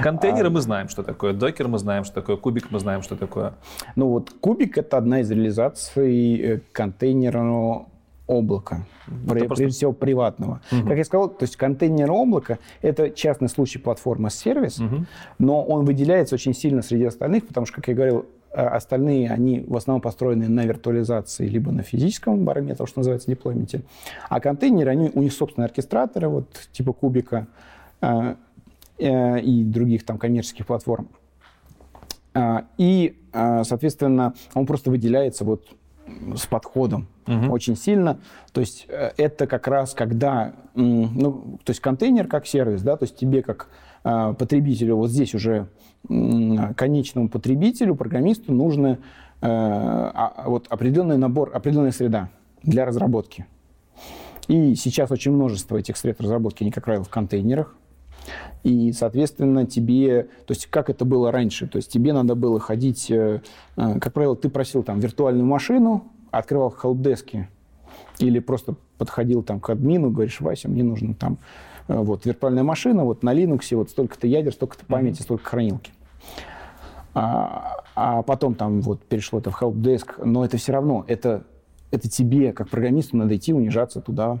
Контейнеры 0.00 0.50
мы 0.50 0.60
знаем, 0.60 0.88
что 0.88 1.02
такое. 1.02 1.32
Докер 1.32 1.66
мы 1.66 1.78
знаем, 1.78 2.04
что 2.04 2.14
такое. 2.14 2.36
Кубик 2.36 2.70
мы 2.70 2.78
знаем, 2.78 3.02
что 3.02 3.16
такое. 3.16 3.54
Ну 3.96 4.08
вот 4.08 4.30
кубик— 4.40 4.78
это 4.78 4.96
одна 4.98 5.20
из 5.20 5.30
реализаций 5.32 6.36
э, 6.36 6.60
контейнерного 6.72 7.88
облака, 8.28 8.86
это 9.06 9.30
прежде 9.30 9.46
просто... 9.46 9.68
всего 9.68 9.92
приватного. 9.92 10.60
Угу. 10.70 10.86
Как 10.86 10.98
я 10.98 11.04
сказал, 11.04 11.28
то 11.30 11.44
есть 11.44 11.56
контейнер 11.56 12.10
облака— 12.10 12.58
это 12.82 13.10
частный 13.10 13.48
случай 13.48 13.78
платформы 13.78 14.30
сервис, 14.30 14.78
угу. 14.78 15.06
но 15.38 15.64
он 15.64 15.84
выделяется 15.84 16.34
очень 16.34 16.54
сильно 16.54 16.82
среди 16.82 17.04
остальных, 17.04 17.46
потому 17.46 17.66
что, 17.66 17.76
как 17.76 17.88
я 17.88 17.94
говорил, 17.94 18.26
э, 18.52 18.60
остальные, 18.60 19.30
они 19.30 19.64
в 19.66 19.74
основном 19.76 20.02
построены 20.02 20.48
на 20.48 20.64
виртуализации 20.66 21.48
либо 21.48 21.72
на 21.72 21.82
физическом 21.82 22.44
барометре, 22.44 22.86
что 22.86 23.00
называется, 23.00 23.30
деплойменте. 23.30 23.82
А 24.28 24.40
контейнеры, 24.40 24.90
они, 24.90 25.10
у 25.14 25.22
них 25.22 25.32
собственные 25.32 25.66
оркестраторы, 25.66 26.28
вот 26.28 26.68
типа 26.72 26.92
кубика 26.92 27.46
э, 28.02 28.34
э, 28.98 29.40
и 29.40 29.64
других 29.64 30.04
там 30.04 30.18
коммерческих 30.18 30.66
платформ. 30.66 31.08
Э, 32.34 32.60
и, 32.76 33.16
соответственно, 33.32 34.34
он 34.54 34.66
просто 34.66 34.90
выделяется 34.90 35.44
вот 35.44 35.66
с 36.36 36.46
подходом 36.46 37.06
угу. 37.26 37.52
очень 37.52 37.76
сильно. 37.76 38.18
То 38.52 38.60
есть 38.60 38.86
э, 38.88 39.12
это 39.16 39.46
как 39.46 39.66
раз 39.68 39.94
когда, 39.94 40.54
ну, 40.74 41.58
то 41.64 41.70
есть 41.70 41.80
контейнер 41.80 42.26
как 42.26 42.46
сервис, 42.46 42.82
да, 42.82 42.96
то 42.96 43.04
есть 43.04 43.16
тебе 43.16 43.42
как 43.42 43.68
э, 44.04 44.34
потребителю, 44.38 44.96
вот 44.96 45.10
здесь 45.10 45.34
уже 45.34 45.68
конечному 46.06 47.28
потребителю, 47.28 47.94
программисту 47.94 48.52
нужно 48.52 48.98
э, 49.40 49.46
а, 49.46 50.44
вот 50.46 50.66
определенный 50.68 51.18
набор, 51.18 51.50
определенная 51.52 51.90
среда 51.90 52.30
для 52.62 52.86
разработки. 52.86 53.46
И 54.46 54.74
сейчас 54.76 55.10
очень 55.10 55.32
множество 55.32 55.76
этих 55.76 55.96
сред 55.96 56.20
разработки, 56.20 56.62
они, 56.62 56.70
как 56.70 56.84
правило, 56.84 57.04
в 57.04 57.10
контейнерах. 57.10 57.74
И, 58.64 58.92
соответственно, 58.92 59.66
тебе, 59.66 60.24
то 60.46 60.52
есть 60.52 60.66
как 60.66 60.90
это 60.90 61.04
было 61.04 61.30
раньше, 61.30 61.66
то 61.66 61.76
есть 61.76 61.90
тебе 61.90 62.12
надо 62.12 62.34
было 62.34 62.58
ходить, 62.60 63.10
э, 63.10 63.40
э, 63.76 63.98
как 64.00 64.12
правило, 64.12 64.36
ты 64.36 64.48
просил 64.48 64.82
там 64.82 65.00
виртуальную 65.00 65.46
машину, 65.46 66.04
открывал 66.30 66.70
хелпдески 66.70 67.48
или 68.18 68.38
просто 68.40 68.74
подходил 68.98 69.42
там 69.42 69.60
к 69.60 69.70
админу, 69.70 70.10
говоришь, 70.10 70.40
Вася, 70.40 70.68
мне 70.68 70.82
нужно 70.82 71.14
там 71.14 71.38
э, 71.86 71.96
вот 71.96 72.26
виртуальная 72.26 72.64
машина, 72.64 73.04
вот 73.04 73.22
на 73.22 73.32
Linux, 73.34 73.74
вот 73.76 73.90
столько-то 73.90 74.26
ядер, 74.26 74.52
столько-то 74.52 74.84
памяти, 74.86 75.22
столько 75.22 75.44
хранилки. 75.44 75.92
А, 77.14 77.84
а 77.94 78.22
потом 78.22 78.54
там 78.54 78.80
вот 78.80 79.02
перешло 79.04 79.38
это 79.38 79.50
в 79.50 79.60
helpdesk, 79.60 80.24
но 80.24 80.44
это 80.44 80.56
все 80.56 80.72
равно, 80.72 81.04
это, 81.08 81.44
это 81.90 82.08
тебе, 82.08 82.52
как 82.52 82.68
программисту, 82.68 83.16
надо 83.16 83.36
идти 83.36 83.52
унижаться 83.52 84.00
туда, 84.00 84.40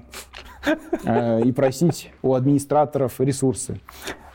и 1.44 1.52
просить 1.52 2.10
у 2.22 2.34
администраторов 2.34 3.20
ресурсы. 3.20 3.80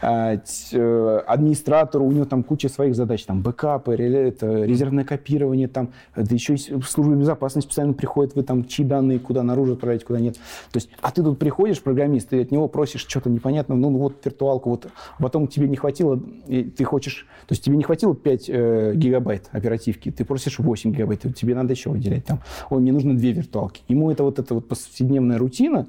А, 0.05 0.35
э, 0.35 1.23
администратору, 1.27 2.03
у 2.03 2.11
него 2.11 2.25
там 2.25 2.43
куча 2.43 2.67
своих 2.67 2.93
задач, 2.93 3.23
там 3.23 3.41
бэкапы, 3.41 3.95
резервное 3.95 5.05
копирование, 5.05 5.69
там, 5.69 5.93
да 6.13 6.23
еще 6.29 6.55
и 6.55 6.57
служба 6.57 7.15
безопасности 7.15 7.67
постоянно 7.67 7.93
приходит, 7.93 8.35
вы 8.35 8.43
там 8.43 8.65
чьи 8.65 8.83
данные 8.83 9.19
куда 9.19 9.43
наружу 9.43 9.73
отправляете, 9.73 10.05
куда 10.05 10.19
нет. 10.19 10.35
То 10.35 10.77
есть, 10.77 10.89
а 11.01 11.09
ты 11.11 11.23
тут 11.23 11.39
приходишь, 11.39 11.81
программист, 11.81 12.29
ты 12.29 12.41
от 12.41 12.51
него 12.51 12.67
просишь 12.67 13.05
что-то 13.07 13.29
непонятное, 13.29 13.77
ну, 13.77 13.89
ну 13.91 13.99
вот 13.99 14.17
виртуалку, 14.25 14.71
вот, 14.71 14.87
а 15.17 15.23
потом 15.23 15.47
тебе 15.47 15.69
не 15.69 15.77
хватило, 15.77 16.21
и 16.47 16.63
ты 16.63 16.83
хочешь, 16.83 17.25
то 17.47 17.53
есть 17.53 17.63
тебе 17.63 17.77
не 17.77 17.83
хватило 17.83 18.13
5 18.13 18.49
э, 18.49 18.91
гигабайт 18.95 19.47
оперативки, 19.53 20.11
ты 20.11 20.25
просишь 20.25 20.59
8 20.59 20.91
гигабайт, 20.91 21.21
тебе 21.33 21.55
надо 21.55 21.71
еще 21.71 21.89
выделять 21.89 22.25
там, 22.25 22.41
ой, 22.69 22.81
мне 22.81 22.91
нужно 22.91 23.15
две 23.15 23.31
виртуалки. 23.31 23.83
Ему 23.87 24.11
это 24.11 24.23
вот 24.23 24.37
эта 24.37 24.53
вот 24.53 24.67
повседневная 24.67 25.37
рутина, 25.37 25.87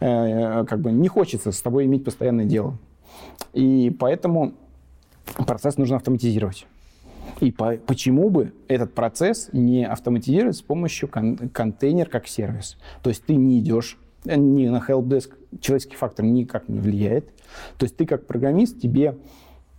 э, 0.00 0.64
как 0.64 0.80
бы 0.80 0.92
не 0.92 1.08
хочется 1.08 1.52
с 1.52 1.60
тобой 1.60 1.86
иметь 1.86 2.04
постоянное 2.04 2.44
дело. 2.44 2.76
И 3.52 3.94
поэтому 3.98 4.54
процесс 5.46 5.76
нужно 5.76 5.96
автоматизировать. 5.96 6.66
И 7.40 7.52
по, 7.52 7.76
почему 7.86 8.30
бы 8.30 8.52
этот 8.66 8.94
процесс 8.94 9.48
не 9.52 9.86
автоматизировать 9.86 10.56
с 10.56 10.62
помощью 10.62 11.08
кон, 11.08 11.36
контейнер 11.50 12.08
как 12.08 12.26
сервис? 12.26 12.76
То 13.02 13.10
есть 13.10 13.24
ты 13.24 13.36
не 13.36 13.60
идешь 13.60 13.98
не 14.24 14.68
на 14.68 14.78
helpdesk, 14.78 15.32
человеческий 15.60 15.96
фактор 15.96 16.24
никак 16.24 16.68
не 16.68 16.80
влияет. 16.80 17.26
То 17.78 17.84
есть 17.84 17.96
ты 17.96 18.04
как 18.06 18.26
программист, 18.26 18.80
тебе, 18.80 19.16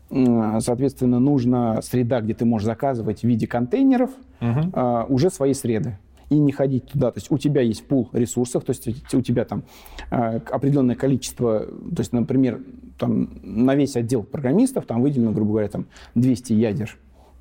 соответственно, 0.10 1.20
нужна 1.20 1.82
среда, 1.82 2.22
где 2.22 2.34
ты 2.34 2.46
можешь 2.46 2.66
заказывать 2.66 3.22
в 3.22 3.24
виде 3.26 3.46
контейнеров 3.46 4.12
uh-huh. 4.40 5.06
уже 5.08 5.30
свои 5.30 5.54
среды 5.54 5.98
и 6.30 6.38
не 6.38 6.52
ходить 6.52 6.88
туда. 6.88 7.12
То 7.12 7.18
есть 7.18 7.32
у 7.32 7.38
тебя 7.38 7.62
есть 7.62 7.86
пул 7.86 8.10
ресурсов, 8.14 8.64
то 8.64 8.72
есть 8.72 9.14
у 9.14 9.22
тебя 9.22 9.46
там 9.46 9.64
э, 10.12 10.40
определенное 10.52 10.96
количество, 10.96 11.66
то 11.66 12.00
есть, 12.00 12.14
например, 12.14 12.62
там 12.98 13.30
на 13.44 13.76
весь 13.76 13.96
отдел 13.96 14.24
программистов 14.24 14.86
там 14.86 15.02
выделено, 15.02 15.32
грубо 15.32 15.52
говоря, 15.52 15.70
там 15.70 15.86
200 16.16 16.54
ядер 16.54 16.98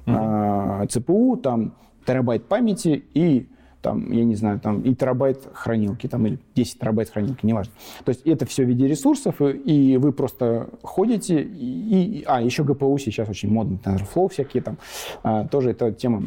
mm-hmm. 0.06 0.84
э, 0.84 0.86
ЦПУ, 0.88 1.36
там 1.42 1.74
терабайт 2.06 2.44
памяти 2.46 3.04
и 3.14 3.48
там, 3.82 4.10
я 4.10 4.24
не 4.24 4.34
знаю, 4.34 4.58
там 4.60 4.82
и 4.82 4.94
терабайт 4.94 5.48
хранилки, 5.52 6.08
там, 6.08 6.26
или 6.26 6.38
10 6.54 6.80
терабайт 6.80 7.10
хранилки, 7.10 7.46
неважно. 7.46 7.72
То 8.04 8.10
есть 8.10 8.26
это 8.26 8.44
все 8.44 8.64
в 8.64 8.68
виде 8.68 8.88
ресурсов, 8.88 9.36
и 9.40 9.96
вы 9.98 10.12
просто 10.12 10.68
ходите, 10.82 11.40
и, 11.40 12.20
и 12.20 12.24
а, 12.26 12.42
еще 12.42 12.64
GPU 12.64 12.98
сейчас 12.98 13.28
очень 13.28 13.50
модно, 13.50 13.78
TensorFlow 13.82 14.28
всякие 14.30 14.62
там, 14.62 14.78
а, 15.22 15.46
тоже 15.46 15.70
эта 15.70 15.92
тема 15.92 16.24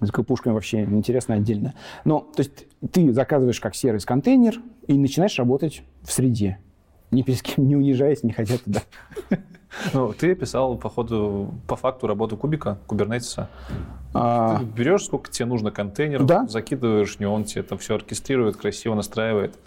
с 0.00 0.10
GPU-шками 0.10 0.52
вообще 0.52 0.84
интересно 0.84 1.34
отдельно. 1.34 1.74
Но, 2.04 2.20
то 2.20 2.42
есть 2.42 2.66
ты 2.92 3.12
заказываешь 3.12 3.60
как 3.60 3.74
сервис 3.74 4.04
контейнер 4.04 4.60
и 4.86 4.94
начинаешь 4.94 5.38
работать 5.38 5.82
в 6.02 6.12
среде, 6.12 6.58
ни 7.10 7.22
перед 7.22 7.42
кем 7.42 7.66
не 7.66 7.76
унижаясь, 7.76 8.22
не 8.22 8.32
хотя 8.32 8.58
туда. 8.58 8.82
Ну, 9.92 10.14
ты 10.14 10.32
описал, 10.32 10.78
по 10.78 10.88
ходу, 10.88 11.52
по 11.66 11.76
факту 11.76 12.06
работу 12.06 12.36
кубика, 12.38 12.78
кубернетиса. 12.86 13.50
А... 14.14 14.58
Ты 14.58 14.64
берешь, 14.64 15.04
сколько 15.04 15.30
тебе 15.30 15.46
нужно 15.46 15.70
контейнеров, 15.70 16.24
да? 16.24 16.46
закидываешь 16.46 17.16
в 17.16 17.20
него, 17.20 17.34
он 17.34 17.44
тебе 17.44 17.60
это 17.60 17.76
все 17.76 17.96
оркестрирует, 17.96 18.56
красиво 18.56 18.94
настраивает. 18.94 19.58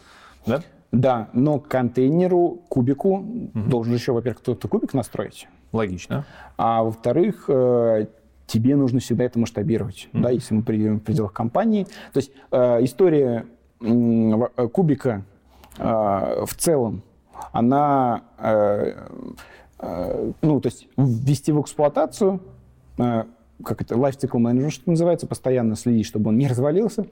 Да? 0.48 0.64
Да, 0.92 1.30
но 1.34 1.60
контейнеру, 1.60 2.62
кубику 2.70 3.18
угу. 3.18 3.52
должен 3.54 3.94
еще, 3.94 4.12
во-первых, 4.12 4.42
кто-то 4.42 4.68
кубик 4.68 4.94
настроить. 4.94 5.48
Логично. 5.72 6.26
А 6.58 6.82
во-вторых, 6.82 7.46
э, 7.48 8.08
тебе 8.50 8.76
нужно 8.76 9.00
всегда 9.00 9.24
это 9.24 9.40
масштабировать, 9.40 10.10
mm 10.12 10.22
да, 10.22 10.30
если 10.32 10.54
мы 10.54 10.64
придем 10.64 11.00
в 11.00 11.04
пределах 11.04 11.34
компании. 11.34 11.86
То 12.14 12.18
есть 12.20 12.32
э, 12.52 12.84
история 12.84 13.46
э, 13.80 14.68
кубика 14.74 15.24
э, 15.78 16.46
в 16.46 16.54
целом, 16.56 17.04
она 17.54 18.24
э, 18.38 18.94
Э, 19.80 20.32
ну, 20.42 20.60
то 20.60 20.68
есть 20.68 20.88
ввести 20.98 21.52
в 21.52 21.62
эксплуатацию, 21.62 22.42
э, 22.98 23.24
как 23.64 23.81
это, 23.81 23.95
lifecycle 23.95 24.40
manager, 24.40 24.69
что 24.69 24.90
называется, 24.90 25.27
постоянно 25.27 25.76
следить, 25.76 26.06
чтобы 26.06 26.30
он 26.30 26.38
не 26.38 26.48
развалился, 26.48 27.07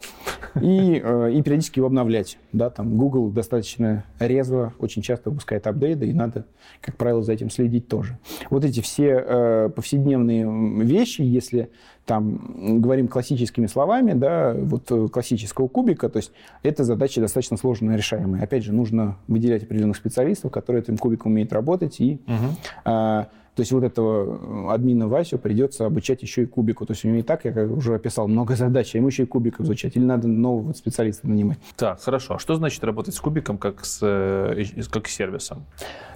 и, 0.61 1.02
э, 1.03 1.32
и 1.34 1.41
периодически 1.41 1.80
его 1.80 1.88
обновлять. 1.88 2.38
Да, 2.53 2.69
там 2.69 2.98
Google 2.98 3.30
достаточно 3.30 4.06
резво, 4.19 4.74
очень 4.80 5.02
часто 5.02 5.30
выпускает 5.30 5.68
апдейты, 5.68 6.07
и 6.07 6.14
надо, 6.14 6.45
как 6.82 6.95
правило, 6.95 7.22
за 7.22 7.34
этим 7.34 7.49
следить 7.49 7.88
тоже. 7.88 8.18
Вот 8.49 8.64
эти 8.64 8.82
все 8.82 9.24
э, 9.26 9.69
повседневные 9.76 10.84
вещи, 10.84 11.22
если 11.22 11.69
там 12.06 12.80
говорим 12.80 13.10
классическими 13.10 13.68
словами, 13.68 14.14
да, 14.14 14.53
вот 14.53 15.11
классического 15.11 15.68
кубика, 15.68 16.07
то 16.07 16.18
есть 16.18 16.32
это 16.64 16.86
задача 16.86 17.19
достаточно 17.19 17.57
сложная 17.57 17.98
решаемая. 17.98 18.41
Опять 18.44 18.64
же, 18.64 18.72
нужно 18.72 19.18
выделять 19.28 19.64
определенных 19.64 19.98
специалистов, 19.98 20.52
которые 20.52 20.84
этим 20.84 20.98
кубиком 20.98 21.34
умеют 21.34 21.52
работать, 21.52 21.99
и 21.99 22.22
угу. 22.26 22.56
э, 22.86 23.26
то 23.58 23.62
есть 23.62 23.72
вот 23.72 23.84
этого 23.84 24.70
э, 24.70 24.72
админа 24.72 25.08
Васю 25.08 25.40
придется 25.40 25.88
обучать 25.88 26.22
еще 26.22 26.44
и 26.44 26.46
кубику. 26.46 26.86
То 26.86 26.94
есть 26.94 27.04
у 27.06 27.08
него 27.08 27.18
и 27.18 27.24
так, 27.24 27.44
я 27.44 27.64
уже 27.64 27.96
описал, 27.96 28.28
много 28.28 28.56
задач, 28.56 28.94
а 28.94 29.00
ему 29.00 29.08
еще 29.08 29.24
и 29.24 29.26
кубик 29.26 29.60
изучать. 29.60 29.96
Или 29.96 30.04
надо 30.04 30.28
нового 30.28 30.74
специалиста 30.74 31.28
нанимать. 31.28 31.58
Так, 31.76 32.00
хорошо. 32.00 32.36
А 32.36 32.40
что 32.40 32.54
значит 32.54 32.84
работать 32.84 33.16
с 33.16 33.20
кубиком 33.20 33.58
как 33.58 33.84
с, 33.84 33.98
э, 34.04 34.64
как 34.92 35.08
с 35.08 35.16
сервисом? 35.16 35.66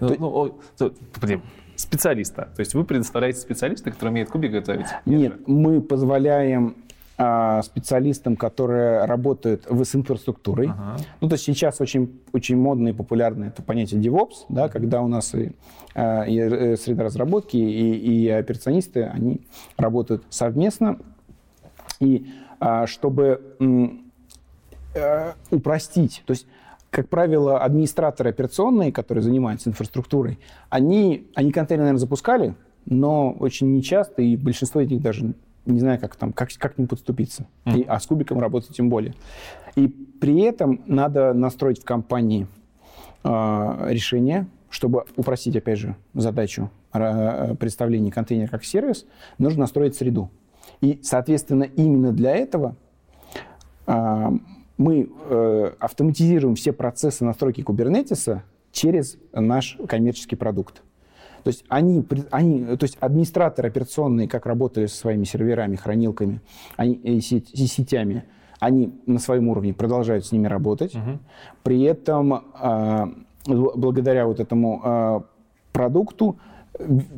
Ну, 0.01 0.09
то... 0.09 0.15
Ну, 0.19 0.59
ну, 0.80 0.93
блин, 1.19 1.41
специалиста. 1.76 2.49
То 2.55 2.59
есть 2.59 2.76
вы 2.76 2.84
предоставляете 2.84 3.39
специалиста, 3.39 3.89
который 3.89 4.09
умеет 4.09 4.30
кубик 4.30 4.51
готовить? 4.51 4.85
Нет, 5.07 5.47
мы 5.47 5.81
позволяем 5.81 6.76
специалистам, 7.64 8.35
которые 8.35 9.06
работают 9.06 9.68
с 9.69 9.95
инфраструктурой. 9.95 10.68
Ага. 10.68 10.98
Ну, 11.19 11.30
то 11.30 11.34
есть 11.34 11.45
сейчас 11.45 11.80
очень, 11.81 12.19
очень 12.34 12.57
модно 12.57 12.89
и 12.89 12.93
популярно 12.93 13.45
это 13.45 13.61
понятие 13.61 14.02
DevOps, 14.02 14.45
да, 14.49 14.69
когда 14.69 15.02
у 15.02 15.07
нас 15.07 15.35
и, 15.35 15.52
а, 15.93 16.23
и 16.23 16.38
э, 16.38 16.77
среда 16.77 17.03
разработки, 17.03 17.57
и, 17.57 17.95
и 17.95 18.30
операционисты, 18.30 19.03
они 19.03 19.41
работают 19.77 20.23
совместно. 20.30 20.99
И 21.99 22.27
а, 22.60 22.88
чтобы 22.88 23.56
э, 24.95 25.34
упростить, 25.52 26.23
то 26.26 26.31
есть 26.31 26.48
как 26.89 27.07
правило, 27.07 27.60
администраторы 27.60 28.31
операционные, 28.31 28.91
которые 28.91 29.23
занимаются 29.23 29.69
инфраструктурой, 29.69 30.39
они, 30.69 31.30
они 31.35 31.52
контейнер, 31.52 31.84
наверное, 31.84 31.99
запускали, 31.99 32.56
но 32.85 33.31
очень 33.31 33.73
нечасто, 33.73 34.22
и 34.22 34.35
большинство 34.35 34.81
из 34.81 34.91
них 34.91 35.02
даже 35.02 35.34
не 35.65 35.79
знаю, 35.79 35.99
как 35.99 36.15
там, 36.15 36.33
как, 36.33 36.49
как 36.57 36.75
к 36.75 36.77
ним 36.77 36.88
подступиться. 36.88 37.47
Mm. 37.65 37.79
И, 37.79 37.83
а 37.83 37.99
с 37.99 38.07
кубиком 38.07 38.39
работать 38.39 38.75
тем 38.75 38.89
более. 38.89 39.13
И 39.75 39.88
при 39.88 40.41
этом 40.41 40.81
надо 40.88 41.33
настроить 41.33 41.81
в 41.81 41.85
компании 41.85 42.47
э, 43.23 43.29
решение, 43.89 44.47
чтобы 44.69 45.05
упростить, 45.15 45.55
опять 45.55 45.79
же, 45.79 45.95
задачу 46.13 46.69
э, 46.93 47.55
представления 47.55 48.11
контейнера 48.11 48.49
как 48.49 48.63
сервис, 48.63 49.05
нужно 49.38 49.61
настроить 49.61 49.95
среду. 49.95 50.29
И, 50.81 50.99
соответственно, 51.03 51.63
именно 51.63 52.11
для 52.11 52.35
этого 52.35 52.75
э, 53.88 54.29
мы 54.77 55.09
э, 55.29 55.71
автоматизируем 55.79 56.55
все 56.55 56.73
процессы 56.73 57.23
настройки 57.23 57.61
кубернетиса 57.61 58.43
через 58.71 59.17
наш 59.33 59.77
коммерческий 59.88 60.35
продукт. 60.35 60.81
То 61.43 61.47
есть 61.47 61.63
они, 61.69 62.05
они, 62.30 62.77
то 62.77 62.84
есть 62.84 62.97
администраторы 62.99 63.69
операционные, 63.69 64.27
как 64.27 64.45
работали 64.45 64.85
со 64.85 64.95
своими 64.95 65.23
серверами, 65.23 65.76
хранилками 65.76 66.41
они, 66.77 66.93
и, 66.93 67.22
сеть, 67.22 67.51
и 67.53 67.68
сетями, 67.68 68.26
они 68.59 68.93
на 69.07 69.19
своем 69.19 69.49
уровне 69.49 69.73
продолжают 69.73 70.26
с 70.26 70.31
ними 70.31 70.47
работать. 70.47 70.95
Угу. 70.95 71.19
При 71.63 71.81
этом 71.84 72.34
э, 72.61 73.07
благодаря 73.47 74.27
вот 74.27 74.39
этому 74.39 74.81
э, 74.84 75.22
продукту 75.72 76.38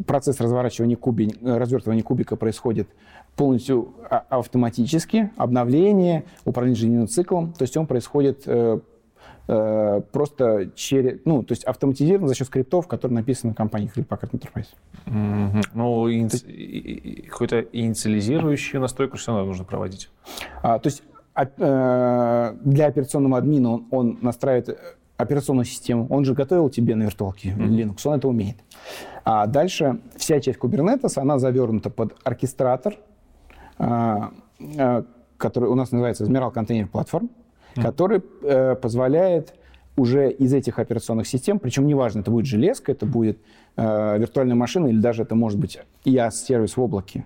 процесс 0.07 0.39
разворачивания 0.39 0.95
куби, 0.95 1.33
развертывания 1.41 2.03
кубика 2.03 2.35
происходит 2.35 2.89
полностью 3.35 3.93
а, 4.09 4.25
автоматически, 4.29 5.31
обновление, 5.37 6.25
управление 6.45 6.79
жизненным 6.79 7.07
циклом, 7.07 7.53
то 7.53 7.63
есть 7.63 7.75
он 7.77 7.87
происходит 7.87 8.43
э, 9.47 9.83
Э, 9.93 10.01
просто 10.11 10.69
через, 10.73 11.19
ну, 11.25 11.43
то 11.43 11.51
есть 11.51 11.65
автоматизирован 11.65 12.29
за 12.29 12.35
счет 12.35 12.47
скриптов, 12.47 12.87
которые 12.87 13.15
написаны 13.15 13.51
в 13.51 13.55
компании 13.55 13.91
Hewlett 13.93 14.07
Packard 14.07 14.31
Enterprise. 14.31 14.67
Mm-hmm. 15.05 15.63
Ну, 15.73 16.11
иници... 16.11 16.45
есть... 16.47 17.27
какую-то 17.27 17.59
инициализирующую 17.59 18.79
настройку 18.79 19.17
все 19.17 19.31
равно 19.31 19.47
нужно 19.47 19.65
проводить. 19.65 20.09
А, 20.61 20.79
то 20.79 20.87
есть 20.87 21.03
а, 21.33 21.45
э, 21.45 22.55
для 22.63 22.87
операционного 22.87 23.37
админа 23.37 23.73
он, 23.73 23.87
он 23.91 24.17
настраивает 24.21 24.79
операционную 25.17 25.65
систему, 25.65 26.07
он 26.09 26.23
же 26.23 26.33
готовил 26.33 26.69
тебе 26.69 26.95
на 26.95 27.03
виртуалке 27.03 27.49
mm-hmm. 27.49 27.67
Linux, 27.67 27.97
он 28.05 28.15
это 28.15 28.29
умеет. 28.29 28.55
А 29.25 29.45
дальше 29.45 29.99
вся 30.15 30.39
часть 30.39 30.59
Kubernetes, 30.59 31.19
она 31.19 31.37
завернута 31.37 31.89
под 31.89 32.15
оркестратор, 32.23 32.95
а, 33.77 34.31
а, 34.77 35.03
который 35.35 35.67
у 35.67 35.75
нас 35.75 35.91
называется 35.91 36.23
Admiral 36.23 36.53
Container 36.53 36.89
Platform 36.89 37.29
который 37.75 38.21
э, 38.41 38.75
позволяет 38.75 39.53
уже 39.95 40.31
из 40.31 40.53
этих 40.53 40.79
операционных 40.79 41.27
систем, 41.27 41.59
причем 41.59 41.85
неважно, 41.85 42.21
это 42.21 42.31
будет 42.31 42.45
железка, 42.45 42.91
это 42.91 43.05
будет 43.05 43.37
э, 43.75 44.17
виртуальная 44.17 44.55
машина 44.55 44.87
или 44.87 44.99
даже 44.99 45.23
это 45.23 45.35
может 45.35 45.59
быть 45.59 45.79
IaaS-сервис 46.05 46.77
в 46.77 46.81
облаке, 46.81 47.25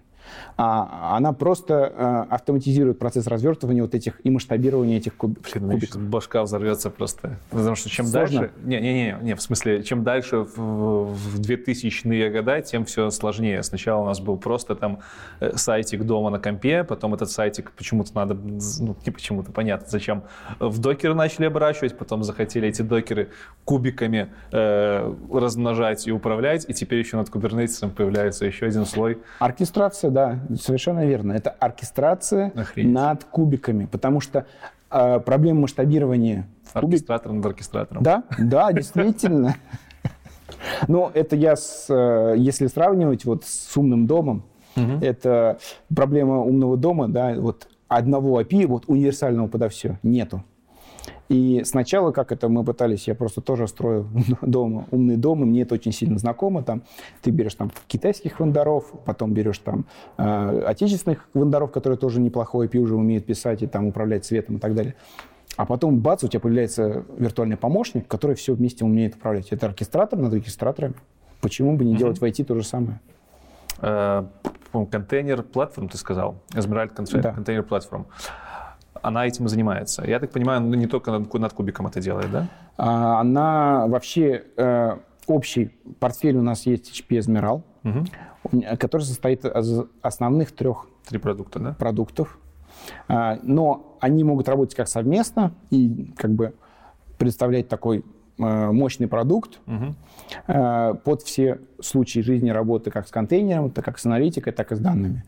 а 0.58 1.16
она 1.18 1.34
просто 1.34 1.74
э, 1.74 2.34
автоматизирует 2.34 3.00
процесс 3.00 3.28
развертывания 3.28 3.82
вот 3.82 3.96
этих 3.96 4.20
и 4.24 4.30
масштабирования 4.30 4.98
этих 4.98 5.16
куб, 5.16 5.40
Блин, 5.54 5.72
кубиков. 5.72 6.02
Башка 6.02 6.44
взорвется 6.44 6.90
просто. 6.90 7.38
Потому 7.50 7.76
что 7.76 7.90
чем 7.90 8.06
Сложно? 8.06 8.40
дальше... 8.40 8.54
Не-не-не, 8.64 9.18
не, 9.22 9.36
в 9.36 9.42
смысле, 9.42 9.84
чем 9.84 10.04
дальше 10.04 10.38
в, 10.38 11.14
в 11.14 11.40
2000-е 11.40 12.30
годы, 12.32 12.62
тем 12.62 12.86
все 12.86 13.10
сложнее. 13.10 13.64
Сначала 13.64 14.02
у 14.02 14.06
нас 14.06 14.20
был 14.20 14.38
просто 14.38 14.76
там 14.76 15.00
э, 15.40 15.56
сайтик 15.56 16.04
дома 16.04 16.30
на 16.30 16.40
компе, 16.40 16.84
потом 16.84 17.14
этот 17.14 17.30
сайтик 17.32 17.72
почему-то 17.72 18.16
надо, 18.16 18.34
ну, 18.34 18.96
не 19.06 19.12
почему-то, 19.12 19.52
понятно, 19.52 19.88
зачем, 19.90 20.24
в 20.60 20.80
докеры 20.80 21.14
начали 21.14 21.46
оборачивать, 21.46 21.98
потом 21.98 22.24
захотели 22.24 22.68
эти 22.68 22.82
докеры 22.82 23.30
кубиками 23.66 24.32
э, 24.52 25.14
размножать 25.32 26.08
и 26.08 26.12
управлять, 26.12 26.66
и 26.68 26.74
теперь 26.74 27.00
еще 27.00 27.18
над 27.18 27.30
кубернетисом 27.30 27.92
появляется 27.92 28.46
еще 28.46 28.66
один 28.66 28.86
слой. 28.86 29.20
Оркестрация, 29.40 30.10
да, 30.18 30.40
совершенно 30.60 31.06
верно. 31.06 31.34
Это 31.34 31.52
оркестрация 31.52 32.52
Охренеть. 32.56 32.92
над 32.92 33.24
кубиками, 33.26 33.86
потому 33.86 34.20
что 34.20 34.48
э, 34.90 35.20
проблема 35.20 35.62
масштабирования... 35.62 36.48
Оркестратор 36.74 37.28
кубик... 37.28 37.44
над 37.44 37.46
оркестратором. 37.52 38.02
Да, 38.02 38.24
да, 38.40 38.72
действительно. 38.74 39.58
Но 40.88 41.12
это 41.14 41.36
я, 41.36 41.56
с, 41.56 41.86
э, 41.90 42.34
если 42.36 42.66
сравнивать 42.66 43.26
вот 43.26 43.44
с 43.46 43.78
умным 43.78 44.08
домом, 44.08 44.44
это 45.02 45.58
проблема 45.96 46.38
умного 46.42 46.78
дома, 46.78 47.08
да, 47.08 47.34
вот 47.34 47.68
одного 47.88 48.42
API, 48.42 48.68
вот 48.68 48.84
универсального 48.86 49.48
подо 49.48 49.70
все, 49.70 49.98
нету. 50.04 50.44
И 51.30 51.64
сначала, 51.66 52.12
как 52.12 52.32
это 52.32 52.48
мы 52.48 52.64
пытались, 52.64 53.08
я 53.08 53.16
просто 53.16 53.42
тоже 53.42 53.68
строю 53.68 54.10
дома 54.42 54.86
умный 54.92 55.18
дом, 55.18 55.44
и 55.44 55.46
мне 55.46 55.64
это 55.64 55.76
очень 55.76 55.92
сильно 55.92 56.18
знакомо. 56.18 56.64
Там, 56.64 56.84
ты 57.22 57.32
берешь 57.32 57.56
там 57.56 57.72
китайских 57.88 58.40
вендоров, 58.40 58.92
потом 59.06 59.34
берешь 59.34 59.60
там 59.60 59.86
э, 60.18 60.64
отечественных 60.66 61.28
вендоров, 61.34 61.72
которые 61.72 61.98
тоже 61.98 62.22
неплохой 62.22 62.68
API 62.68 62.80
уже 62.80 62.96
умеют 62.96 63.26
писать 63.26 63.62
и 63.62 63.68
там 63.68 63.88
управлять 63.88 64.26
цветом 64.26 64.58
и 64.58 64.60
так 64.60 64.74
далее. 64.74 64.96
А 65.58 65.66
потом, 65.66 66.00
бац, 66.00 66.24
у 66.24 66.28
тебя 66.28 66.40
появляется 66.40 67.04
виртуальный 67.18 67.58
помощник, 67.58 68.08
который 68.08 68.36
все 68.36 68.54
вместе 68.54 68.86
умеет 68.86 69.16
управлять. 69.16 69.52
Это 69.52 69.66
оркестратор 69.66 70.20
над 70.20 70.34
оркестраторами. 70.34 70.94
Почему 71.42 71.76
бы 71.76 71.84
не 71.84 71.94
mm-hmm. 71.94 71.98
делать 71.98 72.22
в 72.22 72.24
IT 72.24 72.44
то 72.46 72.56
же 72.56 72.64
самое? 72.64 73.00
Uh, 73.80 74.28
контейнер 74.72 75.44
платформ, 75.44 75.90
ты 75.90 75.98
сказал. 75.98 76.36
Emerald 76.54 76.96
контейнер 76.96 77.64
платформ. 77.64 78.08
Она 79.04 79.26
этим 79.26 79.46
и 79.46 79.50
занимается. 79.50 80.04
Я 80.06 80.20
так 80.20 80.32
понимаю, 80.32 80.62
ну, 80.62 80.74
не 80.76 80.88
только 80.88 81.12
над, 81.12 81.34
над 81.34 81.54
кубиком 81.54 81.88
это 81.88 82.00
делает, 82.02 82.32
да? 82.32 82.48
А, 82.78 83.22
она 83.22 83.88
вообще, 83.88 84.44
э, 84.56 84.98
общий 85.28 85.78
портфель 86.00 86.38
у 86.38 86.42
нас 86.42 86.66
есть 86.66 86.90
HP 86.92 87.20
Esmeral, 87.20 87.64
угу. 87.84 88.68
который 88.78 89.04
состоит 89.04 89.46
из 89.46 89.82
основных 90.02 90.52
трех 90.52 90.88
Три 91.08 91.20
продукта, 91.20 91.60
да? 91.60 91.74
продуктов. 91.74 92.38
А, 93.08 93.40
но 93.44 93.98
они 94.00 94.24
могут 94.24 94.48
работать 94.48 94.76
как 94.76 94.88
совместно 94.88 95.54
и 95.70 96.14
как 96.18 96.32
бы 96.32 96.54
представлять 97.18 97.68
такой 97.68 98.04
мощный 98.38 99.08
продукт 99.08 99.60
угу. 99.66 99.96
под 100.46 101.22
все 101.24 101.60
случаи 101.82 102.20
жизни 102.20 102.50
работы 102.50 102.92
как 102.92 103.08
с 103.08 103.12
контейнером, 103.12 103.72
так 103.72 103.84
как 103.84 103.98
с 103.98 104.06
аналитикой, 104.06 104.54
так 104.54 104.72
и 104.72 104.76
с 104.76 104.80
данными. 104.80 105.24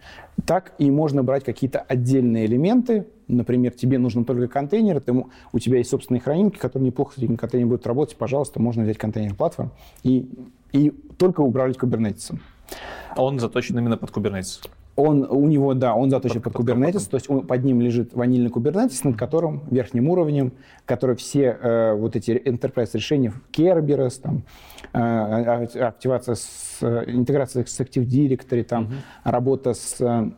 Так 0.46 0.74
и 0.78 0.92
можно 0.92 1.24
брать 1.24 1.44
какие-то 1.44 1.80
отдельные 1.80 2.46
элементы. 2.46 3.08
Например, 3.28 3.72
тебе 3.72 3.98
нужен 3.98 4.26
только 4.26 4.48
контейнер, 4.48 5.00
ты, 5.02 5.14
у 5.14 5.60
тебя 5.60 5.78
есть 5.78 5.90
собственные 5.90 6.22
хранилки, 6.22 6.58
которые 6.58 6.88
неплохо 6.88 7.14
с 7.16 7.18
этим 7.18 7.38
контейнером 7.38 7.70
будут 7.70 7.86
работать. 7.86 8.18
Пожалуйста, 8.18 8.60
можно 8.60 8.84
взять 8.84 8.98
контейнер 8.98 9.36
платформ 9.36 9.72
и, 10.04 10.30
и 10.72 10.92
только 11.18 11.42
управлять 11.42 11.78
кубернетисом. 11.78 12.40
А 13.16 13.24
он 13.24 13.40
заточен 13.40 13.78
именно 13.78 13.98
под 13.98 14.12
Kubernetes? 14.12 14.68
Он, 15.00 15.26
у 15.30 15.48
него, 15.48 15.74
да, 15.74 15.96
он 15.96 16.10
заточен 16.10 16.42
под, 16.42 16.54
под 16.54 16.66
Kubernetes, 16.66 17.10
то 17.10 17.16
есть 17.16 17.30
он, 17.30 17.48
под 17.48 17.64
ним 17.64 17.82
лежит 17.82 18.14
ванильный 18.14 18.50
Kubernetes, 18.50 19.00
над 19.04 19.18
которым 19.18 19.64
верхним 19.72 20.10
уровнем, 20.10 20.52
который 20.86 21.16
все 21.16 21.58
э, 21.62 21.94
вот 21.94 22.16
эти 22.16 22.32
enterprise 22.32 22.90
решения, 22.94 23.34
Kerberos, 23.52 24.22
там, 24.22 24.44
э, 24.94 25.00
а, 25.00 25.68
а, 25.76 25.88
активация 25.88 26.36
с, 26.36 26.80
интеграция 27.08 27.66
с 27.66 27.80
Active 27.80 28.06
Directory, 28.06 28.64
там, 28.64 28.84
mm-hmm. 28.84 29.32
работа 29.32 29.74
с 29.74 30.32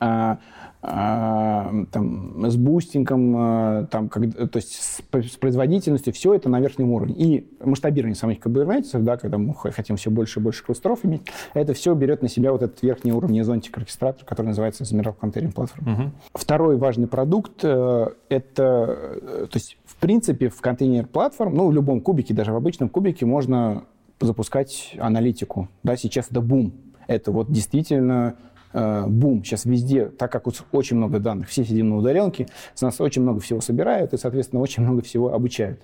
э, 0.00 0.36
а, 0.80 1.72
там, 1.90 2.48
с 2.48 2.56
бустингом, 2.56 3.34
а, 3.36 3.86
там, 3.86 4.08
как, 4.08 4.32
то 4.50 4.56
есть 4.58 4.80
с, 4.80 5.00
с 5.00 5.36
производительностью, 5.36 6.12
все 6.12 6.34
это 6.34 6.48
на 6.48 6.60
верхнем 6.60 6.92
уровне. 6.92 7.14
И 7.16 7.50
масштабирование 7.64 8.14
самих 8.14 8.38
Kubernetes 8.38 8.87
ов, 8.87 9.02
да, 9.02 9.16
когда 9.16 9.38
мы 9.38 9.54
хотим 9.54 9.96
все 9.96 10.10
больше 10.10 10.38
и 10.38 10.42
больше 10.42 10.64
кластеров 10.64 11.04
иметь, 11.04 11.22
это 11.54 11.74
все 11.74 11.94
берет 11.94 12.22
на 12.22 12.28
себя 12.28 12.52
вот 12.52 12.62
этот 12.62 12.80
верхний 12.82 13.12
уровень 13.12 13.42
зонтик 13.42 13.76
оркестратор, 13.76 14.24
который 14.24 14.48
называется 14.48 14.84
Ezmeral 14.84 15.16
Container 15.20 15.52
Platform. 15.52 15.92
Угу. 15.92 16.10
Второй 16.34 16.76
важный 16.76 17.08
продукт 17.08 17.64
э, 17.64 18.06
это, 18.28 18.62
э, 18.62 19.46
то 19.50 19.56
есть 19.56 19.78
в 19.84 19.96
принципе 19.96 20.48
в 20.48 20.60
Container 20.60 21.06
Platform, 21.06 21.56
ну 21.56 21.66
в 21.66 21.72
любом 21.72 22.00
кубике, 22.00 22.34
даже 22.34 22.52
в 22.52 22.56
обычном 22.56 22.88
кубике 22.88 23.26
можно 23.26 23.82
запускать 24.20 24.94
аналитику. 25.00 25.68
Да, 25.82 25.96
сейчас 25.96 26.28
это 26.30 26.40
бум. 26.40 26.72
Это 27.08 27.32
вот 27.32 27.50
действительно 27.50 28.36
Э, 28.72 29.06
бум 29.06 29.42
сейчас 29.42 29.64
везде, 29.64 30.06
так 30.06 30.30
как 30.30 30.46
очень 30.72 30.96
много 30.96 31.18
данных, 31.18 31.48
все 31.48 31.64
сидим 31.64 31.90
на 31.90 31.96
удаленке, 31.96 32.48
с 32.74 32.82
нас 32.82 33.00
очень 33.00 33.22
много 33.22 33.40
всего 33.40 33.60
собирают 33.60 34.12
и, 34.12 34.18
соответственно, 34.18 34.60
очень 34.60 34.82
много 34.82 35.02
всего 35.02 35.32
обучают. 35.32 35.80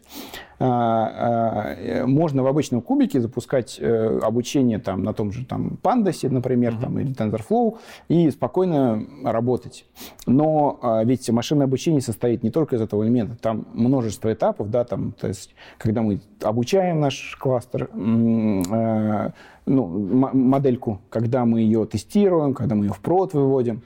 А, 0.59 1.75
а, 2.03 2.07
можно 2.07 2.43
в 2.43 2.47
обычном 2.47 2.81
кубике 2.81 3.21
запускать 3.21 3.79
э, 3.81 4.19
обучение 4.23 4.79
там, 4.79 5.03
на 5.03 5.13
том 5.13 5.33
же 5.33 5.45
там, 5.45 5.79
Pandas, 5.83 6.29
например, 6.29 6.75
mm-hmm. 6.75 6.81
там, 6.81 6.99
или 6.99 7.15
TensorFlow, 7.15 7.79
и 8.09 8.31
спокойно 8.31 9.05
работать. 9.25 9.85
Но 10.27 10.79
а, 10.83 11.05
ведь 11.05 11.29
машинное 11.31 11.67
обучение 11.67 12.01
состоит 12.01 12.43
не 12.43 12.51
только 12.51 12.77
из 12.77 12.81
этого 12.81 13.05
элемента, 13.05 13.37
там 13.37 13.67
множество 13.73 14.33
этапов, 14.33 14.71
да, 14.71 14.85
там, 14.85 15.13
то 15.13 15.27
есть, 15.27 15.55
когда 15.79 16.03
мы 16.03 16.21
обучаем 16.43 17.01
наш 17.01 17.37
кластер, 17.41 17.91
э, 17.93 19.31
ну, 19.67 19.87
модельку, 20.35 21.01
когда 21.11 21.45
мы 21.45 21.61
ее 21.61 21.87
тестируем, 21.87 22.55
когда 22.55 22.75
мы 22.75 22.87
ее 22.87 22.93
в 22.93 23.01
прод 23.01 23.33
выводим. 23.33 23.83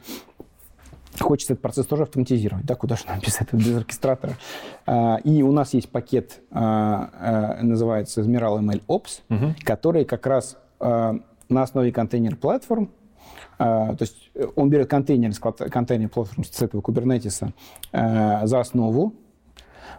Хочется 1.19 1.55
этот 1.55 1.63
процесс 1.63 1.87
тоже 1.87 2.05
автоматизировать, 2.05 2.65
да, 2.65 2.75
куда 2.75 2.97
же 2.97 3.05
нам 3.09 3.19
без 3.21 3.41
этого, 3.41 3.59
без 3.59 3.77
оркестратора. 3.77 4.35
А, 4.87 5.17
и 5.25 5.43
у 5.43 5.53
нас 5.53 5.75
есть 5.75 5.89
пакет, 5.89 6.41
а, 6.51 7.59
а, 7.59 7.63
называется 7.63 8.21
Zmiral 8.23 8.61
ML 8.61 8.83
Ops, 8.87 9.23
угу. 9.29 9.55
который 9.65 10.05
как 10.05 10.27
раз 10.27 10.57
на 10.81 11.63
основе 11.63 11.91
контейнер-платформ, 11.91 12.91
то 13.59 13.97
есть 13.99 14.31
он 14.55 14.71
берет 14.71 14.89
контейнер, 14.89 15.33
контейнер 15.35 16.09
платформ 16.09 16.45
с 16.45 16.63
этого 16.63 16.81
Kubernetes 16.81 17.51
за 17.91 18.61
основу, 18.61 19.15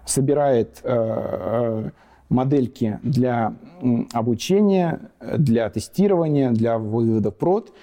собирает 0.06 0.82
модельки 2.30 2.98
для 3.04 3.56
обучения, 4.14 5.02
для 5.20 5.70
тестирования, 5.70 6.52
для 6.52 6.78
вывода 6.78 7.32
прод, 7.32 7.74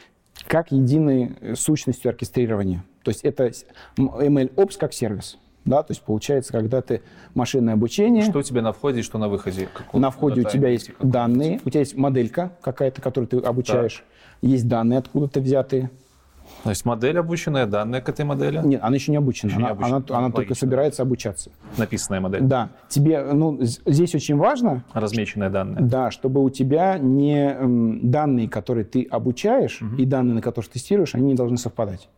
как 0.47 0.73
единой 0.73 1.55
сущностью 1.55 2.09
оркестрирования. 2.09 2.83
То 3.07 3.11
есть 3.11 3.21
это 3.25 3.53
ML-Ops 3.97 4.79
как 4.81 4.93
сервис. 4.93 5.39
Да, 5.65 5.85
то 5.85 5.93
есть 5.93 6.03
получается, 6.03 6.53
когда 6.53 6.83
ты 6.83 7.03
машинное 7.35 7.75
обучение... 7.75 8.25
Что 8.25 8.41
у 8.41 8.43
тебя 8.43 8.63
на 8.63 8.73
входе 8.73 8.99
и 8.99 9.03
что 9.03 9.17
на 9.19 9.29
выходе? 9.29 9.69
на 9.93 10.11
входе 10.11 10.41
у 10.41 10.45
тебя 10.45 10.71
есть 10.71 10.91
данные, 10.99 11.61
у 11.65 11.71
тебя 11.71 11.81
есть 11.81 11.97
моделька 11.97 12.51
какая-то, 12.63 13.01
которую 13.01 13.29
ты 13.29 13.39
обучаешь, 13.39 14.03
да. 14.43 14.49
есть 14.49 14.67
данные 14.67 14.99
откуда-то 14.99 15.41
взятые, 15.41 15.91
то 16.63 16.71
есть 16.71 16.85
модель 16.85 17.19
обученная, 17.19 17.67
данные 17.67 18.01
к 18.01 18.09
этой 18.09 18.25
модели? 18.25 18.61
Нет, 18.65 18.81
она 18.83 18.95
еще 18.95 19.11
не 19.11 19.19
обучена. 19.19 19.51
Еще 19.51 19.59
она, 19.59 19.67
не 19.67 19.73
обучена. 19.73 19.97
она, 19.97 20.19
она 20.19 20.31
только 20.31 20.55
собирается 20.55 21.03
обучаться. 21.03 21.51
Написанная 21.77 22.21
модель? 22.21 22.43
Да. 22.43 22.71
Тебе, 22.89 23.23
ну, 23.33 23.59
здесь 23.61 24.15
очень 24.15 24.37
важно... 24.37 24.85
Размеченные 24.93 25.51
данные. 25.51 25.85
Да, 25.85 26.11
чтобы 26.11 26.43
у 26.43 26.51
тебя 26.51 26.99
не 26.99 27.57
данные, 28.03 28.49
которые 28.49 28.85
ты 28.85 29.05
обучаешь, 29.05 29.83
угу. 29.83 29.97
и 29.97 30.05
данные, 30.05 30.35
на 30.35 30.43
которые 30.43 30.71
тестируешь, 30.71 31.15
они 31.15 31.27
не 31.27 31.35
должны 31.35 31.57
совпадать. 31.57 32.09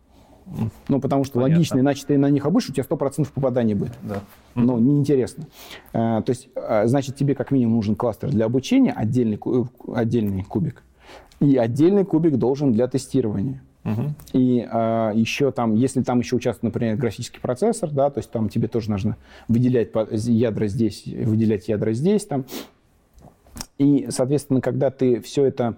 Ну, 0.88 1.00
потому 1.00 1.24
что 1.24 1.34
Понятно. 1.34 1.56
логично, 1.56 1.78
иначе 1.80 2.04
ты 2.06 2.18
на 2.18 2.30
них 2.30 2.46
обучишь, 2.46 2.70
у 2.70 2.72
тебя 2.72 2.84
100% 2.88 3.28
попаданий 3.34 3.74
будет. 3.74 3.92
Да. 4.02 4.20
Ну, 4.54 4.78
неинтересно. 4.78 5.44
А, 5.92 6.22
то 6.22 6.30
есть, 6.30 6.48
а, 6.54 6.86
значит, 6.86 7.16
тебе 7.16 7.34
как 7.34 7.50
минимум 7.50 7.76
нужен 7.76 7.96
кластер 7.96 8.30
для 8.30 8.46
обучения, 8.46 8.92
отдельный, 8.92 9.38
отдельный 9.92 10.42
кубик, 10.42 10.82
и 11.40 11.56
отдельный 11.56 12.04
кубик 12.04 12.36
должен 12.36 12.72
для 12.72 12.88
тестирования. 12.88 13.62
Угу. 13.84 14.02
И 14.32 14.66
а, 14.70 15.12
еще 15.12 15.50
там, 15.52 15.74
если 15.74 16.02
там 16.02 16.18
еще 16.20 16.36
участвует, 16.36 16.74
например, 16.74 16.96
графический 16.96 17.40
процессор, 17.40 17.90
да, 17.90 18.10
то 18.10 18.18
есть 18.18 18.30
там 18.30 18.48
тебе 18.48 18.68
тоже 18.68 18.90
нужно 18.90 19.16
выделять 19.48 19.90
ядра 20.10 20.66
здесь, 20.66 21.04
выделять 21.06 21.68
ядра 21.68 21.92
здесь, 21.92 22.26
там. 22.26 22.44
И, 23.76 24.08
соответственно, 24.10 24.60
когда 24.60 24.90
ты 24.90 25.20
все 25.20 25.44
это 25.44 25.76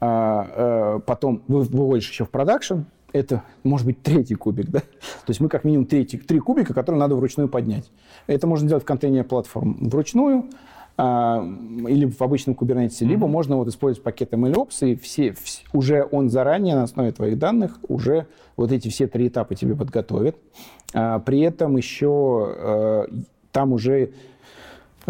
а, 0.00 0.48
а, 0.54 0.98
потом 1.00 1.42
выводишь 1.48 2.08
еще 2.10 2.24
в 2.24 2.30
продакшн, 2.30 2.82
это 3.14 3.44
может 3.62 3.86
быть 3.86 4.02
третий 4.02 4.34
кубик, 4.34 4.68
да? 4.70 4.80
То 4.80 5.28
есть 5.28 5.40
мы 5.40 5.48
как 5.48 5.64
минимум 5.64 5.86
третий, 5.86 6.18
три 6.18 6.40
кубика, 6.40 6.74
которые 6.74 6.98
надо 6.98 7.14
вручную 7.14 7.48
поднять. 7.48 7.90
Это 8.26 8.46
можно 8.48 8.68
делать 8.68 8.82
в 8.82 8.86
контейнере 8.86 9.22
платформ 9.22 9.78
вручную, 9.80 10.50
а, 10.96 11.44
или 11.88 12.06
в 12.06 12.20
обычном 12.20 12.56
Kubernetes, 12.56 13.00
mm-hmm. 13.00 13.06
либо 13.06 13.28
можно 13.28 13.56
вот 13.56 13.68
использовать 13.68 14.02
пакет 14.02 14.32
MLOps, 14.32 14.90
и 14.90 14.96
все, 14.96 15.32
все, 15.32 15.62
уже 15.72 16.06
он 16.10 16.28
заранее 16.28 16.74
на 16.74 16.82
основе 16.82 17.12
твоих 17.12 17.38
данных 17.38 17.78
уже 17.88 18.26
вот 18.56 18.72
эти 18.72 18.88
все 18.88 19.06
три 19.06 19.28
этапа 19.28 19.54
тебе 19.54 19.76
подготовит. 19.76 20.36
А, 20.92 21.20
при 21.20 21.40
этом 21.40 21.76
еще 21.76 22.54
а, 22.58 23.06
там 23.52 23.72
уже 23.72 24.10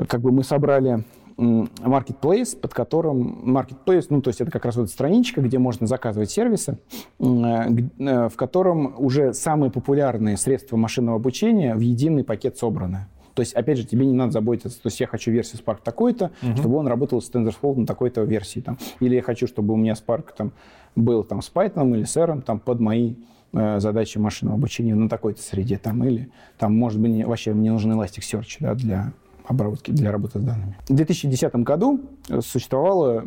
как 0.09 0.21
бы 0.21 0.31
мы 0.31 0.45
собрали 0.45 1.05
marketplace, 1.37 2.59
под 2.59 2.73
которым 2.75 3.43
marketplace, 3.57 4.07
ну 4.11 4.23
то 4.23 4.29
есть 4.29 4.41
это 4.41 4.51
как 4.51 4.65
раз 4.65 4.77
вот 4.77 4.91
страничка, 4.91 5.41
где 5.41 5.59
можно 5.59 5.87
заказывать 5.87 6.31
сервисы, 6.31 6.79
э, 7.19 8.29
в 8.29 8.37
котором 8.37 8.95
уже 8.99 9.35
самые 9.35 9.71
популярные 9.71 10.37
средства 10.37 10.77
машинного 10.77 11.17
обучения 11.17 11.75
в 11.75 11.81
единый 11.81 12.25
пакет 12.25 12.57
собраны. 12.57 13.07
То 13.35 13.41
есть, 13.41 13.53
опять 13.55 13.79
же, 13.79 13.85
тебе 13.85 14.07
не 14.07 14.13
надо 14.13 14.31
заботиться, 14.31 14.81
то 14.81 14.87
есть 14.87 15.01
я 15.01 15.07
хочу 15.07 15.31
версию 15.33 15.61
Spark 15.61 15.79
такой-то, 15.83 16.31
угу. 16.41 16.57
чтобы 16.57 16.77
он 16.77 16.87
работал 16.87 17.21
с 17.21 17.31
TensorFlow 17.31 17.81
на 17.81 17.87
такой-то 17.87 18.23
версии. 18.23 18.61
Там. 18.61 18.79
Или 19.01 19.17
я 19.17 19.23
хочу, 19.23 19.47
чтобы 19.47 19.75
у 19.75 19.77
меня 19.77 19.95
Spark 19.95 20.27
там, 20.37 20.53
был 20.95 21.25
там, 21.25 21.43
с 21.43 21.51
Python 21.53 21.97
или 21.97 22.05
с 22.05 22.17
R 22.17 22.41
там, 22.43 22.61
под 22.61 22.79
мои 22.79 23.15
э, 23.53 23.81
задачи 23.81 24.19
машинного 24.19 24.57
обучения 24.57 24.95
на 24.95 25.09
такой-то 25.09 25.43
среде. 25.43 25.79
Там, 25.79 26.05
или 26.05 26.31
там, 26.59 26.77
может 26.77 27.01
быть, 27.01 27.25
вообще 27.25 27.53
мне 27.55 27.73
нужен 27.73 27.93
Elasticsearch 27.93 28.59
да, 28.61 28.75
для 28.75 29.13
обработки, 29.45 29.91
для 29.91 30.11
работы 30.11 30.41
с 30.41 30.43
данными. 30.43 30.77
В 30.89 30.95
2010 30.95 31.55
году 31.57 32.01
существовало 32.41 33.27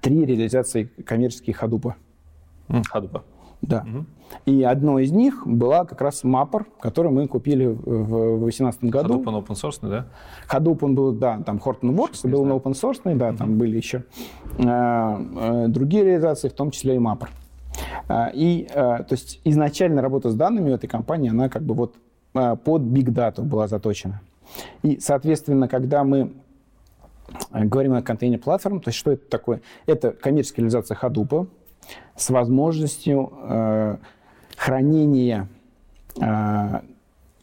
три 0.00 0.24
реализации 0.24 0.84
коммерческих 1.04 1.62
Hadoop. 1.62 1.94
Hadoop. 2.68 3.22
Да. 3.62 3.84
Угу. 3.86 4.06
И 4.46 4.62
одно 4.62 4.98
из 4.98 5.12
них 5.12 5.46
была 5.46 5.84
как 5.84 6.00
раз 6.00 6.24
Mapper, 6.24 6.64
который 6.80 7.10
мы 7.10 7.26
купили 7.26 7.66
в 7.66 8.38
2018 8.38 8.84
году. 8.84 9.14
Hadoop 9.14 9.24
он 9.26 9.34
open 9.36 9.54
source, 9.54 9.88
да? 9.88 10.06
Hadoop 10.48 10.78
он 10.82 10.94
был, 10.94 11.12
да, 11.12 11.38
там 11.44 11.58
Hortonworks 11.58 12.28
был 12.28 12.44
на 12.44 12.52
open 12.52 12.72
source, 12.72 13.00
да, 13.16 13.30
угу. 13.30 13.36
там 13.36 13.58
были 13.58 13.76
еще 13.76 14.04
э, 14.58 14.62
э, 14.64 15.66
другие 15.68 16.04
реализации, 16.04 16.48
в 16.48 16.54
том 16.54 16.70
числе 16.70 16.96
и 16.96 16.98
Mapper. 16.98 17.28
Э, 18.08 18.30
и, 18.32 18.66
э, 18.70 18.74
то 18.74 19.12
есть, 19.12 19.40
изначально 19.44 20.00
работа 20.00 20.30
с 20.30 20.34
данными 20.34 20.70
в 20.70 20.74
этой 20.74 20.86
компании, 20.86 21.30
она 21.30 21.48
как 21.48 21.62
бы 21.62 21.74
вот 21.74 21.96
э, 22.34 22.56
под 22.56 22.82
Big 22.82 23.06
Data 23.06 23.42
была 23.42 23.68
заточена. 23.68 24.20
И, 24.82 24.98
соответственно, 25.00 25.68
когда 25.68 26.04
мы 26.04 26.32
говорим 27.52 27.94
о 27.94 28.02
контейнер-платформе, 28.02 28.80
то 28.80 28.88
есть 28.88 28.98
что 28.98 29.12
это 29.12 29.28
такое? 29.28 29.60
Это 29.86 30.10
коммерческая 30.12 30.64
реализация 30.64 30.98
Hadoop, 31.00 31.48
с 32.16 32.30
возможностью 32.30 33.32
э, 33.42 33.96
хранения 34.56 35.48
а, 36.20 36.82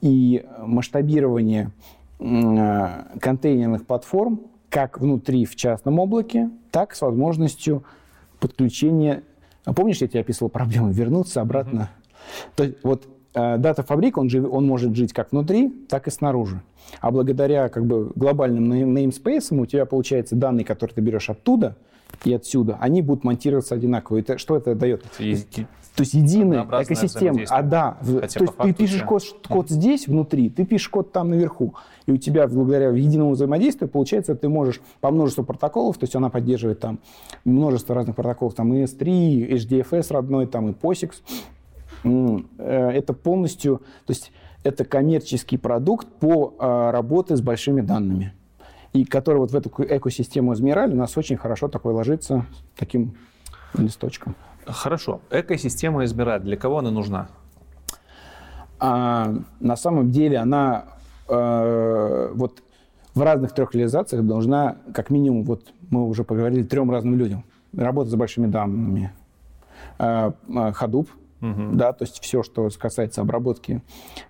и 0.01 0.45
масштабирование 0.59 1.71
а, 2.19 3.07
контейнерных 3.19 3.85
платформ 3.85 4.41
как 4.69 4.99
внутри 4.99 5.45
в 5.45 5.55
частном 5.55 5.99
облаке, 5.99 6.49
так 6.71 6.93
с 6.93 7.01
возможностью 7.01 7.83
подключения. 8.39 9.23
А 9.65 9.73
помнишь, 9.73 9.97
я 10.01 10.07
тебе 10.07 10.19
описывал 10.19 10.49
проблему 10.49 10.91
вернуться 10.91 11.41
обратно? 11.41 11.89
Mm-hmm. 11.89 12.49
То 12.55 12.63
есть 12.65 12.77
вот 12.83 13.07
дата 13.57 13.83
фабрик, 13.83 14.17
он, 14.17 14.29
жив, 14.29 14.51
он 14.51 14.65
может 14.65 14.95
жить 14.95 15.13
как 15.13 15.31
внутри, 15.31 15.69
так 15.89 16.07
и 16.07 16.11
снаружи. 16.11 16.61
А 17.01 17.11
благодаря 17.11 17.69
как 17.69 17.85
бы 17.85 18.11
глобальным 18.15 18.71
namespace 18.71 19.55
у 19.57 19.65
тебя 19.65 19.85
получается 19.85 20.35
данные, 20.35 20.65
которые 20.65 20.95
ты 20.95 21.01
берешь 21.01 21.29
оттуда 21.29 21.75
и 22.23 22.33
отсюда, 22.33 22.77
они 22.79 23.01
будут 23.01 23.23
монтироваться 23.23 23.75
одинаково. 23.75 24.19
Это, 24.19 24.37
что 24.37 24.57
это 24.57 24.75
дает? 24.75 25.03
То 25.97 26.01
есть 26.01 26.13
единая 26.13 26.63
экосистема. 26.83 27.41
А 27.49 27.63
да, 27.63 27.97
Хотя 27.99 28.39
то 28.39 28.45
есть 28.45 28.57
ты 28.57 28.73
пишешь 28.73 29.01
код, 29.01 29.23
код 29.49 29.69
здесь 29.69 30.07
внутри, 30.07 30.51
ты 30.51 30.63
пишешь 30.63 30.89
код 30.89 31.11
там 31.11 31.29
наверху, 31.29 31.73
и 32.05 32.11
у 32.11 32.17
тебя 32.17 32.47
благодаря 32.47 32.89
единому 32.89 33.31
взаимодействию 33.31 33.89
получается, 33.89 34.35
ты 34.35 34.47
можешь 34.47 34.79
по 35.01 35.09
множеству 35.09 35.43
протоколов, 35.43 35.97
то 35.97 36.03
есть 36.03 36.15
она 36.15 36.29
поддерживает 36.29 36.79
там 36.79 36.99
множество 37.45 37.95
разных 37.95 38.15
протоколов, 38.15 38.53
там 38.53 38.73
ES3, 38.73 39.49
HDFS 39.53 40.13
родной, 40.13 40.45
там 40.45 40.69
и 40.69 40.73
POSIX. 40.73 41.13
Э, 42.03 42.89
это 42.91 43.13
полностью, 43.13 43.79
то 44.05 44.11
есть 44.11 44.31
это 44.63 44.85
коммерческий 44.85 45.57
продукт 45.57 46.07
по 46.19 46.55
а, 46.59 46.91
работе 46.91 47.35
с 47.35 47.41
большими 47.41 47.81
данными. 47.81 48.33
И 48.93 49.05
который 49.05 49.37
вот 49.37 49.51
в 49.51 49.55
эту 49.55 49.69
экосистему 49.83 50.53
Эзмираль 50.53 50.91
у 50.91 50.95
нас 50.95 51.17
очень 51.17 51.37
хорошо 51.37 51.67
такой 51.67 51.93
ложится 51.93 52.45
таким 52.75 53.15
листочком. 53.77 54.35
Хорошо. 54.65 55.21
Экосистема 55.29 56.03
Эзмираль, 56.03 56.41
для 56.41 56.57
кого 56.57 56.79
она 56.79 56.91
нужна? 56.91 57.29
А, 58.79 59.33
на 59.59 59.75
самом 59.75 60.11
деле 60.11 60.37
она 60.37 60.85
э, 61.27 62.31
вот 62.33 62.63
в 63.13 63.21
разных 63.21 63.53
трех 63.53 63.73
реализациях 63.73 64.25
должна, 64.25 64.77
как 64.93 65.09
минимум, 65.09 65.43
вот 65.43 65.73
мы 65.89 66.07
уже 66.07 66.23
поговорили, 66.23 66.63
трем 66.63 66.91
разным 66.91 67.17
людям. 67.17 67.45
Работать 67.75 68.11
с 68.11 68.15
большими 68.15 68.47
данными. 68.47 69.11
Э, 69.99 70.31
Hadoop, 70.47 71.07
Угу. 71.41 71.73
Да, 71.73 71.93
то 71.93 72.03
есть 72.03 72.19
все, 72.21 72.43
что 72.43 72.69
касается 72.77 73.21
обработки 73.21 73.81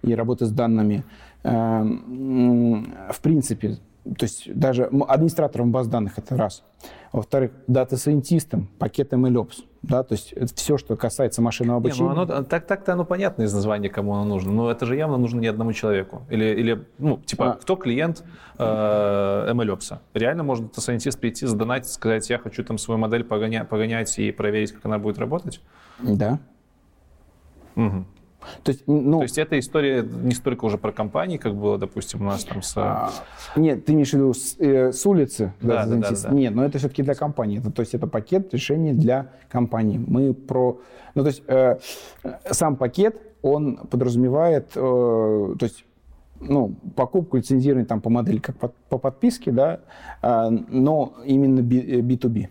и 0.01 0.13
работы 0.13 0.45
с 0.45 0.51
данными, 0.51 1.03
э, 1.43 1.49
в 1.49 3.21
принципе, 3.21 3.77
то 4.17 4.23
есть 4.23 4.53
даже 4.53 4.85
администратором 4.85 5.71
баз 5.71 5.88
данных 5.88 6.17
это 6.17 6.38
раз. 6.38 6.63
Во-вторых, 7.11 7.51
data 7.68 7.93
scientist 7.93 8.50
ам, 8.50 8.69
пакет 8.79 9.13
MLOps. 9.13 9.65
Да, 9.81 10.03
то 10.03 10.13
есть 10.13 10.34
это 10.34 10.53
все, 10.53 10.77
что 10.77 10.95
касается 10.95 11.41
машинного 11.41 11.77
обучения. 11.77 12.09
Не, 12.09 12.15
ну 12.15 12.21
оно, 12.21 12.43
так, 12.43 12.65
так-то 12.65 12.93
оно 12.93 13.05
понятно 13.05 13.43
из 13.43 13.53
названия, 13.53 13.89
кому 13.89 14.15
оно 14.15 14.25
нужно. 14.25 14.51
Но 14.51 14.69
это 14.69 14.85
же 14.85 14.95
явно 14.95 15.17
нужно 15.17 15.39
не 15.39 15.47
одному 15.47 15.71
человеку. 15.73 16.23
Или, 16.29 16.45
или 16.45 16.85
ну, 16.97 17.17
типа, 17.25 17.51
а. 17.51 17.53
кто 17.53 17.75
клиент 17.75 18.23
э, 18.57 19.51
MLOps? 19.53 19.97
Реально 20.13 20.43
может 20.43 20.65
data 20.68 20.84
scientist 20.84 21.19
прийти, 21.19 21.45
задонатить, 21.45 21.91
сказать, 21.91 22.29
я 22.29 22.38
хочу 22.38 22.63
там 22.63 22.77
свою 22.77 22.97
модель 22.97 23.23
погонять, 23.23 23.69
погонять 23.69 24.17
и 24.19 24.31
проверить, 24.31 24.73
как 24.73 24.85
она 24.85 24.99
будет 24.99 25.19
работать? 25.19 25.61
Да. 25.99 26.39
Угу. 27.78 28.06
То 28.64 28.72
есть, 28.72 28.84
ну, 28.88 29.18
То 29.20 29.24
есть 29.24 29.38
эта 29.38 29.60
история 29.60 30.04
не 30.04 30.34
столько 30.34 30.66
уже 30.66 30.78
про 30.78 30.91
компании, 30.91 31.38
как 31.38 31.56
было, 31.56 31.78
допустим, 31.78 32.22
у 32.22 32.26
нас 32.26 32.44
там 32.44 32.62
с... 32.62 32.74
А, 32.78 33.12
нет, 33.56 33.86
ты 33.86 33.94
имеешь 33.94 34.12
в 34.12 34.14
виду 34.14 34.34
с, 34.34 34.56
э, 34.58 34.91
с 34.91 35.06
улицы? 35.06 35.54
Да, 35.62 35.86
да, 35.86 35.95
да, 35.98 36.10
да. 36.12 36.30
Нет, 36.30 36.56
но 36.56 36.64
это 36.66 36.78
все-таки 36.78 37.04
для 37.04 37.16
компании. 37.16 37.60
Это, 37.60 37.72
то 37.72 37.82
есть 37.82 37.94
это 37.94 38.08
пакет 38.08 38.54
решений 38.54 38.94
для 38.94 39.32
компании. 39.49 39.98
Мы 39.98 40.34
про... 40.34 40.80
Ну, 41.16 41.24
то 41.24 41.28
есть 41.28 41.44
э, 41.48 41.78
сам 42.52 42.76
пакет, 42.76 43.22
он 43.41 43.78
подразумевает, 43.78 44.72
э, 44.76 44.80
то 44.80 45.64
есть 45.64 45.84
ну, 46.40 46.76
покупку 46.95 47.38
лицензирования 47.38 47.86
там 47.86 48.02
по 48.02 48.10
модели 48.10 48.40
как 48.40 48.58
по, 48.58 48.72
по 48.90 48.98
подписке, 48.98 49.52
да, 49.52 49.80
э, 50.22 50.49
но 50.49 51.16
именно 51.26 51.60
B2B. 51.60 52.49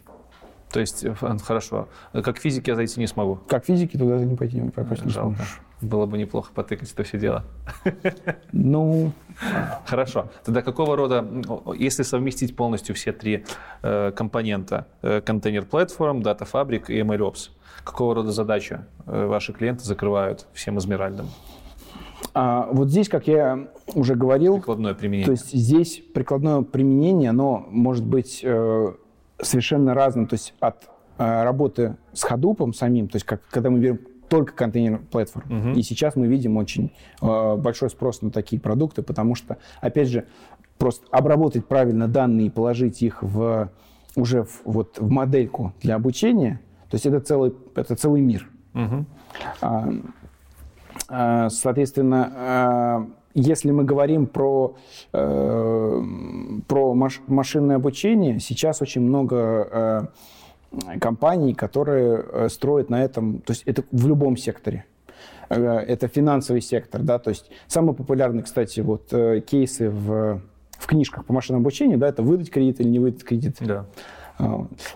То 0.76 0.80
есть, 0.80 1.06
э, 1.06 1.14
хорошо. 1.42 1.88
Как 2.12 2.36
физики 2.36 2.68
я 2.68 2.76
зайти 2.76 3.00
не 3.00 3.06
смогу? 3.06 3.38
Как 3.48 3.64
физики 3.64 3.96
туда 3.96 4.18
не 4.18 4.36
пойти, 4.36 4.60
не 4.60 4.68
попасть 4.68 5.06
не 5.06 5.10
Жалко. 5.10 5.36
сможешь. 5.36 5.60
Было 5.80 6.04
бы 6.04 6.18
неплохо 6.18 6.52
потыкать 6.54 6.92
это 6.92 7.02
все 7.02 7.18
дело. 7.18 7.44
Ну... 8.52 9.12
Хорошо. 9.86 10.28
Тогда 10.44 10.60
какого 10.60 10.94
рода, 10.94 11.26
если 11.78 12.02
совместить 12.02 12.54
полностью 12.54 12.94
все 12.94 13.12
три 13.12 13.46
э, 13.80 14.12
компонента, 14.14 14.86
э, 15.00 15.22
контейнер-платформ, 15.22 16.20
дата-фабрик 16.20 16.90
и 16.90 17.00
MLOps, 17.00 17.52
какого 17.82 18.14
рода 18.14 18.32
задачи 18.32 18.80
э, 19.06 19.26
ваши 19.26 19.54
клиенты 19.54 19.82
закрывают 19.82 20.46
всем 20.52 20.76
измеральным? 20.76 21.28
А, 22.34 22.68
вот 22.70 22.90
здесь, 22.90 23.08
как 23.08 23.28
я 23.28 23.68
уже 23.94 24.14
говорил... 24.14 24.56
Прикладное 24.56 24.92
применение. 24.92 25.24
То 25.24 25.32
есть 25.32 25.52
здесь 25.54 26.02
прикладное 26.12 26.60
применение, 26.60 27.30
оно 27.30 27.64
может 27.70 28.04
быть 28.04 28.40
э, 28.42 28.92
совершенно 29.40 29.94
разным, 29.94 30.26
то 30.26 30.34
есть 30.34 30.54
от 30.60 30.88
э, 31.18 31.42
работы 31.42 31.96
с 32.12 32.22
ходупом 32.22 32.72
самим, 32.72 33.08
то 33.08 33.16
есть 33.16 33.26
как, 33.26 33.42
когда 33.50 33.70
мы 33.70 33.78
берем 33.78 33.98
только 34.28 34.52
контейнер 34.52 34.98
платформ. 34.98 35.46
Uh-huh. 35.48 35.74
И 35.74 35.82
сейчас 35.82 36.16
мы 36.16 36.26
видим 36.26 36.56
очень 36.56 36.92
э, 37.22 37.56
большой 37.56 37.90
спрос 37.90 38.22
на 38.22 38.30
такие 38.30 38.60
продукты, 38.60 39.02
потому 39.02 39.34
что, 39.34 39.58
опять 39.80 40.08
же, 40.08 40.26
просто 40.78 41.06
обработать 41.10 41.66
правильно 41.66 42.08
данные 42.08 42.48
и 42.48 42.50
положить 42.50 43.02
их 43.02 43.22
в, 43.22 43.70
уже 44.16 44.44
в, 44.44 44.62
вот, 44.64 44.98
в 44.98 45.10
модельку 45.10 45.74
для 45.80 45.94
обучения, 45.94 46.60
то 46.90 46.96
есть 46.96 47.06
это 47.06 47.20
целый, 47.20 47.54
это 47.74 47.94
целый 47.94 48.20
мир. 48.20 48.48
Uh-huh. 48.74 49.04
А, 49.60 49.88
а, 51.08 51.48
соответственно, 51.50 52.32
а, 52.34 53.06
если 53.36 53.70
мы 53.70 53.84
говорим 53.84 54.26
про, 54.26 54.76
э, 55.12 56.02
про 56.66 56.94
маш, 56.94 57.20
машинное 57.26 57.76
обучение, 57.76 58.40
сейчас 58.40 58.80
очень 58.80 59.02
много 59.02 60.10
э, 60.72 60.98
компаний, 60.98 61.52
которые 61.52 62.24
э, 62.26 62.48
строят 62.48 62.88
на 62.88 63.04
этом, 63.04 63.40
то 63.40 63.52
есть 63.52 63.62
это 63.66 63.84
в 63.92 64.06
любом 64.08 64.38
секторе. 64.38 64.86
Э, 65.50 65.78
это 65.78 66.08
финансовый 66.08 66.62
сектор, 66.62 67.02
да, 67.02 67.18
то 67.18 67.28
есть 67.28 67.50
самые 67.66 67.94
популярные, 67.94 68.42
кстати, 68.42 68.80
вот 68.80 69.12
э, 69.12 69.42
кейсы 69.42 69.90
в, 69.90 70.40
в 70.78 70.86
книжках 70.86 71.26
по 71.26 71.34
машинному 71.34 71.62
обучению, 71.62 71.98
да, 71.98 72.08
это 72.08 72.22
выдать 72.22 72.50
кредит 72.50 72.80
или 72.80 72.88
не 72.88 72.98
выдать 72.98 73.22
кредит. 73.22 73.56
Да. 73.60 73.84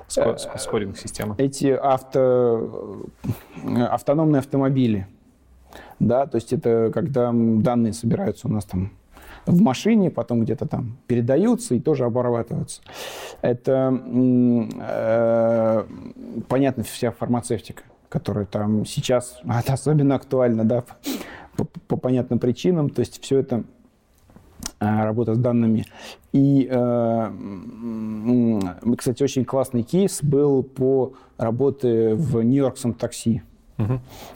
Скоринг 0.09 0.99
система. 0.99 1.35
Эти 1.39 1.67
авто, 1.67 3.07
автономные 3.91 4.41
автомобили, 4.41 5.07
да, 5.99 6.27
то 6.27 6.37
есть 6.37 6.53
это 6.53 6.91
когда 6.93 7.33
данные 7.33 7.93
собираются 7.93 8.49
у 8.49 8.51
нас 8.51 8.65
там 8.65 8.91
в 9.47 9.61
машине, 9.61 10.11
потом 10.11 10.43
где-то 10.43 10.67
там 10.67 10.97
передаются 11.07 11.75
и 11.75 11.81
тоже 11.81 12.05
обрабатываются. 12.05 12.83
Это, 13.43 13.99
э, 14.81 15.85
понятно, 16.49 16.83
вся 16.85 17.11
фармацевтика, 17.11 17.83
которая 18.09 18.47
там 18.47 18.85
сейчас 18.87 19.41
особенно 19.69 20.15
актуальна, 20.15 20.65
да, 20.65 20.85
по, 21.57 21.65
по 21.65 21.97
понятным 21.97 22.39
причинам, 22.39 22.91
то 22.91 23.01
есть 23.01 23.23
все 23.23 23.39
это 23.39 23.65
э, 24.79 25.05
работа 25.05 25.35
с 25.35 25.39
данными. 25.39 25.87
И, 26.33 26.69
э, 26.71 27.31
кстати, 28.97 29.23
очень 29.23 29.45
классный 29.45 29.83
кейс 29.83 30.21
был 30.23 30.63
по 30.63 31.15
работе 31.39 32.15
в 32.15 32.43
Нью-Йоркском 32.43 32.95
такси 32.95 33.43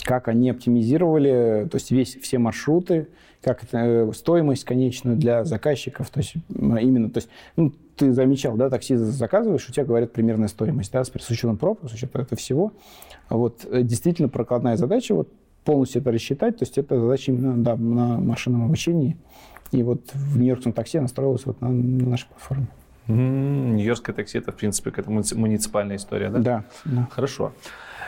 как 0.04 0.28
они 0.28 0.50
оптимизировали, 0.50 1.68
то 1.70 1.76
есть 1.76 1.90
весь, 1.90 2.16
все 2.16 2.38
маршруты, 2.38 3.08
как 3.42 3.62
это, 3.62 3.78
э, 3.78 4.12
стоимость 4.14 4.64
конечную 4.64 5.16
для 5.16 5.44
заказчиков, 5.44 6.10
то 6.10 6.18
есть 6.18 6.34
именно, 6.48 7.10
то 7.10 7.18
есть, 7.18 7.28
ну, 7.56 7.72
ты 7.96 8.12
замечал, 8.12 8.56
да, 8.56 8.70
такси 8.70 8.96
заказываешь, 8.96 9.68
у 9.68 9.72
тебя 9.72 9.84
говорят 9.84 10.12
примерная 10.12 10.48
стоимость, 10.48 10.92
да, 10.92 11.04
с 11.04 11.10
учетом 11.30 11.56
пробок, 11.56 11.88
с 11.90 11.94
учетом 11.94 12.22
этого 12.22 12.38
всего. 12.38 12.72
Вот 13.28 13.66
э, 13.70 13.82
действительно 13.82 14.28
прокладная 14.28 14.76
задача, 14.76 15.14
вот 15.14 15.28
полностью 15.64 16.00
это 16.00 16.10
рассчитать, 16.12 16.58
то 16.58 16.64
есть 16.64 16.78
это 16.78 17.00
задача 17.00 17.32
именно 17.32 17.62
да, 17.62 17.76
на 17.76 18.18
машинном 18.18 18.64
обучении. 18.64 19.16
И 19.72 19.82
вот 19.82 20.10
в 20.12 20.38
Нью-Йоркском 20.38 20.72
такси 20.72 20.98
она 20.98 21.08
вот 21.16 21.60
на, 21.60 21.68
на 21.68 22.10
нашей 22.10 22.28
платформе. 22.28 22.68
Нью-Йоркское 23.08 24.14
такси 24.14 24.38
это, 24.38 24.52
в 24.52 24.56
принципе, 24.56 24.90
какая-то 24.90 25.10
муниципальная 25.10 25.96
история, 25.96 26.30
да? 26.30 26.38
Да. 26.38 26.64
да. 26.84 27.08
Хорошо. 27.10 27.52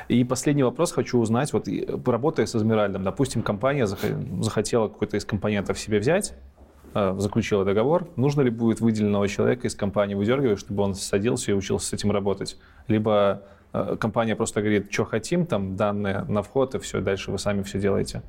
И 0.08 0.22
последний 0.24 0.62
вопрос 0.62 0.92
хочу 0.92 1.18
узнать. 1.18 1.52
Вот 1.52 1.68
работая 2.06 2.46
с 2.46 2.54
Эзмеральдом, 2.54 3.02
допустим, 3.02 3.42
компания 3.42 3.86
захотела 3.86 4.88
какой-то 4.88 5.16
из 5.16 5.24
компонентов 5.24 5.78
себе 5.78 5.98
взять, 5.98 6.34
э, 6.94 7.14
заключила 7.18 7.64
договор, 7.64 8.08
нужно 8.16 8.42
ли 8.42 8.50
будет 8.50 8.80
выделенного 8.80 9.26
человека 9.28 9.66
из 9.66 9.74
компании 9.74 10.14
выдергивать, 10.14 10.60
чтобы 10.60 10.82
он 10.82 10.94
садился 10.94 11.50
и 11.50 11.54
учился 11.54 11.88
с 11.88 11.92
этим 11.92 12.12
работать? 12.12 12.56
Либо 12.86 13.42
э, 13.72 13.96
компания 13.98 14.36
просто 14.36 14.60
говорит, 14.60 14.92
что 14.92 15.04
хотим, 15.04 15.44
там 15.44 15.76
данные 15.76 16.24
на 16.28 16.42
вход, 16.42 16.74
и 16.76 16.78
все, 16.78 17.00
дальше 17.00 17.32
вы 17.32 17.38
сами 17.38 17.62
все 17.62 17.80
делаете. 17.80 18.22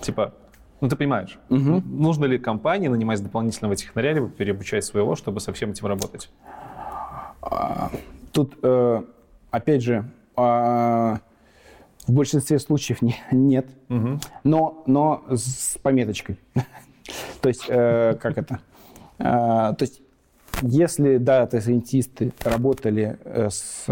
Типа, 0.00 0.34
ну 0.80 0.88
ты 0.88 0.96
понимаешь, 0.96 1.38
угу. 1.48 1.82
нужно 1.84 2.24
ли 2.26 2.38
компании 2.38 2.88
нанимать 2.88 3.22
дополнительного 3.22 3.76
технаря, 3.76 4.12
либо 4.12 4.28
переобучать 4.28 4.84
своего, 4.84 5.16
чтобы 5.16 5.40
со 5.40 5.52
всем 5.52 5.70
этим 5.70 5.86
работать? 5.86 6.30
А, 7.40 7.90
тут, 8.32 8.56
э, 8.62 9.02
опять 9.50 9.82
же, 9.82 10.04
а, 10.36 11.18
В 12.06 12.12
большинстве 12.12 12.58
случаев 12.58 13.02
не, 13.02 13.16
нет, 13.32 13.66
Мгм. 13.88 14.20
но, 14.42 14.82
но 14.86 15.24
с 15.28 15.76
пометочкой. 15.82 16.38
То 17.42 17.48
есть, 17.50 17.66
э, 17.68 18.14
как 18.20 18.38
это? 18.38 18.60
Э, 19.18 19.74
То 19.76 19.78
есть, 19.80 20.00
если 20.62 21.18
дата-сайентисты 21.18 22.32
работали 22.42 23.18
э, 23.24 23.48
с 23.50 23.86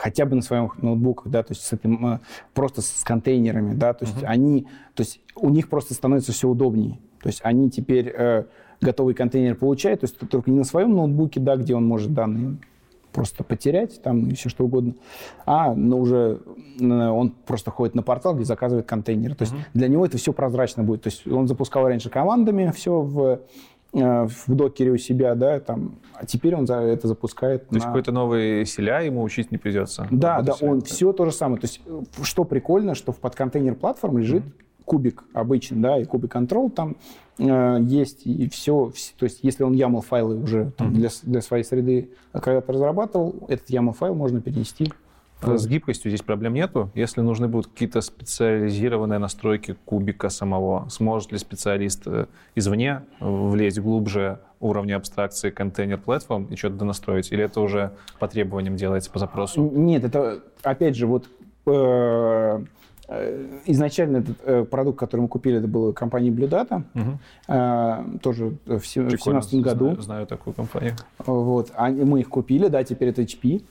хотя 0.00 0.24
бы 0.24 0.34
на 0.34 0.40
своих 0.40 0.82
ноутбуках, 0.82 1.28
да, 1.30 1.42
то 1.42 1.52
есть 1.52 1.62
с 1.62 1.72
этим, 1.74 2.14
э, 2.14 2.18
просто 2.54 2.80
с 2.80 3.04
контейнерами, 3.04 3.74
да, 3.74 3.92
то 3.92 4.06
есть 4.06 4.16
они, 4.22 4.66
то 4.94 5.02
есть 5.02 5.20
у 5.36 5.50
них 5.50 5.68
просто 5.68 5.92
становится 5.92 6.32
все 6.32 6.48
удобнее. 6.48 6.98
То 7.22 7.28
есть 7.28 7.40
они 7.44 7.68
теперь 7.70 8.08
э, 8.08 8.44
готовый 8.80 9.12
контейнер 9.12 9.56
получают, 9.56 10.00
то 10.00 10.06
есть 10.06 10.18
только 10.18 10.50
не 10.50 10.56
на 10.56 10.64
своем 10.64 10.94
ноутбуке, 10.94 11.38
да, 11.38 11.56
где 11.56 11.74
он 11.74 11.86
может 11.86 12.14
данные 12.14 12.56
просто 13.12 13.44
потерять 13.44 14.00
там 14.02 14.28
и 14.28 14.34
все 14.34 14.48
что 14.48 14.64
угодно, 14.64 14.94
а 15.44 15.74
но 15.74 15.98
уже 15.98 16.40
э, 16.80 16.84
он 16.86 17.34
просто 17.44 17.70
ходит 17.70 17.94
на 17.94 18.02
портал, 18.02 18.34
где 18.34 18.44
заказывает 18.44 18.86
контейнер. 18.86 19.34
То 19.34 19.42
есть 19.42 19.54
для 19.74 19.88
него 19.88 20.06
это 20.06 20.16
все 20.16 20.32
прозрачно 20.32 20.82
будет. 20.82 21.02
То 21.02 21.08
есть 21.08 21.26
он 21.26 21.46
запускал 21.46 21.86
раньше 21.86 22.08
командами 22.08 22.72
все 22.74 23.02
в, 23.02 23.40
в 23.92 24.44
докере 24.46 24.92
у 24.92 24.96
себя, 24.98 25.34
да, 25.34 25.58
там, 25.60 25.96
а 26.14 26.24
теперь 26.24 26.54
он 26.54 26.66
за 26.66 26.76
это 26.76 27.08
запускает 27.08 27.68
То 27.68 27.74
есть 27.74 27.84
на- 27.86 27.90
какой-то 27.92 28.12
новый 28.12 28.64
селя 28.64 29.00
ему 29.00 29.22
учить 29.22 29.50
не 29.50 29.58
придется. 29.58 30.06
да, 30.10 30.42
да, 30.42 30.54
он 30.60 30.80
все 30.82 31.12
то 31.12 31.24
же 31.24 31.32
самое. 31.32 31.60
То 31.60 31.64
есть, 31.66 31.80
э, 31.86 32.00
что 32.22 32.44
прикольно, 32.44 32.94
что 32.94 33.10
в 33.12 33.18
подконтейнер 33.18 33.74
платформ 33.74 34.18
лежит 34.18 34.44
кубик 34.84 35.24
обычный, 35.34 35.78
да, 35.78 35.98
и 35.98 36.04
кубик 36.04 36.34
control 36.36 36.70
там 36.70 36.96
э, 37.38 37.78
есть, 37.82 38.26
и 38.26 38.48
все, 38.50 38.92
То 39.18 39.24
есть, 39.24 39.40
если 39.42 39.64
он 39.64 39.72
YAML 39.72 40.02
файлы 40.02 40.36
уже 40.42 40.72
там, 40.76 40.92
для, 40.92 41.08
с- 41.10 41.22
для 41.22 41.40
своей 41.40 41.64
среды 41.64 42.10
когда-то 42.32 42.72
разрабатывал, 42.72 43.34
этот 43.48 43.70
YAML 43.70 43.92
файл 43.94 44.14
можно 44.14 44.40
перенести. 44.40 44.92
А 45.42 45.56
С 45.56 45.66
гибкостью 45.66 46.10
здесь 46.10 46.22
проблем 46.22 46.54
нету. 46.54 46.90
Если 46.94 47.20
нужны 47.20 47.48
будут 47.48 47.68
какие-то 47.68 48.00
специализированные 48.00 49.18
настройки 49.18 49.76
кубика 49.84 50.28
самого, 50.28 50.88
сможет 50.88 51.32
ли 51.32 51.38
специалист 51.38 52.02
э, 52.06 52.26
извне 52.54 53.02
влезть 53.20 53.78
глубже 53.78 54.40
уровня 54.60 54.96
абстракции 54.96 55.50
контейнер 55.50 55.98
платформ 55.98 56.44
и 56.44 56.56
что-то 56.56 56.76
донастроить? 56.76 57.32
Или 57.32 57.44
это 57.44 57.60
уже 57.60 57.92
по 58.18 58.28
требованиям 58.28 58.76
делается 58.76 59.10
по 59.10 59.18
запросу? 59.18 59.62
Нет, 59.62 60.04
это, 60.04 60.40
опять 60.62 60.96
же, 60.96 61.06
вот 61.06 61.28
э, 61.66 61.70
э, 61.70 62.60
изначально 63.66 64.18
этот 64.18 64.36
э, 64.44 64.64
продукт, 64.64 64.98
который 64.98 65.22
мы 65.22 65.28
купили, 65.28 65.58
это 65.58 65.66
была 65.68 65.92
компания 65.92 66.30
Blue 66.30 66.48
Data, 66.48 66.82
э, 67.48 68.18
тоже 68.20 68.56
в 68.66 68.80
се- 68.86 69.02
в 69.02 69.08
Прикольно, 69.08 69.40
2017 69.40 69.60
году. 69.62 69.84
Знаю, 69.86 70.02
знаю 70.02 70.26
такую 70.26 70.54
компанию. 70.54 70.94
Вот. 71.26 71.72
Они- 71.74 72.04
мы 72.04 72.20
их 72.20 72.28
купили, 72.28 72.68
да, 72.68 72.84
теперь 72.84 73.08
это 73.08 73.22
HP. 73.22 73.62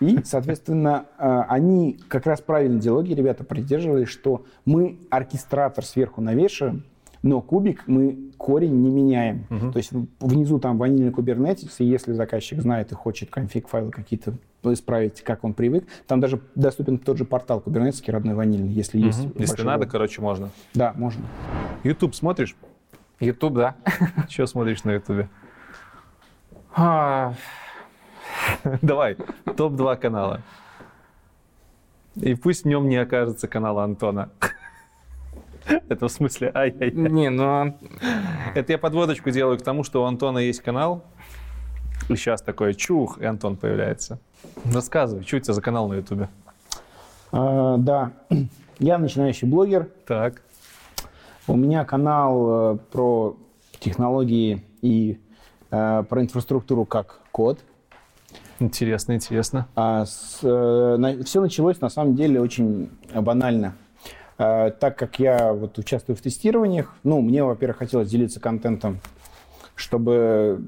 И, 0.00 0.18
соответственно, 0.24 1.06
э, 1.18 1.40
они 1.48 1.98
как 2.08 2.26
раз 2.26 2.40
правильно 2.40 2.80
диалоги, 2.80 3.12
ребята, 3.14 3.44
придерживались, 3.44 4.08
что 4.08 4.44
мы 4.64 4.98
оркестратор 5.10 5.84
сверху 5.84 6.20
навешиваем, 6.20 6.84
но 7.22 7.40
кубик 7.40 7.84
мы 7.86 8.30
корень 8.36 8.74
не 8.82 8.90
меняем. 8.90 9.46
То 9.72 9.78
есть 9.78 9.90
внизу 10.20 10.58
там 10.58 10.76
ванильный 10.78 11.10
кубернетис, 11.10 11.80
и 11.80 11.84
если 11.84 12.12
заказчик 12.12 12.60
знает 12.60 12.92
и 12.92 12.94
хочет 12.94 13.30
конфиг-файлы 13.30 13.90
какие-то 13.90 14.34
исправить, 14.72 15.22
как 15.22 15.44
он 15.44 15.54
привык, 15.54 15.84
там 16.06 16.20
даже 16.20 16.40
доступен 16.54 16.98
тот 16.98 17.18
же 17.18 17.24
портал 17.24 17.60
кубернетский 17.60 18.12
родной 18.12 18.34
ванильный, 18.34 18.72
если 18.72 18.98
есть. 18.98 19.24
Мгм. 19.24 19.32
Если 19.38 19.62
надо, 19.62 19.80
выбор. 19.80 19.92
короче, 19.92 20.20
можно. 20.20 20.50
Да, 20.72 20.92
можно. 20.96 21.24
YouTube 21.82 22.14
смотришь? 22.14 22.56
YouTube, 23.20 23.54
да. 23.54 23.76
Что 24.28 24.46
смотришь 24.46 24.84
на 24.84 24.92
YouTube? 24.92 25.26
А, 26.76 27.34
Давай, 28.82 29.16
топ-2 29.56 29.96
канала. 29.96 30.40
И 32.16 32.34
пусть 32.34 32.64
в 32.64 32.66
нем 32.66 32.88
не 32.88 32.96
окажется 32.96 33.48
канала 33.48 33.84
Антона. 33.84 34.30
Это 35.88 36.08
в 36.08 36.12
смысле, 36.12 36.50
ай-яй. 36.54 36.90
Не, 36.92 37.30
ну, 37.30 37.78
Это 38.54 38.72
я 38.72 38.78
подводочку 38.78 39.30
делаю 39.30 39.58
к 39.58 39.62
тому, 39.62 39.84
что 39.84 40.02
у 40.02 40.06
Антона 40.06 40.38
есть 40.38 40.60
канал. 40.60 41.04
И 42.08 42.16
сейчас 42.16 42.42
такой 42.42 42.74
чух, 42.74 43.18
и 43.18 43.24
Антон 43.24 43.56
появляется. 43.56 44.18
Рассказывай, 44.72 45.24
что 45.24 45.36
у 45.36 45.40
тебя 45.40 45.54
за 45.54 45.62
канал 45.62 45.88
на 45.88 45.94
Ютубе? 45.94 46.28
А, 47.32 47.76
да, 47.78 48.12
я 48.78 48.98
начинающий 48.98 49.48
блогер. 49.48 49.88
Так. 50.06 50.42
У 51.46 51.56
меня 51.56 51.84
канал 51.84 52.74
э, 52.74 52.78
про 52.90 53.36
технологии 53.80 54.64
и 54.80 55.18
э, 55.70 56.04
про 56.08 56.22
инфраструктуру 56.22 56.86
как 56.86 57.20
код. 57.32 57.58
Интересно, 58.60 59.12
интересно. 59.12 59.66
А 59.76 60.04
все 60.06 61.40
началось 61.40 61.80
на 61.80 61.90
самом 61.90 62.14
деле 62.14 62.40
очень 62.40 62.88
банально. 63.14 63.74
Э, 64.38 64.70
так 64.70 64.96
как 64.96 65.18
я 65.18 65.52
вот 65.52 65.78
участвую 65.78 66.16
в 66.16 66.20
тестированиях, 66.20 66.94
ну, 67.02 67.20
мне, 67.20 67.44
во-первых, 67.44 67.78
хотелось 67.78 68.08
делиться 68.08 68.40
контентом, 68.40 69.00
чтобы 69.74 70.64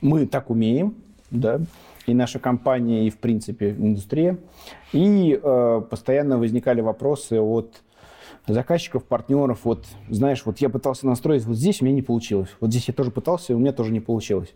мы 0.00 0.26
так 0.26 0.50
умеем, 0.50 0.94
да, 1.30 1.60
и 2.06 2.14
наша 2.14 2.38
компания, 2.38 3.06
и, 3.06 3.10
в 3.10 3.18
принципе, 3.18 3.70
индустрия. 3.70 4.38
И 4.92 5.38
э, 5.42 5.82
постоянно 5.88 6.38
возникали 6.38 6.80
вопросы 6.80 7.40
от 7.40 7.82
заказчиков, 8.46 9.04
партнеров. 9.04 9.60
Вот, 9.64 9.86
знаешь, 10.08 10.42
вот 10.44 10.58
я 10.58 10.68
пытался 10.68 11.06
настроить 11.06 11.44
вот 11.44 11.56
здесь, 11.56 11.80
у 11.80 11.84
меня 11.84 11.94
не 11.94 12.02
получилось. 12.02 12.50
Вот 12.60 12.70
здесь 12.70 12.88
я 12.88 12.94
тоже 12.94 13.10
пытался, 13.10 13.54
у 13.54 13.58
меня 13.58 13.72
тоже 13.72 13.92
не 13.92 14.00
получилось. 14.00 14.52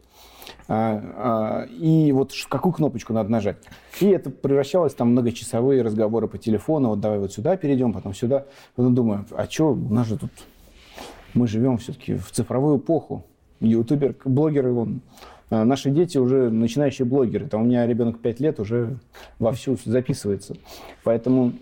А, 0.68 1.02
а, 1.16 1.66
и 1.66 2.12
вот 2.12 2.32
какую 2.48 2.72
кнопочку 2.72 3.12
надо 3.12 3.30
нажать. 3.30 3.56
И 4.00 4.06
это 4.06 4.30
превращалось 4.30 4.94
там 4.94 5.10
многочасовые 5.10 5.82
разговоры 5.82 6.28
по 6.28 6.38
телефону. 6.38 6.90
Вот 6.90 7.00
давай 7.00 7.18
вот 7.18 7.32
сюда 7.32 7.56
перейдем, 7.56 7.92
потом 7.92 8.14
сюда. 8.14 8.46
Потом 8.74 8.94
думаю, 8.94 9.26
а 9.30 9.46
что, 9.46 9.72
у 9.72 9.94
нас 9.94 10.06
же 10.06 10.18
тут... 10.18 10.30
Мы 11.34 11.46
живем 11.46 11.76
все-таки 11.76 12.14
в 12.14 12.30
цифровую 12.30 12.78
эпоху. 12.78 13.24
Ютубер, 13.60 14.16
блогеры, 14.24 14.72
вон, 14.72 15.00
а, 15.18 15.35
наши 15.50 15.90
дети 15.90 16.18
уже 16.18 16.50
начинающие 16.50 17.06
блогеры. 17.06 17.46
Там 17.46 17.62
у 17.62 17.64
меня 17.64 17.86
ребенок 17.86 18.18
5 18.20 18.40
лет 18.40 18.60
уже 18.60 18.98
вовсю 19.38 19.76
записывается. 19.84 20.56
Поэтому 21.04 21.52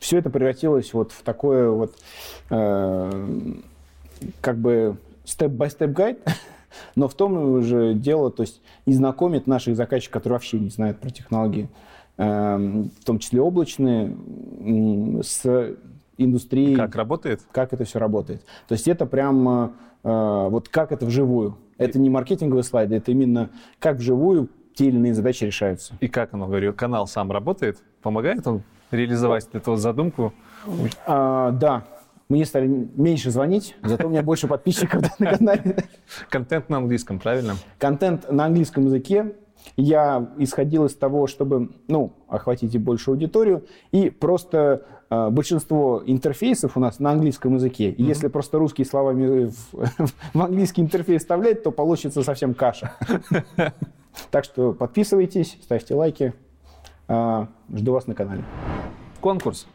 все 0.00 0.18
это 0.18 0.30
превратилось 0.30 0.92
вот 0.92 1.12
в 1.12 1.22
такое 1.22 1.70
вот 1.70 1.94
э, 2.50 3.10
как 4.40 4.58
бы 4.58 4.96
степ-бай-степ 5.24 5.90
гайд, 5.90 6.18
но 6.94 7.08
в 7.08 7.14
том 7.14 7.62
же 7.62 7.94
дело, 7.94 8.30
то 8.30 8.42
есть 8.42 8.60
и 8.86 8.92
знакомит 8.92 9.46
наших 9.46 9.76
заказчиков, 9.76 10.14
которые 10.14 10.36
вообще 10.36 10.58
не 10.60 10.70
знают 10.70 10.98
про 10.98 11.10
технологии, 11.10 11.68
эм, 12.18 12.90
в 13.00 13.04
том 13.04 13.18
числе 13.18 13.40
облачные, 13.40 14.14
с 15.22 15.76
индустрией, 16.18 16.76
Как 16.76 16.94
работает? 16.94 17.40
как 17.52 17.72
это 17.72 17.84
все 17.84 17.98
работает. 17.98 18.44
То 18.68 18.72
есть 18.72 18.88
это 18.88 19.06
прям 19.06 19.48
э, 20.02 20.48
вот 20.48 20.68
как 20.68 20.92
это 20.92 21.06
вживую. 21.06 21.56
Это 21.78 21.98
не 21.98 22.08
маркетинговые 22.10 22.62
слайды, 22.62 22.96
это 22.96 23.10
именно 23.10 23.50
как 23.80 23.96
вживую 23.96 24.48
те 24.74 24.86
или 24.86 24.96
иные 24.96 25.14
задачи 25.14 25.44
решаются. 25.44 25.94
И 26.00 26.08
как 26.08 26.34
оно, 26.34 26.46
говорю, 26.46 26.72
канал 26.72 27.06
сам 27.06 27.30
работает? 27.32 27.78
Помогает 28.02 28.46
он 28.46 28.62
реализовать 28.90 29.48
эту 29.52 29.76
задумку? 29.76 30.32
А, 31.06 31.50
да, 31.52 31.84
мне 32.28 32.44
стали 32.44 32.66
меньше 32.66 33.30
звонить, 33.30 33.76
зато 33.82 34.06
у 34.06 34.10
меня 34.10 34.22
больше 34.22 34.46
подписчиков 34.48 35.02
на 35.18 35.36
канале. 35.36 35.76
Контент 36.30 36.68
на 36.68 36.78
английском, 36.78 37.18
правильно? 37.18 37.54
контент 37.78 38.30
на 38.30 38.46
английском 38.46 38.84
языке. 38.86 39.34
Я 39.76 40.30
исходил 40.38 40.84
из 40.84 40.94
того, 40.94 41.26
чтобы 41.26 41.70
ну, 41.88 42.12
охватить 42.28 42.74
и 42.74 42.78
большую 42.78 43.14
аудиторию, 43.14 43.66
и 43.92 44.10
просто 44.10 44.86
э, 45.10 45.30
большинство 45.30 46.02
интерфейсов 46.04 46.76
у 46.76 46.80
нас 46.80 46.98
на 46.98 47.10
английском 47.12 47.54
языке. 47.54 47.90
И 47.90 48.02
если 48.02 48.28
просто 48.28 48.58
русские 48.58 48.86
словами 48.86 49.46
в, 49.46 50.12
в 50.34 50.40
английский 50.40 50.82
интерфейс 50.82 51.22
вставлять, 51.22 51.62
то 51.62 51.70
получится 51.70 52.22
совсем 52.22 52.54
каша. 52.54 52.92
Так 54.30 54.44
что 54.44 54.72
подписывайтесь, 54.72 55.58
ставьте 55.62 55.94
лайки. 55.94 56.34
Э, 57.08 57.46
Жду 57.74 57.92
вас 57.92 58.06
на 58.06 58.14
канале. 58.14 58.44
Конкурс. 59.20 59.66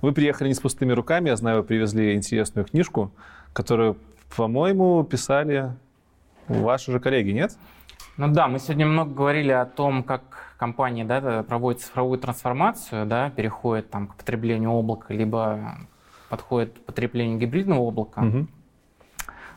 Вы 0.00 0.12
приехали 0.12 0.48
не 0.48 0.54
с 0.54 0.60
пустыми 0.60 0.92
руками, 0.92 1.30
я 1.30 1.36
знаю, 1.36 1.58
вы 1.58 1.62
привезли 1.64 2.14
интересную 2.14 2.66
книжку, 2.66 3.10
которую, 3.52 3.96
по-моему, 4.36 5.04
писали 5.04 5.72
ваши 6.48 6.92
же 6.92 7.00
коллеги, 7.00 7.30
нет? 7.30 7.56
Ну 8.16 8.28
да, 8.28 8.46
мы 8.46 8.60
сегодня 8.60 8.86
много 8.86 9.12
говорили 9.12 9.50
о 9.50 9.64
том, 9.64 10.04
как 10.04 10.54
компания 10.56 11.04
да, 11.04 11.42
проводит 11.42 11.82
цифровую 11.82 12.18
трансформацию, 12.18 13.06
да, 13.06 13.30
переходит 13.30 13.90
там, 13.90 14.06
к 14.06 14.14
потреблению 14.14 14.70
облака, 14.70 15.12
либо 15.12 15.78
подходит 16.28 16.78
к 16.78 16.84
потреблению 16.84 17.38
гибридного 17.38 17.80
облака. 17.80 18.20
Мгм. 18.20 18.48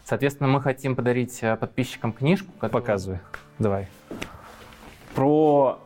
Соответственно, 0.03 0.48
мы 0.48 0.61
хотим 0.61 0.95
подарить 0.95 1.38
э, 1.44 1.56
подписчикам 1.57 2.14
книжку, 2.14 2.52
которая 2.53 2.81
Показывай. 2.81 3.19
Давай. 3.60 3.88
про 5.14 5.80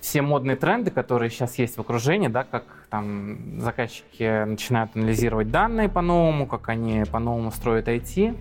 все 0.00 0.22
модные 0.22 0.56
тренды, 0.56 0.90
которые 0.90 1.30
сейчас 1.30 1.58
есть 1.58 1.76
в 1.76 1.80
окружении, 1.80 2.28
да, 2.28 2.44
как 2.44 2.64
там 2.88 3.60
заказчики 3.60 4.44
начинают 4.44 4.96
анализировать 4.96 5.50
данные 5.50 5.88
по-новому, 5.88 6.46
как 6.46 6.68
они 6.68 7.04
по-новому 7.04 7.50
строят 7.50 7.88
IT. 7.88 8.38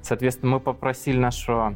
Соответственно, 0.00 0.52
мы 0.52 0.60
попросили 0.60 1.18
нашего 1.18 1.74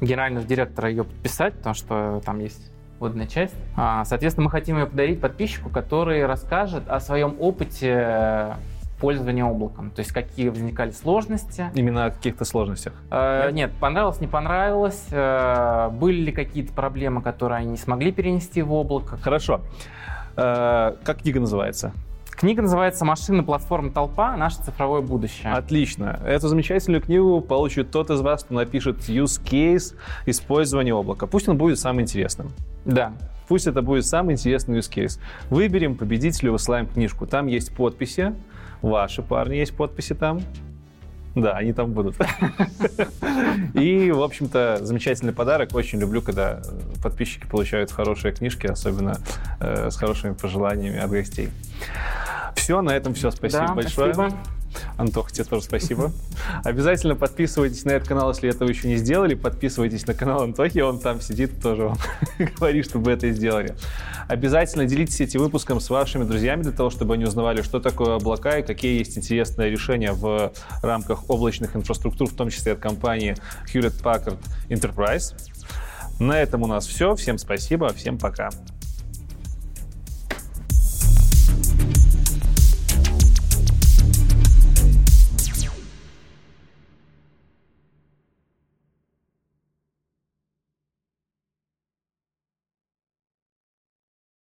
генерального 0.00 0.46
директора 0.46 0.90
ее 0.90 1.04
подписать, 1.04 1.54
потому 1.54 1.74
что 1.74 2.20
там 2.24 2.40
есть 2.40 2.72
водная 2.98 3.26
часть. 3.26 3.54
А, 3.76 4.04
соответственно, 4.04 4.46
мы 4.46 4.50
хотим 4.50 4.78
ее 4.78 4.86
подарить 4.86 5.20
подписчику, 5.20 5.70
который 5.70 6.24
расскажет 6.26 6.88
о 6.88 7.00
своем 7.00 7.36
опыте 7.38 8.56
пользования 9.00 9.44
облаком, 9.44 9.90
то 9.90 10.00
есть 10.00 10.12
какие 10.12 10.48
возникали 10.48 10.90
сложности. 10.90 11.70
Именно 11.74 12.06
о 12.06 12.10
каких-то 12.10 12.44
сложностях? 12.44 12.94
Э, 13.10 13.50
нет, 13.50 13.72
понравилось, 13.80 14.20
не 14.20 14.26
понравилось. 14.26 15.06
Э, 15.10 15.90
были 15.90 16.22
ли 16.22 16.32
какие-то 16.32 16.72
проблемы, 16.72 17.22
которые 17.22 17.58
они 17.58 17.72
не 17.72 17.76
смогли 17.76 18.12
перенести 18.12 18.62
в 18.62 18.72
облако? 18.72 19.18
Хорошо. 19.18 19.60
Э, 20.36 20.94
как 21.04 21.22
книга 21.22 21.40
называется? 21.40 21.92
Книга 22.30 22.60
называется 22.60 23.06
«Машина, 23.06 23.42
платформа, 23.42 23.90
толпа. 23.90 24.36
Наше 24.36 24.56
цифровое 24.56 25.00
будущее». 25.00 25.54
Отлично. 25.54 26.20
Эту 26.22 26.48
замечательную 26.48 27.00
книгу 27.00 27.40
получит 27.40 27.90
тот 27.90 28.10
из 28.10 28.20
вас, 28.20 28.44
кто 28.44 28.54
напишет 28.54 29.08
use 29.08 29.42
case 29.42 29.94
использования 30.26 30.92
облака. 30.92 31.26
Пусть 31.26 31.48
он 31.48 31.56
будет 31.56 31.78
самым 31.78 32.02
интересным. 32.02 32.52
Да. 32.84 33.12
Пусть 33.48 33.66
это 33.66 33.80
будет 33.80 34.04
самый 34.04 34.34
интересный 34.34 34.78
use 34.78 34.92
case. 34.92 35.18
Выберем 35.48 35.96
победителю, 35.96 36.52
высылаем 36.52 36.86
книжку. 36.86 37.26
Там 37.26 37.46
есть 37.46 37.74
подписи. 37.74 38.34
Ваши 38.86 39.20
парни 39.20 39.56
есть 39.56 39.76
подписи 39.76 40.14
там. 40.14 40.40
Да, 41.34 41.52
они 41.52 41.72
там 41.72 41.92
будут. 41.92 42.16
И, 43.74 44.10
в 44.12 44.22
общем-то, 44.22 44.78
замечательный 44.80 45.32
подарок. 45.32 45.74
Очень 45.74 45.98
люблю, 45.98 46.22
когда 46.22 46.62
подписчики 47.02 47.46
получают 47.46 47.90
хорошие 47.90 48.32
книжки, 48.32 48.68
особенно 48.68 49.18
э, 49.60 49.90
с 49.90 49.96
хорошими 49.96 50.34
пожеланиями 50.34 50.98
от 50.98 51.10
гостей. 51.10 51.50
Все, 52.54 52.80
на 52.80 52.92
этом 52.92 53.12
все. 53.12 53.30
Спасибо 53.32 53.66
Да, 53.66 53.74
большое. 53.74 54.14
спасибо. 54.14 54.38
Антох, 54.96 55.32
тебе 55.32 55.44
тоже 55.44 55.62
спасибо. 55.62 56.12
Обязательно 56.64 57.14
подписывайтесь 57.14 57.84
на 57.84 57.92
этот 57.92 58.08
канал, 58.08 58.30
если 58.30 58.48
этого 58.48 58.68
еще 58.68 58.88
не 58.88 58.96
сделали. 58.96 59.34
Подписывайтесь 59.34 60.06
на 60.06 60.14
канал 60.14 60.42
Антохи, 60.42 60.80
он 60.80 60.98
там 60.98 61.20
сидит, 61.20 61.60
тоже 61.60 61.84
вам 61.84 61.98
говорит, 62.58 62.84
чтобы 62.84 63.10
это 63.10 63.30
сделали. 63.30 63.74
Обязательно 64.28 64.86
делитесь 64.86 65.20
этим 65.20 65.40
выпуском 65.40 65.80
с 65.80 65.90
вашими 65.90 66.24
друзьями 66.24 66.62
для 66.62 66.72
того, 66.72 66.90
чтобы 66.90 67.14
они 67.14 67.24
узнавали, 67.24 67.62
что 67.62 67.80
такое 67.80 68.16
облака 68.16 68.58
и 68.58 68.62
какие 68.62 68.98
есть 68.98 69.16
интересные 69.16 69.70
решения 69.70 70.12
в 70.12 70.52
рамках 70.82 71.28
облачных 71.30 71.76
инфраструктур, 71.76 72.28
в 72.28 72.34
том 72.34 72.50
числе 72.50 72.72
от 72.72 72.78
компании 72.78 73.36
Hewlett 73.72 74.02
Packard 74.02 74.38
Enterprise. 74.68 75.34
На 76.18 76.40
этом 76.40 76.62
у 76.62 76.66
нас 76.66 76.86
все. 76.86 77.14
Всем 77.14 77.38
спасибо, 77.38 77.92
всем 77.92 78.18
пока. 78.18 78.50